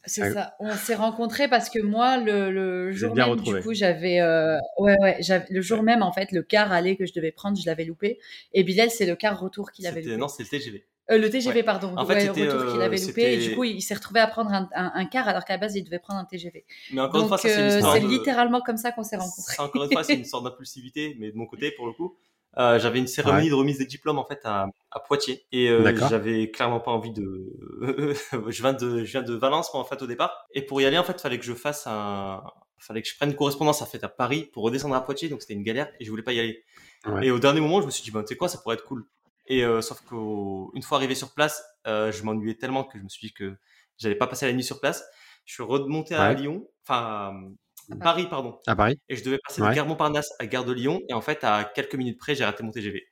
C'est 0.06 0.32
ça. 0.32 0.54
On 0.60 0.72
s'est 0.72 0.94
rencontrés 0.94 1.48
parce 1.48 1.68
que 1.68 1.80
moi, 1.80 2.18
le, 2.18 2.50
le 2.50 2.92
jour 2.92 3.14
même, 3.14 3.28
retrouvé. 3.28 3.58
du 3.58 3.64
coup, 3.64 3.74
j'avais, 3.74 4.20
euh, 4.20 4.56
ouais, 4.78 4.96
ouais, 5.00 5.18
le 5.50 5.60
jour 5.60 5.82
même, 5.82 6.02
en 6.02 6.12
fait, 6.12 6.30
le 6.32 6.42
car 6.42 6.72
aller 6.72 6.96
que 6.96 7.06
je 7.06 7.12
devais 7.12 7.32
prendre, 7.32 7.58
je 7.58 7.66
l'avais 7.66 7.84
loupé. 7.84 8.18
Et 8.52 8.62
Bilal, 8.62 8.90
c'est 8.90 9.06
le 9.06 9.16
car 9.16 9.38
retour 9.38 9.72
qu'il 9.72 9.86
avait 9.86 10.02
loupé. 10.02 10.16
Non, 10.16 10.28
c'est 10.28 10.44
le 10.44 10.48
TGV. 10.48 10.86
Euh, 11.10 11.18
le 11.18 11.28
TGV, 11.28 11.56
ouais. 11.56 11.62
pardon. 11.62 11.94
En 11.96 12.06
fait, 12.06 12.14
ouais, 12.14 12.28
retour 12.28 12.60
euh, 12.60 12.72
qu'il 12.72 12.80
avait 12.80 12.96
loupé. 12.96 13.34
Et 13.34 13.48
du 13.48 13.54
coup, 13.54 13.64
il 13.64 13.82
s'est 13.82 13.94
retrouvé 13.94 14.20
à 14.20 14.26
prendre 14.26 14.50
un, 14.50 14.68
un, 14.74 14.92
un 14.94 15.04
car 15.04 15.28
alors 15.28 15.44
qu'à 15.44 15.54
la 15.54 15.58
base, 15.58 15.76
il 15.76 15.84
devait 15.84 15.98
prendre 15.98 16.20
un 16.20 16.24
TGV. 16.24 16.64
Mais 16.92 17.00
encore 17.00 17.12
Donc, 17.12 17.22
une 17.22 17.28
fois, 17.28 17.38
ça, 17.38 17.48
c'est 17.48 17.84
euh, 17.84 18.00
de... 18.00 18.06
littéralement 18.06 18.62
comme 18.62 18.78
ça 18.78 18.92
qu'on 18.92 19.04
s'est 19.04 19.16
rencontrés. 19.16 19.56
Encore 19.58 19.84
une 19.84 19.92
fois, 19.92 20.04
c'est 20.04 20.14
une 20.14 20.24
sorte 20.24 20.44
d'impulsivité, 20.44 21.16
mais 21.18 21.30
de 21.30 21.36
mon 21.36 21.46
côté, 21.46 21.70
pour 21.72 21.86
le 21.86 21.92
coup. 21.92 22.16
Euh, 22.56 22.78
j'avais 22.78 23.00
une 23.00 23.08
cérémonie 23.08 23.46
ouais. 23.46 23.50
de 23.50 23.54
remise 23.54 23.78
des 23.78 23.86
diplômes 23.86 24.18
en 24.18 24.24
fait 24.24 24.38
à, 24.44 24.68
à 24.92 25.00
Poitiers 25.00 25.44
et 25.50 25.68
euh, 25.68 25.92
j'avais 26.08 26.52
clairement 26.52 26.78
pas 26.78 26.92
envie 26.92 27.10
de 27.10 27.52
je 28.48 28.62
viens 28.62 28.72
de 28.72 29.04
je 29.04 29.10
viens 29.10 29.22
de 29.22 29.34
Valence 29.34 29.74
moi 29.74 29.82
en 29.82 29.84
fait 29.84 30.00
au 30.02 30.06
départ 30.06 30.46
et 30.52 30.62
pour 30.62 30.80
y 30.80 30.86
aller 30.86 30.96
en 30.96 31.02
fait 31.02 31.20
fallait 31.20 31.40
que 31.40 31.44
je 31.44 31.52
fasse 31.52 31.88
un 31.88 32.44
fallait 32.78 33.02
que 33.02 33.08
je 33.08 33.16
prenne 33.16 33.30
une 33.30 33.36
correspondance 33.36 33.82
en 33.82 33.86
fait 33.86 34.04
à 34.04 34.08
Paris 34.08 34.48
pour 34.52 34.62
redescendre 34.62 34.94
à 34.94 35.04
Poitiers 35.04 35.28
donc 35.28 35.42
c'était 35.42 35.54
une 35.54 35.64
galère 35.64 35.90
et 35.98 36.04
je 36.04 36.10
voulais 36.10 36.22
pas 36.22 36.32
y 36.32 36.38
aller 36.38 36.62
ouais. 37.06 37.26
et 37.26 37.32
au 37.32 37.40
dernier 37.40 37.58
moment 37.58 37.80
je 37.80 37.86
me 37.86 37.90
suis 37.90 38.04
dit 38.04 38.12
ben 38.12 38.22
tu 38.22 38.28
sais 38.28 38.36
quoi 38.36 38.48
ça 38.48 38.58
pourrait 38.58 38.76
être 38.76 38.84
cool 38.84 39.04
et 39.46 39.64
euh, 39.64 39.80
sauf 39.80 40.00
qu'une 40.02 40.82
fois 40.82 40.98
arrivé 40.98 41.14
sur 41.14 41.34
place 41.34 41.62
euh, 41.86 42.10
je 42.12 42.22
m'ennuyais 42.22 42.54
tellement 42.54 42.84
que 42.84 42.98
je 42.98 43.02
me 43.02 43.08
suis 43.08 43.28
dit 43.28 43.34
que 43.34 43.56
j'allais 43.98 44.14
pas 44.14 44.26
passer 44.26 44.46
la 44.46 44.52
nuit 44.52 44.64
sur 44.64 44.80
place 44.80 45.04
je 45.44 45.54
suis 45.54 45.62
remonté 45.62 46.14
à 46.14 46.28
ouais. 46.28 46.34
Lyon 46.36 46.66
enfin 46.82 47.34
à 47.92 47.96
Paris, 47.96 48.26
pardon. 48.30 48.58
À 48.66 48.74
Paris. 48.74 48.98
Et 49.08 49.16
je 49.16 49.24
devais 49.24 49.38
passer 49.46 49.60
ouais. 49.60 49.68
de 49.68 49.74
Gare 49.74 49.86
Montparnasse 49.86 50.32
à 50.38 50.46
Gare 50.46 50.64
de 50.64 50.72
Lyon. 50.72 51.02
Et 51.08 51.12
en 51.12 51.20
fait, 51.20 51.44
à 51.44 51.64
quelques 51.64 51.94
minutes 51.94 52.18
près, 52.18 52.34
j'ai 52.34 52.44
raté 52.44 52.62
mon 52.62 52.70
TGV. 52.70 53.04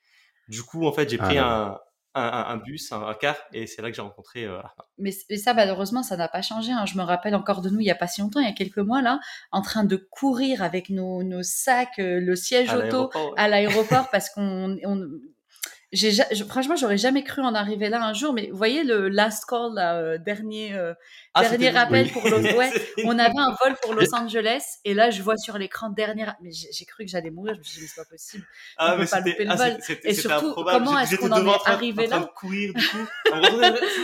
Du 0.49 0.63
coup, 0.63 0.87
en 0.87 0.93
fait, 0.93 1.09
j'ai 1.09 1.19
pris 1.19 1.39
ah, 1.39 1.79
un, 2.15 2.23
un, 2.23 2.45
un, 2.49 2.57
bus, 2.57 2.93
un, 2.93 3.07
un, 3.07 3.15
car, 3.15 3.37
et 3.53 3.67
c'est 3.67 3.81
là 3.81 3.91
que 3.91 3.97
j'ai 3.97 4.03
rencontré. 4.03 4.45
Euh, 4.45 4.61
mais, 4.99 5.13
mais, 5.31 5.37
ça, 5.37 5.55
malheureusement, 5.55 6.03
ça 6.03 6.17
n'a 6.17 6.29
pas 6.29 6.43
changé. 6.43 6.73
Hein. 6.73 6.85
Je 6.87 6.97
me 6.97 7.03
rappelle 7.03 7.35
encore 7.35 7.63
de 7.63 7.71
nous 7.71 7.81
il 7.81 7.85
n'y 7.85 7.91
a 7.91 7.97
pas 7.97 8.07
si 8.07 8.21
longtemps, 8.21 8.41
il 8.41 8.47
y 8.47 8.51
a 8.51 8.55
quelques 8.55 8.79
mois, 8.79 9.03
là, 9.03 9.21
en 9.51 9.63
train 9.63 9.85
de 9.85 9.97
courir 9.97 10.63
avec 10.63 10.91
nos, 10.91 11.23
nos 11.23 11.43
sacs, 11.43 11.99
euh, 11.99 12.21
le 12.21 12.37
siège 12.37 12.71
à 12.71 12.79
auto 12.79 13.11
ouais. 13.15 13.33
à 13.37 13.49
l'aéroport, 13.49 14.09
parce 14.13 14.31
qu'on. 14.31 14.77
J'ai, 15.93 16.11
je, 16.11 16.45
franchement, 16.45 16.75
j'aurais 16.75 16.97
jamais 16.97 17.23
cru 17.23 17.43
en 17.43 17.55
arriver 17.55 17.91
là 17.91 18.03
un 18.03 18.15
jour, 18.15 18.33
mais 18.33 18.49
vous 18.51 18.57
voyez 18.57 18.83
le 18.83 19.11
last 19.11 19.45
call, 19.45 19.75
là, 19.75 19.97
euh, 19.97 20.17
dernier, 20.17 20.73
euh, 20.73 20.95
ah, 21.35 21.47
dernier 21.47 21.69
rappel 21.69 22.07
oui. 22.07 22.13
pour 22.13 22.27
Los 22.31 22.39
ouais, 22.39 22.73
on 23.05 23.19
avait 23.19 23.39
un 23.39 23.55
vol 23.63 23.77
pour 23.83 23.93
Los 23.93 24.15
Angeles, 24.15 24.63
et 24.87 24.95
là, 24.95 25.11
je 25.11 25.23
vois 25.23 25.37
sur 25.37 25.59
l'écran 25.59 25.91
dernier, 25.91 26.25
mais 26.41 26.51
j'ai 26.51 26.85
cru 26.87 27.05
que 27.05 27.11
j'allais 27.11 27.29
mourir, 27.29 27.53
je 27.57 27.59
me 27.59 27.65
suis 27.65 27.77
dit, 27.77 27.83
mais 27.83 27.89
c'est 27.89 28.01
pas 28.01 28.09
possible. 28.09 28.45
Ah, 28.79 28.95
on 28.95 28.99
mais 28.99 29.05
peut 29.05 29.11
pas 29.11 29.21
louper 29.21 29.45
le 29.45 29.51
ah, 29.51 29.57
vol. 29.57 29.79
Et 30.05 30.15
surtout, 30.15 30.55
comment 30.55 30.99
est-ce 30.99 31.17
qu'on 31.17 31.31
en 31.31 31.47
est 31.47 31.69
arrivé 31.69 32.07
là? 32.07 32.27
courir, 32.35 32.73
du 32.73 32.89
coup. 32.89 33.07
ça 33.27 33.37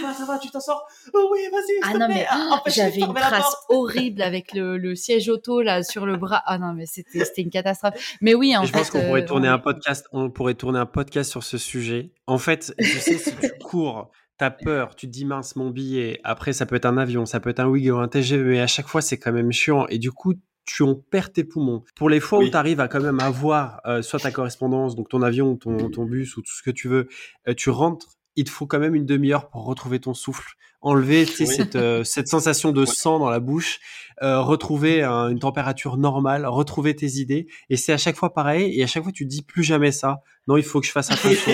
va, 0.03 0.13
ça 0.13 0.25
va, 0.27 0.39
tu 0.39 0.51
t'en 0.51 0.61
sors. 0.61 0.87
Oh 1.15 1.31
oui, 1.33 1.41
vas-y. 1.51 1.81
Ah 1.85 1.97
non, 1.97 2.09
mais 2.09 2.27
ah, 2.29 2.63
j'avais 2.67 3.01
une 3.01 3.15
trace 3.15 3.57
horrible 3.71 4.21
avec 4.21 4.53
le, 4.53 4.77
le, 4.77 4.95
siège 4.95 5.31
auto, 5.31 5.63
là, 5.63 5.83
sur 5.83 6.05
le 6.05 6.19
bras. 6.19 6.43
Ah 6.45 6.59
non, 6.59 6.75
mais 6.75 6.85
c'était, 6.85 7.25
c'était 7.25 7.43
une 7.43 7.51
catastrophe. 7.51 7.95
Mais 8.21 8.35
oui, 8.35 8.55
en 8.55 8.61
fait. 8.61 8.67
Je 8.67 8.73
pense 8.73 8.91
qu'on 8.91 9.01
pourrait 9.01 9.23
euh, 9.23 9.27
tourner 9.27 9.49
un 9.49 9.59
podcast, 9.59 10.07
on 10.13 10.29
pourrait 10.29 10.53
tourner 10.53 10.81
un 10.81 10.87
podcast 10.87 11.31
sur 11.31 11.43
ce 11.43 11.57
sujet 11.57 11.78
sujet. 11.79 12.13
En 12.27 12.39
fait, 12.39 12.75
tu 12.79 12.85
sais, 12.85 13.19
si 13.19 13.35
tu 13.37 13.51
cours, 13.63 14.11
t'as 14.37 14.51
peur, 14.51 14.95
tu 14.95 15.07
te 15.07 15.13
dis 15.13 15.25
mince 15.25 15.57
mon 15.57 15.71
billet. 15.71 16.21
Après, 16.25 16.53
ça 16.53 16.67
peut 16.67 16.77
être 16.77 16.87
un 16.87 16.97
avion, 16.97 17.27
ça 17.27 17.41
peut 17.41 17.51
être 17.51 17.61
un 17.61 17.67
Ouigo, 17.67 17.99
un 17.99 18.09
TGV, 18.09 18.51
mais 18.51 18.61
à 18.61 18.67
chaque 18.67 18.89
fois, 18.89 19.01
c'est 19.01 19.19
quand 19.19 19.33
même 19.33 19.53
chiant. 19.53 19.87
Et 19.89 19.99
du 19.99 20.13
coup, 20.13 20.35
tu 20.65 20.83
en 20.83 20.95
perds 20.95 21.33
tes 21.33 21.45
poumons. 21.45 21.83
Pour 21.97 22.11
les 22.11 22.21
fois 22.21 22.39
oui. 22.39 22.47
où 22.47 22.51
tu 22.51 22.57
arrives 22.57 22.81
à 22.81 22.89
quand 22.89 23.01
même 23.01 23.21
avoir 23.21 23.81
euh, 23.87 24.03
soit 24.03 24.21
ta 24.21 24.31
correspondance, 24.31 24.97
donc 24.97 25.09
ton 25.09 25.23
avion, 25.23 25.57
ton, 25.57 25.91
ton, 25.91 26.05
bus 26.05 26.37
ou 26.37 26.43
tout 26.43 26.53
ce 26.53 26.63
que 26.63 26.71
tu 26.71 26.89
veux, 26.89 27.09
euh, 27.49 27.55
tu 27.55 27.71
rentres 27.71 28.18
il 28.39 28.45
te 28.45 28.51
faut 28.51 28.67
quand 28.67 28.79
même 28.79 28.95
une 28.95 29.05
demi-heure 29.07 29.49
pour 29.51 29.65
retrouver 29.67 29.99
ton 30.01 30.15
souffle, 30.15 30.55
enlever 30.81 31.27
Oui. 31.41 31.47
cette, 31.47 31.75
euh, 31.77 32.05
cette 32.05 32.29
sensation 32.29 32.71
de 32.73 32.81
Ouais. 32.81 32.87
sang 32.87 33.19
dans 33.19 33.31
la 33.31 33.41
bouche, 33.41 33.81
euh, 34.23 34.41
retrouver 34.41 35.03
un- 35.03 35.29
une 35.29 35.39
température 35.41 35.97
normale, 35.97 36.47
retrouver 36.47 36.95
tes 36.95 37.07
idées. 37.19 37.49
Et 37.69 37.77
c'est 37.77 37.93
à 37.93 37.99
chaque 37.99 38.17
fois 38.17 38.33
pareil. 38.33 38.79
Et 38.79 38.83
à 38.83 38.87
chaque 38.87 39.03
fois, 39.03 39.13
tu 39.13 39.25
te 39.25 39.29
dis 39.31 39.43
plus 39.43 39.65
jamais 39.65 39.91
ça. 39.93 40.23
Non, 40.47 40.57
il 40.57 40.63
faut 40.63 40.81
que 40.81 40.87
je 40.87 40.93
fasse 40.93 41.11
attention. 41.11 41.53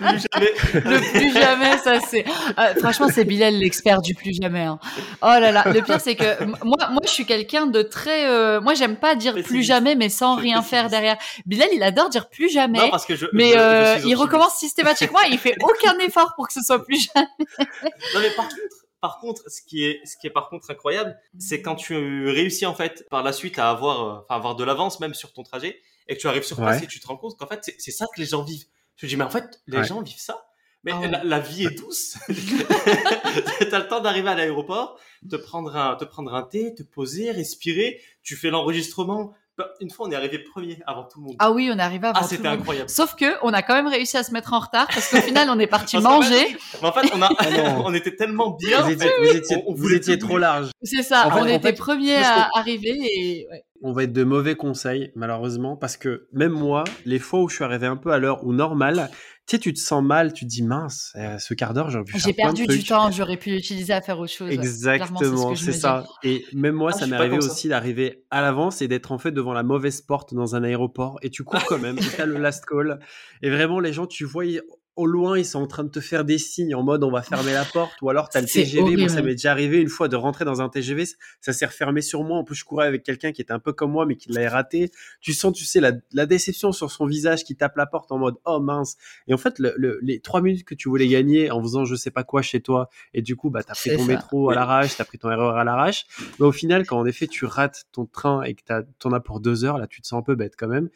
Le 0.00 0.08
plus 0.08 0.26
jamais. 0.32 0.52
Le 0.96 1.12
plus 1.12 1.32
jamais, 1.32 1.78
ça 1.78 2.00
c'est. 2.00 2.24
Ah, 2.56 2.74
franchement, 2.76 3.08
c'est 3.12 3.24
Bilal 3.24 3.54
l'expert 3.54 4.00
du 4.00 4.14
plus 4.14 4.32
jamais. 4.40 4.62
hein. 4.62 4.78
Oh 5.22 5.26
là 5.26 5.52
là. 5.52 5.64
Le 5.72 5.80
pire, 5.82 6.00
c'est 6.00 6.16
que 6.16 6.44
moi, 6.44 6.76
moi, 6.90 7.00
je 7.04 7.10
suis 7.10 7.26
quelqu'un 7.26 7.66
de 7.66 7.82
très. 7.82 8.26
euh, 8.28 8.60
moi, 8.60 8.74
j'aime 8.74 8.96
pas 8.96 9.14
dire 9.14 9.34
plus 9.42 9.62
jamais, 9.62 9.94
mais 9.94 10.08
sans 10.08 10.36
Je 10.36 10.42
rien 10.42 10.62
faire 10.62 10.88
derrière. 10.88 11.16
Bilal, 11.46 11.68
il 11.72 11.82
adore 11.82 12.08
dire 12.08 12.28
plus 12.28 12.50
jamais. 12.50 12.78
Non, 12.78 12.90
parce 12.90 13.06
que 13.06 13.16
je. 13.16 13.26
mais 13.32 13.52
je- 13.52 13.58
euh, 13.58 13.98
il 14.06 14.14
recommence 14.14 14.54
systématiquement 14.54 15.20
et 15.26 15.30
il 15.30 15.38
fait 15.38 15.56
aucun 15.62 15.98
effort 16.00 16.32
pour 16.36 16.46
que 16.48 16.52
ce 16.54 16.60
soit 16.62 16.84
plus 16.84 17.08
jamais. 17.14 17.26
Non, 18.14 18.20
mais 18.20 18.30
par 18.30 18.48
contre, 18.48 18.56
par 19.00 19.18
contre, 19.20 19.42
ce 19.50 19.60
qui 19.62 19.84
est, 19.86 20.00
ce 20.04 20.16
qui 20.20 20.26
est 20.26 20.30
par 20.30 20.48
contre 20.48 20.70
incroyable, 20.70 21.16
c'est 21.38 21.62
quand 21.62 21.74
tu 21.74 21.94
réussis 22.28 22.66
en 22.66 22.74
fait 22.74 23.06
par 23.10 23.22
la 23.22 23.32
suite 23.32 23.58
à 23.58 23.70
avoir, 23.70 24.00
euh, 24.04 24.18
enfin, 24.28 24.36
avoir 24.36 24.56
de 24.56 24.64
l'avance 24.64 25.00
même 25.00 25.14
sur 25.14 25.32
ton 25.32 25.42
trajet 25.42 25.80
et 26.08 26.16
que 26.16 26.20
tu 26.20 26.28
arrives 26.28 26.42
sur 26.42 26.56
place 26.56 26.78
Ouais. 26.78 26.84
et 26.84 26.86
tu 26.86 27.00
te 27.00 27.06
rends 27.06 27.16
compte 27.16 27.38
qu'en 27.38 27.46
fait 27.46 27.72
c'est 27.78 27.90
ça 27.92 28.04
que 28.14 28.20
les 28.20 28.26
gens 28.26 28.42
vivent. 28.42 28.64
Je 29.00 29.06
me 29.06 29.08
dis 29.08 29.16
mais 29.16 29.24
en 29.24 29.30
fait 29.30 29.60
les 29.66 29.78
Ouais. 29.78 29.84
gens 29.84 30.02
vivent 30.02 30.20
ça. 30.20 30.46
Mais 30.84 30.92
Ah 30.94 31.00
ouais. 31.00 31.08
la, 31.10 31.24
la 31.24 31.40
vie 31.40 31.64
est 31.66 31.78
douce. 31.78 32.16
T'as 33.70 33.78
le 33.78 33.88
temps 33.88 34.00
d'arriver 34.00 34.28
à 34.28 34.34
l'aéroport, 34.34 34.98
te 35.28 35.36
prendre 35.36 35.76
un, 35.76 35.96
te 35.96 36.04
prendre 36.04 36.34
un 36.34 36.42
thé, 36.42 36.74
te 36.74 36.82
poser, 36.82 37.30
respirer. 37.30 38.00
Tu 38.22 38.36
fais 38.36 38.50
l'enregistrement. 38.50 39.34
Bah, 39.58 39.68
Une 39.80 39.90
fois, 39.90 40.06
on 40.08 40.10
est 40.10 40.14
arrivé 40.14 40.38
premier 40.38 40.78
avant 40.86 41.04
tout 41.04 41.20
le 41.20 41.26
monde. 41.26 41.36
Ah 41.38 41.50
oui, 41.50 41.70
on 41.72 41.78
est 41.78 41.82
arrivé 41.82 42.06
avant 42.06 42.18
Ah, 42.18 42.22
tout 42.22 42.28
c'était 42.30 42.44
le 42.44 42.50
monde. 42.50 42.58
incroyable. 42.60 42.88
Sauf 42.88 43.14
que 43.14 43.26
on 43.42 43.52
a 43.52 43.62
quand 43.62 43.74
même 43.74 43.88
réussi 43.88 44.16
à 44.16 44.22
se 44.22 44.32
mettre 44.32 44.52
en 44.54 44.60
retard 44.60 44.86
parce 44.86 45.10
qu'au 45.10 45.20
final, 45.20 45.48
on 45.50 45.58
est 45.58 45.66
parti 45.66 45.98
manger. 45.98 46.56
Mais 46.80 46.88
en 46.88 46.92
fait, 46.92 47.10
on, 47.14 47.20
a, 47.22 47.28
Ah 47.38 47.44
on 47.84 47.92
était 47.92 48.16
tellement 48.16 48.50
bien. 48.58 48.82
vous 48.82 48.90
étiez, 48.92 49.06
fait. 49.08 49.14
vous 49.20 49.36
étiez, 49.36 49.56
On- 49.56 49.70
on 49.70 49.74
vous 49.74 49.82
voulait 49.82 49.96
étiez 49.96 50.18
tout 50.18 50.26
trop 50.28 50.38
large. 50.38 50.70
C'est 50.82 51.02
ça. 51.02 51.26
En 51.26 51.30
fait- 51.30 51.36
on 51.38 51.42
en 51.42 51.46
était 51.46 51.68
fait, 51.68 51.72
parce 51.74 52.22
à 52.24 52.48
arriver 52.58 52.96
et 53.14 53.46
ouais. 53.50 53.64
On 53.82 53.92
va 53.92 54.02
être 54.04 54.12
de 54.12 54.24
mauvais 54.24 54.56
conseils, 54.56 55.10
malheureusement, 55.16 55.74
parce 55.76 55.96
que 55.96 56.28
même 56.34 56.52
moi, 56.52 56.84
les 57.06 57.18
fois 57.18 57.40
où 57.40 57.48
je 57.48 57.54
suis 57.56 57.64
arrivé 57.64 57.86
un 57.86 57.96
peu 57.96 58.12
à 58.12 58.18
l'heure 58.18 58.44
ou 58.46 58.52
normal, 58.52 59.10
tu 59.50 59.56
sais, 59.56 59.60
tu 59.60 59.74
te 59.74 59.80
sens 59.80 60.04
mal, 60.04 60.32
tu 60.32 60.44
te 60.44 60.48
dis 60.50 60.62
mince, 60.62 61.12
euh, 61.16 61.36
ce 61.38 61.54
quart 61.54 61.74
d'heure, 61.74 61.90
j'aurais 61.90 62.04
pu 62.04 62.12
faire 62.12 62.20
j'ai 62.24 62.32
plein 62.34 62.52
de 62.52 62.58
perdu 62.58 62.78
du 62.78 62.84
temps. 62.84 63.10
J'aurais 63.10 63.36
pu 63.36 63.50
l'utiliser 63.50 63.92
à 63.92 64.00
faire 64.00 64.16
autre 64.20 64.32
chose. 64.32 64.48
Exactement, 64.48 65.56
c'est 65.56 65.72
dis. 65.72 65.76
ça. 65.80 66.06
Et 66.22 66.44
même 66.52 66.76
moi, 66.76 66.92
Ah, 66.94 66.98
ça 66.98 67.08
m'est 67.08 67.16
arrivé 67.16 67.36
aussi 67.38 67.66
d'arriver 67.66 68.24
à 68.30 68.42
l'avance 68.42 68.80
et 68.80 68.86
d'être 68.86 69.10
en 69.10 69.18
fait 69.18 69.32
devant 69.32 69.52
la 69.52 69.64
mauvaise 69.64 70.02
porte 70.02 70.34
dans 70.34 70.54
un 70.54 70.62
aéroport. 70.62 71.18
Et 71.22 71.30
tu 71.30 71.42
cours 71.42 71.64
quand 71.64 71.80
même, 71.80 71.98
et 71.98 72.02
t'as 72.16 72.26
le 72.26 72.38
last 72.38 72.64
call. 72.64 73.00
Et 73.42 73.50
vraiment, 73.50 73.80
les 73.80 73.92
gens, 73.92 74.06
tu 74.06 74.24
vois, 74.24 74.46
ils- 74.46 74.62
au 74.96 75.06
loin, 75.06 75.38
ils 75.38 75.44
sont 75.46 75.60
en 75.60 75.66
train 75.66 75.84
de 75.84 75.88
te 75.88 76.00
faire 76.00 76.24
des 76.24 76.36
signes 76.36 76.74
en 76.74 76.82
mode 76.82 77.02
on 77.04 77.10
va 77.10 77.22
fermer 77.22 77.52
la 77.52 77.64
porte. 77.64 77.92
Ou 78.02 78.10
alors, 78.10 78.28
t'as 78.28 78.40
le 78.42 78.46
TGV. 78.64 78.96
Moi, 78.96 79.08
ça 79.08 79.22
m'est 79.22 79.32
déjà 79.32 79.50
arrivé 79.52 79.78
une 79.80 79.88
fois 79.88 80.08
de 80.08 80.16
rentrer 80.16 80.44
dans 80.44 80.60
un 80.60 80.68
TGV. 80.68 81.04
Ça 81.40 81.52
s'est 81.52 81.64
refermé 81.66 82.02
sur 82.02 82.22
moi. 82.24 82.36
En 82.38 82.44
plus, 82.44 82.54
je 82.56 82.64
courais 82.64 82.86
avec 82.86 83.02
quelqu'un 83.02 83.32
qui 83.32 83.40
était 83.40 83.52
un 83.52 83.58
peu 83.60 83.72
comme 83.72 83.92
moi, 83.92 84.04
mais 84.04 84.16
qui 84.16 84.30
l'avait 84.30 84.48
raté. 84.48 84.90
Tu 85.20 85.32
sens, 85.32 85.54
tu 85.56 85.64
sais, 85.64 85.80
la, 85.80 85.92
la 86.12 86.26
déception 86.26 86.72
sur 86.72 86.90
son 86.90 87.06
visage 87.06 87.44
qui 87.44 87.56
tape 87.56 87.76
la 87.76 87.86
porte 87.86 88.12
en 88.12 88.18
mode 88.18 88.34
oh 88.44 88.60
mince. 88.60 88.96
Et 89.26 89.32
en 89.34 89.38
fait, 89.38 89.58
le- 89.58 89.74
le- 89.76 89.98
les 90.02 90.20
trois 90.20 90.42
minutes 90.42 90.64
que 90.66 90.74
tu 90.74 90.88
voulais 90.88 91.08
gagner 91.08 91.50
en 91.50 91.62
faisant 91.62 91.84
je 91.86 91.94
sais 91.94 92.10
pas 92.10 92.24
quoi 92.24 92.42
chez 92.42 92.60
toi, 92.60 92.88
et 93.14 93.22
du 93.22 93.36
coup, 93.36 93.48
bah, 93.48 93.62
t'as 93.62 93.74
pris 93.74 93.90
ton 93.96 94.02
ça. 94.02 94.06
métro 94.06 94.50
à 94.50 94.54
l'arrache, 94.54 94.96
t'as 94.96 95.04
pris 95.04 95.18
ton 95.18 95.30
erreur 95.30 95.56
à 95.56 95.64
l'arrache. 95.64 96.04
Mais 96.38 96.46
au 96.46 96.52
final, 96.52 96.84
quand 96.86 96.98
en 96.98 97.06
effet 97.06 97.26
tu 97.26 97.44
rates 97.46 97.84
ton 97.92 98.04
train 98.06 98.42
et 98.42 98.54
que 98.54 98.62
t'en 98.98 99.12
as 99.12 99.20
pour 99.20 99.40
deux 99.40 99.64
heures, 99.64 99.78
là, 99.78 99.86
tu 99.86 100.02
te 100.02 100.06
sens 100.06 100.18
un 100.18 100.22
peu 100.22 100.34
bête 100.34 100.54
quand 100.58 100.68
même. 100.68 100.88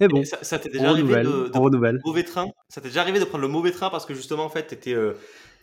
Mais 0.00 0.08
bon, 0.08 0.20
Et 0.22 0.24
ça, 0.24 0.38
ça 0.42 0.58
t'est 0.58 0.68
déjà 0.68 0.90
arrivé 0.90 1.14
de, 1.22 1.48
de 1.48 1.50
on 1.54 1.60
renouvelle. 1.62 2.00
mauvais 2.04 2.24
train? 2.24 2.46
Ça 2.68 2.80
t'est 2.80 2.88
déjà 2.88 3.00
arrivé 3.02 3.20
de 3.20 3.24
prendre 3.24 3.42
le 3.42 3.48
mauvais 3.48 3.70
train 3.72 3.90
parce 3.90 4.06
que 4.06 4.14
justement 4.14 4.44
en 4.44 4.48
fait 4.48 4.66
t'étais 4.66 4.94
euh, 4.94 5.14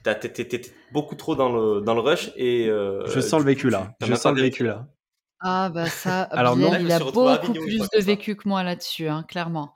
t'as- 0.04 0.16
t'étais 0.16 0.46
t'étais 0.46 0.72
beaucoup 0.92 1.16
trop 1.16 1.36
dans 1.36 1.50
le 1.52 1.82
dans 1.82 1.94
le 1.96 2.02
rush 2.02 2.32
et 2.36 2.68
euh, 2.70 3.06
Je 3.08 3.20
sens 3.20 3.40
le 3.40 3.46
vécu 3.46 3.70
là. 3.70 3.94
Je 4.02 4.14
sens 4.16 4.34
le 4.36 4.42
vécu 4.42 4.64
là. 4.64 4.88
Ah 5.42 5.70
bah 5.70 5.86
ça, 5.88 6.24
Alors 6.32 6.58
non. 6.58 6.72
Il 6.80 6.92
a 6.92 7.00
beaucoup 7.00 7.54
plus 7.54 7.80
de 7.94 8.00
vécu 8.02 8.36
que 8.36 8.48
moi 8.48 8.62
là-dessus, 8.64 9.08
hein, 9.08 9.24
clairement. 9.28 9.74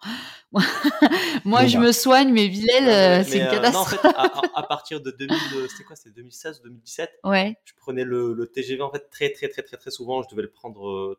Moi, 0.52 1.62
Bon 1.62 1.68
je 1.68 1.78
bah. 1.78 1.86
me 1.86 1.92
soigne, 1.92 2.32
mais 2.32 2.52
mais- 2.52 3.22
euh, 3.22 3.24
c'est 3.24 3.38
une 3.40 3.44
euh, 3.46 3.52
non, 3.72 3.80
en 3.80 3.86
catastrophe. 3.86 4.02
fait, 4.02 4.08
à, 4.56 4.64
partir 4.64 5.02
de 5.02 5.10
2000, 5.12 5.36
euh, 5.56 5.68
c'était 5.70 5.84
quoi? 5.84 5.96
C'était 5.96 6.12
2016 6.16 6.60
ou 6.60 6.64
2017 6.66 7.10
Ouais. 7.24 7.56
Je 7.66 7.74
prenais 7.78 8.04
le, 8.04 8.34
le 8.34 8.46
TGV 8.48 8.82
en 8.84 8.92
fait 8.92 9.10
très 9.10 9.32
très 9.32 9.48
très 9.48 9.64
très 9.64 9.78
très 9.78 9.90
souvent. 9.90 10.22
Je 10.22 10.28
devais 10.30 10.44
le 10.44 10.52
prendre 10.52 10.88
euh, 10.88 11.18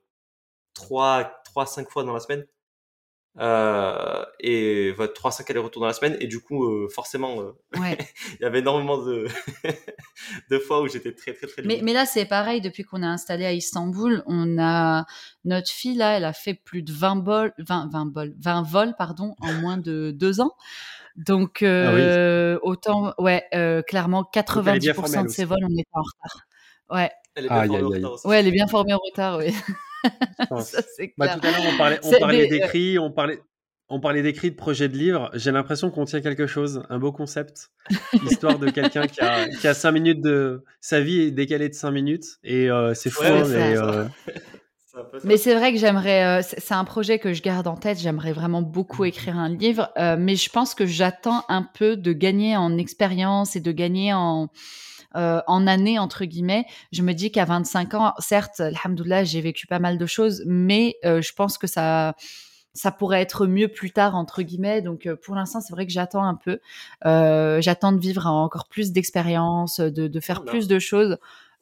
3 0.74 1.24
3 1.46 1.66
5 1.66 1.90
fois 1.90 2.04
dans 2.04 2.12
la 2.12 2.20
semaine. 2.20 2.46
Euh, 3.40 4.24
et 4.38 4.92
voilà, 4.92 5.12
3 5.12 5.32
5 5.32 5.50
allers-retours 5.50 5.80
dans 5.80 5.88
la 5.88 5.92
semaine 5.92 6.16
et 6.20 6.28
du 6.28 6.38
coup 6.40 6.66
euh, 6.66 6.88
forcément 6.88 7.40
euh, 7.40 7.52
Ouais. 7.80 7.98
il 8.38 8.42
y 8.42 8.44
avait 8.44 8.60
énormément 8.60 8.98
de 8.98 9.26
de 10.50 10.58
fois 10.60 10.80
où 10.82 10.86
j'étais 10.88 11.12
très 11.12 11.32
très 11.32 11.48
très 11.48 11.62
Mais, 11.62 11.80
mais 11.82 11.92
là, 11.92 12.06
c'est 12.06 12.26
pareil, 12.26 12.60
depuis 12.60 12.84
qu'on 12.84 13.02
est 13.02 13.06
installé 13.06 13.44
à 13.44 13.52
Istanbul, 13.52 14.22
on 14.26 14.56
a 14.62 15.04
notre 15.44 15.70
fille 15.70 15.96
là, 15.96 16.16
elle 16.16 16.24
a 16.24 16.32
fait 16.32 16.54
plus 16.54 16.82
de 16.82 16.92
20 16.92 17.24
vols, 17.24 17.52
20, 17.58 17.88
20 17.92 18.12
vols, 18.14 18.34
20 18.38 18.62
vols 18.62 18.94
pardon, 18.96 19.34
en 19.40 19.52
moins 19.54 19.78
de 19.78 20.12
deux 20.12 20.40
ans. 20.40 20.52
Donc 21.16 21.58
Ah 21.62 21.66
euh, 21.66 22.58
autant, 22.62 23.14
ouais, 23.18 23.44
euh, 23.54 23.82
clairement, 23.82 24.28
elle 24.34 24.76
est 24.76 24.78
bien 24.78 24.92
90% 24.92 24.94
formée, 24.94 25.22
de 25.24 25.28
ses 25.28 25.42
aussi. 25.42 25.44
vols, 25.44 25.64
on 25.64 25.72
était 25.76 25.88
en 25.92 26.02
retard. 26.02 26.40
Ouais, 26.90 27.10
Elle 27.34 27.46
est 27.46 27.48
bien 27.48 27.56
Aïe, 27.58 27.68
formée 27.68 27.82
en 27.84 27.88
retard 27.88 28.12
aussi. 28.12 28.26
ouais, 28.28 28.38
elle 28.40 28.46
est 28.48 28.52
bien 28.52 28.66
formée 28.68 28.94
au 28.94 28.98
retard, 28.98 29.38
oui. 29.38 29.54
Ça 30.62 30.80
c'est 30.96 31.12
Bah, 31.16 31.26
clair. 31.28 31.40
tout 31.40 31.46
à 31.46 31.50
l'heure, 31.50 31.72
on 31.72 31.76
parlait, 31.78 32.00
on 32.04 32.10
parlait 32.20 32.46
des- 32.48 32.58
d'écrits, 32.58 32.98
on 32.98 33.10
parlait, 33.10 33.38
on 33.88 34.00
parlait 34.00 34.22
d'écrits, 34.22 34.50
de 34.50 34.56
projets 34.56 34.88
de 34.88 34.96
livres. 34.96 35.30
J'ai 35.34 35.52
l'impression 35.52 35.90
qu'on 35.90 36.04
tient 36.04 36.20
quelque 36.20 36.46
chose, 36.46 36.82
un 36.88 36.98
beau 36.98 37.12
concept. 37.12 37.70
L'histoire 38.22 38.58
de 38.58 38.70
quelqu'un 38.70 39.06
qui 39.06 39.20
a, 39.20 39.48
qui 39.60 39.66
a 39.68 39.74
cinq 39.74 39.92
minutes 39.92 40.20
de. 40.22 40.64
Sa 40.80 41.00
vie 41.00 41.20
est 41.22 41.30
décalée 41.30 41.68
de 41.68 41.74
cinq 41.74 41.90
minutes. 41.92 42.24
Et 42.42 42.70
euh, 42.70 42.94
c'est 42.94 43.10
fou, 43.10 43.22
Ouais, 43.22 43.40
mais. 43.48 43.76
ça. 43.76 43.84
euh, 43.84 44.04
C'est. 44.86 45.24
Mais 45.24 45.36
vrai 45.56 45.72
que 45.72 45.78
j'aimerais, 45.80 46.38
euh, 46.38 46.42
c'est 46.46 46.72
un 46.74 46.84
projet 46.84 47.18
que 47.18 47.32
je 47.32 47.42
garde 47.42 47.66
en 47.66 47.74
tête. 47.76 47.98
J'aimerais 47.98 48.32
vraiment 48.32 48.62
beaucoup 48.62 49.04
écrire 49.04 49.36
un 49.36 49.48
livre, 49.48 49.90
euh, 49.98 50.14
mais 50.16 50.36
je 50.36 50.48
pense 50.50 50.76
que 50.76 50.86
j'attends 50.86 51.42
un 51.48 51.62
peu 51.74 51.96
de 51.96 52.12
gagner 52.12 52.56
en 52.56 52.78
expérience 52.78 53.56
et 53.56 53.60
de 53.60 53.72
gagner 53.72 54.12
en 54.12 54.50
euh, 55.16 55.40
en 55.46 55.66
années 55.66 55.98
entre 55.98 56.24
guillemets. 56.24 56.64
Je 56.92 57.02
me 57.02 57.12
dis 57.12 57.30
qu'à 57.30 57.44
25 57.44 57.94
ans, 57.94 58.12
certes, 58.18 58.60
alhamdoulilah, 58.60 59.24
j'ai 59.24 59.40
vécu 59.40 59.66
pas 59.66 59.78
mal 59.78 59.98
de 59.98 60.06
choses, 60.06 60.42
mais 60.46 60.96
euh, 61.04 61.20
je 61.22 61.32
pense 61.32 61.58
que 61.58 61.66
ça 61.66 62.14
ça 62.76 62.90
pourrait 62.90 63.20
être 63.22 63.46
mieux 63.46 63.68
plus 63.68 63.92
tard 63.92 64.16
entre 64.16 64.42
guillemets. 64.42 64.82
Donc 64.82 65.06
euh, 65.06 65.14
pour 65.14 65.36
l'instant, 65.36 65.60
c'est 65.60 65.72
vrai 65.72 65.86
que 65.86 65.92
j'attends 65.92 66.24
un 66.24 66.34
peu. 66.34 66.58
Euh, 67.06 67.60
j'attends 67.60 67.92
de 67.92 68.00
vivre 68.00 68.26
encore 68.26 68.66
plus 68.68 68.90
d'expériences, 68.92 69.78
de, 69.80 70.08
de 70.08 70.20
faire 70.20 70.38
Voilà. 70.38 70.50
plus 70.50 70.66
de 70.66 70.78
choses. 70.80 71.16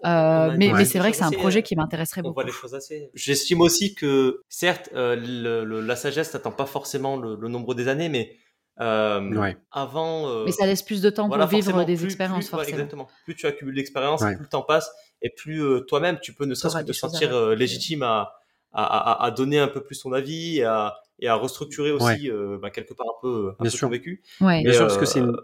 Euh, 0.05 0.57
mais, 0.59 0.85
c'est 0.85 0.99
vrai 0.99 1.11
que 1.13 1.17
c'est 1.17 1.23
un 1.23 1.31
projet 1.31 1.63
qui 1.63 1.77
m'intéresserait 1.77 2.23
on 2.23 2.25
beaucoup. 2.25 2.35
voit 2.35 2.45
les 2.45 2.51
choses 2.51 2.75
assez. 2.75 3.11
J'estime 3.15 3.61
aussi 3.61 3.95
que, 3.95 4.41
certes, 4.49 4.89
euh, 4.95 5.15
le- 5.15 5.65
le- 5.65 5.81
la 5.81 5.95
sagesse 5.95 6.35
n'attend 6.35 6.51
pas 6.51 6.67
forcément 6.67 7.17
le, 7.17 7.37
le 7.37 7.49
nombre 7.49 7.75
des 7.75 7.87
années, 7.87 8.09
mais 8.09 8.35
euh, 8.83 9.21
Ouais. 9.37 9.57
avant. 9.71 10.29
euh, 10.29 10.45
Mais 10.45 10.53
ça 10.53 10.67
laisse 10.67 10.83
plus 10.83 11.01
de 11.01 11.11
temps 11.11 11.29
voilà, 11.29 11.47
pour 11.47 11.55
vivre 11.55 11.85
des 11.85 11.97
plus- 11.97 12.05
expériences, 12.07 12.47
plus- 12.49 12.53
ouais, 12.57 12.59
forcément. 12.65 12.77
exactement. 12.79 13.09
Plus 13.25 13.35
tu 13.37 13.47
accumules 13.47 13.75
d'expérience, 13.75 14.21
Ouais. 14.23 14.35
plus 14.35 14.43
le 14.45 14.49
temps 14.49 14.63
passe, 14.63 14.91
et 15.23 15.31
plus 15.31 15.63
euh, 15.63 15.81
toi-même, 15.81 16.19
tu 16.21 16.33
peux 16.35 16.45
ne 16.45 16.55
serait-ce 16.55 16.79
que 16.79 16.87
te 16.87 16.91
à 16.91 16.95
sentir 16.95 17.35
euh, 17.35 17.55
légitime 17.55 18.03
à, 18.03 18.33
à, 18.73 18.85
à- 18.85 19.25
à 19.27 19.31
donner 19.31 19.59
un 19.59 19.69
peu 19.69 19.83
plus 19.83 20.01
ton 20.01 20.13
avis 20.13 20.59
et 20.59 20.65
à, 20.65 20.97
et 21.21 21.29
à 21.29 21.35
restructurer 21.35 21.93
aussi 21.93 22.31
euh, 22.31 22.59
bah, 22.61 22.71
quelque 22.71 22.95
part 22.95 23.07
un 23.07 23.21
peu, 23.23 23.49
un 23.51 23.63
Bien 23.63 23.71
peu 23.71 23.71
sûr. 23.71 23.87
ton 23.89 23.93
vécu. 23.93 24.23
Ouais. 24.41 24.63
Bien 24.63 24.73
sûr, 24.73 24.83
parce 24.83 24.97
que 24.97 25.03
euh, 25.03 25.07
c'est 25.07 25.19
une, 25.21 25.37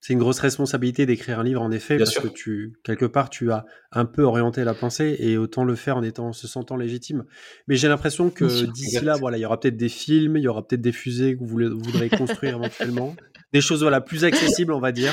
c'est 0.00 0.14
une 0.14 0.18
grosse 0.18 0.40
responsabilité 0.40 1.04
d'écrire 1.04 1.38
un 1.40 1.44
livre, 1.44 1.60
en 1.60 1.70
effet, 1.70 1.96
Bien 1.96 2.04
parce 2.04 2.14
sûr. 2.14 2.22
que 2.22 2.28
tu, 2.28 2.72
quelque 2.84 3.04
part, 3.04 3.28
tu 3.28 3.52
as 3.52 3.66
un 3.92 4.06
peu 4.06 4.22
orienté 4.22 4.64
la 4.64 4.72
pensée 4.72 5.16
et 5.18 5.36
autant 5.36 5.64
le 5.64 5.74
faire 5.74 5.98
en 5.98 6.02
étant, 6.02 6.28
en 6.28 6.32
se 6.32 6.48
sentant 6.48 6.76
légitime. 6.76 7.24
Mais 7.68 7.76
j'ai 7.76 7.88
l'impression 7.88 8.30
que 8.30 8.64
d'ici 8.72 9.04
là, 9.04 9.16
voilà, 9.16 9.36
il 9.36 9.42
y 9.42 9.44
aura 9.44 9.60
peut-être 9.60 9.76
des 9.76 9.90
films, 9.90 10.38
il 10.38 10.42
y 10.42 10.48
aura 10.48 10.66
peut-être 10.66 10.80
des 10.80 10.92
fusées 10.92 11.34
que 11.34 11.40
vous 11.40 11.46
voudrez 11.46 12.08
construire 12.08 12.56
éventuellement. 12.56 13.14
Des 13.52 13.60
choses, 13.60 13.82
voilà, 13.82 14.00
plus 14.00 14.24
accessibles, 14.24 14.72
on 14.72 14.78
va 14.78 14.92
dire. 14.92 15.12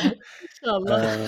Euh, 0.64 1.26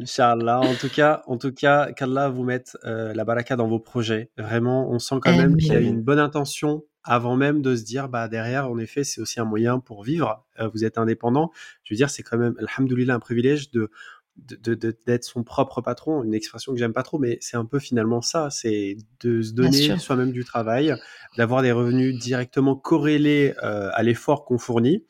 Inch'Allah. 0.00 0.58
En 0.58 0.74
tout 0.74 0.88
cas, 0.88 1.22
en 1.26 1.38
tout 1.38 1.52
cas, 1.52 1.92
qu'Allah 1.92 2.28
vous 2.28 2.42
mette 2.42 2.76
euh, 2.84 3.14
la 3.14 3.24
baraka 3.24 3.54
dans 3.54 3.68
vos 3.68 3.78
projets. 3.78 4.30
Vraiment, 4.36 4.90
on 4.90 4.98
sent 4.98 5.16
quand 5.22 5.36
même 5.36 5.56
qu'il 5.56 5.72
y 5.72 5.76
a 5.76 5.78
une 5.78 6.02
bonne 6.02 6.18
intention 6.18 6.82
avant 7.06 7.36
même 7.36 7.62
de 7.62 7.74
se 7.76 7.84
dire, 7.84 8.08
bah 8.08 8.28
derrière, 8.28 8.70
en 8.70 8.78
effet, 8.78 9.04
c'est 9.04 9.20
aussi 9.20 9.40
un 9.40 9.44
moyen 9.44 9.78
pour 9.78 10.02
vivre. 10.04 10.44
Euh, 10.60 10.68
vous 10.74 10.84
êtes 10.84 10.98
indépendant. 10.98 11.50
Je 11.84 11.94
veux 11.94 11.96
dire, 11.96 12.10
c'est 12.10 12.22
quand 12.22 12.36
même, 12.38 12.54
alhamdoulilah, 12.58 13.14
un 13.14 13.20
privilège 13.20 13.70
de 13.70 13.90
de- 14.36 14.56
de- 14.56 14.74
de- 14.74 14.94
d'être 15.06 15.24
son 15.24 15.44
propre 15.44 15.80
patron, 15.80 16.22
une 16.22 16.34
expression 16.34 16.72
que 16.74 16.78
j'aime 16.78 16.92
pas 16.92 17.02
trop, 17.02 17.18
mais 17.18 17.38
c'est 17.40 17.56
un 17.56 17.64
peu 17.64 17.78
finalement 17.78 18.20
ça, 18.20 18.50
c'est 18.50 18.98
de 19.20 19.40
se 19.40 19.52
donner 19.54 19.70
soi-même 19.98 20.30
du 20.30 20.44
travail, 20.44 20.94
d'avoir 21.38 21.62
des 21.62 21.72
revenus 21.72 22.18
directement 22.18 22.76
corrélés 22.76 23.54
euh, 23.62 23.88
à 23.94 24.02
l'effort 24.02 24.44
qu'on 24.44 24.58
fournit. 24.58 25.06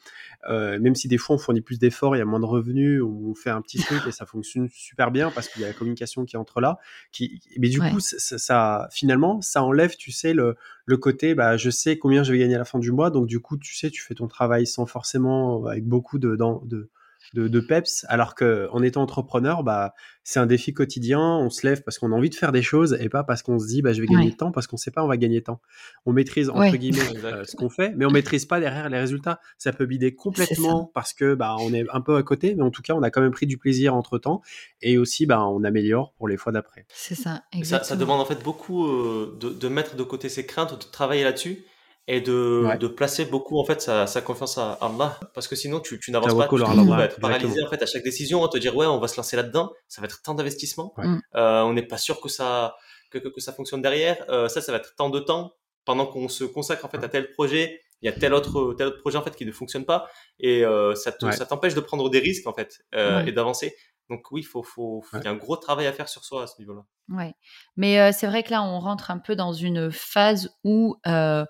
Euh, 0.48 0.78
même 0.78 0.94
si 0.94 1.08
des 1.08 1.18
fois 1.18 1.36
on 1.36 1.38
fournit 1.38 1.60
plus 1.60 1.78
d'efforts, 1.78 2.16
il 2.16 2.18
y 2.20 2.22
a 2.22 2.24
moins 2.24 2.40
de 2.40 2.44
revenus, 2.44 3.02
on 3.02 3.34
fait 3.34 3.50
un 3.50 3.60
petit 3.62 3.78
truc 3.78 4.06
et 4.06 4.12
ça 4.12 4.26
fonctionne 4.26 4.68
super 4.72 5.10
bien 5.10 5.30
parce 5.30 5.48
qu'il 5.48 5.60
y 5.60 5.64
a 5.64 5.68
la 5.68 5.74
communication 5.74 6.24
qui 6.24 6.36
entre 6.36 6.60
là. 6.60 6.78
Qui, 7.12 7.40
mais 7.58 7.68
du 7.68 7.80
Ouais. 7.80 7.90
coup, 7.90 8.00
ça, 8.00 8.38
ça- 8.38 8.88
finalement, 8.92 9.40
ça 9.40 9.62
enlève, 9.62 9.96
tu 9.96 10.12
sais, 10.12 10.32
le, 10.34 10.56
le 10.84 10.96
côté, 10.96 11.34
bah, 11.34 11.56
je 11.56 11.70
sais 11.70 11.98
combien 11.98 12.22
je 12.22 12.32
vais 12.32 12.38
gagner 12.38 12.54
à 12.54 12.58
la 12.58 12.64
fin 12.64 12.78
du 12.78 12.92
mois, 12.92 13.10
donc 13.10 13.26
du 13.26 13.40
coup, 13.40 13.56
tu 13.56 13.74
sais, 13.76 13.90
tu 13.90 14.02
fais 14.02 14.14
ton 14.14 14.28
travail 14.28 14.66
sans 14.66 14.86
forcément, 14.86 15.66
avec 15.66 15.84
beaucoup 15.86 16.18
de, 16.18 16.36
d'en- 16.36 16.62
de, 16.64 16.88
de, 17.34 17.48
de 17.48 17.60
peps, 17.60 18.04
alors 18.08 18.34
que 18.34 18.68
en 18.72 18.82
étant 18.82 19.02
entrepreneur, 19.02 19.62
bah, 19.62 19.94
c'est 20.24 20.38
un 20.40 20.46
défi 20.46 20.72
quotidien. 20.74 21.20
On 21.20 21.50
se 21.50 21.66
lève 21.66 21.82
parce 21.82 21.98
qu'on 21.98 22.12
a 22.12 22.14
envie 22.14 22.30
de 22.30 22.34
faire 22.34 22.52
des 22.52 22.62
choses 22.62 22.96
et 23.00 23.08
pas 23.08 23.24
parce 23.24 23.42
qu'on 23.42 23.58
se 23.58 23.66
dit, 23.66 23.82
bah, 23.82 23.92
je 23.92 24.00
vais 24.00 24.06
gagner 24.06 24.24
Ouais. 24.26 24.30
de 24.32 24.36
temps, 24.36 24.50
parce 24.52 24.66
qu'on 24.66 24.76
sait 24.76 24.90
pas, 24.90 25.04
on 25.04 25.08
va 25.08 25.16
gagner 25.16 25.40
de 25.40 25.44
temps. 25.44 25.60
On 26.06 26.12
maîtrise 26.12 26.48
entre 26.50 26.60
Ouais. 26.60 26.78
guillemets 26.78 27.00
euh, 27.24 27.44
ce 27.44 27.56
qu'on 27.56 27.68
fait, 27.68 27.92
mais 27.96 28.06
on 28.06 28.10
maîtrise 28.10 28.44
pas 28.46 28.58
derrière 28.60 28.88
les 28.88 28.98
résultats. 28.98 29.40
Ça 29.58 29.72
peut 29.72 29.86
bider 29.86 30.14
complètement 30.14 30.90
parce 30.94 31.12
que 31.12 31.34
bah, 31.34 31.56
on 31.60 31.72
est 31.72 31.84
un 31.92 32.00
peu 32.00 32.16
à 32.16 32.22
côté, 32.22 32.54
mais 32.54 32.62
en 32.62 32.70
tout 32.70 32.82
cas, 32.82 32.94
on 32.94 33.02
a 33.02 33.10
quand 33.10 33.20
même 33.20 33.30
pris 33.32 33.46
du 33.46 33.58
plaisir 33.58 33.94
entre 33.94 34.18
temps 34.18 34.40
et 34.82 34.98
aussi, 34.98 35.26
bah, 35.26 35.44
on 35.46 35.64
améliore 35.64 36.12
pour 36.14 36.28
les 36.28 36.36
fois 36.36 36.52
d'après. 36.52 36.86
C'est 36.92 37.14
ça, 37.14 37.22
Ça, 37.22 37.42
exactement. 37.52 37.88
ça 37.88 37.96
demande 37.96 38.20
en 38.20 38.24
fait 38.24 38.42
beaucoup 38.42 38.86
euh, 38.86 39.36
de, 39.40 39.50
de 39.50 39.68
mettre 39.68 39.96
de 39.96 40.02
côté 40.02 40.28
ses 40.28 40.46
craintes, 40.46 40.72
de 40.78 40.90
travailler 40.90 41.24
là-dessus 41.24 41.64
et 42.08 42.20
de, 42.20 42.62
Ouais. 42.66 42.78
de 42.78 42.86
placer 42.86 43.24
beaucoup 43.24 43.58
en 43.58 43.64
fait 43.64 43.80
sa, 43.80 44.06
sa 44.06 44.20
confiance 44.20 44.58
à 44.58 44.72
Allah 44.80 45.18
parce 45.34 45.48
que 45.48 45.56
sinon 45.56 45.80
tu, 45.80 45.98
tu 45.98 46.10
n'avances 46.12 46.34
pas, 46.36 46.46
tu 46.48 46.62
à 46.62 47.04
être 47.04 47.20
paralysé 47.20 47.62
en 47.64 47.68
fait 47.68 47.82
à 47.82 47.86
chaque 47.86 48.04
décision, 48.04 48.44
à 48.44 48.48
te 48.48 48.58
dire 48.58 48.76
ouais 48.76 48.86
on 48.86 48.98
va 49.00 49.08
se 49.08 49.16
lancer 49.16 49.36
là-dedans, 49.36 49.72
ça 49.88 50.00
va 50.00 50.06
être 50.06 50.22
tant 50.22 50.34
d'investissement, 50.34 50.92
Ouais. 50.98 51.06
Mm. 51.06 51.20
Euh, 51.34 51.62
on 51.62 51.72
n'est 51.72 51.86
pas 51.86 51.98
sûr 51.98 52.20
que 52.20 52.28
ça 52.28 52.76
que, 53.10 53.18
que, 53.18 53.28
que 53.28 53.40
ça 53.40 53.52
fonctionne 53.52 53.82
derrière, 53.82 54.16
Euh, 54.28 54.48
ça 54.48 54.60
ça 54.60 54.70
va 54.72 54.78
être 54.78 54.94
tant 54.96 55.10
de 55.10 55.18
temps 55.20 55.52
pendant 55.84 56.06
qu'on 56.06 56.28
se 56.28 56.44
consacre 56.44 56.84
en 56.84 56.88
fait 56.88 57.02
à 57.02 57.08
tel 57.08 57.30
projet, 57.32 57.80
il 58.02 58.06
y 58.06 58.08
a 58.08 58.12
tel 58.12 58.34
autre 58.34 58.74
tel 58.78 58.86
autre 58.88 59.00
projet 59.00 59.18
en 59.18 59.22
fait 59.22 59.34
qui 59.34 59.46
ne 59.46 59.52
fonctionne 59.52 59.84
pas 59.84 60.08
et 60.38 60.64
euh, 60.64 60.94
ça 60.94 61.10
te- 61.12 61.26
Ouais. 61.26 61.32
ça 61.32 61.46
t'empêche 61.46 61.74
de 61.74 61.80
prendre 61.80 62.08
des 62.10 62.18
risques 62.20 62.46
en 62.46 62.52
fait 62.54 62.78
euh, 62.94 63.22
Ouais. 63.22 63.28
et 63.30 63.32
d'avancer. 63.32 63.74
Donc 64.08 64.30
oui, 64.30 64.44
faut 64.44 64.62
faut 64.62 65.02
faut- 65.02 65.16
il 65.18 65.24
y 65.24 65.26
a 65.26 65.30
un 65.32 65.36
gros 65.36 65.56
travail 65.56 65.86
à 65.88 65.92
faire 65.92 66.08
sur 66.08 66.24
soi 66.24 66.44
à 66.44 66.46
ce 66.46 66.54
niveau-là. 66.60 66.82
Ouais. 67.08 67.34
Mais 67.76 68.00
euh, 68.00 68.10
c'est 68.12 68.28
vrai 68.28 68.44
que 68.44 68.50
là, 68.52 68.62
on 68.62 68.78
rentre 68.78 69.10
un 69.10 69.18
peu 69.18 69.34
dans 69.34 69.52
une 69.52 69.90
phase 69.90 70.50
où 70.62 70.94
euh, 71.08 71.44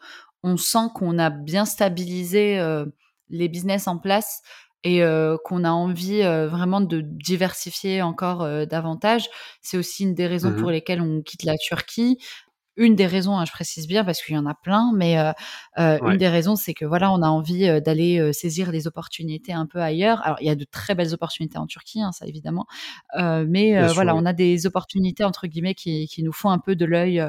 on 0.47 0.57
sent 0.59 0.89
qu'on 0.95 1.19
a 1.19 1.31
bien 1.31 1.67
stabilisé 1.67 2.59
euh, 2.61 2.87
les 3.31 3.49
business 3.49 3.89
en 3.89 3.99
place 3.99 4.43
et 4.85 5.03
euh, 5.03 5.37
qu'on 5.45 5.65
a 5.65 5.71
envie 5.71 6.23
euh, 6.23 6.49
vraiment 6.49 6.81
de 6.81 7.01
diversifier 7.03 8.03
encore 8.03 8.47
davantage. 8.69 9.29
C'est 9.63 9.79
aussi 9.79 10.05
une 10.05 10.15
des 10.15 10.27
raisons 10.29 10.53
Mhm. 10.53 10.55
pour 10.55 10.71
lesquelles 10.71 11.03
on 11.03 11.23
quitte 11.23 11.45
la 11.45 11.57
Turquie. 11.59 12.19
Une 12.77 12.95
des 12.95 13.07
raisons, 13.07 13.39
hein, 13.39 13.45
je 13.47 13.53
précise 13.53 13.87
bien 13.89 14.05
parce 14.05 14.23
qu'il 14.23 14.35
y 14.35 14.39
en 14.39 14.47
a 14.47 14.55
plein, 14.55 14.93
mais 14.95 15.19
euh, 15.19 15.33
euh, 15.79 15.99
Ouais. 16.01 16.13
une 16.13 16.19
des 16.19 16.29
raisons, 16.29 16.57
c'est 16.57 16.75
que 16.75 16.85
voilà, 16.85 17.11
on 17.13 17.23
a 17.23 17.29
envie 17.29 17.67
euh, 17.69 17.81
d'aller 17.81 18.19
euh, 18.19 18.33
saisir 18.33 18.71
les 18.71 18.87
opportunités 18.87 19.53
un 19.53 19.67
peu 19.67 19.81
ailleurs. 19.81 20.21
Alors, 20.27 20.37
il 20.41 20.47
y 20.47 20.51
a 20.51 20.55
de 20.55 20.65
très 20.65 20.95
belles 20.95 21.15
opportunités 21.15 21.59
en 21.59 21.67
Turquie, 21.67 22.03
hein, 22.03 22.13
ça 22.13 22.27
évidemment, 22.27 22.67
euh, 23.19 23.45
mais 23.49 23.79
euh, 23.79 23.93
voilà, 23.93 24.15
on 24.15 24.27
a 24.27 24.33
des 24.33 24.67
opportunités 24.67 25.25
entre 25.25 25.47
guillemets 25.47 25.75
qui, 25.75 26.07
qui 26.09 26.23
nous 26.23 26.33
font 26.33 26.51
un 26.51 26.59
peu 26.59 26.77
de 26.77 26.85
l'œil 26.85 27.23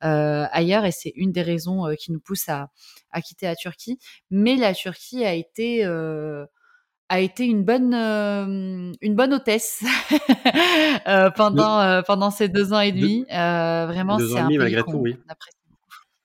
ailleurs, 0.00 0.84
et 0.84 0.90
c'est 0.92 1.12
une 1.16 1.32
des 1.32 1.42
raisons 1.42 1.94
qui 1.98 2.12
nous 2.12 2.20
pousse 2.20 2.48
à, 2.48 2.70
à 3.12 3.20
quitter 3.22 3.46
la 3.46 3.56
Turquie. 3.56 3.98
Mais 4.30 4.56
la 4.56 4.74
Turquie 4.74 5.24
a 5.24 5.34
été 5.34 5.84
euh, 5.84 6.44
a 7.08 7.20
été 7.20 7.44
une 7.46 7.64
bonne 7.64 7.94
euh, 7.94 8.92
une 9.00 9.14
bonne 9.14 9.32
hôtesse 9.34 9.82
euh, 11.06 11.30
pendant 11.30 11.80
euh, 11.80 12.02
pendant 12.02 12.30
ces 12.30 12.48
deux 12.48 12.72
ans 12.72 12.80
et 12.80 12.92
demi. 12.92 13.24
Euh, 13.32 13.86
vraiment, 13.86 14.18
c'est 14.18 14.38
un 14.38 14.48
pays 14.48 14.76
qu'on 14.82 14.94
oui. 15.00 15.16
apprécie. 15.28 15.54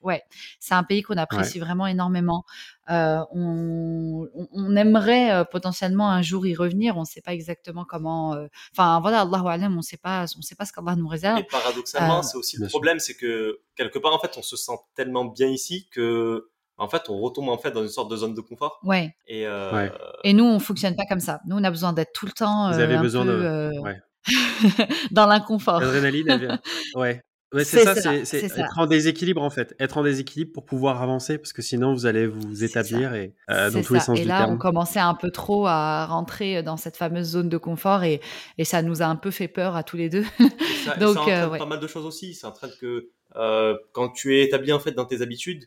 Ouais, 0.01 0.22
c'est 0.60 0.73
un 0.73 0.84
pays 0.84 1.01
qu'on 1.01 1.15
apprécie 1.15 1.60
vraiment 1.60 1.88
énormément. 1.88 2.43
Euh, 2.89 3.19
on, 3.31 4.27
on- 4.51 4.76
aimerait 4.76 5.31
euh, 5.31 5.45
potentiellement 5.45 6.10
un 6.11 6.22
jour 6.22 6.45
y 6.45 6.53
revenir. 6.55 6.97
On 6.97 7.01
ne 7.01 7.05
sait 7.05 7.22
pas 7.22 7.34
exactement 7.34 7.85
comment. 7.85 8.34
euh, 8.34 8.47
Enfin, 8.73 8.99
voilà, 8.99 9.22
Allahu 9.22 9.47
alam, 9.47 9.72
on 9.72 9.77
ne 9.77 9.81
sait 9.81 9.95
pas, 9.95 10.26
on 10.38 10.41
sait 10.41 10.55
pas 10.55 10.65
ce 10.65 10.73
qu'Allah 10.73 10.97
nous 10.97 11.07
réserve. 11.07 11.39
Et 11.39 11.43
paradoxalement, 11.45 12.19
Euh, 12.19 12.22
c'est 12.22 12.38
aussi 12.38 12.57
le 12.57 12.68
problème, 12.68 12.99
c'est 12.99 13.15
que 13.15 13.61
quelque 13.77 13.97
part, 13.97 14.14
en 14.14 14.19
fait, 14.19 14.34
on 14.38 14.41
se 14.41 14.57
sent 14.57 14.73
tellement 14.93 15.23
bien 15.23 15.47
ici 15.47 15.88
que, 15.89 16.49
en 16.84 16.89
fait, 16.89 17.03
on 17.10 17.19
retombe 17.19 17.49
en 17.49 17.57
fait 17.57 17.72
dans 17.72 17.81
une 17.81 17.89
sorte 17.89 18.11
de 18.11 18.18
zone 18.18 18.34
de 18.35 18.41
confort. 18.41 18.80
Ouais. 18.84 19.15
Et 19.27 19.47
euh, 19.47 19.72
Ouais. 19.73 19.91
Et 20.23 20.34
nous, 20.34 20.43
on 20.45 20.60
fonctionne 20.60 20.95
pas 20.95 21.05
comme 21.10 21.19
ça. 21.19 21.39
Nous, 21.47 21.55
on 21.57 21.64
a 21.64 21.72
besoin 21.72 21.93
d'être 21.93 22.14
tout 22.14 22.26
le 22.26 22.31
temps 22.34 22.72
Vous 22.72 22.80
euh, 22.80 22.84
avez 22.84 22.95
un 22.95 23.01
besoin 23.01 23.26
peu 23.26 23.31
de- 23.31 23.43
euh, 23.43 23.80
ouais. 23.81 23.99
dans 25.11 25.26
l'inconfort. 25.26 25.80
L'adrénaline, 25.81 26.30
elle 26.30 26.39
vient. 26.39 26.60
Ouais. 26.95 27.22
Ouais, 27.53 27.64
c'est 27.65 27.80
C'est 27.80 27.85
ça, 27.85 27.93
ça, 27.93 28.01
c'est 28.01 28.26
c'est 28.26 28.39
c'est 28.39 28.49
ça. 28.49 28.61
être 28.61 28.80
en 28.80 28.88
déséquilibre 28.88 29.39
en 29.43 29.51
fait. 29.51 29.76
Être 29.80 29.99
en 29.99 30.03
déséquilibre 30.03 30.51
pour 30.53 30.65
pouvoir 30.65 31.03
avancer 31.03 31.38
parce 31.38 31.53
que 31.53 31.61
sinon 31.61 31.93
vous 31.93 32.07
allez 32.07 32.26
vous 32.26 32.64
établir 32.64 33.14
et 33.14 33.35
euh, 33.51 33.69
dans 33.69 33.84
tous 33.84 33.93
les 33.93 33.99
sens 33.99 34.18
Et 34.18 34.23
du 34.23 34.27
là, 34.27 34.41
on 34.41 34.45
terme. 34.45 34.57
commençait 34.57 34.99
un 34.99 35.14
peu 35.14 35.30
trop 35.30 35.68
à 35.68 36.07
rentrer 36.07 36.64
dans 36.64 36.77
cette 36.77 36.97
fameuse 36.97 37.27
zone 37.27 37.49
de 37.49 37.57
confort 37.60 38.01
et, 38.03 38.22
et 38.57 38.65
ça 38.65 38.81
nous 38.81 39.03
a 39.03 39.05
un 39.05 39.15
peu 39.15 39.30
fait 39.30 39.47
peur 39.47 39.76
à 39.76 39.84
tous 39.84 39.97
les 39.97 40.10
deux. 40.10 40.23
et 40.39 40.84
ça, 40.84 40.95
et 40.95 40.99
Donc, 40.99 41.14
ça 41.14 41.22
entraîne 41.22 41.43
euh, 41.43 41.49
ouais. 41.49 41.60
pas 41.60 41.68
mal 41.68 41.80
de 41.80 41.85
choses 41.85 42.07
aussi. 42.07 42.34
Ça 42.34 42.47
entraîne 42.47 42.72
que 42.81 43.10
euh, 43.35 43.77
quand 43.91 44.10
tu 44.10 44.35
es 44.35 44.43
établi 44.45 44.73
en 44.73 44.80
fait 44.80 44.93
dans 44.93 45.05
tes 45.05 45.22
habitudes, 45.22 45.65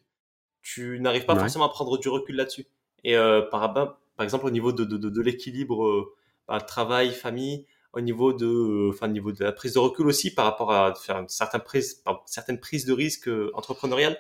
tu 0.67 0.99
n'arrives 1.01 1.27
pas 1.27 1.35
Ouais. 1.35 1.41
forcément 1.41 1.67
à 1.67 1.69
prendre 1.69 1.97
du 1.99 2.09
recul 2.09 2.37
là-dessus. 2.37 2.67
Et 3.05 3.17
euh, 3.17 3.43
par, 3.43 3.73
par 3.73 4.25
exemple, 4.25 4.47
au 4.47 4.51
niveau 4.51 4.73
de, 4.73 4.85
de, 4.85 4.97
de, 4.97 5.11
de 5.11 5.21
l'équilibre 5.23 5.87
euh, 5.87 6.15
bah, 6.49 6.61
travail, 6.61 7.13
famille, 7.13 7.67
au 7.93 8.01
niveau 8.01 8.33
de, 8.33 8.47
euh, 8.47 8.91
enfin, 8.91 9.07
au 9.09 9.13
niveau 9.13 9.33
de 9.33 9.45
la 9.45 9.53
prise 9.53 9.75
de 9.75 9.79
recul 9.79 10.07
aussi 10.07 10.35
par 10.35 10.45
rapport 10.47 10.73
à 10.73 10.95
faire 10.95 11.19
une 11.19 11.29
certaine 11.29 11.61
prise, 11.63 11.95
par- 12.05 12.23
certaines 12.27 12.59
prises 12.61 12.85
de 12.85 12.93
risques 12.93 13.29
euh, 13.29 13.51
entrepreneuriales, 13.55 14.19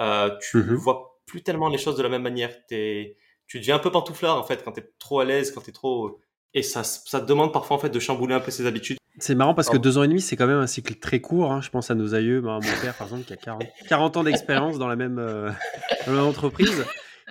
euh, 0.00 0.30
tu 0.42 0.58
Mhm. 0.58 0.74
vois 0.74 1.20
plus 1.26 1.42
tellement 1.42 1.68
les 1.68 1.78
choses 1.78 1.96
de 1.96 2.02
la 2.02 2.08
même 2.08 2.22
manière. 2.22 2.50
Tu 2.66 3.58
deviens 3.60 3.76
un 3.76 3.78
peu 3.78 3.90
pantouflard 3.92 4.36
en 4.38 4.42
fait 4.44 4.64
quand 4.64 4.72
t'es 4.72 4.90
trop 4.98 5.20
à 5.20 5.24
l'aise, 5.24 5.52
quand 5.52 5.60
t'es 5.60 5.72
trop, 5.72 6.18
et 6.54 6.62
ça, 6.62 6.82
ça 6.84 7.20
te 7.20 7.26
demande 7.26 7.52
parfois 7.52 7.76
en 7.76 7.80
fait 7.80 7.90
de 7.90 8.00
chambouler 8.00 8.34
un 8.34 8.40
peu 8.40 8.50
ses 8.50 8.66
habitudes. 8.66 8.98
C'est 9.18 9.34
marrant 9.34 9.54
parce 9.54 9.68
que 9.70 9.76
deux 9.76 9.96
ans 9.98 10.02
et 10.02 10.08
demi, 10.08 10.20
c'est 10.20 10.36
quand 10.36 10.46
même 10.46 10.58
un 10.58 10.66
cycle 10.66 10.94
très 10.96 11.20
court. 11.20 11.52
hein. 11.52 11.60
Je 11.60 11.70
pense 11.70 11.90
à 11.90 11.94
nos 11.94 12.14
aïeux, 12.14 12.40
bah, 12.40 12.56
à 12.56 12.60
mon 12.60 12.80
père 12.82 12.94
par 12.94 13.06
exemple, 13.06 13.24
qui 13.24 13.32
a 13.32 13.36
40, 13.36 13.62
40 13.88 14.16
ans 14.16 14.24
d'expérience 14.24 14.78
dans 14.78 14.88
la 14.88 14.96
même 14.96 15.18
euh, 15.18 15.50
dans 16.06 16.12
la 16.12 16.18
même 16.18 16.26
entreprise. 16.28 16.84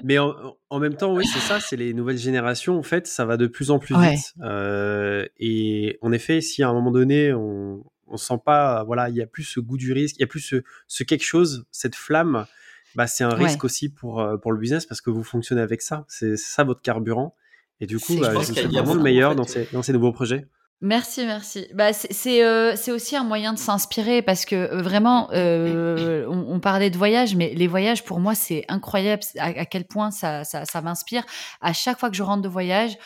Mais 0.04 0.18
en, 0.18 0.34
en 0.70 0.80
même 0.80 0.96
temps, 0.96 1.14
oui, 1.14 1.26
c'est 1.26 1.40
ça, 1.40 1.60
c'est 1.60 1.76
les 1.76 1.94
nouvelles 1.94 2.18
générations. 2.18 2.78
En 2.80 2.84
fait, 2.84 3.06
ça 3.06 3.26
va 3.26 3.38
de 3.38 3.48
plus 3.48 3.70
en 3.70 3.80
plus 3.80 3.96
Ouais. 3.96 4.16
vite. 4.16 4.34
Euh, 4.42 5.26
et 5.38 6.00
en 6.02 6.12
effet, 6.12 6.42
si 6.42 6.64
à 6.64 6.70
un 6.70 6.74
moment 6.74 6.92
donné, 6.92 7.34
on 7.34 7.84
on 8.08 8.18
sent 8.18 8.40
pas, 8.46 8.84
voilà, 8.84 9.10
il 9.10 9.16
y 9.16 9.22
a 9.22 9.26
plus 9.28 9.44
ce 9.44 9.60
goût 9.60 9.78
du 9.78 9.92
risque, 9.92 10.18
il 10.18 10.22
y 10.22 10.24
a 10.24 10.28
plus 10.28 10.40
ce, 10.42 10.64
ce 10.88 11.04
quelque 11.04 11.24
chose, 11.24 11.66
cette 11.72 11.96
flamme. 11.96 12.46
Bah, 12.96 13.08
c'est 13.08 13.24
un 13.24 13.36
Ouais. 13.38 13.46
risque 13.46 13.64
aussi 13.64 13.90
pour 13.90 14.22
euh, 14.22 14.38
pour 14.38 14.52
le 14.52 14.60
business 14.60 14.86
parce 14.86 15.02
que 15.02 15.10
vous 15.10 15.24
fonctionnez 15.24 15.62
avec 15.62 15.82
ça. 15.82 16.06
C'est 16.08 16.38
ça 16.38 16.64
votre 16.64 16.82
carburant. 16.82 17.36
Et 17.80 17.88
du 17.88 17.98
coup, 18.00 18.14
C'est- 18.14 18.20
bah, 18.20 18.32
je 18.34 18.38
vous 18.38 18.44
souhaite 18.54 18.68
vraiment 18.68 18.94
le 18.94 19.02
meilleur 19.02 19.32
en 19.32 19.34
fait, 19.34 19.38
dans 19.38 19.44
ces 19.48 19.68
dans 19.74 19.84
ces 19.84 19.94
nouveaux 19.94 20.12
projets. 20.14 20.46
Merci, 20.82 21.26
merci. 21.26 21.66
Bah, 21.74 21.94
c'est 21.94 22.44
euh, 22.44 22.76
aussi 22.90 23.16
un 23.16 23.24
moyen 23.24 23.54
de 23.54 23.58
s'inspirer 23.58 24.22
parce 24.22 24.44
que 24.44 24.56
euh, 24.56 24.82
vraiment, 24.82 25.30
euh, 25.32 26.26
on, 26.28 26.60
parlait 26.60 26.90
de 26.90 26.98
voyage, 26.98 27.38
mais 27.38 27.54
les 27.54 27.68
voyages 27.68 28.04
pour 28.04 28.20
moi 28.20 28.36
c'est 28.36 28.66
incroyable 28.68 29.24
à, 29.40 29.66
quel 29.66 29.86
point 29.86 30.12
ça, 30.12 30.44
ça, 30.44 30.82
m'inspire. 30.82 31.24
À 31.62 31.72
chaque 31.72 32.00
fois 32.00 32.10
que 32.10 32.18
je 32.18 32.24
rentre 32.24 32.42
de 32.42 32.50
voyage, 32.50 32.98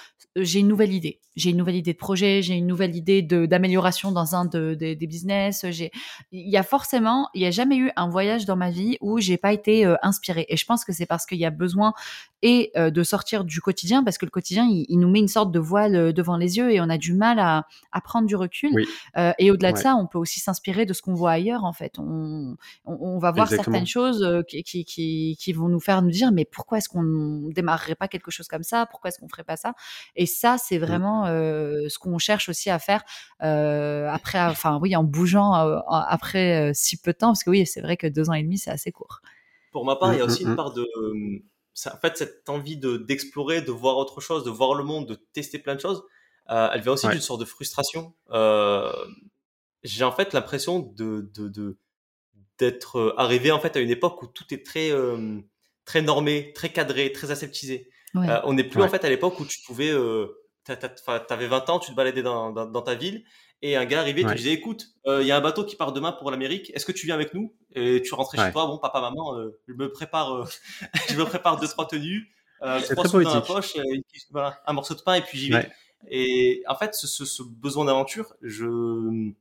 j'ai 0.44 0.60
une 0.60 0.68
nouvelle 0.68 0.94
idée. 0.94 1.20
J'ai 1.36 1.52
une 1.52 1.58
nouvelle 1.58 1.76
idée 1.76 1.94
de 1.94 1.98
projet, 2.00 2.42
j'ai 2.42 2.56
une 2.56 2.66
nouvelle 2.66 2.96
idée 2.96 3.22
d'amélioration 3.22 4.12
dans 4.12 4.34
un 4.34 4.46
de, 4.46 4.74
de- 4.74 4.96
des 4.96 5.08
business. 5.08 5.66
J'ai, 5.70 5.92
il 6.32 6.50
y 6.50 6.58
a 6.58 6.64
forcément, 6.64 7.30
il 7.36 7.42
y 7.44 7.46
a 7.46 7.52
jamais 7.52 7.78
eu 7.78 7.92
un 7.96 8.10
voyage 8.10 8.46
dans 8.46 8.56
ma 8.56 8.72
vie 8.72 8.98
où 9.02 9.20
j'ai 9.20 9.38
pas 9.38 9.54
été 9.54 9.86
euh, 9.86 9.96
inspirée. 10.02 10.48
Et 10.50 10.58
je 10.58 10.66
pense 10.66 10.84
que 10.84 10.94
c'est 10.94 11.06
parce 11.06 11.28
qu'il 11.28 11.38
y 11.38 11.46
a 11.46 11.52
besoin 11.52 11.94
et 12.42 12.72
euh, 12.76 12.90
de 12.90 13.04
sortir 13.04 13.44
du 13.44 13.62
quotidien 13.62 14.04
parce 14.04 14.18
que 14.18 14.26
le 14.26 14.32
quotidien 14.32 14.66
il, 14.66 14.86
il 14.90 14.98
nous 15.00 15.10
met 15.10 15.20
une 15.20 15.28
sorte 15.28 15.52
de 15.52 15.60
voile 15.60 15.96
euh, 15.96 16.12
devant 16.12 16.38
les 16.38 16.58
yeux 16.58 16.72
et 16.72 16.82
on 16.82 16.90
a 16.90 16.98
du 16.98 17.14
mal 17.14 17.38
à, 17.40 17.66
à 17.92 18.02
prendre 18.02 18.28
du 18.28 18.36
recul. 18.36 18.72
Oui. 18.74 18.88
Euh, 19.18 19.32
et 19.38 19.52
au-delà 19.52 19.74
de 19.74 19.78
ça, 19.78 19.96
on 19.96 20.08
peut 20.08 20.18
aussi 20.18 20.40
s'inspirer 20.40 20.88
de 20.88 20.94
ce 20.94 21.04
qu'on 21.04 21.14
voit 21.14 21.32
ailleurs. 21.32 21.66
En 21.66 21.74
fait, 21.74 22.00
on, 22.00 22.56
on, 22.86 22.98
on 23.00 23.20
va 23.20 23.32
voir 23.32 23.46
Exactement. 23.46 23.76
certaines 23.76 23.88
choses 23.88 24.24
euh, 24.24 24.42
qui, 24.42 24.64
qui, 24.64 24.86
qui, 24.86 25.38
qui 25.40 25.54
vont 25.54 25.70
nous 25.70 25.80
faire 25.80 26.02
nous 26.02 26.10
dire 26.12 26.32
mais 26.32 26.46
pourquoi 26.46 26.80
est-ce 26.80 26.90
qu'on 26.90 27.50
démarrerait 27.54 27.96
pas 27.96 28.08
quelque 28.08 28.32
chose 28.32 28.48
comme 28.48 28.64
ça? 28.64 28.88
Pourquoi 28.90 29.10
est-ce 29.10 29.20
qu'on 29.20 29.30
ferait 29.30 29.44
pas 29.44 29.56
ça? 29.58 29.74
Et 30.16 30.26
ça, 30.28 30.58
c'est 30.60 30.78
vraiment 30.78 31.26
euh, 31.26 31.90
ce 31.90 31.98
qu'on 31.98 32.20
cherche 32.20 32.50
aussi 32.50 32.70
à 32.70 32.78
faire 32.80 33.04
euh, 33.44 34.08
après, 34.12 34.40
enfin 34.42 34.78
oui, 34.82 34.96
en 34.96 35.04
bougeant 35.04 35.56
euh, 35.56 35.80
après 35.90 36.70
euh, 36.70 36.72
si 36.76 36.98
peu 37.02 37.14
de 37.14 37.18
temps, 37.18 37.30
parce 37.30 37.44
que 37.44 37.50
oui, 37.50 37.66
c'est 37.66 37.82
vrai 37.82 37.98
que 37.98 38.06
deux 38.08 38.30
ans 38.30 38.34
et 38.34 38.44
demi, 38.44 38.58
c'est 38.60 38.70
assez 38.72 38.92
court. 38.92 39.22
Pour 39.72 39.86
ma 39.86 39.96
part, 39.96 40.14
il 40.14 40.18
y 40.18 40.22
a 40.22 40.26
aussi 40.26 40.44
une 40.44 40.56
part 40.56 40.74
de, 40.74 40.82
euh, 40.82 41.40
ça- 41.74 41.96
en 41.96 42.00
fait, 42.00 42.18
cette 42.18 42.50
envie 42.50 42.78
de 42.78 42.98
d'explorer, 42.98 43.62
de 43.62 43.72
voir 43.72 43.98
autre 43.98 44.22
chose, 44.22 44.44
de 44.44 44.50
voir 44.52 44.74
le 44.76 44.84
monde, 44.84 45.08
de 45.08 45.16
tester 45.34 45.60
plein 45.60 45.76
de 45.76 45.82
choses. 45.82 46.04
euh, 46.50 46.70
elle 46.74 46.82
vient 46.82 46.94
aussi 46.94 47.08
Ouais. 47.08 47.12
d'une 47.14 47.22
sorte 47.22 47.42
de 47.42 47.46
frustration. 47.46 48.14
Euh, 48.32 48.92
j'ai 49.84 50.04
en 50.04 50.12
fait 50.12 50.34
l'impression 50.34 50.80
de 50.80 51.30
de 51.36 51.48
de- 51.50 51.78
d'être 52.58 53.14
arrivé 53.18 53.52
en 53.52 53.60
fait 53.60 53.76
à 53.76 53.80
une 53.80 53.90
époque 53.92 54.22
où 54.24 54.28
tout 54.28 54.46
est 54.54 54.66
très 54.66 54.92
euh, 54.92 55.40
très 55.86 56.02
normé, 56.02 56.54
très 56.54 56.70
cadré, 56.72 57.12
très 57.12 57.32
aseptisé. 57.32 57.90
Ouais. 58.20 58.30
Euh, 58.30 58.40
on 58.46 58.54
n'est 58.54 58.64
plus 58.64 58.80
Ouais. 58.80 58.86
en 58.86 58.90
fait 58.90 59.04
à 59.06 59.10
l'époque 59.10 59.40
où 59.40 59.46
tu 59.46 59.60
pouvais, 59.66 59.90
euh, 59.90 60.28
t'avais 60.66 61.48
20 61.48 61.70
ans, 61.70 61.80
tu 61.80 61.92
te 61.92 61.96
baladais 61.96 62.22
dans, 62.24 62.52
dans, 62.52 62.66
dans 62.66 62.82
ta 62.82 62.96
ville 62.96 63.24
et 63.62 63.76
un 63.76 63.86
gars 63.86 64.02
arrivait, 64.02 64.24
Ouais. 64.24 64.32
tu 64.32 64.38
disais 64.38 64.52
écoute, 64.54 64.86
euh, 65.08 65.22
il 65.22 65.28
y 65.28 65.32
a 65.32 65.38
un 65.38 65.42
bateau 65.42 65.64
qui 65.66 65.76
part 65.76 65.92
demain 65.94 66.12
pour 66.12 66.30
l'Amérique, 66.32 66.72
est-ce 66.76 66.86
que 66.86 66.92
tu 66.92 67.06
viens 67.06 67.16
avec 67.16 67.34
nous? 67.34 67.56
Et 67.74 68.02
tu 68.04 68.14
rentrais 68.14 68.38
Ouais. 68.38 68.46
chez 68.48 68.52
toi, 68.52 68.68
bon 68.68 68.78
papa 68.78 69.02
maman, 69.02 69.36
euh, 69.38 69.60
je 69.68 69.74
me 69.74 69.92
prépare, 69.92 70.34
euh, 70.36 70.46
je 71.10 71.16
me 71.18 71.26
prépare 71.26 71.60
deux 71.60 71.68
trois 71.68 71.88
tenues, 71.88 72.32
euh, 72.64 72.80
trois 72.82 73.08
sous 73.08 73.22
dans 73.24 73.34
la 73.34 73.42
poche, 73.42 73.76
euh, 73.78 73.82
voilà, 74.32 74.62
un 74.68 74.74
morceau 74.74 74.94
de 74.96 75.02
pain 75.02 75.16
et 75.16 75.22
puis 75.22 75.38
j'y 75.38 75.50
vais. 75.50 75.56
Ouais. 75.56 75.72
Et 76.10 76.64
en 76.68 76.76
fait, 76.76 76.94
ce, 76.94 77.08
ce, 77.08 77.26
ce 77.26 77.42
besoin 77.44 77.86
d'aventure, 77.86 78.34
je 78.42 79.32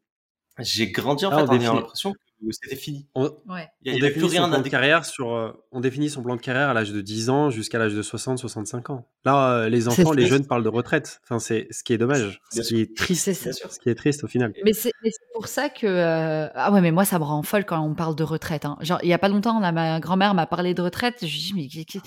j'ai 0.59 0.91
grandi 0.91 1.27
en 1.27 1.31
Ah, 1.33 1.37
fait 1.37 1.43
en 1.43 1.47
ayant 1.49 1.59
définit. 1.59 1.77
l'impression 1.81 2.13
que 2.15 2.19
c'était 2.51 2.77
fini. 2.77 3.07
On, 3.15 3.31
Ouais. 3.49 3.69
Plus 3.85 3.99
définit 4.01 4.21
son 4.21 4.29
rien 4.29 4.49
plan 4.49 4.61
de 4.61 4.69
carrière 4.69 5.05
sur, 5.05 5.57
on 5.73 5.81
définit 5.81 6.11
son 6.11 6.23
plan 6.23 6.37
de 6.37 6.41
carrière 6.41 6.69
à 6.69 6.75
l'âge 6.75 6.93
de 6.93 7.01
10 7.01 7.31
ans 7.31 7.51
jusqu'à 7.51 7.79
l'âge 7.79 7.95
de 7.95 8.03
60, 8.03 8.39
65 8.39 8.91
ans. 8.91 9.07
Là, 9.25 9.51
euh, 9.53 9.69
les 9.69 9.89
enfants, 9.89 10.13
les 10.13 10.25
ça. 10.25 10.37
jeuns 10.37 10.43
parlent 10.45 10.63
de 10.63 10.69
retraite. 10.69 11.21
Enfin, 11.25 11.39
c'est 11.39 11.67
ce 11.71 11.83
qui 11.83 11.93
est 11.93 11.99
dommage, 11.99 12.41
ce 12.53 12.61
qui 12.61 12.81
est 12.81 12.97
triste, 12.97 13.33
ce 13.33 13.79
qui 13.79 13.89
est 13.89 13.95
triste 13.95 14.25
au 14.25 14.29
final. 14.29 14.53
Mais 14.65 14.73
c'est 14.73 14.93
pour 15.35 15.49
ça 15.49 15.69
que 15.69 15.87
euh, 15.87 16.49
ah 16.55 16.73
ouais 16.73 16.81
mais 16.81 16.93
moi 16.93 17.05
ça 17.05 17.19
me 17.19 17.25
rend 17.25 17.43
folle 17.43 17.65
quand 17.65 17.81
on 17.81 17.95
parle 17.95 18.15
de 18.17 18.23
retraite. 18.25 18.65
Hein. 18.65 18.79
Genre 18.81 18.99
il 19.03 19.09
y 19.09 19.13
a 19.13 19.19
pas 19.19 19.29
longtemps 19.29 19.61
là 19.61 19.73
ma 19.73 20.01
grand-mère 20.01 20.35
m'a 20.35 20.47
parlé 20.47 20.75
de 20.75 20.83
retraite. 20.83 21.19
Je 21.21 21.27
lui 21.27 21.39
dis 21.39 21.53
mais 21.55 22.01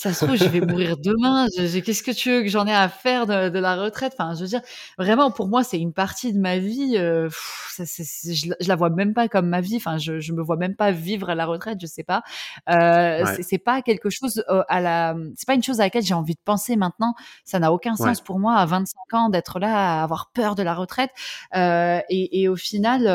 ça 0.00 0.12
se 0.14 0.24
trouve 0.24 0.36
je 0.36 0.44
vais 0.48 0.60
mourir 0.60 0.96
demain. 0.96 1.46
Qu'est-ce 1.56 2.02
que 2.02 2.10
tu 2.12 2.30
veux 2.30 2.42
que 2.42 2.48
j'en 2.48 2.66
ai 2.66 2.72
à 2.74 2.88
faire 2.88 3.26
de, 3.26 3.48
de 3.48 3.58
la 3.58 3.74
retraite? 3.76 4.14
Enfin 4.18 4.34
je 4.34 4.40
veux 4.42 4.46
dire 4.46 4.60
vraiment 4.98 5.30
pour 5.30 5.48
moi 5.48 5.64
c'est 5.64 5.78
une 5.78 5.92
partie 5.92 6.32
de 6.32 6.38
ma 6.38 6.58
vie. 6.58 6.94
euh, 6.96 7.24
pff, 7.28 7.72
ça, 7.76 7.84
je, 7.84 8.48
la- 8.50 8.56
je 8.60 8.68
la 8.68 8.76
vois 8.76 8.90
même 8.90 9.12
pas 9.14 9.28
comme 9.28 9.48
ma 9.48 9.60
vie. 9.60 9.76
Enfin 9.76 9.98
je, 9.98 10.20
je 10.20 10.32
me 10.32 10.42
vois 10.42 10.56
même 10.56 10.76
pas 10.76 10.90
vivre 10.92 11.30
à 11.30 11.34
la 11.34 11.46
retraite. 11.46 11.78
Je 11.80 11.86
sais 11.86 12.04
pas. 12.04 12.22
Euh, 12.70 13.24
Ouais. 13.24 13.42
c'est- 13.42 13.58
pas 13.58 13.82
quelque 13.82 14.08
chose 14.10 14.44
euh, 14.48 14.62
à 14.68 14.80
la. 14.80 15.16
C'est 15.36 15.46
pas 15.46 15.54
une 15.54 15.62
chose 15.64 15.80
à 15.80 15.84
laquelle 15.84 16.02
j'ai 16.04 16.14
envie 16.14 16.34
de 16.34 16.40
penser 16.44 16.76
maintenant. 16.76 17.14
Ça 17.44 17.58
n'a 17.58 17.72
aucun 17.72 17.92
Ouais. 17.92 17.96
sens 17.96 18.20
pour 18.20 18.38
moi 18.38 18.54
à 18.56 18.66
25 18.66 19.14
ans 19.14 19.28
d'être 19.30 19.58
là 19.58 19.98
à 20.00 20.02
avoir 20.04 20.30
peur 20.32 20.54
de 20.54 20.62
la 20.62 20.74
retraite. 20.74 21.10
Euh, 21.56 22.00
et, 22.08 22.40
et 22.42 22.48
au 22.48 22.56
final, 22.56 23.08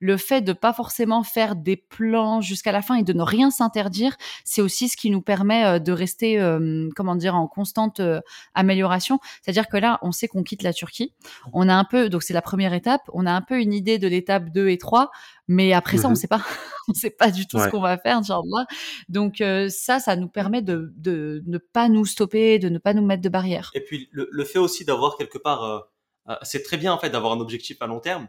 le 0.00 0.16
fait 0.16 0.42
de 0.42 0.52
pas 0.52 0.72
forcément 0.72 1.22
faire 1.22 1.56
des 1.56 1.76
plans 1.76 2.40
jusqu'à 2.40 2.72
la 2.72 2.82
fin 2.82 2.94
et 2.96 3.02
de 3.02 3.12
ne 3.12 3.22
rien 3.22 3.50
s'interdire, 3.50 4.16
c'est 4.44 4.62
aussi 4.62 4.88
ce 4.88 4.96
qui 4.96 5.10
nous 5.10 5.22
permet 5.22 5.64
euh, 5.64 5.78
de 5.78 5.92
rester, 5.92 6.40
euh, 6.40 6.88
comment 6.94 7.16
dire, 7.16 7.34
en 7.34 7.46
constante 7.48 8.00
euh, 8.00 8.20
amélioration. 8.54 9.18
C'est-à-dire 9.42 9.66
que 9.68 9.76
là, 9.76 9.98
on 10.02 10.12
sait 10.12 10.28
qu'on 10.28 10.42
quitte 10.42 10.62
la 10.62 10.72
Turquie. 10.72 11.14
On 11.52 11.68
a 11.68 11.74
un 11.74 11.84
peu, 11.84 12.08
donc 12.08 12.22
c'est 12.22 12.34
la 12.34 12.42
première 12.42 12.72
étape. 12.74 13.02
On 13.12 13.26
a 13.26 13.32
un 13.32 13.42
peu 13.42 13.60
une 13.60 13.72
idée 13.72 13.98
de 13.98 14.08
l'étape 14.08 14.50
2 14.50 14.68
et 14.68 14.78
3, 14.78 15.10
mais 15.48 15.72
après 15.72 15.96
ça, 15.96 16.06
on 16.08 16.10
Mhm. 16.10 16.16
sait 16.16 16.28
pas. 16.28 16.42
on 16.88 16.94
sait 16.94 17.10
pas 17.10 17.30
du 17.30 17.46
tout 17.46 17.58
ce 17.58 17.68
qu'on 17.68 17.80
va 17.80 17.98
faire, 17.98 18.18
Inch'Allah. 18.18 18.66
Donc 19.08 19.40
euh, 19.40 19.68
ça, 19.68 19.98
ça 19.98 20.16
nous 20.16 20.28
permet 20.28 20.62
de, 20.62 20.92
de 20.96 21.42
ne 21.46 21.58
pas 21.58 21.88
nous 21.88 22.04
stopper, 22.06 22.58
de 22.58 22.68
ne 22.68 22.78
pas 22.78 22.94
nous 22.94 23.04
mettre 23.04 23.22
de 23.22 23.28
barrières. 23.28 23.70
Et 23.74 23.80
puis 23.80 24.08
le, 24.12 24.28
le 24.30 24.44
fait 24.44 24.58
aussi 24.58 24.84
d'avoir 24.84 25.16
quelque 25.16 25.38
part, 25.38 25.62
euh, 25.64 25.80
euh, 26.28 26.36
c'est 26.42 26.62
très 26.62 26.76
bien 26.76 26.92
en 26.92 26.98
fait 26.98 27.10
d'avoir 27.10 27.32
un 27.32 27.40
objectif 27.40 27.80
à 27.82 27.86
long 27.86 28.00
terme, 28.00 28.28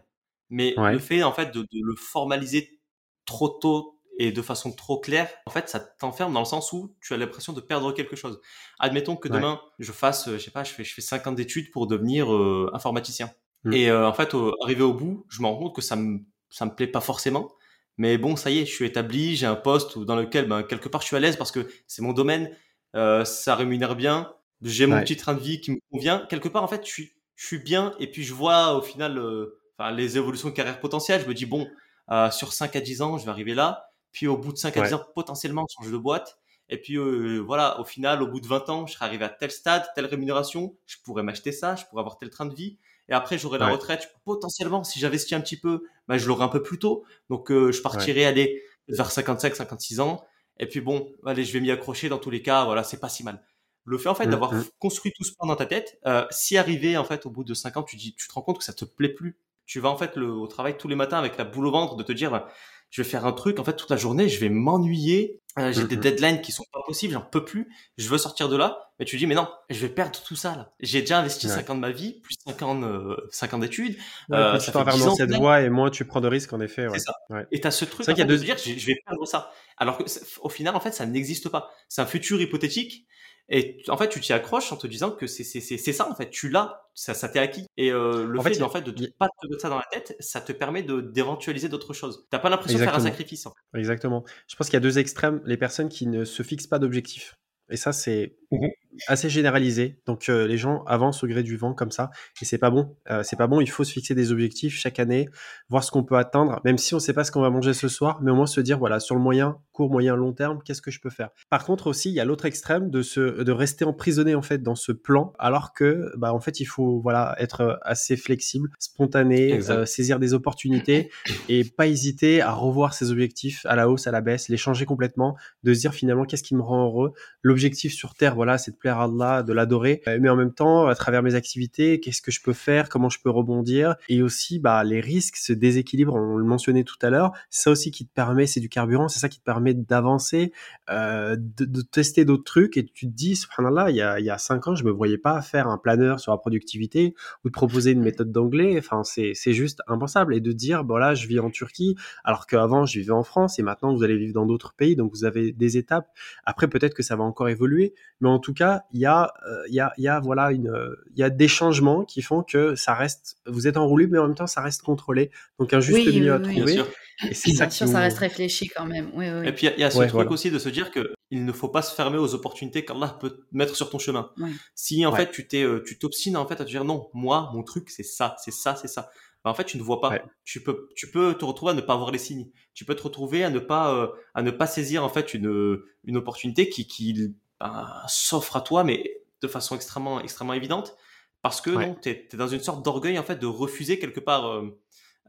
mais 0.49 0.77
Ouais. 0.79 0.93
le 0.93 0.99
fait 0.99 1.23
en 1.23 1.31
fait 1.33 1.51
de, 1.53 1.61
de 1.61 1.79
le 1.83 1.95
formaliser 1.95 2.79
trop 3.25 3.49
tôt 3.49 3.95
et 4.21 4.31
de 4.33 4.41
façon 4.41 4.71
trop 4.73 4.99
claire, 4.99 5.29
en 5.45 5.51
fait, 5.51 5.69
ça 5.69 5.79
t'enferme 5.79 6.33
dans 6.33 6.39
le 6.41 6.45
sens 6.45 6.73
où 6.73 6.93
tu 7.01 7.13
as 7.13 7.17
l'impression 7.17 7.53
de 7.53 7.61
perdre 7.61 7.93
quelque 7.93 8.15
chose. 8.17 8.41
Admettons 8.79 9.15
que 9.15 9.29
Ouais. 9.29 9.35
demain 9.37 9.61
je 9.79 9.91
fasse, 9.93 10.27
euh, 10.27 10.33
je 10.37 10.43
sais 10.43 10.51
pas, 10.51 10.63
je 10.65 10.71
fais 10.73 10.83
je 10.83 10.93
fais 10.93 11.01
5 11.01 11.25
ans 11.27 11.31
d'études 11.31 11.71
pour 11.71 11.87
devenir 11.87 12.33
euh, 12.33 12.69
informaticien. 12.73 13.31
Mm. 13.63 13.73
Et 13.73 13.89
euh, 13.89 14.07
en 14.07 14.13
fait, 14.13 14.33
au- 14.33 14.53
arrivé 14.63 14.81
au 14.83 14.93
bout, 14.93 15.25
je 15.29 15.41
me 15.41 15.47
rends 15.47 15.57
compte 15.57 15.75
que 15.75 15.81
ça 15.81 15.95
me 15.95 16.19
ça 16.49 16.65
me 16.65 16.71
plaît 16.75 16.87
pas 16.87 17.01
forcément. 17.01 17.49
Mais 17.97 18.17
bon, 18.17 18.35
ça 18.35 18.49
y 18.49 18.59
est, 18.59 18.65
je 18.65 18.71
suis 18.73 18.85
établi, 18.85 19.35
j'ai 19.35 19.45
un 19.45 19.55
poste 19.55 19.99
dans 19.99 20.15
lequel, 20.15 20.47
ben, 20.47 20.63
quelque 20.63 20.87
part, 20.89 21.01
je 21.01 21.07
suis 21.07 21.15
à 21.15 21.19
l'aise 21.19 21.35
parce 21.37 21.51
que 21.51 21.67
c'est 21.87 22.01
mon 22.01 22.13
domaine, 22.13 22.49
euh, 22.95 23.25
ça 23.25 23.55
rémunère 23.55 23.95
bien, 23.95 24.33
j'ai 24.61 24.85
mon 24.87 24.95
Ouais. 24.95 25.03
petit 25.03 25.17
train 25.17 25.33
de 25.33 25.39
vie 25.41 25.59
qui 25.61 25.71
me 25.71 25.79
convient. 25.91 26.25
Quelque 26.29 26.47
part, 26.49 26.63
en 26.63 26.67
fait, 26.67 26.85
je 26.85 26.89
suis, 26.91 27.13
je 27.35 27.45
suis 27.45 27.59
bien 27.59 27.93
et 27.99 28.07
puis 28.11 28.23
je 28.23 28.33
vois 28.33 28.75
au 28.77 28.81
final 28.81 29.17
euh, 29.17 29.58
enfin, 29.79 29.91
les 29.91 30.17
évolutions 30.17 30.49
de 30.49 30.53
carrière 30.53 30.79
potentielles. 30.79 31.21
Je 31.21 31.27
me 31.27 31.33
dis, 31.33 31.45
bon, 31.45 31.67
euh, 32.11 32.29
sur 32.31 32.53
5 32.53 32.75
à 32.75 32.81
10 32.81 33.01
ans, 33.01 33.17
je 33.17 33.25
vais 33.25 33.31
arriver 33.31 33.55
là. 33.55 33.91
Puis 34.11 34.27
au 34.27 34.37
bout 34.37 34.51
de 34.53 34.57
5 34.57 34.77
à 34.77 34.81
Ouais. 34.81 34.87
10 34.87 34.93
ans, 34.93 35.03
potentiellement, 35.15 35.65
changer 35.75 35.91
de 35.91 35.97
boîte. 35.97 36.37
Et 36.69 36.77
puis 36.79 36.97
euh, 36.97 37.39
voilà, 37.39 37.79
au 37.79 37.83
final, 37.85 38.21
au 38.21 38.27
bout 38.27 38.39
de 38.39 38.47
20 38.47 38.69
ans, 38.69 38.85
je 38.87 38.93
serai 38.93 39.05
arrivé 39.05 39.25
à 39.25 39.29
tel 39.29 39.49
stade, 39.51 39.87
telle 39.95 40.05
rémunération, 40.05 40.75
je 40.85 40.97
pourrais 41.03 41.23
m'acheter 41.23 41.51
ça, 41.51 41.75
je 41.75 41.85
pourrais 41.85 42.01
avoir 42.01 42.17
tel 42.17 42.29
train 42.29 42.45
de 42.45 42.53
vie. 42.53 42.77
Et 43.07 43.13
après, 43.13 43.39
j'aurai 43.39 43.57
la 43.57 43.67
retraite. 43.69 44.03
Je- 44.03 44.07
Potentiellement, 44.23 44.83
si 44.83 44.99
j'investis 44.99 45.33
un 45.33 45.41
petit 45.41 45.57
peu, 45.59 45.83
bah, 46.07 46.17
je 46.19 46.27
l'aurai 46.27 46.43
un 46.43 46.47
peu 46.49 46.61
plus 46.61 46.77
tôt. 46.77 47.05
Donc, 47.29 47.51
euh, 47.51 47.71
je 47.71 47.81
partirai 47.81 48.25
aller 48.25 48.63
vers 48.87 49.09
55, 49.11 49.55
56 49.55 49.99
ans. 49.99 50.23
Et 50.59 50.67
puis 50.67 50.81
bon, 50.81 51.11
allez, 51.25 51.43
je 51.45 51.53
vais 51.53 51.59
m'y 51.59 51.71
accrocher 51.71 52.09
dans 52.09 52.19
tous 52.19 52.29
les 52.29 52.41
cas. 52.43 52.65
Voilà, 52.65 52.83
c'est 52.83 52.99
pas 52.99 53.09
si 53.09 53.23
mal. 53.23 53.43
Le 53.85 53.97
fait 53.97 54.09
en 54.09 54.15
fait 54.15 54.27
Mm, 54.27 54.31
d'avoir 54.31 54.53
mm. 54.53 54.65
construit 54.77 55.11
tout 55.15 55.23
ce 55.23 55.33
plan 55.33 55.47
dans 55.47 55.55
ta 55.55 55.65
tête, 55.65 55.97
euh, 56.05 56.25
si 56.31 56.57
arrivé 56.57 56.97
en 56.97 57.03
fait 57.03 57.25
au 57.25 57.31
bout 57.31 57.43
de 57.43 57.53
5 57.55 57.77
ans, 57.77 57.83
tu 57.83 57.95
dis, 57.95 58.13
tu 58.15 58.27
te 58.27 58.33
rends 58.33 58.41
compte 58.43 58.59
que 58.59 58.63
ça 58.63 58.73
te 58.73 58.85
plaît 58.85 59.09
plus. 59.09 59.39
Tu 59.69 59.79
vas 59.79 59.89
en 59.89 59.97
fait 59.97 60.15
le, 60.15 60.31
au 60.31 60.47
travail 60.47 60.77
tous 60.79 60.87
les 60.87 60.95
matins 60.95 61.19
avec 61.19 61.37
la 61.37 61.43
boule 61.45 61.67
au 61.67 61.71
ventre 61.71 61.95
de 61.95 62.01
te 62.01 62.11
dire, 62.11 62.43
je 62.89 63.03
vais 63.03 63.07
faire 63.07 63.27
un 63.27 63.33
truc 63.33 63.59
en 63.59 63.63
fait 63.63 63.75
toute 63.75 63.91
la 63.91 63.97
journée, 63.97 64.27
je 64.27 64.39
vais 64.39 64.49
m'ennuyer. 64.49 65.39
Euh, 65.59 65.71
j'ai 65.71 65.83
des 65.83 65.95
Mhm. 65.95 66.01
deadlines 66.01 66.41
qui 66.41 66.51
sont 66.51 66.63
pas 66.73 66.79
possibles, 66.87 67.13
j'en 67.13 67.21
peux 67.21 67.45
plus. 67.45 67.69
Je 67.97 68.09
veux 68.09 68.17
sortir 68.17 68.49
de 68.49 68.57
là. 68.57 68.89
Mais 68.97 69.05
tu 69.05 69.15
dis, 69.17 69.27
mais 69.27 69.35
non, 69.35 69.47
je 69.69 69.79
vais 69.79 69.89
perdre 69.89 70.19
tout 70.23 70.35
ça 70.35 70.55
là. 70.55 70.71
J'ai 70.79 71.01
déjà 71.01 71.19
investi 71.19 71.45
Ouais. 71.47 71.53
5 71.53 71.69
ans 71.69 71.75
de 71.75 71.79
ma 71.81 71.91
vie, 71.91 72.19
plus 72.21 72.35
5 72.47 72.61
ans, 72.63 72.81
euh, 72.81 73.15
5 73.29 73.53
ans 73.53 73.59
d'études. 73.59 73.95
Ouais, 74.29 74.37
Euh, 74.37 74.51
plus 74.53 74.59
ça 74.61 74.65
tu 74.65 74.71
t'enfermes 74.71 74.97
10 74.97 75.05
dans 75.05 75.11
ans 75.11 75.15
cette 75.15 75.35
voie 75.35 75.61
et 75.61 75.69
moins 75.69 75.91
tu 75.91 76.03
prends 76.05 76.21
de 76.21 76.27
risques, 76.27 76.51
en 76.53 76.61
effet. 76.61 76.87
Ouais. 76.87 76.97
Ça. 76.97 77.13
Ouais. 77.29 77.45
Et 77.51 77.61
t'as 77.61 77.69
ce 77.71 77.85
truc 77.85 78.05
vrai 78.05 78.13
qu'il 78.15 78.21
y 78.21 78.23
a 78.23 78.25
de 78.25 78.35
deux- 78.35 78.39
te 78.39 78.45
dire, 78.45 78.57
je 78.57 78.85
vais 78.87 78.95
perdre 79.05 79.25
ça. 79.27 79.51
Alors 79.77 79.97
que, 79.99 80.03
au 80.41 80.49
final, 80.49 80.75
en 80.75 80.79
fait, 80.79 80.91
ça 80.93 81.05
n'existe 81.05 81.49
pas. 81.49 81.69
C'est 81.89 82.01
un 82.01 82.05
futur 82.07 82.41
hypothétique. 82.41 83.05
Et 83.49 83.81
en 83.87 83.97
fait, 83.97 84.09
tu 84.09 84.19
t'y 84.19 84.31
accroches 84.33 84.71
en 84.71 84.77
te 84.77 84.85
disant 84.87 85.11
que 85.11 85.25
c'est 85.27 85.43
c'est- 85.43 85.59
c'est- 85.59 85.77
c'est 85.77 85.93
ça, 85.93 86.09
en 86.09 86.15
fait. 86.15 86.29
Tu 86.29 86.49
l'as, 86.49 86.83
ça, 86.93 87.13
ça 87.13 87.29
t'est 87.29 87.39
acquis. 87.39 87.65
Et 87.77 87.91
euh, 87.91 88.25
le 88.27 88.39
En 88.39 88.43
fait, 88.43 88.61
en 88.61 88.69
fait, 88.69 88.81
de 88.81 88.91
ne 88.91 89.07
pas 89.07 89.27
te 89.27 89.47
mettre 89.47 89.61
ça 89.61 89.69
dans 89.69 89.77
la 89.77 89.87
tête, 89.91 90.15
ça 90.19 90.39
te 90.41 90.51
permet 90.51 90.83
de 90.83 91.01
d'éventualiser 91.01 91.67
d'autres 91.69 91.93
choses. 91.93 92.27
T'as 92.29 92.39
pas 92.39 92.49
l'impression 92.49 92.77
de 92.77 92.83
faire 92.83 92.93
un 92.95 92.99
sacrifice. 92.99 93.45
en 93.47 93.51
fait. 93.73 93.79
Exactement. 93.79 94.23
Je 94.47 94.55
pense 94.55 94.67
qu'il 94.67 94.75
y 94.75 94.77
a 94.77 94.81
deux 94.81 94.99
extrêmes. 94.99 95.41
Les 95.45 95.57
personnes 95.57 95.89
qui 95.89 96.05
ne 96.07 96.25
se 96.25 96.43
fixent 96.43 96.67
pas 96.67 96.79
d'objectif. 96.79 97.35
Et 97.71 97.77
ça, 97.77 97.91
c'est 97.93 98.35
Mhm. 98.51 98.69
Assez 99.07 99.29
généralisé. 99.29 99.99
Donc, 100.05 100.29
euh, 100.29 100.47
les 100.47 100.57
gens 100.57 100.83
avancent 100.85 101.23
au 101.23 101.27
gré 101.27 101.43
du 101.43 101.57
vent 101.57 101.73
comme 101.73 101.91
ça. 101.91 102.09
Et 102.41 102.45
c'est 102.45 102.57
pas 102.57 102.69
bon. 102.69 102.95
Euh, 103.09 103.23
c'est 103.23 103.35
pas 103.35 103.47
bon. 103.47 103.61
Il 103.61 103.69
faut 103.69 103.83
se 103.83 103.91
fixer 103.91 104.15
des 104.15 104.31
objectifs 104.31 104.75
chaque 104.75 104.99
année, 104.99 105.29
voir 105.69 105.83
ce 105.83 105.91
qu'on 105.91 106.03
peut 106.03 106.17
atteindre, 106.17 106.59
même 106.65 106.77
si 106.77 106.93
on 106.95 106.99
sait 106.99 107.13
pas 107.13 107.23
ce 107.23 107.31
qu'on 107.31 107.41
va 107.41 107.49
manger 107.49 107.73
ce 107.73 107.87
soir, 107.87 108.19
mais 108.21 108.31
au 108.31 108.35
moins 108.35 108.47
se 108.47 108.61
dire, 108.61 108.79
voilà, 108.79 108.99
sur 108.99 109.15
le 109.15 109.21
moyen, 109.21 109.57
court, 109.73 109.89
moyen, 109.89 110.15
long 110.15 110.33
terme, 110.33 110.59
qu'est-ce 110.63 110.81
que 110.81 110.91
je 110.91 110.99
peux 110.99 111.09
faire? 111.09 111.29
Par 111.49 111.63
contre, 111.63 111.87
aussi, 111.87 112.09
il 112.09 112.15
y 112.15 112.19
a 112.19 112.25
l'autre 112.25 112.45
extrême 112.45 112.89
de 112.89 113.01
se, 113.01 113.43
de 113.43 113.51
rester 113.51 113.85
emprisonné, 113.85 114.35
en 114.35 114.41
fait, 114.41 114.61
dans 114.63 114.75
ce 114.75 114.91
plan, 114.91 115.33
alors 115.39 115.73
que, 115.73 116.11
bah, 116.17 116.33
en 116.33 116.39
fait, 116.39 116.59
il 116.59 116.65
faut, 116.65 116.99
voilà, 117.01 117.35
être 117.39 117.79
assez 117.83 118.17
flexible, 118.17 118.69
spontané, 118.79 119.59
euh, 119.69 119.85
saisir 119.85 120.19
des 120.19 120.33
opportunités 120.33 121.09
et 121.47 121.63
pas 121.63 121.87
hésiter 121.87 122.41
à 122.41 122.51
revoir 122.51 122.93
ses 122.93 123.11
objectifs 123.11 123.65
à 123.65 123.75
la 123.75 123.89
hausse, 123.89 124.07
à 124.07 124.11
la 124.11 124.21
baisse, 124.21 124.49
les 124.49 124.57
changer 124.57 124.85
complètement, 124.85 125.35
de 125.63 125.73
se 125.73 125.79
dire 125.79 125.93
finalement 125.93 126.25
qu'est-ce 126.25 126.43
qui 126.43 126.55
me 126.55 126.61
rend 126.61 126.85
heureux? 126.85 127.13
L'objectif 127.43 127.93
sur 127.93 128.15
Terre, 128.15 128.35
voilà, 128.35 128.57
c'est 128.57 128.71
de 128.71 128.77
plaire 128.77 128.88
à 128.89 129.03
Allah, 129.03 129.43
de 129.43 129.53
l'adorer, 129.53 130.01
Euh, 130.07 130.17
mais 130.21 130.29
en 130.29 130.35
même 130.35 130.53
temps, 130.53 130.87
à 130.87 130.95
travers 130.95 131.23
mes 131.23 131.35
activités, 131.35 131.99
qu'est-ce 131.99 132.21
que 132.21 132.31
je 132.31 132.41
peux 132.41 132.53
faire, 132.53 132.89
comment 132.89 133.09
je 133.09 133.19
peux 133.21 133.29
rebondir, 133.29 133.95
et 134.07 134.21
aussi 134.21 134.59
bah, 134.59 134.83
les 134.83 135.01
risques, 135.01 135.37
ce 135.37 135.53
déséquilibre, 135.53 136.13
on 136.13 136.37
le 136.37 136.43
mentionnait 136.43 136.83
tout 136.83 136.97
à 137.01 137.09
l'heure, 137.09 137.31
c'est 137.49 137.63
ça 137.63 137.71
aussi 137.71 137.91
qui 137.91 138.05
te 138.05 138.13
permet, 138.13 138.45
c'est 138.47 138.59
du 138.59 138.69
carburant, 138.69 139.07
c'est 139.07 139.19
ça 139.19 139.29
qui 139.29 139.39
te 139.39 139.43
permet 139.43 139.73
d'avancer, 139.73 140.51
euh, 140.89 141.35
de, 141.39 141.81
tester 141.81 142.25
d'autres 142.25 142.43
trucs, 142.43 142.77
et 142.77 142.85
tu 142.85 143.07
te 143.07 143.13
dis, 143.13 143.35
subhanallah, 143.35 143.89
il 143.89 143.95
y 143.95 144.01
a, 144.01 144.19
il 144.19 144.25
y 144.25 144.29
a 144.29 144.37
cinq 144.37 144.67
ans, 144.67 144.75
je 144.75 144.83
me 144.83 144.91
voyais 144.91 145.17
pas 145.17 145.41
faire 145.41 145.67
un 145.67 145.77
planeur 145.77 146.19
sur 146.19 146.31
la 146.31 146.37
productivité 146.37 147.13
ou 147.43 147.49
de 147.49 147.53
proposer 147.53 147.91
une 147.91 148.01
méthode 148.01 148.31
d'anglais, 148.31 148.75
enfin, 148.77 149.03
c'est 149.03 149.53
juste 149.53 149.81
impensable, 149.87 150.35
et 150.35 150.41
de 150.41 150.51
dire, 150.51 150.83
bon 150.83 150.97
là, 150.97 151.15
je 151.15 151.27
vis 151.27 151.39
en 151.39 151.49
Turquie, 151.49 151.95
alors 152.23 152.47
qu'avant, 152.47 152.85
je 152.85 152.99
vivais 152.99 153.11
en 153.11 153.23
France, 153.23 153.59
et 153.59 153.63
maintenant, 153.63 153.93
vous 153.93 154.03
allez 154.03 154.17
vivre 154.17 154.33
dans 154.33 154.45
d'autres 154.45 154.73
pays, 154.73 154.95
donc 154.95 155.11
vous 155.13 155.25
avez 155.25 155.51
des 155.51 155.77
étapes. 155.77 156.07
Après, 156.45 156.67
peut-être 156.67 156.93
que 156.93 157.03
ça 157.03 157.15
va 157.15 157.23
encore 157.23 157.49
évoluer, 157.49 157.93
mais 158.21 158.29
en 158.29 158.39
tout 158.39 158.53
cas, 158.53 158.68
il 158.93 158.99
y 158.99 159.05
a, 159.05 159.33
euh, 159.47 159.63
il 159.67 159.73
y 159.75 159.79
a, 159.79 159.93
il 159.97 160.03
y 160.03 160.07
a, 160.07 160.19
voilà, 160.19 160.51
une, 160.51 160.71
il 161.13 161.19
y 161.19 161.23
a 161.23 161.29
des 161.29 161.47
changements 161.47 162.03
qui 162.05 162.21
font 162.21 162.43
que 162.43 162.75
ça 162.75 162.93
reste, 162.93 163.37
vous 163.45 163.67
êtes 163.67 163.77
enroulé, 163.77 164.07
mais 164.07 164.17
en 164.19 164.27
même 164.27 164.35
temps, 164.35 164.47
ça 164.47 164.61
reste 164.61 164.81
contrôlé. 164.81 165.31
Donc, 165.59 165.73
un 165.73 165.79
juste 165.79 166.05
Oui, 166.05 166.13
milieu 166.13 166.25
oui, 166.25 166.29
à 166.31 166.37
oui. 166.37 166.41
Bien 166.43 166.53
trouver. 166.65 166.73
sûr. 166.73 166.87
Et 167.29 167.33
c'est 167.33 167.51
ça 167.51 167.69
sûr, 167.69 167.87
ça 167.87 167.99
reste 167.99 168.17
réfléchi 168.19 168.67
quand 168.69 168.85
même. 168.85 169.11
Oui, 169.13 169.25
oui, 169.29 169.39
oui. 169.41 169.47
Et 169.47 169.51
puis, 169.51 169.67
il 169.67 169.69
y 169.69 169.73
a- 169.73 169.75
il 169.77 169.81
y, 169.81 169.83
a 169.83 169.91
ce 169.91 169.97
Ouais, 169.97 170.05
truc 170.07 170.15
voilà. 170.15 170.31
aussi 170.31 170.51
de 170.51 170.59
se 170.59 170.69
dire 170.69 170.89
que 170.91 171.13
il 171.31 171.45
ne 171.45 171.51
faut 171.51 171.67
pas 171.69 171.81
se 171.81 171.93
fermer 171.93 172.17
aux 172.17 172.33
opportunités 172.33 172.83
qu'Allah 172.85 173.17
peut 173.19 173.45
mettre 173.51 173.75
sur 173.75 173.89
ton 173.89 173.99
chemin. 173.99 174.31
Ouais. 174.37 174.49
Si, 174.73 175.05
en 175.05 175.11
Ouais. 175.11 175.17
fait, 175.25 175.31
tu 175.31 175.47
t'es, 175.47 175.63
euh, 175.63 175.83
tu 175.85 175.99
t'obstines, 175.99 176.37
en 176.37 176.47
fait, 176.47 176.55
à 176.61 176.65
te 176.65 176.69
dire 176.69 176.85
non, 176.85 177.09
moi, 177.13 177.51
mon 177.53 177.61
truc, 177.63 177.89
c'est 177.89 178.03
ça, 178.03 178.35
c'est 178.43 178.51
ça, 178.53 178.75
c'est 178.75 178.87
ça. 178.87 179.09
Bah, 179.43 179.51
en 179.51 179.53
fait, 179.53 179.63
tu 179.65 179.77
ne 179.77 179.83
vois 179.83 180.01
pas. 180.01 180.09
Ouais. 180.09 180.23
Tu 180.43 180.61
peux, 180.63 180.89
tu 180.95 181.11
peux 181.11 181.33
te 181.33 181.45
retrouver 181.45 181.71
à 181.71 181.75
ne 181.75 181.81
pas 181.81 181.95
voir 181.97 182.11
les 182.11 182.17
signes. 182.17 182.49
Tu 182.73 182.83
peux 182.85 182.95
te 182.95 183.03
retrouver 183.03 183.43
à 183.43 183.49
ne 183.49 183.59
pas, 183.59 183.93
euh, 183.93 184.07
à 184.33 184.41
ne 184.41 184.51
pas 184.51 184.65
saisir, 184.67 185.03
en 185.03 185.09
fait, 185.09 185.33
une, 185.33 185.77
une 186.05 186.17
opportunité 186.17 186.67
qui, 186.69 186.87
qui 186.87 187.33
ben, 187.59 187.87
s'offre 188.07 188.55
à 188.55 188.61
toi, 188.61 188.83
mais 188.83 189.21
de 189.41 189.47
façon 189.47 189.75
extrêmement, 189.75 190.19
extrêmement 190.21 190.53
évidente. 190.53 190.95
Parce 191.41 191.61
que 191.61 191.69
Ouais. 191.69 191.95
tu 192.01 192.09
es, 192.09 192.27
dans 192.33 192.47
une 192.47 192.59
sorte 192.59 192.83
d'orgueil, 192.83 193.17
en 193.17 193.23
fait, 193.23 193.37
de 193.37 193.45
refuser 193.47 193.97
quelque 193.99 194.19
part. 194.19 194.45
euh, 194.47 194.77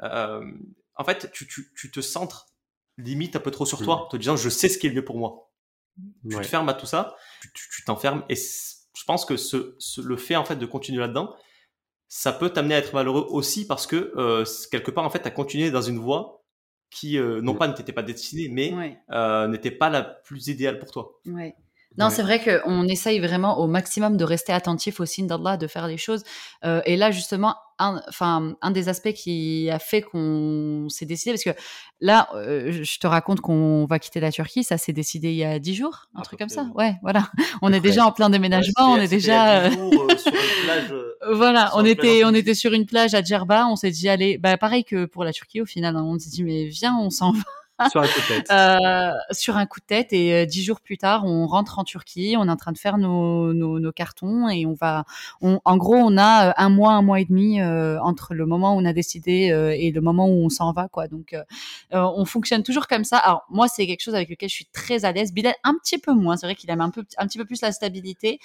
euh, 0.03 0.45
en 0.97 1.05
fait, 1.05 1.31
tu, 1.33 1.47
tu, 1.47 1.73
tu 1.77 1.91
te 1.91 2.01
centres 2.01 2.47
limite 2.99 3.37
un 3.37 3.41
peu 3.41 3.51
trop 3.51 3.65
sur 3.67 3.83
toi, 3.83 4.05
en 4.05 4.07
te 4.09 4.17
disant 4.17 4.37
je 4.37 4.49
sais 4.49 4.69
ce 4.69 4.77
qui 4.79 4.87
est 4.87 4.91
le 4.91 4.97
mieux 4.97 5.05
pour 5.05 5.17
moi. 5.19 5.51
Tu 6.29 6.37
te 6.37 6.43
fermes 6.43 6.69
à 6.69 6.75
tout 6.75 6.87
ça, 6.87 7.17
tu- 7.55 7.85
t'enfermes, 7.85 8.25
et 8.29 8.35
je 8.37 9.05
pense 9.07 9.25
que 9.25 9.37
ce, 9.37 9.77
ce- 9.79 10.01
le 10.01 10.17
fait 10.17 10.37
en 10.37 10.45
fait 10.45 10.57
de 10.57 10.67
continuer 10.67 10.99
là-dedans, 11.01 11.35
ça 12.09 12.33
peut 12.33 12.51
t'amener 12.51 12.75
à 12.75 12.79
être 12.79 12.93
malheureux 12.95 13.27
aussi 13.31 13.67
parce 13.67 13.87
que 13.87 14.13
euh, 14.17 14.45
quelque 14.71 14.91
part 14.91 15.05
en 15.05 15.11
fait, 15.11 15.21
tu 15.21 15.29
as 15.29 15.31
continué 15.31 15.71
dans 15.71 15.81
une 15.83 15.99
voie 15.99 16.43
qui 16.91 17.19
non 17.19 17.55
Mm. 17.55 17.59
pas 17.59 17.69
ne 17.69 17.73
t'était 17.75 17.93
pas 17.93 18.03
destinée, 18.03 18.49
mais 18.49 18.73
n'était 19.49 19.71
pas 19.71 19.91
la 19.91 20.03
plus 20.03 20.49
idéale 20.49 20.79
pour 20.79 20.91
toi. 20.91 21.21
ouais. 21.27 21.55
Non, 21.99 22.07
Ouais. 22.07 22.13
c'est 22.13 22.23
vrai 22.23 22.41
qu'on 22.41 22.85
essaye 22.87 23.19
vraiment 23.19 23.59
au 23.59 23.67
maximum 23.67 24.17
de 24.17 24.25
rester 24.25 24.53
attentif 24.53 25.01
aux 25.01 25.07
signes 25.07 25.27
d'Allah, 25.27 25.57
de 25.57 25.67
faire 25.67 25.89
les 25.89 25.97
choses. 25.97 26.23
Euh, 26.65 26.81
et 26.87 26.97
là, 26.97 27.11
justement, 27.11 27.57
un, 27.81 28.01
enfin, 28.09 28.55
un 28.63 28.71
des 28.71 28.89
aspects 28.89 29.13
qui 29.13 29.69
a 29.71 29.79
fait 29.81 30.01
qu'on 30.01 30.87
s'est 30.89 31.05
décidé, 31.07 31.33
parce 31.33 31.43
que 31.43 31.63
là, 32.01 32.29
euh, 32.35 32.71
je 32.85 32.99
te 33.01 33.07
raconte 33.09 33.41
qu'on 33.41 33.87
va 33.87 33.99
quitter 33.99 34.21
la 34.21 34.31
Turquie, 34.31 34.63
ça 34.63 34.79
s'est 34.79 34.93
décidé 34.93 35.31
il 35.31 35.37
y 35.37 35.45
a 35.45 35.59
dix 35.59 35.75
jours, 35.75 36.07
un 36.15 36.23
truc 36.23 36.39
comme 36.39 36.49
ça. 36.49 36.67
Ouais, 36.75 36.95
voilà. 37.03 37.29
On 37.63 37.73
est 37.73 37.81
déjà 37.81 38.07
en 38.07 38.13
plein 38.13 38.31
déménagement, 38.31 38.93
on 38.93 38.97
est 38.97 39.09
déjà. 39.09 39.69
voilà, 41.33 41.71
on 41.75 41.85
était, 41.85 42.23
on 42.25 42.35
était 42.35 42.55
sur 42.55 42.73
une 42.73 42.87
plage 42.87 43.15
à 43.15 43.23
Djerba, 43.23 43.67
on 43.67 43.77
s'est 43.77 43.91
dit, 43.91 44.09
allez, 44.09 44.39
bah, 44.39 44.57
pareil 44.57 44.85
que 44.85 45.05
pour 45.07 45.25
la 45.25 45.33
Turquie 45.33 45.61
au 45.61 45.67
final, 45.67 45.97
hein. 45.97 46.05
on 46.05 46.19
s'est 46.19 46.31
dit, 46.31 46.43
mais 46.45 46.67
viens, 46.67 46.97
on 46.99 47.11
s'en 47.11 47.33
va 47.33 47.41
sur 47.89 48.03
un 48.03 48.07
coup 48.07 48.21
de 48.21 48.27
tête. 48.27 48.51
Euh, 48.51 49.13
sur 49.31 49.57
un 49.57 49.67
coup 49.67 49.81
de 49.81 49.87
tête. 49.87 50.13
Et 50.13 50.35
euh, 50.35 50.47
dix 50.47 50.63
jours 50.63 50.81
plus 50.81 50.99
tard, 50.99 51.25
on 51.25 51.47
rentre 51.47 51.79
en 51.79 51.85
Turquie. 51.85 52.35
On 52.39 52.49
est 52.49 52.51
en 52.51 52.57
train 52.57 52.73
de 52.73 52.79
faire 52.79 52.99
nos, 52.99 53.53
nos, 53.53 53.79
nos 53.79 53.93
cartons 53.93 54.49
et 54.49 54.67
on 54.67 54.75
va. 54.75 55.05
On, 55.41 55.61
en 55.65 55.77
gros, 55.77 55.97
on 55.97 56.17
a 56.17 56.49
euh, 56.49 56.53
un 56.57 56.69
mois, 56.69 56.93
un 56.93 57.03
mois 57.03 57.21
et 57.21 57.25
demi 57.25 57.61
euh, 57.61 58.01
entre 58.01 58.35
le 58.35 58.47
moment 58.47 58.75
où 58.75 58.81
on 58.81 58.85
a 58.85 58.93
décidé 58.93 59.51
euh, 59.51 59.75
et 59.77 59.91
le 59.91 60.01
moment 60.01 60.27
où 60.27 60.45
on 60.45 60.49
s'en 60.49 60.73
va, 60.73 60.89
quoi. 60.89 61.09
Donc, 61.09 61.35
on 61.93 62.25
fonctionne 62.25 62.63
toujours 62.63 62.87
comme 62.87 63.05
ça. 63.05 63.19
Alors 63.19 63.45
moi, 63.51 63.69
c'est 63.69 63.87
quelque 63.87 64.03
chose 64.03 64.15
avec 64.15 64.29
lequel 64.29 64.49
je 64.49 64.55
suis 64.55 64.67
très 64.67 65.05
à 65.05 65.13
l'aise. 65.13 65.33
Bilal, 65.33 65.55
un 65.65 65.75
petit 65.75 65.99
peu 65.99 66.13
moins. 66.13 66.37
C'est 66.37 66.47
vrai 66.47 66.55
qu'il 66.55 66.71
aime 66.71 66.81
un 66.81 66.91
peu, 66.91 67.05
un 67.19 67.27
petit 67.27 67.39
peu 67.39 67.45
plus 67.45 67.61
la 67.63 67.73
stabilité. 67.73 68.39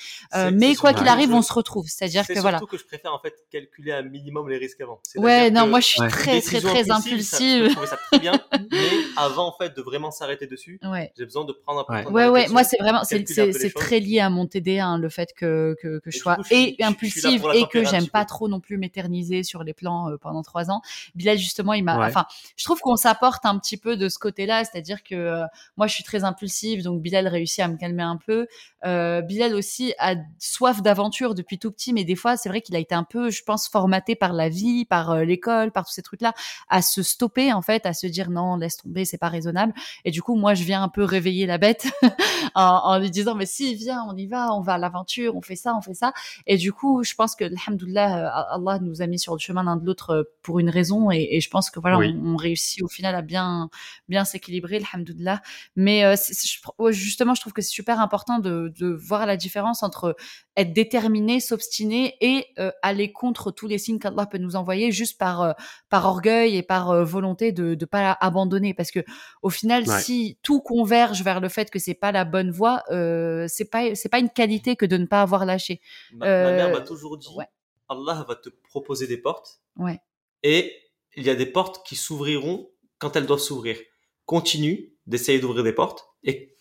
mais 0.54 0.76
quoi 0.76 0.94
qu'il 0.94 1.08
arrive, 1.08 1.34
on 1.34 1.42
se 1.42 1.54
retrouve. 1.54 1.88
C'est-à-dire 1.88 2.26
que 2.26 2.40
voilà. 2.40 2.58
C'est 2.58 2.62
surtout 2.62 2.78
que 2.78 2.82
je 2.82 2.86
préfère 2.86 3.14
en 3.14 3.20
fait 3.20 3.34
calculer 3.52 3.92
un 3.92 4.04
minimum 4.04 4.50
les 4.50 4.58
risques 4.58 4.82
avant. 4.82 5.00
Ouais, 5.16 5.50
non, 5.52 5.68
moi 5.68 5.80
je 5.80 5.88
suis 5.88 6.08
très, 6.08 6.42
très, 6.42 6.62
très, 6.62 6.92
impulsive. 6.92 7.74
Ça, 7.74 7.86
ça 7.86 7.98
très 8.12 8.20
bien, 8.20 8.34
mais 8.72 8.90
avant 9.26 9.48
en 9.48 9.52
fait 9.52 9.76
de 9.76 9.82
vraiment 9.82 10.12
s'arrêter 10.12 10.48
dessus, 10.48 10.80
ouais. 10.84 11.12
j'ai 11.18 11.26
besoin 11.26 11.46
de 11.46 11.52
prendre 11.52 11.82
un 11.82 11.84
peu 11.84 12.00
de 12.00 12.04
temps. 12.06 12.14
Ouais, 12.14 12.28
ouais, 12.28 12.48
moi 12.50 12.64
c'est 12.64 12.78
vraiment, 12.78 13.04
c'est 13.04 13.74
très 13.74 14.00
lié 14.00 14.20
à 14.20 14.30
mon 14.30 14.46
TD1, 14.46 14.82
hein, 14.82 14.98
le 14.98 15.10
fait 15.10 15.34
que, 15.36 15.76
que, 15.82 16.00
que 16.00 16.12
je 16.12 16.18
sois 16.18 16.38
et 16.52 16.76
impulsive 16.82 17.46
et 17.54 17.66
que 17.68 17.84
j'aime 17.84 18.08
pas 18.08 18.26
trop 18.26 18.48
non 18.48 18.60
plus 18.60 18.78
m'éterniser 18.78 19.44
sur 19.44 19.64
les 19.64 19.74
plans 19.74 20.10
euh, 20.10 20.18
pendant 20.18 20.44
trois 20.44 20.72
ans. 20.72 20.82
Bilal 21.16 21.38
justement, 21.38 21.74
il 21.74 21.84
m'a, 21.84 22.06
enfin, 22.08 22.26
je 22.56 22.64
trouve 22.64 22.80
qu'on 22.80 22.96
s'apporte 22.96 23.46
un 23.46 23.58
petit 23.60 23.78
peu 23.78 23.98
de 23.98 24.10
ce 24.10 24.20
côté-là, 24.20 24.64
c'est-à-dire 24.64 25.04
que 25.04 25.16
euh, 25.16 25.46
moi 25.78 25.88
je 25.88 25.94
suis 25.94 26.04
très 26.04 26.24
impulsive, 26.24 26.84
donc 26.84 27.02
Bilal 27.02 27.28
réussit 27.28 27.60
à 27.60 27.68
me 27.68 27.78
calmer 27.78 28.04
un 28.04 28.18
peu. 28.18 28.48
Euh, 28.86 29.22
Bilal 29.22 29.56
aussi 29.56 29.94
a 29.98 30.16
soif 30.40 30.82
d'aventure 30.82 31.34
depuis 31.34 31.58
tout 31.58 31.72
petit, 31.72 31.94
mais 31.94 32.04
des 32.04 32.16
fois 32.16 32.38
c'est 32.38 32.50
vrai 32.50 32.62
qu'il 32.62 32.76
a 32.76 32.80
été 32.80 32.94
un 32.96 33.04
peu, 33.04 33.30
je 33.30 33.44
pense, 33.44 33.68
formaté 33.68 34.16
par 34.16 34.34
la 34.34 34.50
vie, 34.50 34.86
par 34.86 35.12
euh, 35.12 35.24
l'école, 35.24 35.72
par 35.72 35.86
tous 35.86 35.94
ces 35.94 36.02
trucs-là, 36.02 36.34
à 36.70 36.82
se 36.82 37.02
stopper 37.02 37.52
en 37.52 37.62
fait, 37.62 37.86
à 37.86 37.94
se 37.94 38.08
dire 38.08 38.30
non, 38.30 38.58
laisse 38.58 38.78
tomber, 38.78 39.06
c'est 39.16 39.20
pas 39.20 39.30
raisonnable. 39.30 39.74
Et 40.04 40.12
du 40.12 40.22
coup, 40.22 40.36
moi, 40.36 40.54
je 40.54 40.64
viens 40.64 40.84
un 40.84 40.90
peu 40.90 41.04
réveiller 41.04 41.46
la 41.46 41.58
bête 41.58 41.88
en, 42.56 42.82
en, 42.84 43.00
lui 43.00 43.10
disant, 43.10 43.34
mais 43.34 43.46
si, 43.46 43.76
viens, 43.76 44.04
on 44.10 44.16
y 44.16 44.28
va, 44.28 44.54
on 44.54 44.62
va 44.62 44.74
à 44.74 44.78
l'aventure, 44.78 45.36
on 45.38 45.42
fait 45.42 45.56
ça, 45.56 45.74
on 45.78 45.82
fait 45.82 45.94
ça. 45.94 46.12
Et 46.48 46.58
du 46.58 46.74
coup, 46.74 47.04
je 47.04 47.16
pense 47.16 47.36
que, 47.36 47.46
alhamdoulilah, 47.46 48.18
euh, 48.18 48.56
Allah 48.56 48.80
nous 48.80 49.02
a 49.02 49.08
mis 49.08 49.20
sur 49.20 49.34
le 49.34 49.40
chemin 49.40 49.64
l'un 49.64 49.78
de 49.78 49.86
l'autre 49.86 50.10
euh, 50.10 50.24
pour 50.42 50.60
une 50.60 50.70
raison. 50.70 51.12
Et, 51.12 51.30
et 51.32 51.42
je 51.42 51.50
pense 51.50 51.70
que 51.70 51.80
voilà, 51.80 51.98
on, 51.98 52.34
on, 52.34 52.36
réussit 52.36 52.84
au 52.84 52.88
final 52.90 53.16
à 53.16 53.22
bien, 53.22 53.70
bien 54.10 54.26
s'équilibrer, 54.26 54.84
alhamdoulilah. 54.92 55.42
Mais 55.78 56.04
euh, 56.04 56.16
je, 56.18 56.92
justement, 56.92 57.36
je 57.36 57.42
trouve 57.42 57.54
que 57.54 57.62
c'est 57.62 57.70
super 57.70 58.02
important 58.02 58.40
de, 58.40 58.74
de 58.78 58.88
voir 58.88 59.26
la 59.26 59.38
différence 59.38 59.82
entre 59.82 60.18
être 60.58 60.74
déterminé, 60.74 61.40
s'obstiner 61.40 62.16
et 62.22 62.46
euh, 62.60 62.72
aller 62.82 63.12
contre 63.12 63.52
tous 63.52 63.68
les 63.68 63.78
signes 63.78 64.00
qu'Allah 64.00 64.26
peut 64.26 64.38
nous 64.38 64.56
envoyer 64.56 64.92
juste 64.92 65.18
par 65.18 65.42
euh, 65.42 65.54
par 65.90 66.06
orgueil 66.06 66.56
et 66.58 66.64
par 66.64 66.92
euh, 66.92 67.04
volonté 67.04 67.52
de 67.52 67.76
ne 67.80 67.86
pas 67.86 68.18
abandonner 68.22 68.74
parce 68.74 68.92
que 68.92 69.00
au 69.42 69.50
final 69.50 69.88
ouais. 69.88 70.00
si 70.00 70.38
tout 70.44 70.62
converge 70.62 71.24
vers 71.24 71.40
le 71.40 71.50
fait 71.50 71.70
que 71.70 71.80
c'est 71.80 71.94
pas 71.94 72.12
la 72.12 72.26
bonne 72.26 72.52
voie 72.52 72.84
euh, 72.92 73.46
c'est 73.50 73.70
pas 73.70 73.96
c'est 73.96 74.10
pas 74.10 74.20
une 74.20 74.30
qualité 74.30 74.76
que 74.76 74.86
de 74.86 74.98
ne 74.98 75.06
pas 75.06 75.22
avoir 75.22 75.46
lâché. 75.46 75.82
Ma, 76.14 76.26
ma 76.26 76.52
mère 76.52 76.72
m'a 76.72 76.82
toujours 76.82 77.18
dit 77.18 77.30
ouais. 77.36 77.48
Allah 77.90 78.26
va 78.28 78.36
te 78.36 78.50
proposer 78.50 79.08
des 79.08 79.18
portes. 79.18 79.62
Ouais. 79.78 80.00
Et 80.44 80.74
il 81.16 81.24
y 81.24 81.30
a 81.30 81.36
des 81.36 81.46
portes 81.46 81.86
qui 81.86 81.96
s'ouvriront 81.96 82.70
quand 82.98 83.16
elles 83.16 83.26
doivent 83.26 83.40
s'ouvrir. 83.40 83.78
Continue 84.26 84.94
d'essayer 85.06 85.40
d'ouvrir 85.40 85.64
des 85.64 85.74
portes 85.74 86.08
et 86.24 86.55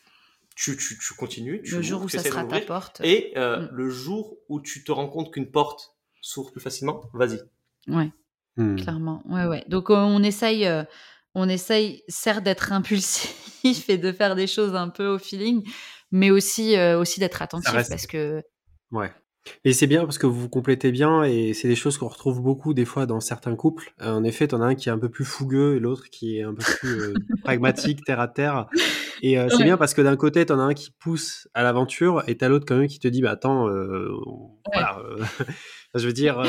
tu, 0.55 0.76
tu, 0.76 0.98
tu 0.98 1.14
continues. 1.14 1.62
Tu 1.62 1.76
le 1.76 1.82
jour 1.82 2.02
où 2.02 2.09
ça 2.09 2.22
sera 2.22 2.44
ta 2.44 2.60
porte. 2.60 3.01
Et 3.02 3.32
euh, 3.36 3.60
mm. 3.60 3.68
le 3.72 3.90
jour 3.90 4.36
où 4.48 4.60
tu 4.60 4.85
te 4.85 4.93
rends 4.93 5.09
compte 5.09 5.32
qu'une 5.32 5.51
porte 5.51 5.97
s'ouvre 6.20 6.52
plus 6.52 6.60
facilement, 6.60 7.02
vas-y. 7.12 7.40
Ouais, 7.89 8.10
mm. 8.56 8.76
clairement. 8.76 9.22
Ouais, 9.28 9.47
ouais. 9.47 9.64
Donc 9.68 9.90
on 9.90 10.22
essaye, 10.22 10.66
euh, 10.66 10.85
on 11.35 11.48
essaye 11.48 12.02
certes 12.09 12.44
d'être 12.44 12.72
impulsif 12.72 13.89
et 13.89 13.98
de 13.98 14.12
faire 14.12 14.36
des 14.36 14.47
choses 14.47 14.74
un 14.74 14.89
peu 14.89 15.06
au 15.06 15.18
feeling, 15.18 15.66
mais 16.10 16.31
aussi, 16.31 16.76
euh, 16.76 16.98
aussi 16.98 17.20
d'être 17.20 17.43
attentif 17.43 17.72
parce 17.89 18.06
que. 18.06 18.43
Ouais. 18.90 19.12
Et 19.64 19.72
c'est 19.72 19.86
bien 19.86 20.05
parce 20.05 20.18
que 20.18 20.26
vous 20.26 20.40
vous 20.40 20.48
complétez 20.48 20.90
bien 20.90 21.22
et 21.22 21.52
c'est 21.52 21.68
des 21.68 21.76
choses 21.76 21.98
qu'on 21.98 22.09
retrouve 22.09 22.40
beaucoup 22.40 22.74
des 22.74 22.85
fois 22.85 23.06
dans 23.06 23.20
certains 23.20 23.56
couples. 23.56 23.93
Euh, 24.01 24.12
en 24.12 24.24
effet, 24.24 24.48
t'en 24.48 24.60
as 24.62 24.66
un 24.66 24.74
qui 24.74 24.89
est 24.89 24.93
un 24.93 24.98
peu 24.98 25.10
plus 25.10 25.24
fougueux 25.24 25.76
et 25.76 25.81
l'autre 25.81 26.09
qui 26.10 26.39
est 26.39 26.43
un 26.43 26.55
peu 26.55 26.64
plus 26.78 27.01
euh, 27.01 27.14
pragmatique, 27.43 28.05
terre 28.05 28.20
à 28.20 28.28
terre. 28.28 28.68
Et 29.26 29.38
euh, 29.38 29.48
c'est 29.48 29.64
bien 29.64 29.78
parce 29.78 29.94
que 29.94 30.02
d'un 30.02 30.16
côté, 30.16 30.44
t'en 30.44 30.59
as 30.59 30.64
un 30.64 30.74
qui 30.74 30.90
pousse 30.90 31.48
à 31.55 31.62
l'aventure 31.62 32.22
et 32.26 32.36
t'as 32.36 32.51
l'autre 32.51 32.66
quand 32.68 32.76
même 32.76 32.88
qui 32.88 32.98
te 32.98 33.09
dit, 33.09 33.22
bah 33.22 33.30
attends, 33.30 33.70
euh, 33.70 34.10
voilà, 34.70 35.02
je 35.94 36.06
veux 36.06 36.12
dire, 36.12 36.42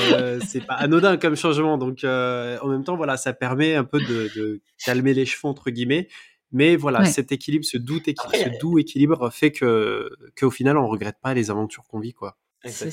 c'est 0.45 0.59
pas 0.59 0.73
anodin 0.73 1.15
comme 1.15 1.37
changement. 1.37 1.77
Donc 1.77 2.03
en 2.03 2.67
même 2.67 2.83
temps, 2.83 2.97
voilà, 2.97 3.15
ça 3.15 3.31
permet 3.31 3.75
un 3.75 3.85
peu 3.85 4.01
de, 4.01 4.29
de 4.35 4.61
calmer 4.83 5.13
les 5.13 5.25
cheveux 5.25 5.47
entre 5.47 5.69
guillemets. 5.69 6.09
Mais 6.51 6.75
voilà, 6.75 6.99
ouais. 6.99 7.05
cet 7.05 7.31
équilibre, 7.31 7.63
ce 7.63 7.77
doux, 7.77 8.01
équilibre, 8.05 8.33
ce 8.33 8.59
doux 8.59 8.77
équilibre 8.77 9.29
fait 9.29 9.51
que 9.51 10.09
qu'au 10.37 10.51
final, 10.51 10.77
on 10.77 10.87
regrette 10.87 11.17
pas 11.21 11.33
les 11.33 11.49
aventures 11.49 11.85
qu'on 11.87 12.01
vit, 12.01 12.13
quoi. 12.13 12.37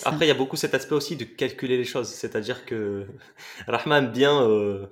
Après, 0.05 0.27
il 0.27 0.29
y 0.29 0.31
a 0.31 0.35
beaucoup 0.35 0.57
cet 0.57 0.75
aspect 0.75 0.95
aussi 0.95 1.17
de 1.17 1.25
calculer 1.25 1.77
les 1.77 1.85
choses. 1.85 2.09
C'est-à-dire 2.09 2.65
que 2.67 3.07
Rahman 3.67 4.13
bien 4.13 4.43
euh, 4.43 4.87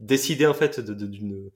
décider 0.00 0.46
en 0.46 0.54
fait 0.54 0.80
d'une. 0.80 1.50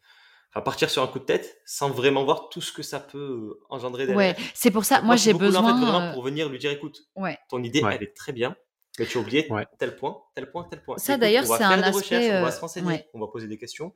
Enfin, 0.54 0.62
partir 0.62 0.90
sur 0.90 1.02
un 1.02 1.06
coup 1.06 1.18
de 1.18 1.24
tête 1.24 1.62
sans 1.64 1.88
vraiment 1.90 2.24
voir 2.24 2.50
tout 2.50 2.60
ce 2.60 2.72
que 2.72 2.82
ça 2.82 3.00
peut 3.00 3.58
engendrer 3.70 4.06
derrière. 4.06 4.36
Ouais, 4.36 4.44
c'est 4.54 4.70
pour 4.70 4.84
ça, 4.84 5.00
moi, 5.00 5.16
j'ai 5.16 5.32
besoin. 5.32 5.62
En 5.62 5.66
fait, 5.78 5.84
vraiment 5.84 6.12
pour 6.12 6.22
venir 6.22 6.48
lui 6.50 6.58
dire 6.58 6.70
écoute, 6.70 7.00
ouais. 7.16 7.38
ton 7.48 7.62
idée, 7.62 7.82
ouais. 7.82 7.96
elle 7.96 8.02
est 8.02 8.14
très 8.14 8.32
bien, 8.32 8.54
mais 8.98 9.06
tu 9.06 9.16
as 9.16 9.20
oublié 9.22 9.50
ouais. 9.50 9.66
tel 9.78 9.96
point, 9.96 10.18
tel 10.34 10.50
point, 10.50 10.66
tel 10.70 10.82
point. 10.82 10.98
Ça, 10.98 11.16
d'ailleurs, 11.16 11.46
c'est 11.46 11.62
un 11.62 11.82
aspect. 11.82 12.32
Euh... 12.32 12.40
On 12.40 12.44
va 12.44 12.52
se 12.52 12.60
renseigner, 12.60 13.06
on 13.14 13.20
va 13.20 13.28
poser 13.28 13.48
des 13.48 13.56
questions. 13.56 13.94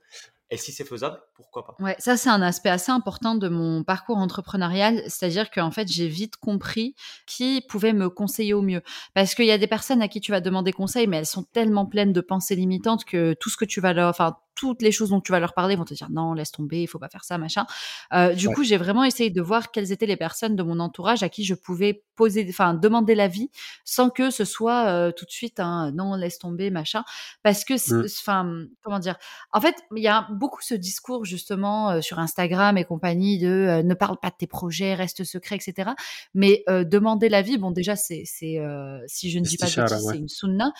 Et 0.48 0.56
si 0.56 0.70
c'est 0.70 0.84
faisable, 0.84 1.20
pourquoi 1.34 1.66
pas? 1.66 1.74
Ouais, 1.80 1.96
ça 1.98 2.16
c'est 2.16 2.28
un 2.28 2.40
aspect 2.40 2.68
assez 2.68 2.92
important 2.92 3.34
de 3.34 3.48
mon 3.48 3.82
parcours 3.82 4.16
entrepreneurial, 4.16 5.02
c'est-à-dire 5.08 5.50
qu'en 5.50 5.72
fait 5.72 5.88
j'ai 5.88 6.06
vite 6.06 6.36
compris 6.36 6.94
qui 7.26 7.64
pouvait 7.68 7.92
me 7.92 8.08
conseiller 8.08 8.54
au 8.54 8.62
mieux, 8.62 8.80
parce 9.12 9.34
qu'il 9.34 9.46
y 9.46 9.50
a 9.50 9.58
des 9.58 9.66
personnes 9.66 10.02
à 10.02 10.08
qui 10.08 10.20
tu 10.20 10.30
vas 10.30 10.40
demander 10.40 10.72
conseil, 10.72 11.08
mais 11.08 11.16
elles 11.16 11.26
sont 11.26 11.42
tellement 11.42 11.84
pleines 11.84 12.12
de 12.12 12.20
pensées 12.20 12.54
limitantes 12.54 13.04
que 13.04 13.34
tout 13.40 13.50
ce 13.50 13.56
que 13.56 13.64
tu 13.64 13.80
vas 13.80 13.92
leur, 13.92 14.08
enfin 14.08 14.36
toutes 14.56 14.82
les 14.82 14.90
choses 14.90 15.10
dont 15.10 15.20
tu 15.20 15.30
vas 15.30 15.38
leur 15.38 15.54
parler 15.54 15.76
vont 15.76 15.84
te 15.84 15.94
dire 15.94 16.08
non, 16.10 16.34
laisse 16.34 16.50
tomber, 16.50 16.82
il 16.82 16.86
faut 16.88 16.98
pas 16.98 17.08
faire 17.08 17.24
ça, 17.24 17.38
machin. 17.38 17.66
Euh, 18.12 18.34
du 18.34 18.48
ouais. 18.48 18.54
coup, 18.54 18.64
j'ai 18.64 18.76
vraiment 18.76 19.04
essayé 19.04 19.30
de 19.30 19.40
voir 19.40 19.70
quelles 19.70 19.92
étaient 19.92 20.06
les 20.06 20.16
personnes 20.16 20.56
de 20.56 20.62
mon 20.64 20.80
entourage 20.80 21.22
à 21.22 21.28
qui 21.28 21.44
je 21.44 21.54
pouvais 21.54 22.02
poser, 22.16 22.44
enfin 22.48 22.74
demander 22.74 23.14
l'avis 23.14 23.50
sans 23.84 24.10
que 24.10 24.30
ce 24.30 24.44
soit 24.44 24.88
euh, 24.88 25.12
tout 25.12 25.26
de 25.26 25.30
suite 25.30 25.60
un 25.60 25.92
non, 25.92 26.14
laisse 26.16 26.38
tomber, 26.38 26.70
machin, 26.70 27.04
parce 27.42 27.64
que, 27.64 27.74
enfin, 28.06 28.44
mmh. 28.44 28.68
comment 28.82 28.98
dire, 28.98 29.16
en 29.52 29.60
fait, 29.60 29.76
il 29.94 30.02
y 30.02 30.08
a 30.08 30.26
beaucoup 30.30 30.62
ce 30.62 30.74
discours 30.74 31.24
justement 31.24 31.90
euh, 31.90 32.00
sur 32.00 32.18
Instagram 32.18 32.78
et 32.78 32.84
compagnie 32.84 33.38
de 33.38 33.48
euh, 33.48 33.82
ne 33.82 33.94
parle 33.94 34.18
pas 34.18 34.30
de 34.30 34.36
tes 34.38 34.46
projets, 34.46 34.94
reste 34.94 35.24
secret, 35.24 35.56
etc. 35.56 35.90
Mais 36.34 36.62
euh, 36.68 36.84
demander 36.84 37.28
l'avis, 37.28 37.58
bon 37.58 37.70
déjà 37.70 37.96
c'est 37.96 38.22
c'est 38.24 38.58
si 39.06 39.30
je 39.30 39.38
ne 39.38 39.44
dis 39.44 39.56
pas 39.56 39.66
de 39.66 39.74
bêtises, 39.74 40.06
ouais. 40.06 40.12
c'est 40.12 40.18
une 40.18 40.28
sunna. 40.28 40.72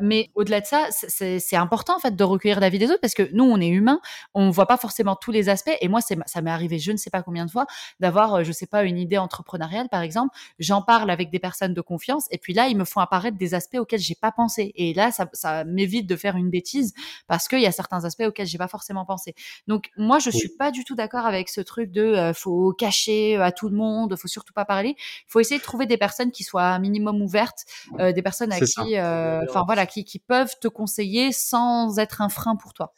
mais 0.00 0.30
au-delà 0.34 0.60
de 0.60 0.66
ça, 0.66 0.88
c'est 0.90 1.56
important 1.56 1.96
en 1.96 1.98
fait 1.98 2.16
de 2.16 2.24
recueillir 2.24 2.60
l'avis 2.60 2.78
des 2.78 2.90
autres 2.90 3.00
parce 3.04 3.12
que 3.12 3.28
nous 3.34 3.44
on 3.44 3.60
est 3.60 3.68
humains, 3.68 4.00
on 4.32 4.48
voit 4.48 4.66
pas 4.66 4.78
forcément 4.78 5.14
tous 5.14 5.30
les 5.30 5.50
aspects. 5.50 5.76
Et 5.82 5.88
moi 5.88 6.00
ça 6.00 6.40
m'est 6.40 6.50
arrivé 6.50 6.78
je 6.78 6.90
ne 6.90 6.96
sais 6.96 7.10
pas 7.10 7.22
combien 7.22 7.44
de 7.44 7.50
fois 7.50 7.66
d'avoir 8.00 8.44
je 8.44 8.52
sais 8.52 8.66
pas 8.66 8.84
une 8.84 8.98
idée 8.98 9.18
entrepreneuriale 9.18 9.88
par 9.90 10.00
exemple, 10.00 10.34
j'en 10.58 10.80
parle 10.80 11.10
avec 11.10 11.30
des 11.30 11.38
personnes 11.38 11.74
de 11.74 11.80
confiance 11.82 12.26
et 12.30 12.38
puis 12.38 12.54
là 12.54 12.68
ils 12.68 12.76
me 12.76 12.84
font 12.84 13.00
apparaître 13.00 13.36
des 13.36 13.52
aspects 13.52 13.76
auxquels 13.76 14.00
j'ai 14.00 14.14
pas 14.14 14.32
pensé 14.32 14.72
et 14.74 14.94
là 14.94 15.12
ça, 15.12 15.28
ça 15.34 15.64
m'évite 15.64 16.06
de 16.06 16.16
faire 16.16 16.36
une 16.36 16.48
bêtise 16.48 16.94
parce 17.26 17.46
qu'il 17.46 17.60
y 17.60 17.66
a 17.66 17.72
certains 17.72 18.04
aspects 18.04 18.24
auxquels 18.26 18.46
j'ai 18.46 18.58
pas 18.58 18.68
forcément 18.68 19.04
pensé. 19.04 19.34
Donc 19.66 19.90
moi 19.98 20.18
je 20.18 20.30
suis 20.30 20.48
oui. 20.48 20.56
pas 20.58 20.70
du 20.70 20.84
tout 20.84 20.94
d'accord 20.94 21.26
avec 21.26 21.50
ce 21.50 21.60
truc 21.60 21.90
de 21.90 22.02
euh, 22.02 22.32
faut 22.32 22.72
cacher 22.72 23.36
à 23.36 23.52
tout 23.52 23.68
le 23.68 23.76
monde, 23.76 24.16
faut 24.16 24.28
surtout 24.28 24.54
pas 24.54 24.64
parler. 24.64 24.96
Il 24.98 25.28
faut 25.28 25.40
essayer 25.40 25.58
de 25.58 25.64
trouver 25.64 25.86
des 25.86 25.98
personnes 25.98 26.30
qui 26.30 26.44
soient 26.44 26.62
un 26.62 26.78
minimum 26.78 27.20
ouvertes, 27.20 27.66
euh, 27.98 28.12
des 28.12 28.22
personnes 28.22 28.52
à 28.52 28.60
qui, 28.60 28.96
euh, 28.96 29.42
enfin 29.48 29.60
euh, 29.60 29.64
voilà, 29.66 29.86
qui, 29.86 30.04
qui 30.04 30.18
peuvent 30.18 30.54
te 30.60 30.68
conseiller 30.68 31.32
sans 31.32 31.98
être 31.98 32.20
un 32.22 32.28
frein 32.28 32.56
pour 32.56 32.72
toi. 32.72 32.92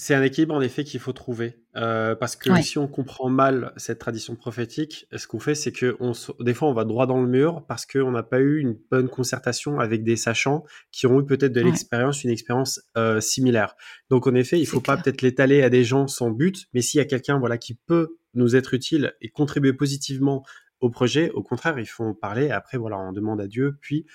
C'est 0.00 0.14
un 0.14 0.22
équilibre 0.22 0.54
en 0.54 0.60
effet 0.60 0.84
qu'il 0.84 1.00
faut 1.00 1.12
trouver 1.12 1.56
euh, 1.74 2.14
parce 2.14 2.36
que 2.36 2.50
ouais. 2.50 2.62
si 2.62 2.78
on 2.78 2.86
comprend 2.86 3.28
mal 3.28 3.72
cette 3.76 3.98
tradition 3.98 4.36
prophétique, 4.36 5.08
ce 5.16 5.26
qu'on 5.26 5.40
fait 5.40 5.56
c'est 5.56 5.72
que 5.72 5.96
on, 5.98 6.12
des 6.38 6.54
fois 6.54 6.68
on 6.68 6.72
va 6.72 6.84
droit 6.84 7.08
dans 7.08 7.20
le 7.20 7.26
mur 7.26 7.64
parce 7.66 7.84
qu'on 7.84 8.12
n'a 8.12 8.22
pas 8.22 8.38
eu 8.38 8.60
une 8.60 8.78
bonne 8.92 9.08
concertation 9.08 9.80
avec 9.80 10.04
des 10.04 10.14
sachants 10.14 10.64
qui 10.92 11.08
ont 11.08 11.20
eu 11.20 11.26
peut-être 11.26 11.52
de 11.52 11.60
l'expérience, 11.60 12.22
une 12.22 12.30
expérience 12.30 12.80
euh, 12.96 13.20
similaire. 13.20 13.74
Donc 14.08 14.28
en 14.28 14.36
effet, 14.36 14.60
il 14.60 14.66
faut 14.66 14.80
pas 14.80 14.96
peut-être 14.96 15.20
l'étaler 15.20 15.64
à 15.64 15.68
des 15.68 15.82
gens 15.82 16.06
sans 16.06 16.30
but, 16.30 16.66
mais 16.72 16.80
s'il 16.80 16.98
y 16.98 17.02
a 17.02 17.04
quelqu'un 17.04 17.40
voilà 17.40 17.58
qui 17.58 17.74
peut 17.74 18.18
nous 18.34 18.54
être 18.54 18.74
utile 18.74 19.14
et 19.20 19.30
contribuer 19.30 19.72
positivement 19.72 20.44
au 20.78 20.90
projet, 20.90 21.30
au 21.30 21.42
contraire, 21.42 21.76
il 21.76 21.86
faut 21.86 22.04
en 22.04 22.14
parler. 22.14 22.52
Après 22.52 22.78
voilà, 22.78 22.98
on 23.00 23.10
demande 23.10 23.40
à 23.40 23.48
Dieu, 23.48 23.78
puis 23.80 24.06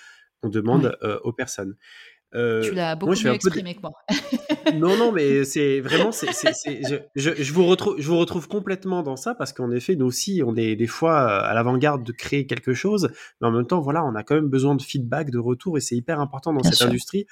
on 0.43 0.49
demande 0.49 0.85
ouais. 0.85 1.07
euh, 1.07 1.19
aux 1.23 1.33
personnes. 1.33 1.75
Euh, 2.35 2.61
tu 2.61 2.73
l'as 2.73 2.95
beaucoup 2.95 3.13
mieux 3.13 3.33
exprimé 3.33 3.75
que 3.75 3.81
moi. 3.81 3.91
non, 4.75 4.97
non, 4.97 5.11
mais 5.11 5.43
c'est 5.45 5.81
vraiment, 5.81 6.11
c'est, 6.11 6.27
je, 6.31 6.95
je, 7.15 7.31
je, 7.43 7.53
vous 7.53 7.65
retrouve, 7.65 7.95
je 7.99 8.07
vous 8.07 8.17
retrouve 8.17 8.47
complètement 8.47 9.03
dans 9.03 9.15
ça 9.15 9.35
parce 9.35 9.53
qu'en 9.53 9.71
effet, 9.71 9.95
nous 9.95 10.05
aussi, 10.05 10.41
on 10.45 10.55
est 10.55 10.75
des 10.75 10.87
fois 10.87 11.19
à 11.19 11.53
l'avant-garde 11.53 12.03
de 12.03 12.11
créer 12.11 12.47
quelque 12.47 12.73
chose, 12.73 13.09
mais 13.41 13.47
en 13.47 13.51
même 13.51 13.67
temps, 13.67 13.81
voilà, 13.81 14.03
on 14.03 14.15
a 14.15 14.23
quand 14.23 14.35
même 14.35 14.49
besoin 14.49 14.75
de 14.75 14.81
feedback, 14.81 15.29
de 15.29 15.39
retour, 15.39 15.77
et 15.77 15.81
c'est 15.81 15.95
hyper 15.95 16.19
important 16.19 16.53
dans 16.53 16.63
cette 16.63 16.81
industrie. 16.81 17.25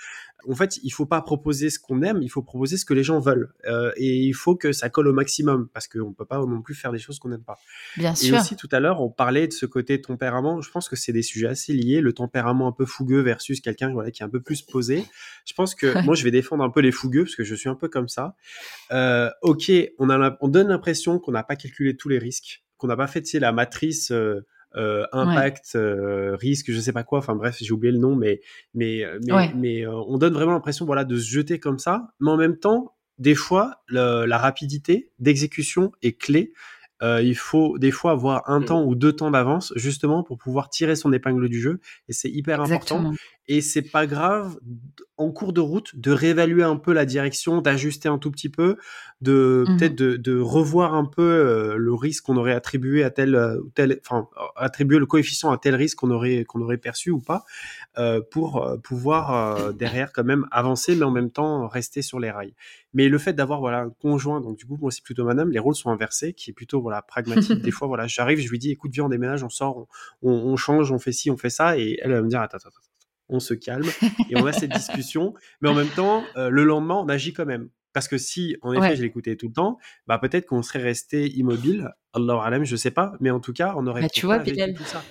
En 0.49 0.55
fait, 0.55 0.79
il 0.83 0.89
faut 0.89 1.05
pas 1.05 1.21
proposer 1.21 1.69
ce 1.69 1.79
qu'on 1.79 2.01
aime, 2.01 2.21
il 2.21 2.29
faut 2.29 2.41
proposer 2.41 2.77
ce 2.77 2.85
que 2.85 2.93
les 2.93 3.03
gens 3.03 3.19
veulent, 3.19 3.53
euh, 3.65 3.91
et 3.95 4.17
il 4.17 4.33
faut 4.33 4.55
que 4.55 4.71
ça 4.71 4.89
colle 4.89 5.07
au 5.07 5.13
maximum 5.13 5.67
parce 5.73 5.87
qu'on 5.87 6.13
peut 6.13 6.25
pas 6.25 6.39
non 6.39 6.61
plus 6.61 6.73
faire 6.73 6.91
des 6.91 6.97
choses 6.97 7.19
qu'on 7.19 7.29
n'aime 7.29 7.43
pas. 7.43 7.57
Bien 7.97 8.15
sûr. 8.15 8.35
Et 8.35 8.39
aussi 8.39 8.55
tout 8.55 8.69
à 8.71 8.79
l'heure, 8.79 9.01
on 9.01 9.09
parlait 9.09 9.47
de 9.47 9.53
ce 9.53 9.65
côté 9.65 10.01
tempérament. 10.01 10.61
Je 10.61 10.71
pense 10.71 10.89
que 10.89 10.95
c'est 10.95 11.13
des 11.13 11.21
sujets 11.21 11.47
assez 11.47 11.73
liés, 11.73 12.01
le 12.01 12.13
tempérament 12.13 12.67
un 12.67 12.71
peu 12.71 12.85
fougueux 12.85 13.21
versus 13.21 13.61
quelqu'un 13.61 13.91
voilà, 13.91 14.11
qui 14.11 14.23
est 14.23 14.25
un 14.25 14.29
peu 14.29 14.41
plus 14.41 14.61
posé. 14.61 14.90
Je 15.45 15.53
pense 15.53 15.75
que 15.75 16.03
moi, 16.05 16.15
je 16.15 16.23
vais 16.23 16.31
défendre 16.31 16.63
un 16.63 16.69
peu 16.69 16.81
les 16.81 16.91
fougueux 16.91 17.23
parce 17.23 17.35
que 17.35 17.43
je 17.43 17.55
suis 17.55 17.69
un 17.69 17.75
peu 17.75 17.87
comme 17.87 18.07
ça. 18.07 18.35
Euh, 18.91 19.29
ok, 19.41 19.71
on, 19.99 20.09
a, 20.09 20.37
on 20.41 20.47
donne 20.47 20.69
l'impression 20.69 21.19
qu'on 21.19 21.31
n'a 21.31 21.43
pas 21.43 21.55
calculé 21.55 21.95
tous 21.95 22.09
les 22.09 22.19
risques, 22.19 22.63
qu'on 22.77 22.87
n'a 22.87 22.97
pas 22.97 23.07
fait 23.07 23.23
la 23.33 23.51
matrice. 23.51 24.11
Euh, 24.11 24.41
euh, 24.77 25.05
impact, 25.11 25.77
risque, 26.39 26.71
je 26.71 26.79
sais 26.79 26.93
pas 26.93 27.03
quoi. 27.03 27.19
Enfin 27.19 27.35
bref, 27.35 27.57
j'ai 27.59 27.73
oublié 27.73 27.91
le 27.91 27.97
nom, 27.97 28.15
mais 28.15 28.39
mais 28.73 29.03
mais, 29.27 29.51
mais 29.53 29.85
on 29.85 30.17
donne 30.17 30.31
vraiment 30.31 30.53
l'impression 30.53 30.85
voilà 30.85 31.03
de 31.03 31.17
se 31.17 31.29
jeter 31.29 31.59
comme 31.59 31.77
ça. 31.77 32.13
Mais 32.21 32.31
en 32.31 32.37
même 32.37 32.57
temps, 32.57 32.95
des 33.17 33.35
fois, 33.35 33.83
la 33.89 34.37
rapidité 34.37 35.11
d'exécution 35.19 35.91
est 36.01 36.17
clé. 36.17 36.53
il 37.01 37.35
faut 37.35 37.77
des 37.79 37.91
fois 37.91 38.11
avoir 38.11 38.49
un 38.49 38.61
mmh. 38.61 38.65
temps 38.65 38.85
ou 38.85 38.95
deux 38.95 39.11
temps 39.11 39.31
d'avance 39.31 39.73
justement 39.75 40.23
pour 40.23 40.37
pouvoir 40.37 40.69
tirer 40.69 40.95
son 40.95 41.11
épingle 41.11 41.49
du 41.49 41.59
jeu 41.59 41.81
et 42.07 42.13
c'est 42.13 42.29
hyper 42.29 42.61
important 42.61 43.11
et 43.51 43.59
c'est 43.59 43.81
pas 43.81 44.07
grave 44.07 44.57
en 45.17 45.29
cours 45.29 45.51
de 45.51 45.59
route 45.59 45.93
de 45.99 46.11
réévaluer 46.11 46.63
un 46.63 46.77
peu 46.77 46.93
la 46.93 47.05
direction, 47.05 47.59
d'ajuster 47.59 48.07
un 48.07 48.17
tout 48.17 48.31
petit 48.31 48.47
peu, 48.47 48.77
de 49.19 49.65
mmh 49.67 49.77
peut-être 49.77 49.95
de, 49.95 50.39
revoir 50.39 50.95
un 50.95 51.03
peu 51.03 51.21
euh, 51.21 51.75
le 51.75 51.93
risque 51.93 52.23
qu'on 52.23 52.37
aurait 52.37 52.53
attribué 52.53 53.03
à 53.03 53.09
tel 53.09 53.35
euh, 53.35 53.59
tel, 53.75 53.99
enfin 54.05 54.29
attribuer 54.55 54.99
le 54.99 55.05
coefficient 55.05 55.51
à 55.51 55.57
tel 55.57 55.75
risque 55.75 55.97
qu'on 55.97 56.11
aurait 56.11 56.45
qu'on 56.45 56.61
aurait 56.61 56.77
perçu 56.77 57.11
ou 57.11 57.19
pas, 57.19 57.43
euh, 57.97 58.21
pour 58.31 58.65
pouvoir 58.83 59.73
derrière 59.73 60.13
quand 60.13 60.23
même 60.23 60.47
avancer, 60.49 60.95
mais 60.95 61.03
en 61.03 61.11
même 61.11 61.29
temps 61.29 61.67
rester 61.67 62.01
sur 62.01 62.17
les 62.17 62.31
rails. 62.31 62.55
Mais 62.93 63.09
le 63.09 63.17
fait 63.17 63.33
d'avoir 63.33 63.59
voilà 63.59 63.81
un 63.81 63.89
conjoint, 63.89 64.39
donc 64.39 64.57
du 64.57 64.65
coup 64.65 64.77
moi 64.79 64.91
c'est 64.91 65.03
plutôt 65.03 65.25
madame, 65.25 65.51
les 65.51 65.59
rôles 65.59 65.75
sont 65.75 65.89
inversés, 65.89 66.31
qui 66.31 66.51
est 66.51 66.53
plutôt 66.53 66.81
voilà 66.81 67.01
pragmatique. 67.01 67.61
Des 67.61 67.71
fois 67.71 67.89
voilà 67.89 68.07
j'arrive, 68.07 68.39
je 68.39 68.49
lui 68.49 68.59
dis 68.59 68.71
écoute 68.71 68.91
viens 68.93 69.03
on 69.05 69.09
déménage, 69.09 69.43
on 69.43 69.49
sort, 69.49 69.87
on, 70.21 70.31
on, 70.31 70.55
change, 70.55 70.89
on 70.93 70.99
fait 70.99 71.11
ci, 71.11 71.29
on 71.29 71.37
fait 71.37 71.49
ça, 71.49 71.77
et 71.77 71.99
elle 72.01 72.13
va 72.13 72.21
me 72.21 72.29
dire 72.29 72.39
attends 72.39 72.57
attends 72.57 72.90
on 73.31 73.39
se 73.39 73.55
calme 73.55 73.89
et 74.29 74.37
on 74.39 74.45
a 74.45 74.53
cette 74.53 74.71
discussion. 74.75 75.33
Mais 75.61 75.69
en 75.69 75.73
même 75.73 75.89
temps, 75.89 76.23
euh, 76.35 76.49
le 76.49 76.63
lendemain, 76.63 76.95
on 76.95 77.09
agit 77.09 77.33
quand 77.33 77.45
même. 77.45 77.69
Parce 77.93 78.07
que 78.07 78.17
si, 78.17 78.55
en 78.61 78.71
effet, 78.73 78.95
je 78.95 79.01
l'écoutais 79.01 79.35
tout 79.35 79.47
le 79.47 79.53
temps, 79.53 79.77
bah 80.07 80.17
peut-être 80.17 80.45
qu'on 80.45 80.61
serait 80.61 80.81
resté 80.81 81.27
immobile. 81.35 81.89
Allah 82.13 82.41
alam, 82.43 82.63
je 82.63 82.75
sais 82.75 82.91
pas, 82.91 83.13
mais 83.19 83.31
en 83.31 83.39
tout 83.39 83.53
cas, 83.53 83.73
on 83.75 83.87
aurait. 83.87 84.01
Bah, 84.01 84.09
tu 84.09 84.25
vois, 84.25 84.39
tout 84.39 84.83
ça. 84.85 85.03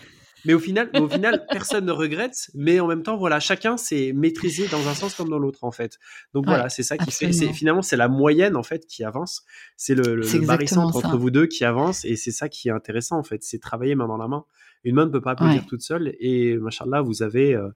Mais 0.47 0.55
au 0.55 0.59
final, 0.59 0.90
au 0.94 1.09
final, 1.09 1.44
personne 1.51 1.84
ne 1.84 1.92
regrette. 1.92 2.51
Mais 2.55 2.80
en 2.80 2.86
même 2.86 3.02
temps, 3.02 3.16
voilà, 3.18 3.40
chacun 3.40 3.76
s'est 3.76 4.12
maîtrisé 4.14 4.66
dans 4.68 4.88
un 4.88 4.94
sens 4.94 5.14
comme 5.14 5.28
dans 5.28 5.38
l'autre, 5.38 5.64
en 5.64 5.70
fait. 5.70 5.98
Donc 6.32 6.47
voilà, 6.47 6.68
c'est 6.68 6.82
ça 6.82 6.97
qui 6.97 7.10
fait. 7.10 7.32
Finalement, 7.52 7.82
c'est 7.82 7.97
la 7.97 8.09
moyenne 8.09 8.56
en 8.56 8.62
fait 8.62 8.86
qui 8.86 9.05
avance. 9.05 9.44
C'est 9.76 9.94
le, 9.94 10.16
le, 10.16 10.78
entre 10.78 11.16
vous 11.16 11.30
deux 11.30 11.47
qui 11.47 11.64
avance, 11.64 12.05
et 12.05 12.16
c'est 12.16 12.32
ça 12.32 12.48
qui 12.48 12.68
est 12.68 12.72
intéressant 12.72 13.18
en 13.18 13.22
fait. 13.22 13.42
C'est 13.42 13.59
travailler 13.59 13.94
main 13.94 14.09
dans 14.09 14.16
la 14.16 14.28
main. 14.28 14.44
Une 14.85 14.94
main 14.94 15.07
ne 15.07 15.11
peut 15.11 15.20
pas 15.20 15.32
applaudir 15.32 15.66
toute 15.66 15.82
seule, 15.82 16.15
et 16.20 16.57
machallah, 16.57 17.02
vous 17.02 17.23
avez 17.23 17.55
euh, 17.55 17.69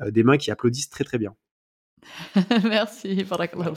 euh, 0.00 0.10
des 0.10 0.22
mains 0.22 0.38
qui 0.38 0.50
applaudissent 0.50 0.90
très 0.90 1.04
très 1.04 1.18
bien. 1.18 1.34
Merci, 2.64 3.24
barakallah 3.24 3.72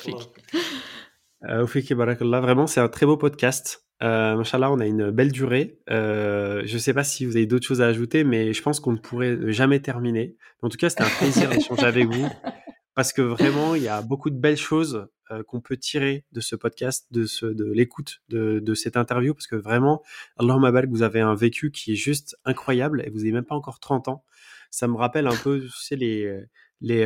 euh, 1.50 1.96
barakallah, 1.96 2.42
vraiment, 2.42 2.68
c'est 2.68 2.82
un 2.82 2.90
très 2.90 3.06
beau 3.06 3.18
podcast. 3.18 3.86
Euh, 4.02 4.36
Machallah, 4.38 4.72
on 4.72 4.80
a 4.80 4.86
une 4.86 5.12
belle 5.12 5.32
durée. 5.32 5.80
Euh, 5.90 6.62
je 6.66 6.74
ne 6.74 6.80
sais 6.80 6.94
pas 6.94 7.04
si 7.04 7.26
vous 7.26 7.36
avez 7.36 7.46
d'autres 7.46 7.66
choses 7.66 7.82
à 7.82 7.88
ajouter, 7.88 8.24
mais 8.24 8.54
je 8.54 8.62
pense 8.62 8.80
qu'on 8.80 8.94
ne 8.94 8.98
pourrait 8.98 9.38
jamais 9.52 9.80
terminer. 9.80 10.38
En 10.62 10.70
tout 10.70 10.78
cas, 10.78 10.90
c'était 10.90 11.04
un 11.04 11.10
plaisir 11.10 11.50
d'échanger 11.50 11.86
avec 11.86 12.08
vous 12.08 12.28
parce 13.00 13.14
que 13.14 13.22
vraiment, 13.22 13.76
il 13.76 13.84
y 13.84 13.88
a 13.88 14.02
beaucoup 14.02 14.30
de 14.30 14.38
belles 14.38 14.58
choses 14.58 15.08
qu'on 15.48 15.62
peut 15.62 15.78
tirer 15.78 16.26
de 16.34 16.42
ce 16.42 16.58
podcast, 16.58 17.08
de, 17.12 17.26
l'écoute 17.72 18.22
de, 18.28 18.60
de, 18.60 18.74
cette 18.74 18.98
interview, 18.98 19.34
parce 19.34 19.48
que 19.48 19.56
vraiment, 19.56 20.04
Allahumma 20.38 20.70
barak, 20.70 20.90
vous 20.90 21.02
avez 21.02 21.22
un 21.22 21.34
vécu 21.34 21.72
qui 21.72 21.94
est 21.94 21.96
juste 21.96 22.38
incroyable 22.44 23.02
et 23.06 23.10
vous 23.10 23.20
n'avez 23.20 23.32
même 23.32 23.46
pas 23.46 23.56
encore 23.56 23.80
30 23.80 24.10
ans. 24.10 24.26
Ça 24.70 24.90
me 24.90 24.98
rappelle 24.98 25.28
un 25.28 25.36
peu, 25.38 25.62
tu 25.62 25.70
sais, 25.70 25.96
les, 25.96 26.44
les 26.82 27.06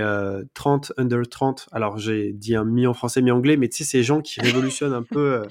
30, 0.54 0.91
euh, 0.91 1.02
under 1.02 1.28
30. 1.28 1.68
Alors, 1.72 1.98
j'ai 1.98 2.34
dit 2.34 2.56
un 2.56 2.66
mi 2.66 2.86
en 2.86 2.94
français, 2.94 3.22
mi 3.22 3.32
anglais, 3.32 3.58
mais 3.58 3.70
tu 3.70 3.78
sais, 3.78 3.84
ces 3.84 4.04
gens 4.04 4.22
qui 4.22 4.40
révolutionnent 4.41 4.94
un 4.94 5.04
peu 5.04 5.34
euh, 5.34 5.45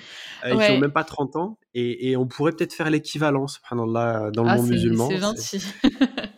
et 0.45 0.51
qui 0.51 0.73
n'ont 0.73 0.79
même 0.79 0.93
pas 0.93 1.05
30 1.05 1.37
ans. 1.37 1.59
Et, 1.75 2.11
et 2.11 2.17
on 2.17 2.27
pourrait 2.27 2.53
peut-être 2.53 2.75
faire 2.75 2.91
l'équivalence, 2.91 3.61
dans 3.71 3.85
le 3.85 4.33
ah, 4.49 4.57
monde 4.57 4.69
musulman. 4.69 5.09
C'est 5.09 5.19
gentil. 5.19 5.65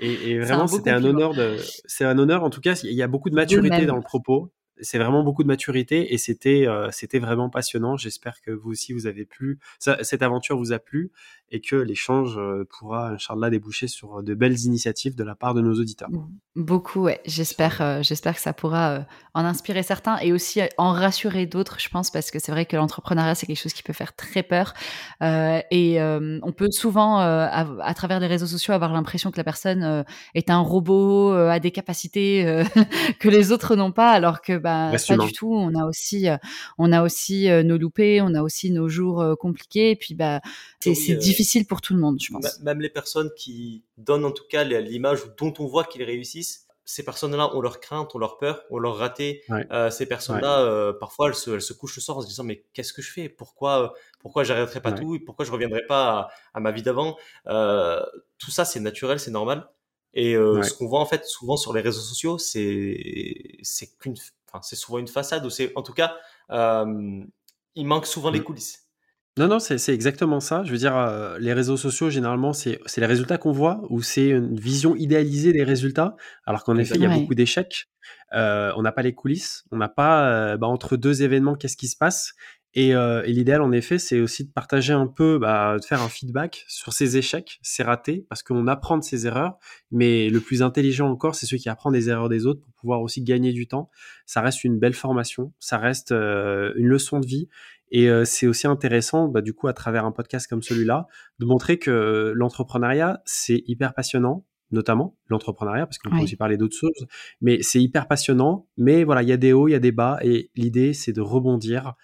Et, 0.00 0.30
et 0.30 0.38
vraiment, 0.40 0.66
c'était 0.66 0.90
un 0.90 1.04
honneur 1.04 1.34
de, 1.34 1.56
c'est 1.86 2.04
un 2.04 2.18
honneur. 2.18 2.44
En 2.44 2.50
tout 2.50 2.60
cas, 2.60 2.80
il 2.84 2.94
y 2.94 3.02
a 3.02 3.08
beaucoup 3.08 3.30
de 3.30 3.34
maturité 3.34 3.86
dans 3.86 3.96
le 3.96 4.02
propos 4.02 4.52
c'est 4.84 4.98
vraiment 4.98 5.22
beaucoup 5.22 5.42
de 5.42 5.48
maturité 5.48 6.12
et 6.12 6.18
c'était 6.18 6.66
euh, 6.66 6.88
c'était 6.92 7.18
vraiment 7.18 7.50
passionnant. 7.50 7.96
J'espère 7.96 8.40
que 8.40 8.50
vous 8.50 8.70
aussi 8.70 8.92
vous 8.92 9.06
avez 9.06 9.24
plu, 9.24 9.58
cette 9.78 10.22
aventure 10.22 10.56
vous 10.56 10.72
a 10.72 10.78
plu 10.78 11.10
et 11.50 11.60
que 11.60 11.76
l'échange 11.76 12.36
euh, 12.38 12.66
pourra, 12.68 13.10
Inch'Allah, 13.10 13.50
déboucher 13.50 13.86
sur 13.86 14.22
de 14.22 14.34
belles 14.34 14.58
initiatives 14.60 15.14
de 15.14 15.24
la 15.24 15.34
part 15.34 15.54
de 15.54 15.60
nos 15.60 15.74
auditeurs. 15.74 16.08
Beaucoup, 16.56 17.02
ouais. 17.02 17.20
J'espère, 17.26 17.80
euh, 17.80 18.02
j'espère 18.02 18.34
que 18.34 18.40
ça 18.40 18.52
pourra 18.52 19.06
en 19.34 19.44
inspirer 19.44 19.82
certains 19.82 20.18
et 20.18 20.32
aussi 20.32 20.60
en 20.78 20.92
rassurer 20.92 21.46
d'autres, 21.46 21.80
je 21.80 21.88
pense, 21.88 22.10
parce 22.10 22.30
que 22.30 22.38
c'est 22.38 22.52
vrai 22.52 22.66
que 22.66 22.76
l'entrepreneuriat, 22.76 23.34
c'est 23.34 23.46
quelque 23.46 23.60
chose 23.60 23.72
qui 23.72 23.82
peut 23.82 23.92
faire 23.92 24.14
très 24.14 24.42
peur. 24.42 24.74
et 25.20 26.00
on 26.00 26.52
peut 26.52 26.70
souvent, 26.70 27.18
à, 27.18 27.94
travers 27.94 28.20
les 28.20 28.26
réseaux 28.26 28.46
sociaux, 28.46 28.74
avoir 28.74 28.92
l'impression 28.92 29.30
que 29.30 29.36
la 29.36 29.44
personne 29.44 30.04
est 30.34 30.50
un 30.50 30.60
robot, 30.60 31.32
a 31.32 31.58
des 31.60 31.70
capacités 31.70 32.64
que 33.20 33.28
les 33.28 33.52
autres 33.52 33.76
n'ont 33.76 33.92
pas, 33.92 34.10
alors 34.10 34.40
que 34.40 34.56
bah, 34.56 34.73
pas 35.06 35.16
du 35.16 35.32
tout. 35.32 35.52
On 35.52 35.74
a 35.74 35.86
aussi, 35.86 36.28
euh, 36.28 36.36
on 36.78 36.92
a 36.92 37.02
aussi 37.02 37.50
euh, 37.50 37.62
nos 37.62 37.78
loupés, 37.78 38.20
on 38.20 38.34
a 38.34 38.42
aussi 38.42 38.70
nos 38.70 38.88
jours 38.88 39.20
euh, 39.20 39.34
compliqués. 39.34 39.90
Et 39.90 39.96
puis, 39.96 40.14
bah, 40.14 40.40
c'est 40.80 41.14
difficile 41.16 41.66
pour 41.66 41.80
tout 41.80 41.94
le 41.94 42.00
monde, 42.00 42.18
je 42.20 42.32
pense. 42.32 42.60
Même 42.60 42.80
les 42.80 42.90
personnes 42.90 43.30
qui 43.36 43.84
donnent 43.98 44.24
en 44.24 44.32
tout 44.32 44.44
cas 44.48 44.64
l'image 44.64 45.20
dont 45.38 45.52
on 45.58 45.66
voit 45.66 45.84
qu'ils 45.84 46.02
réussissent, 46.02 46.66
ces 46.86 47.02
personnes-là 47.02 47.56
ont 47.56 47.62
leur 47.62 47.80
crainte, 47.80 48.14
ont 48.14 48.18
leur 48.18 48.36
peur, 48.36 48.62
ont 48.70 48.78
leur 48.78 48.96
raté. 48.96 49.42
ces 49.90 50.06
personnes-là, 50.06 50.92
parfois, 51.00 51.28
elles 51.28 51.34
se, 51.34 51.50
elles 51.50 51.62
se, 51.62 51.72
couchent 51.72 51.96
le 51.96 52.02
soir 52.02 52.18
en 52.18 52.20
se 52.20 52.26
disant 52.26 52.44
mais 52.44 52.64
qu'est-ce 52.72 52.92
que 52.92 53.02
je 53.02 53.10
fais? 53.10 53.28
Pourquoi, 53.28 53.94
pourquoi 54.20 54.44
j'arrêterai 54.44 54.80
pas 54.80 54.92
tout? 54.92 55.18
Pourquoi 55.24 55.44
je 55.44 55.50
reviendrai 55.50 55.86
pas 55.86 56.28
à, 56.52 56.60
ma 56.60 56.72
vie 56.72 56.82
d'avant? 56.82 57.16
Tout 57.46 58.50
ça, 58.50 58.64
c'est 58.64 58.80
naturel, 58.80 59.18
c'est 59.18 59.30
normal. 59.30 59.68
Et 60.14 60.34
ce 60.34 60.72
qu'on 60.74 60.86
voit 60.86 61.00
en 61.00 61.06
fait 61.06 61.24
souvent 61.24 61.56
sur 61.56 61.72
les 61.72 61.80
réseaux 61.80 62.00
sociaux, 62.00 62.38
c'est 62.38 63.58
c'est 63.62 63.98
qu'une 63.98 64.14
c'est 64.62 64.76
souvent 64.76 64.98
une 64.98 65.08
façade 65.08 65.44
ou 65.44 65.50
c'est 65.50 65.72
en 65.74 65.82
tout 65.82 65.92
cas, 65.92 66.14
euh, 66.50 67.22
il 67.74 67.86
manque 67.86 68.06
souvent 68.06 68.30
les 68.30 68.40
mmh. 68.40 68.44
coulisses. 68.44 68.80
Non, 69.36 69.48
non, 69.48 69.58
c'est 69.58 69.92
exactement 69.92 70.38
ça. 70.38 70.62
Je 70.62 70.70
veux 70.70 70.78
dire, 70.78 70.96
euh, 70.96 71.38
les 71.40 71.52
réseaux 71.52 71.76
sociaux, 71.76 72.08
généralement, 72.08 72.52
c'est 72.52 72.78
les 72.96 73.06
résultats 73.06 73.36
qu'on 73.36 73.50
voit 73.50 73.82
ou 73.90 74.00
c'est 74.00 74.28
une 74.28 74.60
vision 74.60 74.94
idéalisée 74.94 75.52
des 75.52 75.64
résultats, 75.64 76.14
alors 76.46 76.62
qu'en 76.62 76.76
effet, 76.76 76.94
il 76.94 77.02
y 77.02 77.06
a 77.06 77.08
beaucoup 77.08 77.34
d'échecs. 77.34 77.86
Euh, 78.32 78.72
on 78.76 78.82
n'a 78.82 78.92
pas 78.92 79.02
les 79.02 79.12
coulisses, 79.12 79.64
on 79.72 79.76
n'a 79.76 79.88
pas 79.88 80.56
bah, 80.56 80.68
entre 80.68 80.96
deux 80.96 81.24
événements, 81.24 81.56
qu'est-ce 81.56 81.76
qui 81.76 81.88
se 81.88 81.96
passe? 81.96 82.34
Euh, 82.76 83.22
et, 83.22 83.32
l'idéal, 83.32 83.62
en 83.62 83.72
effet, 83.72 83.98
c'est 83.98 84.20
aussi 84.20 84.44
de 84.44 84.50
partager 84.50 84.92
un 84.92 85.06
peu, 85.06 85.38
bah, 85.38 85.76
de 85.78 85.84
faire 85.84 86.02
un 86.02 86.08
feedback 86.08 86.64
sur 86.68 86.92
ses 86.92 87.16
échecs, 87.16 87.58
ses 87.62 87.82
ratés, 87.82 88.26
parce 88.28 88.42
qu'on 88.42 88.66
apprend 88.66 88.98
de 88.98 89.04
ses 89.04 89.26
erreurs. 89.26 89.58
Mais 89.90 90.28
le 90.28 90.40
plus 90.40 90.62
intelligent 90.62 91.08
encore, 91.08 91.34
c'est 91.34 91.46
celui 91.46 91.60
qui 91.60 91.68
apprend 91.68 91.92
des 91.92 92.08
erreurs 92.08 92.28
des 92.28 92.46
autres 92.46 92.60
pour 92.60 92.72
pouvoir 92.74 93.00
aussi 93.02 93.22
gagner 93.22 93.52
du 93.52 93.66
temps. 93.66 93.90
Ça 94.26 94.40
reste 94.40 94.64
une 94.64 94.78
belle 94.78 94.94
formation, 94.94 95.52
ça 95.58 95.78
reste 95.78 96.12
euh, 96.12 96.72
une 96.76 96.88
leçon 96.88 97.20
de 97.20 97.26
vie. 97.26 97.48
Et 97.90 98.10
euh, 98.10 98.24
c'est 98.24 98.48
aussi 98.48 98.66
intéressant, 98.66 99.28
bah, 99.28 99.40
du 99.40 99.54
coup, 99.54 99.68
à 99.68 99.72
travers 99.72 100.04
un 100.04 100.12
podcast 100.12 100.48
comme 100.48 100.62
celui-là, 100.62 101.06
de 101.38 101.46
montrer 101.46 101.78
que 101.78 102.32
l'entrepreneuriat, 102.34 103.22
c'est 103.24 103.62
hyper 103.66 103.94
passionnant, 103.94 104.44
notamment 104.72 105.16
l'entrepreneuriat, 105.28 105.86
parce 105.86 105.98
qu'on 105.98 106.10
peut 106.10 106.22
aussi 106.22 106.34
parler 106.34 106.56
d'autres 106.56 106.76
choses, 106.76 107.06
mais 107.40 107.58
c'est 107.62 107.80
hyper 107.80 108.08
passionnant. 108.08 108.66
Mais 108.76 109.04
voilà, 109.04 109.22
il 109.22 109.28
y 109.28 109.32
a 109.32 109.36
des 109.36 109.52
hauts, 109.52 109.68
il 109.68 109.72
y 109.72 109.76
a 109.76 109.80
des 109.80 109.92
bas, 109.92 110.18
et 110.22 110.50
l'idée, 110.56 110.92
c'est 110.92 111.12
de 111.12 111.20
rebondir 111.20 111.94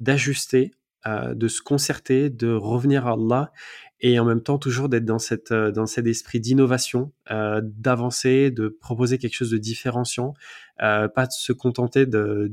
d'ajuster, 0.00 0.72
euh, 1.06 1.34
de 1.34 1.48
se 1.48 1.62
concerter, 1.62 2.30
de 2.30 2.52
revenir 2.52 3.06
à 3.06 3.12
Allah 3.12 3.52
et 4.00 4.18
en 4.18 4.24
même 4.24 4.42
temps 4.42 4.58
toujours 4.58 4.88
d'être 4.88 5.04
dans 5.04 5.18
cette 5.18 5.50
euh, 5.50 5.72
dans 5.72 5.86
cet 5.86 6.06
esprit 6.06 6.40
d'innovation, 6.40 7.12
euh, 7.30 7.60
d'avancer, 7.64 8.50
de 8.50 8.68
proposer 8.68 9.18
quelque 9.18 9.34
chose 9.34 9.50
de 9.50 9.58
différenciant, 9.58 10.34
euh, 10.82 11.08
pas 11.08 11.26
de 11.26 11.32
se 11.32 11.52
contenter 11.52 12.06
de, 12.06 12.52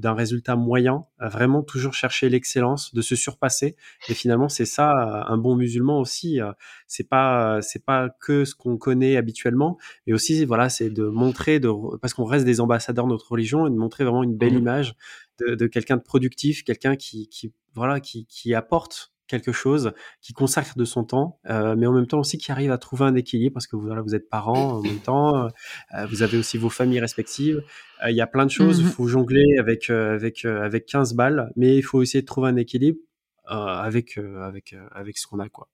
d'un 0.00 0.14
résultat 0.14 0.56
moyen, 0.56 1.04
vraiment 1.20 1.62
toujours 1.62 1.94
chercher 1.94 2.28
l'excellence, 2.28 2.92
de 2.92 3.02
se 3.02 3.14
surpasser. 3.14 3.76
Et 4.08 4.14
finalement, 4.14 4.48
c'est 4.48 4.64
ça 4.64 5.24
un 5.28 5.38
bon 5.38 5.54
musulman 5.54 6.00
aussi. 6.00 6.40
c'est 6.88 7.08
pas 7.08 7.60
c'est 7.62 7.84
pas 7.84 8.08
que 8.20 8.44
ce 8.44 8.54
qu'on 8.56 8.76
connaît 8.76 9.16
habituellement, 9.16 9.78
mais 10.06 10.12
aussi 10.12 10.44
voilà, 10.44 10.68
c'est 10.68 10.90
de 10.90 11.04
montrer 11.04 11.60
de 11.60 11.70
parce 11.98 12.14
qu'on 12.14 12.24
reste 12.24 12.44
des 12.44 12.60
ambassadeurs 12.60 13.06
de 13.06 13.10
notre 13.10 13.30
religion 13.30 13.66
et 13.66 13.70
de 13.70 13.76
montrer 13.76 14.04
vraiment 14.04 14.24
une 14.24 14.36
belle 14.36 14.54
mmh 14.54 14.58
image 14.60 14.94
de, 15.38 15.54
de 15.54 15.66
quelqu'un 15.66 15.96
de 15.96 16.02
productif, 16.02 16.64
quelqu'un 16.64 16.96
qui, 16.96 17.28
qui 17.28 17.52
voilà 17.74 18.00
qui, 18.00 18.26
qui 18.26 18.54
apporte 18.54 19.12
quelque 19.30 19.52
chose, 19.52 19.92
qui 20.20 20.32
consacre 20.32 20.76
de 20.76 20.84
son 20.84 21.04
temps, 21.04 21.38
euh, 21.48 21.76
mais 21.76 21.86
en 21.86 21.92
même 21.92 22.06
temps 22.06 22.18
aussi 22.18 22.36
qui 22.36 22.50
arrive 22.52 22.72
à 22.72 22.78
trouver 22.78 23.04
un 23.04 23.14
équilibre 23.14 23.54
parce 23.54 23.66
que 23.66 23.76
vous, 23.76 23.86
voilà, 23.86 24.02
vous 24.02 24.14
êtes 24.14 24.28
parents 24.28 24.78
en 24.78 24.82
même 24.82 24.98
temps, 24.98 25.44
euh, 25.44 26.06
vous 26.06 26.22
avez 26.22 26.36
aussi 26.36 26.58
vos 26.58 26.68
familles 26.68 27.00
respectives. 27.00 27.62
Euh, 28.04 28.10
il 28.10 28.16
y 28.16 28.20
a 28.20 28.26
plein 28.26 28.44
de 28.44 28.50
choses, 28.50 28.80
il 28.80 28.86
mmh 28.86 28.90
faut 28.90 29.06
jongler 29.06 29.56
avec 29.58 29.88
avec 29.88 30.44
avec 30.44 30.86
15 30.86 31.14
balles, 31.14 31.50
mais 31.56 31.76
il 31.76 31.82
faut 31.82 32.02
essayer 32.02 32.22
de 32.22 32.26
trouver 32.26 32.48
un 32.48 32.56
équilibre 32.56 32.98
avec 33.46 34.18
avec 34.18 34.74
avec 34.92 35.16
ce 35.16 35.26
qu'on 35.26 35.38
a 35.38 35.48
quoi. 35.48 35.68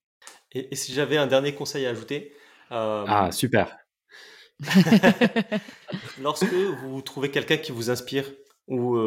Et, 0.52 0.74
si 0.74 0.92
j'avais 0.92 1.16
un 1.16 1.26
dernier 1.26 1.54
conseil 1.54 1.86
à 1.86 1.90
ajouter 1.90 2.32
Ah 2.70 3.30
super. 3.32 3.78
Lorsque 6.22 6.52
vous 6.52 7.02
trouvez 7.02 7.30
quelqu'un 7.30 7.56
qui 7.58 7.72
vous 7.72 7.90
inspire 7.90 8.30
ou 8.68 8.98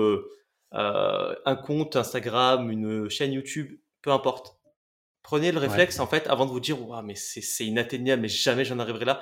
un 0.72 1.56
compte 1.56 1.96
Instagram, 1.96 2.72
une 2.72 3.10
chaîne 3.10 3.34
YouTube 3.34 3.72
peu 4.02 4.12
importe. 4.12 4.60
Prenez 5.24 5.52
le 5.52 5.60
réflexe 5.60 6.00
en 6.00 6.08
fait 6.08 6.28
avant 6.28 6.46
de 6.46 6.52
vous 6.52 6.60
dire 6.60 6.82
waouh 6.88 7.04
mais 7.04 7.16
c'est 7.16 7.66
inatteignable 7.66 8.22
mais 8.22 8.28
jamais 8.28 8.66
j'en 8.66 8.80
arriverai 8.80 9.06
là. 9.06 9.22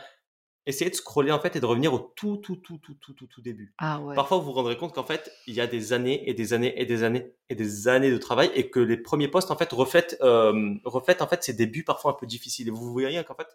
Essayez 0.65 0.89
de 0.89 0.95
scroller 0.95 1.31
en 1.31 1.39
fait 1.39 1.55
et 1.55 1.61
de 1.61 1.65
revenir 1.65 1.93
au 1.93 1.99
tout 1.99 2.37
tout 2.37 2.57
tout 2.57 2.77
tout 2.77 2.95
tout 2.95 3.13
tout, 3.13 3.27
tout 3.27 3.41
début. 3.41 3.73
Ah 3.77 3.99
ouais. 4.01 4.15
Parfois 4.15 4.37
vous 4.37 4.45
vous 4.45 4.51
rendrez 4.51 4.77
compte 4.77 4.93
qu'en 4.93 5.03
fait 5.03 5.31
il 5.47 5.55
y 5.55 5.61
a 5.61 5.67
des 5.67 5.93
années 5.93 6.29
et 6.29 6.33
des 6.33 6.53
années 6.53 6.79
et 6.79 6.85
des 6.85 7.03
années 7.03 7.33
et 7.49 7.55
des 7.55 7.87
années 7.87 8.11
de 8.11 8.17
travail 8.17 8.51
et 8.53 8.69
que 8.69 8.79
les 8.79 8.97
premiers 8.97 9.27
postes 9.27 9.49
en 9.49 9.57
fait 9.57 9.71
reflètent 9.71 10.17
euh, 10.21 10.75
reflètent 10.83 11.21
en 11.21 11.27
fait 11.27 11.43
ces 11.43 11.53
débuts 11.53 11.83
parfois 11.83 12.11
un 12.11 12.15
peu 12.15 12.25
difficiles 12.25 12.67
et 12.67 12.71
vous 12.71 12.91
voyez 12.91 13.23
qu'en 13.23 13.35
fait 13.35 13.47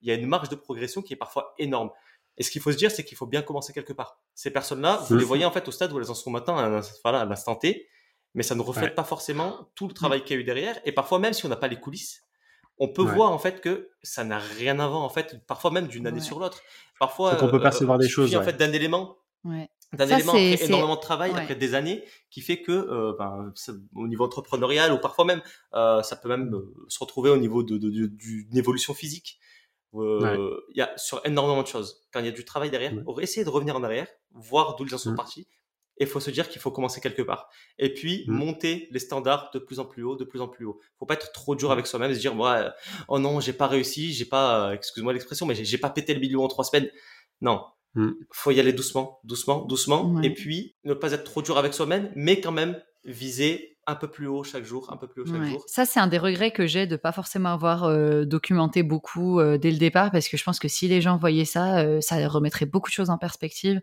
il 0.00 0.08
y 0.08 0.10
a 0.10 0.14
une 0.14 0.26
marge 0.26 0.48
de 0.48 0.56
progression 0.56 1.02
qui 1.02 1.12
est 1.12 1.16
parfois 1.16 1.54
énorme. 1.58 1.90
Et 2.38 2.42
ce 2.42 2.50
qu'il 2.50 2.62
faut 2.62 2.72
se 2.72 2.76
dire, 2.76 2.90
c'est 2.90 3.04
qu'il 3.04 3.16
faut 3.16 3.26
bien 3.26 3.42
commencer 3.42 3.72
quelque 3.72 3.92
part. 3.92 4.18
Ces 4.34 4.50
personnes-là, 4.50 5.04
vous 5.08 5.16
les 5.16 5.24
voyez 5.24 5.44
en 5.44 5.50
fait 5.50 5.68
au 5.68 5.70
stade 5.70 5.92
où 5.92 5.98
elles 5.98 6.10
en 6.10 6.14
sont 6.14 6.30
maintenant, 6.30 6.56
à 6.56 7.24
l'instant 7.26 7.56
T 7.56 7.88
mais 8.34 8.42
ça 8.42 8.54
ne 8.54 8.62
reflète 8.62 8.94
pas 8.94 9.04
forcément 9.04 9.70
tout 9.74 9.88
le 9.88 9.94
travail 9.94 10.24
qu'il 10.24 10.36
y 10.36 10.38
a 10.38 10.42
eu 10.42 10.44
derrière. 10.44 10.78
Et 10.84 10.92
parfois, 10.92 11.18
même 11.18 11.32
si 11.32 11.44
on 11.44 11.48
n'a 11.48 11.56
pas 11.56 11.68
les 11.68 11.78
coulisses, 11.78 12.22
on 12.78 12.88
peut 12.88 13.02
voir 13.02 13.30
en 13.32 13.38
fait 13.38 13.60
que 13.60 13.90
ça 14.02 14.24
n'a 14.24 14.38
rien 14.38 14.78
à 14.80 14.88
voir 14.88 15.02
en 15.02 15.08
fait, 15.08 15.44
parfois 15.46 15.70
même 15.70 15.86
d'une 15.86 16.06
année 16.06 16.20
sur 16.20 16.38
l'autre. 16.38 16.62
Parfois, 16.98 17.36
on 17.42 17.48
peut 17.48 17.56
euh, 17.56 17.60
percevoir 17.60 17.98
des 17.98 18.08
choses. 18.08 18.34
en 18.34 18.42
fait 18.42 18.56
d'un 18.56 18.72
élément, 18.72 19.18
d'un 19.44 20.06
élément 20.06 20.32
après 20.32 20.64
énormément 20.64 20.96
de 20.96 21.00
travail, 21.00 21.32
après 21.32 21.54
des 21.54 21.74
années, 21.74 22.04
qui 22.30 22.40
fait 22.40 22.60
que 22.60 22.72
euh, 22.72 23.14
ben, 23.18 23.52
au 23.94 24.08
niveau 24.08 24.24
entrepreneurial 24.24 24.92
ou 24.92 24.98
parfois 24.98 25.24
même, 25.24 25.42
euh, 25.74 26.02
ça 26.02 26.16
peut 26.16 26.28
même 26.28 26.60
se 26.88 26.98
retrouver 26.98 27.30
au 27.30 27.36
niveau 27.36 27.62
d'une 27.62 27.78
de, 27.78 28.06
de, 28.06 28.58
évolution 28.58 28.94
physique. 28.94 29.38
Il 29.94 30.56
y 30.74 30.80
a 30.80 30.90
sur 30.96 31.20
énormément 31.24 31.62
de 31.62 31.68
choses. 31.68 32.06
Quand 32.12 32.20
il 32.20 32.26
y 32.26 32.30
a 32.30 32.32
du 32.32 32.44
travail 32.44 32.70
derrière, 32.70 32.94
on 33.06 33.12
va 33.12 33.22
essayer 33.22 33.44
de 33.44 33.50
revenir 33.50 33.76
en 33.76 33.84
arrière, 33.84 34.08
voir 34.32 34.76
d'où 34.76 34.86
ils 34.86 34.94
en 34.94 34.98
sont 34.98 35.12
mmh. 35.12 35.16
partis, 35.16 35.46
il 36.02 36.08
faut 36.08 36.20
se 36.20 36.30
dire 36.30 36.48
qu'il 36.48 36.60
faut 36.60 36.70
commencer 36.70 37.00
quelque 37.00 37.22
part. 37.22 37.48
Et 37.78 37.92
puis, 37.92 38.24
mmh. 38.26 38.32
monter 38.32 38.88
les 38.90 38.98
standards 38.98 39.50
de 39.52 39.58
plus 39.58 39.78
en 39.78 39.84
plus 39.84 40.02
haut, 40.02 40.16
de 40.16 40.24
plus 40.24 40.40
en 40.40 40.48
plus 40.48 40.64
haut. 40.64 40.80
Faut 40.98 41.06
pas 41.06 41.14
être 41.14 41.32
trop 41.32 41.54
dur 41.54 41.68
mmh. 41.68 41.72
avec 41.72 41.86
soi-même 41.86 42.10
et 42.10 42.14
se 42.14 42.20
dire, 42.20 42.34
moi, 42.34 42.54
euh, 42.54 42.70
oh 43.08 43.18
non, 43.18 43.40
j'ai 43.40 43.52
pas 43.52 43.66
réussi, 43.66 44.12
j'ai 44.12 44.24
pas, 44.24 44.68
euh, 44.68 44.72
excuse-moi 44.72 45.12
l'expression, 45.12 45.46
mais 45.46 45.54
j'ai 45.54 45.78
pas 45.78 45.90
pété 45.90 46.14
le 46.14 46.20
million 46.20 46.44
en 46.44 46.48
trois 46.48 46.64
semaines. 46.64 46.90
Non. 47.40 47.64
Mmh. 47.94 48.10
Faut 48.30 48.50
y 48.50 48.60
aller 48.60 48.72
doucement, 48.72 49.20
doucement, 49.24 49.64
doucement. 49.64 50.20
Et 50.22 50.32
puis, 50.32 50.76
ne 50.84 50.94
pas 50.94 51.12
être 51.12 51.24
trop 51.24 51.42
dur 51.42 51.58
avec 51.58 51.74
soi-même, 51.74 52.10
mais 52.14 52.40
quand 52.40 52.52
même 52.52 52.80
viser 53.04 53.71
un 53.86 53.96
peu 53.96 54.08
plus 54.08 54.28
haut 54.28 54.44
chaque 54.44 54.64
jour, 54.64 54.92
un 54.92 54.96
peu 54.96 55.08
plus 55.08 55.22
haut 55.22 55.26
chaque 55.26 55.42
jour. 55.42 55.64
Ça, 55.66 55.84
c'est 55.84 55.98
un 55.98 56.06
des 56.06 56.18
regrets 56.18 56.52
que 56.52 56.66
j'ai 56.68 56.86
de 56.86 56.94
pas 56.94 57.10
forcément 57.10 57.52
avoir 57.52 57.82
euh, 57.84 58.24
documenté 58.24 58.84
beaucoup 58.84 59.40
euh, 59.40 59.58
dès 59.58 59.72
le 59.72 59.76
départ, 59.76 60.12
parce 60.12 60.28
que 60.28 60.36
je 60.36 60.44
pense 60.44 60.60
que 60.60 60.68
si 60.68 60.86
les 60.86 61.00
gens 61.00 61.16
voyaient 61.16 61.44
ça, 61.44 61.78
euh, 61.78 62.00
ça 62.00 62.28
remettrait 62.28 62.66
beaucoup 62.66 62.90
de 62.90 62.94
choses 62.94 63.10
en 63.10 63.18
perspective. 63.18 63.80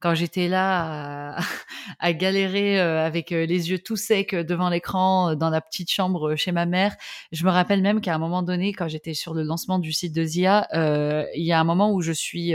Quand 0.00 0.14
j'étais 0.14 0.48
là 0.48 1.36
à, 1.36 1.40
à 1.98 2.12
galérer 2.14 2.80
avec 2.80 3.30
les 3.30 3.70
yeux 3.70 3.78
tout 3.78 3.96
secs 3.96 4.34
devant 4.34 4.70
l'écran 4.70 5.36
dans 5.36 5.50
la 5.50 5.60
petite 5.60 5.90
chambre 5.90 6.34
chez 6.34 6.50
ma 6.50 6.64
mère, 6.64 6.96
je 7.30 7.44
me 7.44 7.50
rappelle 7.50 7.82
même 7.82 8.00
qu'à 8.00 8.14
un 8.14 8.18
moment 8.18 8.42
donné, 8.42 8.72
quand 8.72 8.88
j'étais 8.88 9.14
sur 9.14 9.34
le 9.34 9.42
lancement 9.42 9.78
du 9.78 9.92
site 9.92 10.14
de 10.14 10.24
Zia, 10.24 10.66
il 10.72 11.44
y 11.44 11.52
a 11.52 11.60
un 11.60 11.64
moment 11.64 11.92
où 11.92 12.00
je 12.00 12.12
suis, 12.12 12.54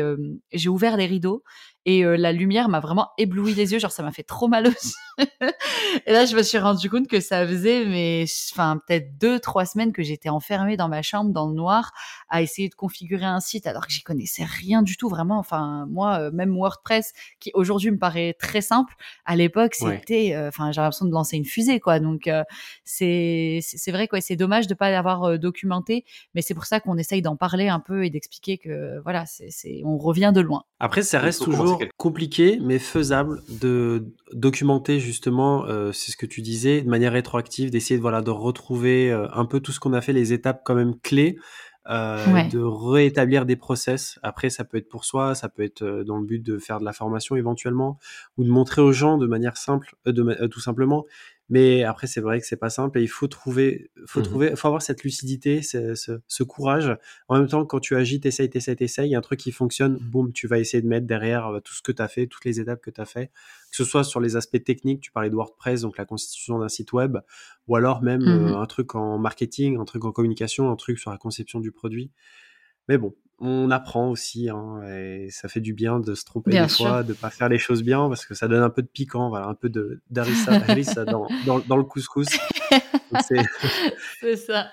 j'ai 0.51 0.69
ouvert 0.69 0.97
les 0.97 1.05
rideaux 1.05 1.43
et 1.87 2.03
euh, 2.03 2.17
la 2.17 2.33
lumière 2.33 2.67
m'a 2.67 2.81
vraiment 2.81 3.11
ébloui 3.17 3.53
les 3.53 3.71
yeux, 3.71 3.79
genre 3.79 3.93
ça 3.93 4.03
m'a 4.03 4.11
fait 4.11 4.21
trop 4.21 4.49
mal 4.49 4.67
aussi. 4.67 4.93
et 6.05 6.11
là, 6.11 6.25
je 6.25 6.35
me 6.35 6.43
suis 6.43 6.57
rendu 6.57 6.89
compte 6.89 7.07
que 7.07 7.21
ça 7.21 7.47
faisait, 7.47 7.85
mais 7.85 8.25
enfin 8.51 8.81
peut-être 8.85 9.17
deux, 9.17 9.39
trois 9.39 9.65
semaines 9.65 9.93
que 9.93 10.03
j'étais 10.03 10.27
enfermée 10.27 10.75
dans 10.75 10.89
ma 10.89 11.01
chambre 11.01 11.31
dans 11.31 11.47
le 11.47 11.53
noir 11.53 11.93
à 12.29 12.41
essayer 12.41 12.67
de 12.67 12.75
configurer 12.75 13.23
un 13.23 13.39
site 13.39 13.67
alors 13.67 13.87
que 13.87 13.93
j'y 13.93 14.03
connaissais 14.03 14.43
rien 14.43 14.81
du 14.81 14.97
tout 14.97 15.07
vraiment. 15.07 15.39
Enfin 15.39 15.87
moi, 15.89 16.19
euh, 16.19 16.31
même 16.33 16.53
WordPress 16.53 17.13
qui 17.39 17.51
aujourd'hui 17.53 17.91
me 17.91 17.97
paraît 17.97 18.35
très 18.37 18.59
simple, 18.59 18.93
à 19.23 19.37
l'époque 19.37 19.73
c'était, 19.73 20.35
euh, 20.35 20.49
enfin 20.49 20.73
j'ai 20.73 20.81
l'impression 20.81 21.05
de 21.05 21.13
lancer 21.13 21.37
une 21.37 21.45
fusée 21.45 21.79
quoi. 21.79 22.01
Donc 22.01 22.29
c'est 22.83 23.59
c'est 23.61 23.91
vrai 23.93 24.09
quoi, 24.09 24.19
c'est 24.19 24.35
dommage 24.35 24.67
de 24.67 24.73
pas 24.73 24.91
l'avoir 24.91 25.39
documenté, 25.39 26.03
mais 26.35 26.41
c'est 26.41 26.53
pour 26.53 26.65
ça 26.65 26.81
qu'on 26.81 26.97
essaye 26.97 27.21
d'en 27.21 27.37
parler 27.37 27.69
un 27.69 27.79
peu 27.79 28.03
et 28.03 28.09
d'expliquer 28.09 28.57
que 28.57 28.99
voilà, 29.03 29.23
c'est 29.25 29.81
on 29.85 29.97
revient 29.97 30.33
de 30.35 30.41
loin. 30.41 30.63
Après, 30.79 31.01
ça 31.01 31.19
reste 31.19 31.43
toujours 31.43 31.76
compliqué 31.97 32.59
mais 32.61 32.79
faisable 32.79 33.41
de 33.49 34.05
documenter 34.33 34.99
justement, 34.99 35.65
euh, 35.65 35.91
c'est 35.91 36.11
ce 36.11 36.17
que 36.17 36.25
tu 36.25 36.41
disais, 36.41 36.81
de 36.81 36.89
manière 36.89 37.13
rétroactive, 37.13 37.69
d'essayer 37.69 37.97
de 37.97 38.01
voilà 38.01 38.21
de 38.21 38.31
retrouver 38.31 39.11
euh, 39.11 39.27
un 39.33 39.45
peu 39.45 39.59
tout 39.59 39.71
ce 39.71 39.79
qu'on 39.79 39.93
a 39.93 40.01
fait, 40.01 40.13
les 40.13 40.33
étapes 40.33 40.61
quand 40.63 40.75
même 40.75 40.99
clés, 40.99 41.37
euh, 41.89 42.43
de 42.49 42.59
rétablir 42.59 43.45
des 43.45 43.55
process. 43.55 44.19
Après, 44.21 44.49
ça 44.49 44.65
peut 44.65 44.77
être 44.77 44.89
pour 44.89 45.05
soi, 45.05 45.35
ça 45.35 45.47
peut 45.47 45.63
être 45.63 45.83
dans 46.03 46.17
le 46.17 46.25
but 46.25 46.43
de 46.43 46.57
faire 46.57 46.79
de 46.79 46.85
la 46.85 46.93
formation 46.93 47.35
éventuellement, 47.35 47.97
ou 48.37 48.43
de 48.43 48.49
montrer 48.49 48.81
aux 48.81 48.91
gens 48.91 49.17
de 49.17 49.27
manière 49.27 49.57
simple, 49.57 49.95
de, 50.05 50.47
tout 50.47 50.59
simplement 50.59 51.05
mais 51.49 51.83
après, 51.83 52.07
c'est 52.07 52.19
vrai 52.19 52.41
que 52.41 52.45
c'est 52.45 52.57
pas 52.57 52.69
simple 52.69 52.99
et 52.99 53.01
il 53.01 53.07
faut 53.07 53.27
trouver, 53.27 53.89
faut 54.05 54.19
mmh 54.19 54.23
trouver, 54.23 54.55
faut 54.55 54.67
avoir 54.67 54.81
cette 54.81 55.03
lucidité, 55.03 55.61
ce, 55.61 55.95
ce, 55.95 56.19
ce, 56.27 56.43
courage. 56.43 56.97
En 57.29 57.37
même 57.37 57.47
temps, 57.47 57.65
quand 57.65 57.79
tu 57.79 57.95
agis, 57.95 58.19
t'essayes, 58.19 58.49
t'essayes, 58.49 58.75
t'essayes, 58.75 59.07
il 59.07 59.11
y 59.11 59.15
a 59.15 59.17
un 59.17 59.21
truc 59.21 59.39
qui 59.39 59.51
fonctionne, 59.51 59.97
boum, 59.97 60.33
tu 60.33 60.47
vas 60.47 60.59
essayer 60.59 60.81
de 60.81 60.87
mettre 60.87 61.07
derrière 61.07 61.47
euh, 61.47 61.59
tout 61.61 61.73
ce 61.73 61.81
que 61.81 61.93
tu 61.93 62.01
as 62.01 62.09
fait, 62.09 62.27
toutes 62.27 62.43
les 62.43 62.59
étapes 62.59 62.81
que 62.81 62.91
tu 62.91 62.99
as 62.99 63.05
fait, 63.05 63.27
que 63.27 63.77
ce 63.77 63.85
soit 63.85 64.03
sur 64.03 64.19
les 64.19 64.35
aspects 64.35 64.61
techniques, 64.61 64.99
tu 65.01 65.11
parlais 65.11 65.29
de 65.29 65.35
WordPress, 65.35 65.81
donc 65.81 65.97
la 65.97 66.05
constitution 66.05 66.59
d'un 66.59 66.69
site 66.69 66.91
web, 66.91 67.17
ou 67.67 67.77
alors 67.77 68.01
même 68.01 68.21
mmh 68.21 68.27
euh, 68.27 68.57
un 68.57 68.65
truc 68.65 68.95
en 68.95 69.17
marketing, 69.17 69.77
un 69.77 69.85
truc 69.85 70.03
en 70.03 70.11
communication, 70.11 70.69
un 70.69 70.75
truc 70.75 70.99
sur 70.99 71.11
la 71.11 71.17
conception 71.17 71.61
du 71.61 71.71
produit. 71.71 72.11
Mais 72.89 72.97
bon, 72.97 73.15
on 73.39 73.69
apprend 73.69 74.09
aussi, 74.09 74.49
hein, 74.49 74.81
et 74.89 75.27
ça 75.29 75.47
fait 75.47 75.59
du 75.59 75.73
bien 75.73 75.99
de 75.99 76.15
se 76.15 76.25
tromper 76.25 76.51
des 76.51 76.67
fois, 76.67 77.03
de 77.03 77.13
pas 77.13 77.29
faire 77.29 77.49
les 77.49 77.59
choses 77.59 77.83
bien, 77.83 78.07
parce 78.07 78.25
que 78.25 78.33
ça 78.33 78.47
donne 78.47 78.63
un 78.63 78.69
peu 78.69 78.81
de 78.81 78.87
piquant, 78.87 79.29
voilà, 79.29 79.47
un 79.47 79.53
peu 79.53 79.69
de 79.69 80.01
d'arissa 80.09 80.57
dans, 81.05 81.27
dans, 81.45 81.59
dans, 81.59 81.77
le 81.77 81.83
couscous. 81.83 82.27
C'est 84.19 84.35
ça. 84.35 84.67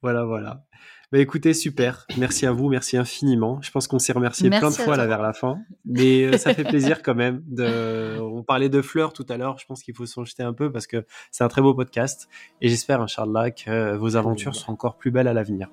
Voilà, 0.00 0.24
voilà. 0.24 0.64
Bah, 1.12 1.18
écoutez, 1.18 1.52
super. 1.52 2.06
Merci 2.16 2.46
à 2.46 2.52
vous, 2.52 2.70
merci 2.70 2.96
infiniment. 2.96 3.60
Je 3.60 3.70
pense 3.70 3.86
qu'on 3.86 3.98
s'est 3.98 4.14
remercié 4.14 4.48
plein 4.48 4.70
de 4.70 4.74
fois 4.74 4.96
là 4.96 5.06
vers 5.06 5.20
la 5.20 5.34
fin, 5.34 5.58
mais 5.84 6.24
euh, 6.24 6.38
ça 6.38 6.54
fait 6.54 6.64
plaisir 6.64 7.02
quand 7.02 7.14
même. 7.14 7.42
De... 7.46 8.18
On 8.18 8.42
parlait 8.42 8.70
de 8.70 8.80
fleurs 8.80 9.12
tout 9.12 9.26
à 9.28 9.36
l'heure. 9.36 9.58
Je 9.58 9.66
pense 9.66 9.82
qu'il 9.82 9.94
faut 9.94 10.06
s'en 10.06 10.24
jeter 10.24 10.42
un 10.42 10.54
peu 10.54 10.72
parce 10.72 10.86
que 10.86 11.04
c'est 11.30 11.44
un 11.44 11.48
très 11.48 11.60
beau 11.60 11.74
podcast 11.74 12.28
et 12.62 12.70
j'espère, 12.70 13.02
Inch'Allah, 13.02 13.50
que 13.50 13.94
vos 13.96 14.16
aventures 14.16 14.54
seront 14.54 14.72
encore 14.72 14.96
plus 14.96 15.10
belles 15.10 15.28
à 15.28 15.34
l'avenir. 15.34 15.68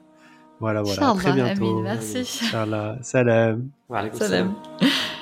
Voilà, 0.59 0.81
voilà. 0.81 1.13
Très 1.15 1.33
bientôt. 1.33 1.81
merci. 1.81 2.25
Salam. 2.25 2.99
Salam. 4.13 4.53